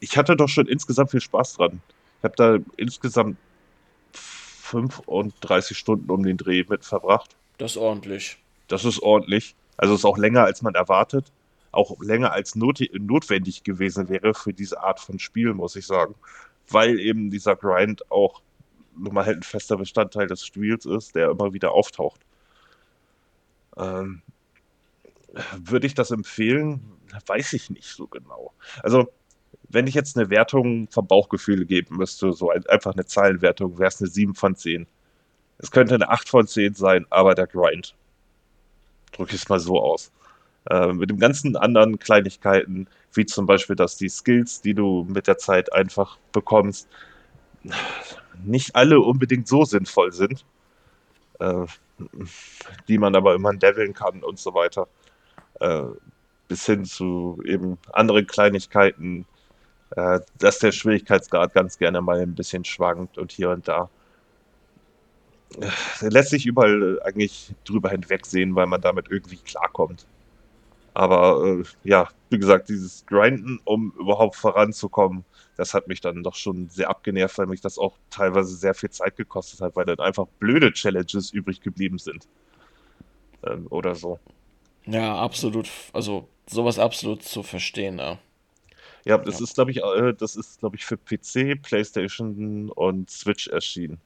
ich 0.00 0.16
hatte 0.16 0.36
doch 0.36 0.48
schon 0.48 0.66
insgesamt 0.66 1.10
viel 1.10 1.20
Spaß 1.20 1.54
dran. 1.54 1.80
Ich 2.18 2.24
habe 2.24 2.36
da 2.36 2.58
insgesamt 2.76 3.38
35 4.12 5.76
Stunden 5.76 6.10
um 6.10 6.22
den 6.22 6.36
Dreh 6.36 6.64
mit 6.68 6.84
verbracht. 6.84 7.36
Das 7.58 7.72
ist 7.72 7.76
ordentlich. 7.76 8.38
Das 8.68 8.84
ist 8.84 9.02
ordentlich. 9.02 9.54
Also 9.76 9.94
ist 9.94 10.04
auch 10.04 10.18
länger, 10.18 10.44
als 10.44 10.62
man 10.62 10.74
erwartet. 10.74 11.32
Auch 11.72 12.00
länger 12.00 12.32
als 12.32 12.54
not 12.54 12.80
notwendig 12.92 13.64
gewesen 13.64 14.08
wäre 14.08 14.34
für 14.34 14.52
diese 14.52 14.82
Art 14.82 15.00
von 15.00 15.18
Spiel, 15.18 15.54
muss 15.54 15.76
ich 15.76 15.86
sagen. 15.86 16.14
Weil 16.68 17.00
eben 17.00 17.30
dieser 17.30 17.56
Grind 17.56 18.10
auch 18.10 18.42
nun 18.96 19.14
mal 19.14 19.24
halt 19.24 19.38
ein 19.38 19.42
fester 19.42 19.76
Bestandteil 19.76 20.26
des 20.26 20.44
Spiels 20.44 20.84
ist, 20.84 21.14
der 21.14 21.30
immer 21.30 21.52
wieder 21.52 21.72
auftaucht. 21.72 22.20
Ähm, 23.76 24.22
würde 25.56 25.86
ich 25.86 25.94
das 25.94 26.10
empfehlen? 26.10 26.80
Weiß 27.26 27.52
ich 27.52 27.70
nicht 27.70 27.88
so 27.88 28.06
genau. 28.06 28.52
Also 28.82 29.08
wenn 29.68 29.86
ich 29.86 29.94
jetzt 29.94 30.16
eine 30.16 30.30
Wertung 30.30 30.88
vom 30.90 31.06
Bauchgefühl 31.06 31.64
geben 31.64 31.96
müsste, 31.96 32.32
so 32.32 32.50
ein, 32.50 32.66
einfach 32.66 32.92
eine 32.92 33.06
Zahlenwertung, 33.06 33.78
wäre 33.78 33.88
es 33.88 34.00
eine 34.00 34.10
7 34.10 34.34
von 34.34 34.56
10. 34.56 34.86
Es 35.58 35.70
könnte 35.70 35.94
eine 35.94 36.08
8 36.08 36.28
von 36.28 36.46
10 36.46 36.74
sein, 36.74 37.06
aber 37.10 37.34
der 37.34 37.46
Grind. 37.46 37.94
Drücke 39.12 39.34
ich 39.34 39.42
es 39.42 39.48
mal 39.48 39.60
so 39.60 39.80
aus. 39.80 40.10
Äh, 40.68 40.92
mit 40.92 41.10
den 41.10 41.18
ganzen 41.18 41.56
anderen 41.56 41.98
Kleinigkeiten, 41.98 42.88
wie 43.14 43.26
zum 43.26 43.46
Beispiel, 43.46 43.76
dass 43.76 43.96
die 43.96 44.08
Skills, 44.08 44.60
die 44.60 44.74
du 44.74 45.06
mit 45.08 45.26
der 45.26 45.38
Zeit 45.38 45.72
einfach 45.72 46.18
bekommst, 46.32 46.88
nicht 48.44 48.74
alle 48.74 49.00
unbedingt 49.00 49.46
so 49.48 49.64
sinnvoll 49.64 50.12
sind, 50.12 50.44
äh, 51.38 51.66
die 52.88 52.98
man 52.98 53.14
aber 53.14 53.34
immer 53.34 53.52
leveln 53.52 53.94
kann 53.94 54.22
und 54.22 54.38
so 54.38 54.54
weiter. 54.54 54.88
Äh, 55.58 55.84
bis 56.48 56.66
hin 56.66 56.84
zu 56.84 57.40
eben 57.44 57.78
anderen 57.92 58.26
Kleinigkeiten, 58.26 59.24
äh, 59.96 60.20
dass 60.38 60.58
der 60.58 60.72
Schwierigkeitsgrad 60.72 61.54
ganz 61.54 61.78
gerne 61.78 62.00
mal 62.00 62.20
ein 62.20 62.34
bisschen 62.34 62.64
schwankt 62.64 63.18
und 63.18 63.32
hier 63.32 63.50
und 63.50 63.68
da. 63.68 63.88
Äh, 65.60 66.08
lässt 66.08 66.30
sich 66.30 66.46
überall 66.46 67.00
eigentlich 67.04 67.54
drüber 67.64 67.90
hinwegsehen, 67.90 68.54
weil 68.54 68.66
man 68.66 68.80
damit 68.80 69.06
irgendwie 69.10 69.36
klarkommt. 69.38 70.06
Aber 70.94 71.60
äh, 71.60 71.64
ja, 71.84 72.08
wie 72.30 72.38
gesagt, 72.38 72.68
dieses 72.68 73.06
Grinden, 73.06 73.60
um 73.64 73.92
überhaupt 73.98 74.36
voranzukommen, 74.36 75.24
das 75.56 75.74
hat 75.74 75.88
mich 75.88 76.00
dann 76.00 76.22
doch 76.22 76.34
schon 76.34 76.68
sehr 76.68 76.90
abgenervt, 76.90 77.38
weil 77.38 77.46
mich 77.46 77.60
das 77.60 77.78
auch 77.78 77.96
teilweise 78.10 78.56
sehr 78.56 78.74
viel 78.74 78.90
Zeit 78.90 79.16
gekostet 79.16 79.60
hat, 79.60 79.76
weil 79.76 79.84
dann 79.86 80.00
einfach 80.00 80.26
blöde 80.40 80.72
Challenges 80.72 81.32
übrig 81.32 81.60
geblieben 81.60 81.98
sind. 81.98 82.26
Ähm, 83.44 83.66
oder 83.70 83.94
so. 83.94 84.18
Ja, 84.86 85.16
absolut. 85.16 85.68
Also 85.92 86.28
sowas 86.46 86.78
absolut 86.78 87.22
zu 87.22 87.42
verstehen, 87.42 87.98
ja. 87.98 88.18
Ja, 89.04 89.16
das 89.18 89.38
ja. 89.38 89.44
ist, 89.44 89.54
glaube 89.54 89.70
ich, 89.70 89.78
äh, 89.78 90.12
das 90.12 90.36
ist, 90.36 90.60
glaube 90.60 90.76
ich, 90.76 90.84
für 90.84 90.96
PC, 90.96 91.60
PlayStation 91.62 92.70
und 92.70 93.10
Switch 93.10 93.48
erschienen. 93.48 94.00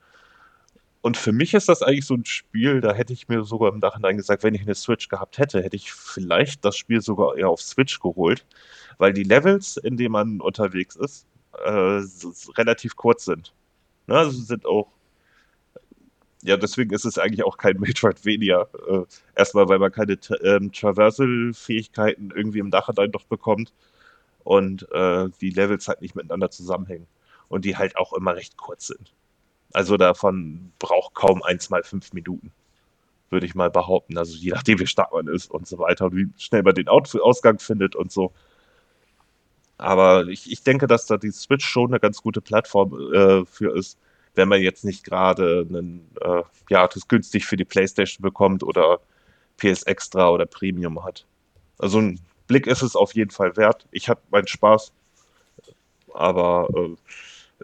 Und 1.05 1.19
für 1.19 1.33
mich 1.33 1.53
ist 1.53 1.69
das 1.69 1.83
eigentlich 1.83 2.07
so 2.07 2.15
ein 2.15 2.25
Spiel, 2.25 2.81
da 2.81 2.95
hätte 2.95 3.13
ich 3.13 3.29
mir 3.29 3.45
sogar 3.45 3.71
im 3.71 3.79
Nachhinein 3.79 4.17
gesagt, 4.17 4.43
wenn 4.43 4.55
ich 4.55 4.63
eine 4.63 4.75
Switch 4.75 5.09
gehabt 5.09 5.37
hätte, 5.37 5.63
hätte 5.63 5.77
ich 5.77 5.93
vielleicht 5.93 6.65
das 6.65 6.79
Spiel 6.79 7.03
sogar 7.03 7.37
eher 7.37 7.51
auf 7.51 7.61
Switch 7.61 8.01
geholt, 8.01 8.47
weil 8.97 9.13
die 9.13 9.25
Levels, 9.25 9.77
in 9.77 9.99
denen 9.99 10.13
man 10.13 10.41
unterwegs 10.41 10.97
ist, 10.97 11.27
äh, 11.63 12.01
relativ 12.57 12.97
kurz 12.97 13.27
sind. 13.27 13.53
Ne, 14.07 14.17
also 14.17 14.31
sind 14.31 14.65
auch 14.65 14.89
ja, 16.45 16.59
deswegen 16.59 16.93
ist 16.95 17.07
es 17.07 17.19
eigentlich 17.19 17.43
auch 17.45 17.57
kein 17.57 17.77
Metroidvania. 17.81 18.69
Äh, 18.87 19.05
erstmal, 19.35 19.69
weil 19.69 19.79
man 19.79 19.91
keine 19.91 20.19
ähm, 20.43 20.71
Traversal-Fähigkeiten 20.73 22.33
irgendwie 22.37 22.59
im 22.59 22.69
Nachhinein 22.69 23.11
doch 23.11 23.25
bekommt 23.25 23.73
und 24.45 24.87
äh, 24.93 25.29
die 25.41 25.51
Levels 25.51 25.89
halt 25.89 26.03
nicht 26.03 26.15
miteinander 26.15 26.51
zusammenhängen 26.51 27.07
und 27.49 27.65
die 27.65 27.77
halt 27.77 27.97
auch 27.97 28.13
immer 28.13 28.37
recht 28.37 28.59
kurz 28.59 28.89
sind. 28.89 29.15
Also 29.73 29.97
davon 29.97 30.73
braucht 30.79 31.15
kaum 31.15 31.43
eins 31.43 31.71
mal 31.71 31.83
fünf 31.83 32.13
Minuten, 32.13 32.53
würde 33.31 33.47
ich 33.47 33.55
mal 33.55 33.71
behaupten. 33.71 34.19
Also 34.19 34.37
je 34.37 34.51
nachdem, 34.53 34.79
wie 34.81 34.87
stark 34.87 35.13
man 35.13 35.29
ist 35.29 35.51
und 35.51 35.67
so 35.67 35.79
weiter 35.79 36.07
und 36.07 36.17
wie 36.17 36.29
schnell 36.37 36.63
man 36.63 36.75
den 36.75 36.89
Ausgang 36.89 37.59
findet 37.59 37.97
und 37.97 38.13
so. 38.13 38.33
Aber 39.79 40.29
ich, 40.29 40.53
ich 40.53 40.63
denke, 40.63 40.87
dass 40.87 41.07
da 41.07 41.17
die 41.17 41.31
Switch 41.33 41.67
schon 41.67 41.91
eine 41.91 42.01
ganz 42.01 42.23
gute 42.23 42.43
Plattform 42.43 42.93
äh, 43.15 43.45
für 43.47 43.75
ist, 43.77 43.99
wenn 44.35 44.49
man 44.49 44.61
jetzt 44.61 44.85
nicht 44.85 45.05
gerade 45.05 45.67
äh, 46.21 46.43
ja, 46.71 46.89
das 46.89 47.09
günstig 47.09 47.47
für 47.47 47.57
die 47.57 47.65
PlayStation 47.65 48.23
bekommt 48.23 48.63
oder 48.63 49.01
PS 49.57 49.85
Extra 49.85 50.31
oder 50.31 50.47
Premium 50.47 51.05
hat. 51.05 51.25
Also 51.79 51.99
ein 51.99 52.21
Blick 52.47 52.67
ist 52.67 52.83
es 52.83 52.97
auf 52.97 53.15
jeden 53.15 53.31
Fall 53.31 53.57
wert. 53.57 53.87
Ich 53.91 54.09
hatte 54.09 54.23
meinen 54.31 54.47
Spaß. 54.47 54.93
Aber 56.13 56.69
äh, 56.75 56.97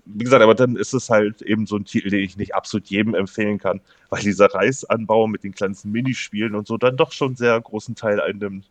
wie 0.05 0.25
gesagt, 0.25 0.43
aber 0.43 0.55
dann 0.55 0.77
ist 0.77 0.93
es 0.93 1.11
halt 1.11 1.43
eben 1.43 1.67
so 1.67 1.77
ein 1.77 1.85
Titel, 1.85 2.11
den 2.11 2.21
ich 2.21 2.37
nicht 2.37 2.55
absolut 2.55 2.87
jedem 2.87 3.15
empfehlen 3.15 3.59
kann, 3.59 3.81
weil 4.09 4.23
dieser 4.23 4.47
Reisanbau 4.47 5.27
mit 5.27 5.45
den 5.45 5.53
ganzen 5.53 5.93
Minispielen 5.93 6.55
und 6.55 6.67
so 6.67 6.77
dann 6.77 6.97
doch 6.97 7.13
schon 7.13 7.37
sehr 7.37 7.61
großen 7.61 7.95
Teil 7.95 8.21
einnimmt. 8.21 8.71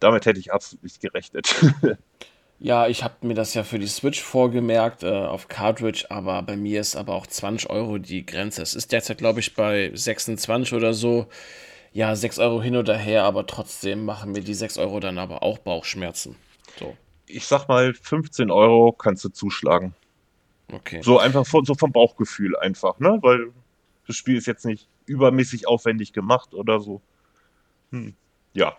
Damit 0.00 0.26
hätte 0.26 0.40
ich 0.40 0.52
absolut 0.52 0.82
nicht 0.84 1.00
gerechnet. 1.00 1.54
Ja, 2.62 2.86
ich 2.86 3.02
habe 3.02 3.26
mir 3.26 3.34
das 3.34 3.54
ja 3.54 3.64
für 3.64 3.80
die 3.80 3.88
Switch 3.88 4.22
vorgemerkt 4.22 5.02
äh, 5.02 5.08
auf 5.08 5.48
Cartridge, 5.48 6.06
aber 6.10 6.40
bei 6.42 6.56
mir 6.56 6.80
ist 6.80 6.94
aber 6.94 7.14
auch 7.14 7.26
20 7.26 7.68
Euro 7.68 7.98
die 7.98 8.24
Grenze. 8.24 8.62
Es 8.62 8.76
ist 8.76 8.92
derzeit, 8.92 9.18
glaube 9.18 9.40
ich, 9.40 9.56
bei 9.56 9.90
26 9.92 10.72
oder 10.72 10.94
so 10.94 11.26
ja, 11.92 12.14
6 12.14 12.38
Euro 12.38 12.62
hin 12.62 12.76
oder 12.76 12.96
her, 12.96 13.24
aber 13.24 13.48
trotzdem 13.48 14.04
machen 14.04 14.30
mir 14.30 14.42
die 14.42 14.54
6 14.54 14.78
Euro 14.78 15.00
dann 15.00 15.18
aber 15.18 15.42
auch 15.42 15.58
Bauchschmerzen. 15.58 16.36
So. 16.78 16.96
Ich 17.26 17.46
sag 17.46 17.66
mal, 17.66 17.94
15 17.94 18.48
Euro 18.52 18.92
kannst 18.92 19.24
du 19.24 19.30
zuschlagen. 19.30 19.96
Okay. 20.70 21.00
So 21.02 21.18
einfach 21.18 21.44
von, 21.44 21.64
so 21.64 21.74
vom 21.74 21.90
Bauchgefühl 21.90 22.56
einfach, 22.56 23.00
ne? 23.00 23.18
Weil 23.22 23.50
das 24.06 24.14
Spiel 24.14 24.36
ist 24.36 24.46
jetzt 24.46 24.64
nicht 24.64 24.86
übermäßig 25.06 25.66
aufwendig 25.66 26.12
gemacht 26.12 26.54
oder 26.54 26.78
so. 26.78 27.02
Hm. 27.90 28.14
Ja. 28.54 28.76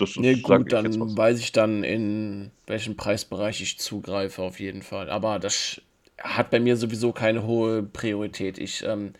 Das 0.00 0.16
nee, 0.16 0.36
gut, 0.36 0.72
dann 0.72 1.16
weiß 1.16 1.40
ich 1.40 1.52
dann, 1.52 1.84
in 1.84 2.50
welchem 2.66 2.96
Preisbereich 2.96 3.60
ich 3.60 3.78
zugreife, 3.78 4.42
auf 4.42 4.58
jeden 4.58 4.82
Fall. 4.82 5.10
Aber 5.10 5.38
das 5.38 5.82
hat 6.18 6.50
bei 6.50 6.58
mir 6.58 6.76
sowieso 6.76 7.12
keine 7.12 7.44
hohe 7.44 7.82
Priorität. 7.82 8.58
Ich 8.58 8.82
ähm, 8.84 9.12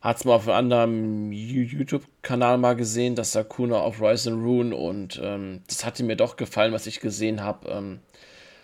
hat 0.00 0.16
es 0.16 0.24
mal 0.24 0.34
auf 0.34 0.48
einem 0.48 0.56
anderen 0.56 1.32
YouTube-Kanal 1.32 2.58
mal 2.58 2.74
gesehen, 2.74 3.14
das 3.14 3.32
Sakuna 3.32 3.84
of 3.84 4.00
Rise 4.00 4.30
and 4.30 4.44
Rune 4.44 4.74
und 4.74 5.20
ähm, 5.22 5.62
das 5.68 5.84
hatte 5.84 6.02
mir 6.02 6.16
doch 6.16 6.36
gefallen, 6.36 6.72
was 6.72 6.86
ich 6.88 7.00
gesehen 7.00 7.42
habe. 7.42 7.68
Ähm, 7.68 8.00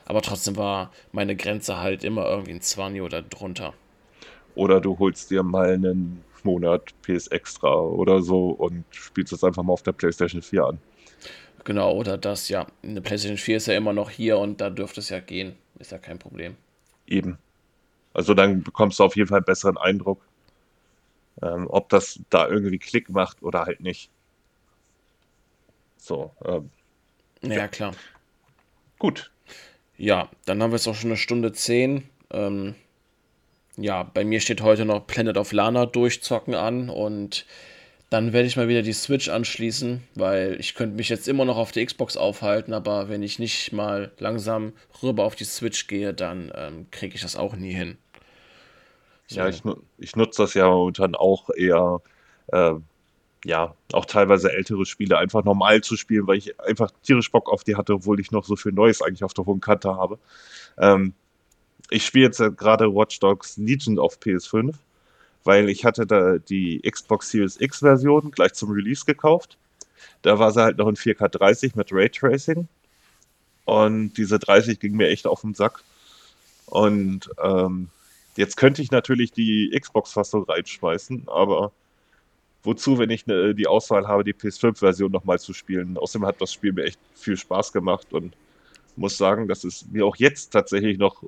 aber 0.05 0.21
trotzdem 0.23 0.57
war 0.57 0.91
meine 1.13 1.37
Grenze 1.37 1.79
halt 1.79 2.03
immer 2.03 2.29
irgendwie 2.29 2.53
ein 2.53 2.61
20 2.61 3.03
oder 3.03 3.23
drunter. 3.23 3.73
Oder 4.57 4.81
du 4.81 4.99
holst 4.99 5.31
dir 5.31 5.43
mal 5.43 5.75
einen 5.75 6.25
Monat 6.43 6.93
PS 7.03 7.29
Extra 7.29 7.73
oder 7.73 8.21
so 8.21 8.49
und 8.49 8.85
spielst 8.91 9.33
es 9.33 9.45
einfach 9.45 9.63
mal 9.63 9.73
auf 9.73 9.83
der 9.83 9.93
PlayStation 9.93 10.43
4 10.43 10.65
an. 10.65 10.79
Genau, 11.65 11.93
oder 11.93 12.19
das, 12.19 12.49
ja. 12.49 12.67
Eine 12.83 13.01
PlayStation 13.01 13.39
4 13.39 13.57
ist 13.59 13.67
ja 13.67 13.75
immer 13.75 13.93
noch 13.93 14.11
hier 14.11 14.39
und 14.39 14.61
da 14.61 14.71
dürfte 14.71 15.01
es 15.01 15.09
ja 15.09 15.21
gehen. 15.21 15.57
Ist 15.79 15.93
ja 15.93 15.99
kein 15.99 16.19
Problem. 16.19 16.57
Eben. 17.07 17.39
Also 18.15 18.35
dann 18.35 18.63
bekommst 18.63 18.99
du 18.99 19.05
auf 19.05 19.17
jeden 19.17 19.29
Fall 19.29 19.39
einen 19.39 19.47
besseren 19.47 19.79
Eindruck 19.79 20.21
ähm, 21.41 21.67
ob 21.71 21.89
das 21.89 22.21
da 22.31 22.49
irgendwie 22.49 22.79
Klick 22.79 23.09
macht 23.09 23.43
oder 23.43 23.65
halt 23.65 23.81
nicht. 23.81 24.11
So. 25.97 26.33
Ähm, 26.45 26.71
ja, 27.43 27.55
ja, 27.55 27.69
klar. 27.69 27.95
Gut. 28.99 29.31
Ja, 29.97 30.29
dann 30.45 30.63
haben 30.63 30.73
wir 30.73 30.77
es 30.77 30.89
auch 30.89 30.95
schon 30.95 31.11
eine 31.11 31.17
Stunde 31.17 31.53
10. 31.53 32.09
Ähm, 32.31 32.75
ja, 33.77 34.03
bei 34.03 34.25
mir 34.25 34.41
steht 34.41 34.61
heute 34.61 34.85
noch 34.85 35.07
Planet 35.07 35.37
of 35.37 35.53
Lana 35.53 35.87
durchzocken 35.87 36.55
an 36.55 36.91
und 36.91 37.47
Dann 38.13 38.35
werde 38.35 38.47
ich 38.47 38.59
mal 38.59 38.69
wieder 38.69 38.83
die 38.83 38.93
Switch 38.93 39.31
anschließen, 39.31 40.03
weil 40.17 40.61
ich 40.61 40.75
könnte 40.75 40.97
mich 40.97 41.09
jetzt 41.09 41.27
immer 41.29 41.47
noch 41.47 41.57
auf 41.57 41.73
der 41.73 41.87
Xbox 41.87 42.19
aufhalten, 42.19 42.75
aber 42.75 43.09
wenn 43.09 43.23
ich 43.23 43.39
nicht 43.39 43.73
mal 43.73 44.13
langsam 44.19 44.75
rüber 45.03 45.25
auf 45.25 45.35
die 45.35 45.45
Switch 45.45 45.87
gehe, 45.87 46.13
dann 46.13 46.53
ähm, 46.55 46.89
kriege 46.91 47.15
ich 47.15 47.23
das 47.23 47.37
auch 47.37 47.57
nie 47.57 47.73
hin. 47.73 47.97
So. 49.29 49.41
Ja, 49.41 49.49
ich, 49.49 49.63
ich 49.97 50.15
nutze 50.15 50.43
das 50.43 50.53
ja 50.53 50.69
momentan 50.69 51.15
auch 51.15 51.49
eher, 51.57 52.03
äh, 52.49 52.75
ja, 53.47 53.75
auch 53.95 54.05
teilweise 54.05 54.53
ältere 54.53 54.85
Spiele 54.85 55.17
einfach 55.17 55.43
normal 55.43 55.81
zu 55.81 55.97
spielen, 55.97 56.27
weil 56.27 56.37
ich 56.37 56.61
einfach 56.61 56.91
tierisch 57.03 57.33
Bock 57.33 57.51
auf 57.51 57.65
die 57.65 57.77
hatte, 57.77 57.95
obwohl 57.95 58.21
ich 58.21 58.31
noch 58.31 58.45
so 58.45 58.57
viel 58.57 58.73
Neues 58.73 59.01
eigentlich 59.01 59.25
auf 59.25 59.33
der 59.33 59.47
hohen 59.47 59.63
Kante 59.63 59.89
habe. 59.97 60.19
Ähm, 60.77 61.15
ich 61.89 62.05
spiele 62.05 62.27
jetzt 62.27 62.43
gerade 62.59 62.95
Watch 62.95 63.21
Dogs 63.21 63.57
Legion 63.57 63.99
auf 63.99 64.19
PS5 64.19 64.75
weil 65.45 65.69
ich 65.69 65.85
hatte 65.85 66.07
da 66.07 66.39
die 66.39 66.81
Xbox 66.89 67.31
Series 67.31 67.61
X 67.61 67.81
Version 67.81 68.31
gleich 68.31 68.53
zum 68.55 68.71
Release 68.71 69.05
gekauft. 69.05 69.59
Da 70.23 70.39
war 70.39 70.53
sie 70.53 70.63
halt 70.63 70.79
noch 70.79 70.89
in 70.89 70.97
4K 70.97 71.29
30 71.29 71.75
mit 71.75 71.93
Raytracing. 71.93 72.69
Und 73.65 74.15
diese 74.15 74.39
30 74.39 74.81
ging 74.81 74.97
mir 74.97 75.09
echt 75.09 75.27
auf 75.27 75.43
den 75.43 75.55
Sack. 75.55 75.83
Und 76.67 77.31
ähm, 77.43 77.89
jetzt 78.37 78.57
könnte 78.57 78.83
ich 78.83 78.91
natürlich 78.91 79.33
die 79.33 79.77
Xbox-Fassung 79.79 80.45
reinschmeißen, 80.45 81.25
aber 81.27 81.73
wozu, 82.63 82.99
wenn 82.99 83.11
ich 83.11 83.27
ne, 83.27 83.55
die 83.55 83.67
Auswahl 83.67 84.07
habe, 84.09 84.25
die 84.25 84.35
PS5-Version 84.35 85.13
nochmal 85.13 85.39
zu 85.39 85.53
spielen? 85.53 85.99
Außerdem 85.99 86.27
hat 86.27 86.41
das 86.41 86.53
Spiel 86.53 86.73
mir 86.73 86.85
echt 86.85 87.01
viel 87.15 87.37
Spaß 87.37 87.73
gemacht 87.73 88.13
und 88.13 88.35
muss 88.97 89.17
sagen, 89.17 89.49
dass 89.49 89.65
es 89.65 89.87
mir 89.91 90.07
auch 90.07 90.17
jetzt 90.17 90.53
tatsächlich 90.53 90.99
noch 90.99 91.23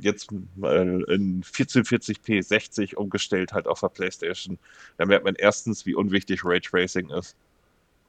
jetzt 0.00 0.32
in 0.32 1.42
1440p 1.42 2.42
60 2.42 2.96
umgestellt 2.96 3.52
hat 3.52 3.66
auf 3.66 3.80
der 3.80 3.88
PlayStation, 3.88 4.58
da 4.96 5.06
merkt 5.06 5.24
man 5.24 5.34
erstens, 5.34 5.86
wie 5.86 5.94
unwichtig 5.94 6.44
Raytracing 6.44 7.10
ist. 7.10 7.36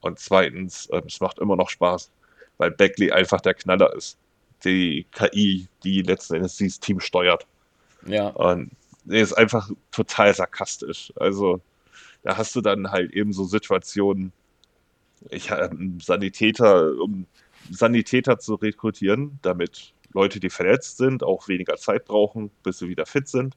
Und 0.00 0.18
zweitens, 0.18 0.86
äh, 0.86 1.02
es 1.06 1.20
macht 1.20 1.38
immer 1.38 1.56
noch 1.56 1.70
Spaß, 1.70 2.10
weil 2.58 2.70
Beckley 2.70 3.10
einfach 3.10 3.40
der 3.40 3.54
Knaller 3.54 3.94
ist. 3.94 4.18
Die 4.64 5.06
KI, 5.12 5.66
die 5.82 6.02
letzten 6.02 6.34
Endes 6.34 6.56
dieses 6.56 6.80
Team 6.80 7.00
steuert. 7.00 7.46
Ja. 8.06 8.28
Und 8.28 8.70
er 9.08 9.22
ist 9.22 9.32
einfach 9.32 9.70
total 9.90 10.34
sarkastisch. 10.34 11.12
Also, 11.16 11.60
da 12.22 12.36
hast 12.36 12.54
du 12.56 12.60
dann 12.60 12.90
halt 12.90 13.12
eben 13.12 13.32
so 13.32 13.44
Situationen, 13.44 14.32
ich 15.30 15.50
habe 15.50 15.70
einen 15.70 16.00
Sanitäter, 16.00 16.92
um 17.00 17.26
Sanitäter 17.70 18.38
zu 18.38 18.56
rekrutieren, 18.56 19.38
damit 19.40 19.93
Leute, 20.14 20.40
die 20.40 20.50
verletzt 20.50 20.96
sind, 20.96 21.22
auch 21.22 21.48
weniger 21.48 21.76
Zeit 21.76 22.06
brauchen, 22.06 22.50
bis 22.62 22.78
sie 22.78 22.88
wieder 22.88 23.04
fit 23.04 23.28
sind. 23.28 23.56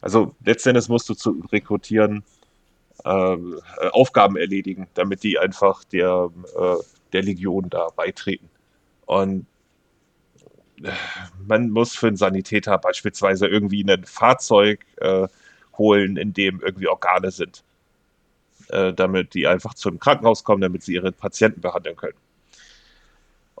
Also 0.00 0.34
letztendlich 0.44 0.88
musst 0.88 1.08
du 1.08 1.14
zu 1.14 1.42
rekrutieren, 1.52 2.24
äh, 3.04 3.36
Aufgaben 3.92 4.36
erledigen, 4.36 4.88
damit 4.94 5.22
die 5.22 5.38
einfach 5.38 5.84
der, 5.84 6.30
äh, 6.56 6.76
der 7.12 7.22
Legion 7.22 7.68
da 7.70 7.88
beitreten. 7.94 8.48
Und 9.06 9.46
äh, 10.82 10.90
man 11.46 11.70
muss 11.70 11.94
für 11.96 12.08
einen 12.08 12.16
Sanitäter 12.16 12.78
beispielsweise 12.78 13.46
irgendwie 13.46 13.84
ein 13.88 14.04
Fahrzeug 14.04 14.84
äh, 14.96 15.28
holen, 15.78 16.16
in 16.16 16.32
dem 16.32 16.60
irgendwie 16.60 16.88
Organe 16.88 17.30
sind, 17.30 17.62
äh, 18.68 18.92
damit 18.92 19.34
die 19.34 19.46
einfach 19.46 19.74
zum 19.74 19.98
Krankenhaus 19.98 20.44
kommen, 20.44 20.62
damit 20.62 20.82
sie 20.82 20.94
ihre 20.94 21.12
Patienten 21.12 21.60
behandeln 21.60 21.96
können. 21.96 22.16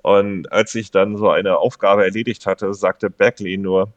Und 0.06 0.52
als 0.52 0.72
ich 0.76 0.92
dann 0.92 1.16
so 1.16 1.30
eine 1.30 1.58
Aufgabe 1.58 2.04
erledigt 2.04 2.46
hatte, 2.46 2.72
sagte 2.74 3.10
Beckley 3.10 3.56
nur, 3.56 3.92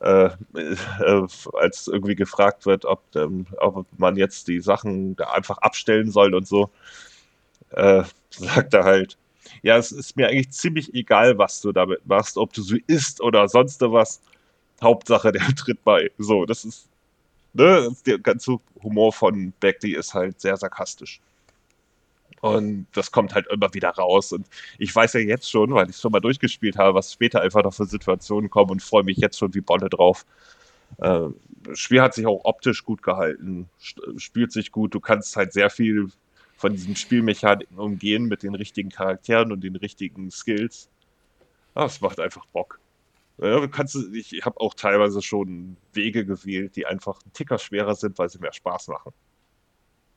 äh, 0.00 0.30
äh, 0.56 1.26
als 1.52 1.86
irgendwie 1.86 2.16
gefragt 2.16 2.66
wird, 2.66 2.84
ob, 2.84 3.04
ähm, 3.14 3.46
ob, 3.58 3.86
man 3.98 4.16
jetzt 4.16 4.48
die 4.48 4.58
Sachen 4.58 5.16
einfach 5.20 5.58
abstellen 5.58 6.10
soll 6.10 6.34
und 6.34 6.48
so, 6.48 6.70
äh, 7.70 8.02
sagt 8.30 8.74
er 8.74 8.82
halt, 8.82 9.16
ja, 9.62 9.76
es 9.76 9.92
ist 9.92 10.16
mir 10.16 10.26
eigentlich 10.26 10.50
ziemlich 10.50 10.92
egal, 10.92 11.38
was 11.38 11.60
du 11.60 11.70
damit 11.70 12.04
machst, 12.04 12.36
ob 12.36 12.52
du 12.52 12.60
so 12.62 12.74
isst 12.88 13.20
oder 13.20 13.48
sonst 13.48 13.80
was. 13.80 14.20
Hauptsache, 14.82 15.30
der 15.30 15.42
tritt 15.56 15.84
bei. 15.84 16.10
So, 16.18 16.46
das 16.46 16.64
ist, 16.64 16.88
ne, 17.52 17.94
der 18.06 18.18
ganze 18.18 18.56
Humor 18.82 19.12
von 19.12 19.52
Beckley 19.60 19.94
ist 19.94 20.14
halt 20.14 20.40
sehr 20.40 20.56
sarkastisch. 20.56 21.20
Und 22.40 22.86
das 22.92 23.10
kommt 23.10 23.34
halt 23.34 23.46
immer 23.48 23.72
wieder 23.74 23.90
raus. 23.90 24.32
Und 24.32 24.46
ich 24.78 24.94
weiß 24.94 25.14
ja 25.14 25.20
jetzt 25.20 25.50
schon, 25.50 25.72
weil 25.72 25.88
ich 25.88 25.96
es 25.96 26.00
schon 26.00 26.12
mal 26.12 26.20
durchgespielt 26.20 26.76
habe, 26.76 26.94
was 26.94 27.12
später 27.12 27.40
einfach 27.40 27.62
noch 27.62 27.74
für 27.74 27.86
Situationen 27.86 28.50
kommen 28.50 28.70
und 28.70 28.82
freue 28.82 29.04
mich 29.04 29.18
jetzt 29.18 29.38
schon 29.38 29.54
wie 29.54 29.60
Bolle 29.60 29.88
drauf. 29.88 30.24
Äh, 30.98 31.28
das 31.64 31.78
Spiel 31.78 32.00
hat 32.00 32.14
sich 32.14 32.26
auch 32.26 32.44
optisch 32.44 32.84
gut 32.84 33.02
gehalten, 33.02 33.68
spielt 34.16 34.52
sich 34.52 34.72
gut. 34.72 34.94
Du 34.94 35.00
kannst 35.00 35.36
halt 35.36 35.52
sehr 35.52 35.70
viel 35.70 36.08
von 36.56 36.72
diesen 36.72 36.96
Spielmechaniken 36.96 37.78
umgehen 37.78 38.26
mit 38.26 38.42
den 38.42 38.54
richtigen 38.54 38.90
Charakteren 38.90 39.52
und 39.52 39.62
den 39.62 39.76
richtigen 39.76 40.30
Skills. 40.30 40.88
Das 41.74 42.00
macht 42.00 42.18
einfach 42.20 42.46
Bock. 42.46 42.80
Ja, 43.40 43.64
kannst, 43.68 43.96
ich 44.12 44.44
habe 44.44 44.60
auch 44.60 44.74
teilweise 44.74 45.22
schon 45.22 45.76
Wege 45.92 46.26
gewählt, 46.26 46.74
die 46.74 46.86
einfach 46.86 47.20
einen 47.22 47.32
Ticker 47.32 47.58
schwerer 47.58 47.94
sind, 47.94 48.18
weil 48.18 48.28
sie 48.28 48.40
mehr 48.40 48.52
Spaß 48.52 48.88
machen. 48.88 49.12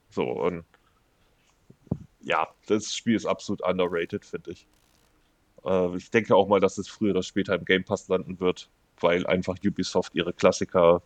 So, 0.09 0.23
und 0.23 0.65
ja, 2.23 2.47
das 2.67 2.95
Spiel 2.95 3.15
ist 3.15 3.25
absolut 3.25 3.61
underrated, 3.63 4.25
finde 4.25 4.51
ich. 4.51 4.67
Äh, 5.65 5.95
ich 5.97 6.11
denke 6.11 6.35
auch 6.35 6.47
mal, 6.47 6.59
dass 6.59 6.77
es 6.77 6.87
früher 6.87 7.11
oder 7.11 7.23
später 7.23 7.55
im 7.55 7.65
Game 7.65 7.83
Pass 7.83 8.07
landen 8.07 8.39
wird, 8.39 8.69
weil 8.99 9.25
einfach 9.27 9.57
Ubisoft 9.65 10.15
ihre 10.15 10.33
Klassiker 10.33 11.01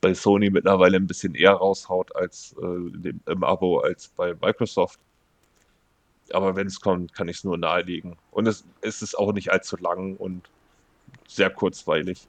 bei 0.00 0.14
Sony 0.14 0.50
mittlerweile 0.50 0.96
ein 0.96 1.06
bisschen 1.06 1.34
eher 1.34 1.52
raushaut 1.52 2.14
als 2.14 2.54
äh, 2.62 3.12
im 3.26 3.44
Abo 3.44 3.80
als 3.80 4.08
bei 4.08 4.34
Microsoft. 4.34 5.00
Aber 6.32 6.56
wenn 6.56 6.66
es 6.66 6.80
kommt, 6.80 7.14
kann 7.14 7.28
ich 7.28 7.38
es 7.38 7.44
nur 7.44 7.56
nahelegen. 7.56 8.16
Und 8.30 8.46
es, 8.46 8.64
es 8.82 9.02
ist 9.02 9.18
auch 9.18 9.32
nicht 9.32 9.50
allzu 9.50 9.76
lang 9.78 10.16
und 10.16 10.50
sehr 11.26 11.50
kurzweilig. 11.50 12.28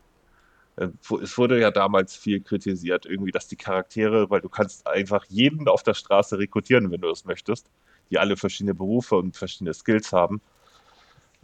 Äh, 0.78 0.90
es 1.22 1.38
wurde 1.38 1.60
ja 1.60 1.72
damals 1.72 2.16
viel 2.16 2.42
kritisiert, 2.42 3.06
irgendwie, 3.06 3.32
dass 3.32 3.48
die 3.48 3.58
Charaktere, 3.58 4.30
weil 4.30 4.42
du 4.42 4.50
kannst 4.50 4.88
einfach 4.88 5.26
jeden 5.26 5.68
auf 5.68 5.84
der 5.84 5.94
Straße 5.94 6.40
rekrutieren, 6.40 6.92
wenn 6.92 7.02
du 7.02 7.10
es 7.10 7.26
möchtest 7.26 7.70
die 8.10 8.20
alle 8.20 8.38
verschiedene 8.38 8.74
Berufe 8.74 9.16
und 9.16 9.38
verschiedene 9.38 9.74
Skills 9.74 10.12
haben. 10.12 10.42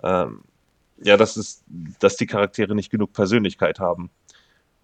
Ähm, 0.03 0.41
ja, 0.97 1.17
das 1.17 1.37
ist, 1.37 1.63
dass 1.99 2.15
die 2.17 2.25
Charaktere 2.25 2.75
nicht 2.75 2.89
genug 2.89 3.13
Persönlichkeit 3.13 3.79
haben. 3.79 4.09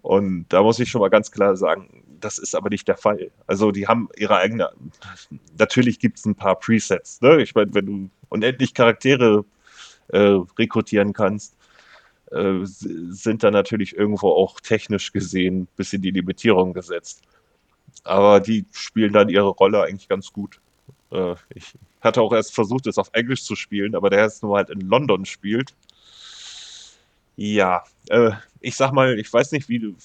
Und 0.02 0.48
da 0.50 0.64
muss 0.64 0.80
ich 0.80 0.90
schon 0.90 1.02
mal 1.02 1.10
ganz 1.10 1.32
klar 1.32 1.56
sagen, 1.56 2.04
das 2.20 2.38
ist 2.38 2.56
aber 2.56 2.70
nicht 2.70 2.88
der 2.88 2.98
Fall. 2.98 3.32
Also 3.48 3.72
die 3.72 3.88
haben 3.88 4.10
ihre 4.18 4.38
eigene, 4.38 4.70
natürlich 5.58 6.00
gibt 6.00 6.18
es 6.18 6.26
ein 6.26 6.36
paar 6.36 6.60
Presets. 6.60 7.22
Ne? 7.22 7.42
Ich 7.42 7.56
meine, 7.56 7.74
wenn 7.74 7.86
du 7.86 8.10
unendlich 8.30 8.74
Charaktere 8.74 9.46
äh, 10.08 10.38
rekrutieren 10.58 11.14
kannst, 11.14 11.56
äh, 12.32 12.60
sind 12.64 13.44
da 13.44 13.52
natürlich 13.52 13.96
irgendwo 13.96 14.30
auch 14.30 14.60
technisch 14.60 15.12
gesehen 15.12 15.62
ein 15.62 15.68
bisschen 15.76 16.02
die 16.02 16.12
Limitierung 16.12 16.74
gesetzt. 16.74 17.22
Aber 18.04 18.40
die 18.40 18.66
spielen 18.72 19.14
dann 19.14 19.30
ihre 19.30 19.50
Rolle 19.50 19.84
eigentlich 19.84 20.08
ganz 20.08 20.34
gut. 20.34 20.60
Äh, 21.12 21.36
ich 21.54 21.74
hatte 22.02 22.22
auch 22.22 22.34
erst 22.34 22.54
versucht, 22.54 22.88
es 22.88 22.98
auf 22.98 23.10
Englisch 23.14 23.44
zu 23.44 23.56
spielen, 23.56 23.96
aber 23.96 24.10
der 24.10 24.24
jetzt 24.24 24.44
nur 24.44 24.58
halt 24.58 24.70
in 24.70 24.82
London 24.82 25.26
spielt. 25.26 25.74
Ja, 27.36 27.84
äh, 28.10 28.32
ich 28.60 28.76
sag 28.76 28.92
mal, 28.92 29.18
ich 29.20 29.32
weiß 29.32 29.52
nicht, 29.52 29.70
wie, 29.70 29.80
du, 29.80 29.96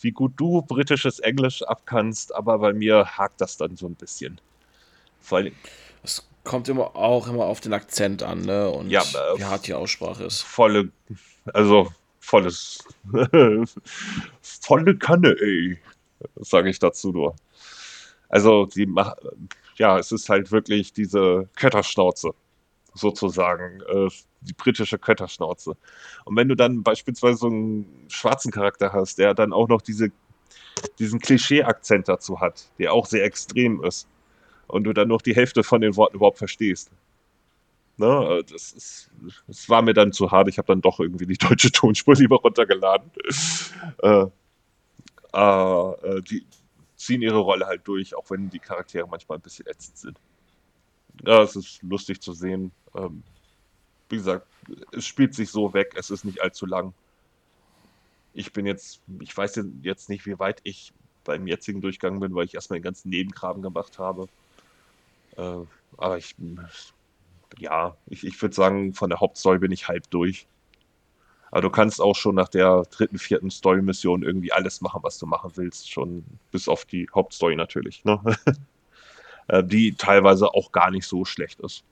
wie 0.00 0.12
gut 0.12 0.32
du 0.36 0.62
britisches 0.62 1.18
Englisch 1.18 1.62
abkannst, 1.62 2.34
aber 2.34 2.58
bei 2.58 2.72
mir 2.72 3.04
hakt 3.04 3.40
das 3.40 3.56
dann 3.56 3.76
so 3.76 3.86
ein 3.86 3.94
bisschen. 3.94 4.40
Vor 5.20 5.38
allem, 5.38 5.54
es 6.02 6.26
kommt 6.44 6.68
immer 6.68 6.96
auch 6.96 7.28
immer 7.28 7.44
auf 7.44 7.60
den 7.60 7.72
Akzent 7.72 8.22
an, 8.22 8.42
ne? 8.42 8.70
Und 8.70 8.90
ja, 8.90 9.02
äh, 9.02 9.38
wie 9.38 9.44
hart 9.44 9.66
die 9.66 9.74
Aussprache 9.74 10.24
ist. 10.24 10.42
Volle, 10.42 10.90
also 11.52 11.92
volles, 12.20 12.84
volle 14.40 14.96
Kanne, 14.96 15.36
ey, 15.40 15.78
sage 16.36 16.70
ich 16.70 16.78
dazu 16.78 17.12
nur. 17.12 17.36
Also 18.28 18.66
die 18.66 18.86
machen 18.86 19.14
ja, 19.78 19.98
es 19.98 20.12
ist 20.12 20.28
halt 20.28 20.52
wirklich 20.52 20.92
diese 20.92 21.48
Kötterschnauze, 21.56 22.32
sozusagen, 22.94 23.80
äh, 23.88 24.08
die 24.40 24.52
britische 24.52 24.98
Kötterschnauze. 24.98 25.76
Und 26.24 26.36
wenn 26.36 26.48
du 26.48 26.54
dann 26.54 26.82
beispielsweise 26.82 27.38
so 27.38 27.46
einen 27.46 28.06
schwarzen 28.08 28.50
Charakter 28.52 28.92
hast, 28.92 29.18
der 29.18 29.34
dann 29.34 29.52
auch 29.52 29.68
noch 29.68 29.82
diese, 29.82 30.10
diesen 30.98 31.20
Klischee-Akzent 31.20 32.08
dazu 32.08 32.40
hat, 32.40 32.70
der 32.78 32.92
auch 32.92 33.06
sehr 33.06 33.24
extrem 33.24 33.82
ist, 33.84 34.08
und 34.68 34.84
du 34.84 34.92
dann 34.92 35.08
noch 35.08 35.22
die 35.22 35.34
Hälfte 35.34 35.64
von 35.64 35.80
den 35.80 35.96
Worten 35.96 36.16
überhaupt 36.16 36.38
verstehst. 36.38 36.90
Ne, 37.96 38.44
das, 38.48 38.72
ist, 38.72 39.10
das 39.48 39.68
war 39.68 39.82
mir 39.82 39.94
dann 39.94 40.12
zu 40.12 40.30
hart. 40.30 40.46
Ich 40.48 40.58
habe 40.58 40.66
dann 40.66 40.80
doch 40.80 41.00
irgendwie 41.00 41.26
die 41.26 41.38
deutsche 41.38 41.72
Tonspur 41.72 42.14
lieber 42.18 42.36
runtergeladen. 42.36 43.10
äh, 44.02 44.26
äh, 45.32 46.22
die, 46.22 46.46
ziehen 46.98 47.22
ihre 47.22 47.38
Rolle 47.38 47.66
halt 47.66 47.86
durch, 47.86 48.14
auch 48.14 48.28
wenn 48.30 48.50
die 48.50 48.58
Charaktere 48.58 49.06
manchmal 49.08 49.38
ein 49.38 49.42
bisschen 49.42 49.66
ätzend 49.66 49.96
sind. 49.96 50.20
Ja, 51.24 51.42
es 51.42 51.56
ist 51.56 51.82
lustig 51.82 52.20
zu 52.20 52.32
sehen. 52.32 52.72
Ähm, 52.94 53.22
wie 54.08 54.16
gesagt, 54.16 54.46
es 54.92 55.06
spielt 55.06 55.34
sich 55.34 55.50
so 55.50 55.72
weg, 55.72 55.94
es 55.96 56.10
ist 56.10 56.24
nicht 56.24 56.42
allzu 56.42 56.66
lang. 56.66 56.92
Ich 58.34 58.52
bin 58.52 58.66
jetzt, 58.66 59.00
ich 59.20 59.36
weiß 59.36 59.60
jetzt 59.82 60.08
nicht, 60.08 60.26
wie 60.26 60.38
weit 60.38 60.60
ich 60.64 60.92
beim 61.24 61.46
jetzigen 61.46 61.80
Durchgang 61.80 62.20
bin, 62.20 62.34
weil 62.34 62.46
ich 62.46 62.54
erstmal 62.54 62.78
den 62.78 62.84
ganzen 62.84 63.10
Nebenkram 63.10 63.62
gemacht 63.62 63.98
habe. 63.98 64.28
Äh, 65.36 65.58
aber 65.96 66.18
ich, 66.18 66.34
ja, 67.58 67.96
ich, 68.06 68.24
ich 68.24 68.40
würde 68.40 68.54
sagen, 68.54 68.94
von 68.94 69.10
der 69.10 69.20
Hauptstory 69.20 69.58
bin 69.58 69.72
ich 69.72 69.88
halb 69.88 70.08
durch. 70.10 70.46
Aber 71.50 71.62
du 71.62 71.70
kannst 71.70 72.00
auch 72.00 72.14
schon 72.14 72.34
nach 72.34 72.48
der 72.48 72.82
dritten, 72.90 73.18
vierten 73.18 73.50
Story-Mission 73.50 74.22
irgendwie 74.22 74.52
alles 74.52 74.80
machen, 74.80 75.02
was 75.02 75.18
du 75.18 75.26
machen 75.26 75.52
willst, 75.54 75.90
schon 75.90 76.24
bis 76.50 76.68
auf 76.68 76.84
die 76.84 77.08
Hauptstory 77.14 77.56
natürlich, 77.56 78.04
ne? 78.04 78.20
Äh, 79.50 79.64
die 79.64 79.94
teilweise 79.94 80.52
auch 80.52 80.72
gar 80.72 80.90
nicht 80.90 81.06
so 81.06 81.24
schlecht 81.24 81.58
ist. 81.60 81.82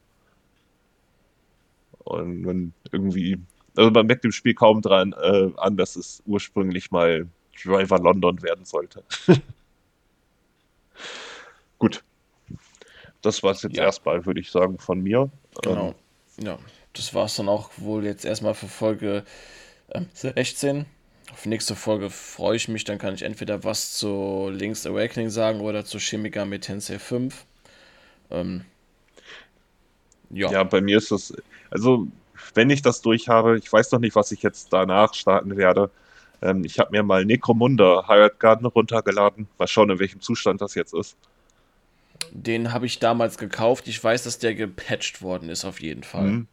Und 2.04 2.42
man 2.42 2.74
irgendwie, 2.92 3.38
also 3.74 3.90
man 3.90 4.06
merkt 4.06 4.24
dem 4.24 4.32
Spiel 4.32 4.52
kaum 4.52 4.82
dran 4.82 5.14
äh, 5.14 5.50
an, 5.56 5.78
dass 5.78 5.96
es 5.96 6.22
ursprünglich 6.26 6.90
mal 6.90 7.26
Driver 7.64 7.98
London 7.98 8.42
werden 8.42 8.66
sollte. 8.66 9.04
Gut. 11.78 12.04
Das 13.22 13.42
war 13.42 13.52
es 13.52 13.62
jetzt 13.62 13.78
ja. 13.78 13.84
erstmal, 13.84 14.26
würde 14.26 14.40
ich 14.40 14.50
sagen, 14.50 14.78
von 14.78 15.02
mir. 15.02 15.30
Genau. 15.62 15.94
Ähm, 16.36 16.44
ja 16.44 16.58
das 16.96 17.14
war 17.14 17.26
es 17.26 17.36
dann 17.36 17.48
auch 17.48 17.70
wohl 17.76 18.04
jetzt 18.04 18.24
erstmal 18.24 18.54
für 18.54 18.68
Folge 18.68 19.24
äh, 19.88 20.02
16. 20.12 20.86
Auf 21.32 21.44
nächste 21.46 21.74
Folge 21.74 22.10
freue 22.10 22.56
ich 22.56 22.68
mich, 22.68 22.84
dann 22.84 22.98
kann 22.98 23.14
ich 23.14 23.22
entweder 23.22 23.64
was 23.64 23.94
zu 23.94 24.48
Link's 24.52 24.86
Awakening 24.86 25.30
sagen 25.30 25.60
oder 25.60 25.84
zu 25.84 25.98
Chemica 25.98 26.44
mit 26.44 26.62
Tensei 26.62 26.98
5. 26.98 27.44
Ähm, 28.30 28.64
ja. 30.30 30.50
ja, 30.50 30.64
bei 30.64 30.80
mir 30.80 30.98
ist 30.98 31.10
das, 31.10 31.32
also 31.70 32.06
wenn 32.54 32.70
ich 32.70 32.82
das 32.82 33.00
durch 33.02 33.28
habe, 33.28 33.58
ich 33.58 33.72
weiß 33.72 33.92
noch 33.92 34.00
nicht, 34.00 34.16
was 34.16 34.32
ich 34.32 34.42
jetzt 34.42 34.72
danach 34.72 35.14
starten 35.14 35.56
werde. 35.56 35.90
Ähm, 36.42 36.64
ich 36.64 36.78
habe 36.78 36.90
mir 36.92 37.02
mal 37.02 37.24
Necromunda 37.24 38.06
Hired 38.08 38.38
Garden 38.38 38.66
runtergeladen. 38.66 39.48
Mal 39.58 39.66
schauen, 39.66 39.90
in 39.90 39.98
welchem 39.98 40.20
Zustand 40.20 40.60
das 40.60 40.74
jetzt 40.74 40.94
ist. 40.94 41.16
Den 42.30 42.72
habe 42.72 42.86
ich 42.86 42.98
damals 42.98 43.38
gekauft. 43.38 43.88
Ich 43.88 44.02
weiß, 44.02 44.24
dass 44.24 44.38
der 44.38 44.54
gepatcht 44.54 45.22
worden 45.22 45.48
ist, 45.48 45.64
auf 45.64 45.80
jeden 45.80 46.02
Fall. 46.02 46.24
Mhm. 46.24 46.48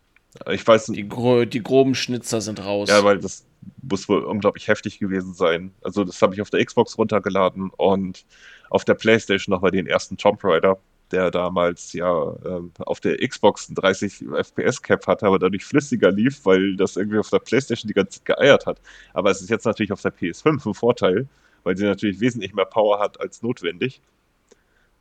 Ich 0.51 0.65
weiß 0.65 0.88
die, 0.88 1.07
gro 1.07 1.45
die 1.45 1.61
groben 1.61 1.95
Schnitzer 1.95 2.41
sind 2.41 2.64
raus. 2.64 2.89
Ja, 2.89 3.03
weil 3.03 3.19
das 3.19 3.45
muss 3.81 4.10
wohl 4.10 4.23
unglaublich 4.23 4.68
heftig 4.68 4.99
gewesen 4.99 5.34
sein. 5.34 5.72
Also, 5.81 6.03
das 6.03 6.22
habe 6.22 6.34
ich 6.34 6.41
auf 6.41 6.49
der 6.49 6.64
Xbox 6.65 6.97
runtergeladen 6.97 7.69
und 7.77 8.26
auf 8.69 8.85
der 8.85 8.95
PlayStation 8.95 9.53
nochmal 9.53 9.72
den 9.72 9.88
ersten 9.88 10.18
Tomb 10.18 10.43
Raider, 10.43 10.80
der 11.11 11.30
damals 11.30 11.93
ja 11.93 12.35
ähm, 12.45 12.72
auf 12.80 12.99
der 12.99 13.18
Xbox 13.18 13.69
ein 13.69 13.76
30 13.76 14.26
FPS 14.34 14.81
Cap 14.81 15.05
hatte, 15.05 15.27
aber 15.27 15.38
dadurch 15.38 15.65
flüssiger 15.65 16.11
lief, 16.11 16.45
weil 16.45 16.76
das 16.76 16.95
irgendwie 16.95 17.19
auf 17.19 17.30
der 17.30 17.39
PlayStation 17.39 17.88
die 17.88 17.93
ganze 17.93 18.19
Zeit 18.19 18.26
geeiert 18.26 18.65
hat. 18.65 18.81
Aber 19.14 19.30
es 19.30 19.41
ist 19.41 19.49
jetzt 19.49 19.65
natürlich 19.65 19.91
auf 19.91 20.01
der 20.01 20.14
PS5 20.14 20.69
ein 20.69 20.73
Vorteil, 20.73 21.27
weil 21.64 21.77
sie 21.77 21.85
natürlich 21.85 22.19
wesentlich 22.19 22.53
mehr 22.53 22.65
Power 22.65 22.99
hat 22.99 23.22
als 23.22 23.43
notwendig. 23.43 24.01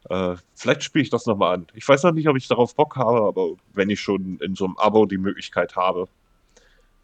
Äh, 0.08 0.36
vielleicht 0.54 0.82
spiele 0.82 1.02
ich 1.02 1.10
das 1.10 1.26
nochmal 1.26 1.54
an. 1.54 1.66
Ich 1.74 1.86
weiß 1.86 2.02
noch 2.02 2.12
nicht, 2.12 2.28
ob 2.28 2.36
ich 2.36 2.48
darauf 2.48 2.74
Bock 2.74 2.96
habe, 2.96 3.22
aber 3.22 3.52
wenn 3.72 3.90
ich 3.90 4.00
schon 4.00 4.38
in 4.40 4.54
so 4.54 4.64
einem 4.64 4.76
Abo 4.76 5.06
die 5.06 5.18
Möglichkeit 5.18 5.76
habe, 5.76 6.08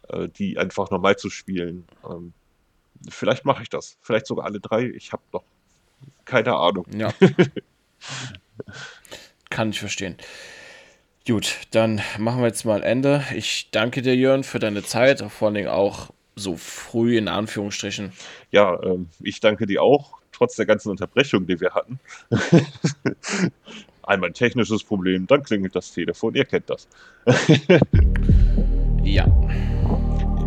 äh, 0.09 0.27
die 0.27 0.57
einfach 0.57 0.91
nochmal 0.91 1.15
zu 1.15 1.29
spielen, 1.29 1.87
ähm, 2.09 2.33
vielleicht 3.09 3.45
mache 3.45 3.63
ich 3.63 3.69
das. 3.69 3.97
Vielleicht 4.01 4.27
sogar 4.27 4.45
alle 4.45 4.59
drei. 4.59 4.85
Ich 4.85 5.13
habe 5.13 5.23
noch 5.31 5.43
keine 6.25 6.55
Ahnung. 6.55 6.85
Ja. 6.95 7.13
Kann 9.49 9.71
ich 9.71 9.79
verstehen. 9.79 10.15
Gut, 11.27 11.57
dann 11.71 12.01
machen 12.17 12.41
wir 12.41 12.47
jetzt 12.47 12.65
mal 12.65 12.83
Ende. 12.83 13.23
Ich 13.35 13.69
danke 13.71 14.01
dir, 14.01 14.15
Jörn, 14.15 14.43
für 14.43 14.59
deine 14.59 14.83
Zeit, 14.83 15.21
vor 15.31 15.47
allen 15.47 15.55
Dingen 15.55 15.67
auch 15.67 16.09
so 16.35 16.55
früh 16.55 17.17
in 17.17 17.27
Anführungsstrichen. 17.27 18.13
Ja, 18.51 18.81
ähm, 18.83 19.09
ich 19.21 19.39
danke 19.39 19.65
dir 19.65 19.83
auch 19.83 20.19
trotz 20.39 20.55
der 20.55 20.65
ganzen 20.65 20.89
Unterbrechung, 20.89 21.45
die 21.45 21.59
wir 21.59 21.71
hatten. 21.71 21.99
Einmal 24.03 24.29
ein 24.29 24.33
technisches 24.33 24.83
Problem, 24.83 25.27
dann 25.27 25.43
klingelt 25.43 25.75
das 25.75 25.91
Telefon, 25.91 26.33
ihr 26.33 26.45
kennt 26.45 26.69
das. 26.69 26.87
ja. 29.03 29.25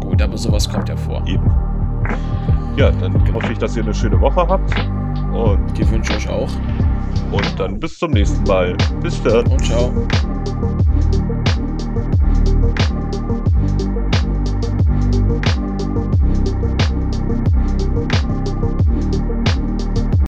Gut, 0.01 0.21
aber 0.21 0.37
sowas 0.37 0.69
kommt 0.69 0.89
ja 0.89 0.97
vor. 0.97 1.25
Eben. 1.29 1.47
Ja, 2.77 2.91
dann 2.91 3.35
hoffe 3.35 3.53
ich, 3.53 3.59
dass 3.59 3.77
ihr 3.77 3.85
eine 3.85 3.95
schöne 3.95 4.21
Woche 4.21 4.49
habt. 4.49 4.75
Und 5.33 5.79
die 5.79 5.89
wünsche 5.91 6.13
ich 6.15 6.29
euch 6.29 6.29
auch. 6.29 6.51
Und 7.31 7.61
dann 7.61 7.79
bis 7.79 7.99
zum 7.99 8.13
nächsten 8.13 8.43
Mal. 8.45 8.77
Bis 9.01 9.23
dann. 9.23 9.47
Und 9.47 9.65
ciao. 9.65 9.93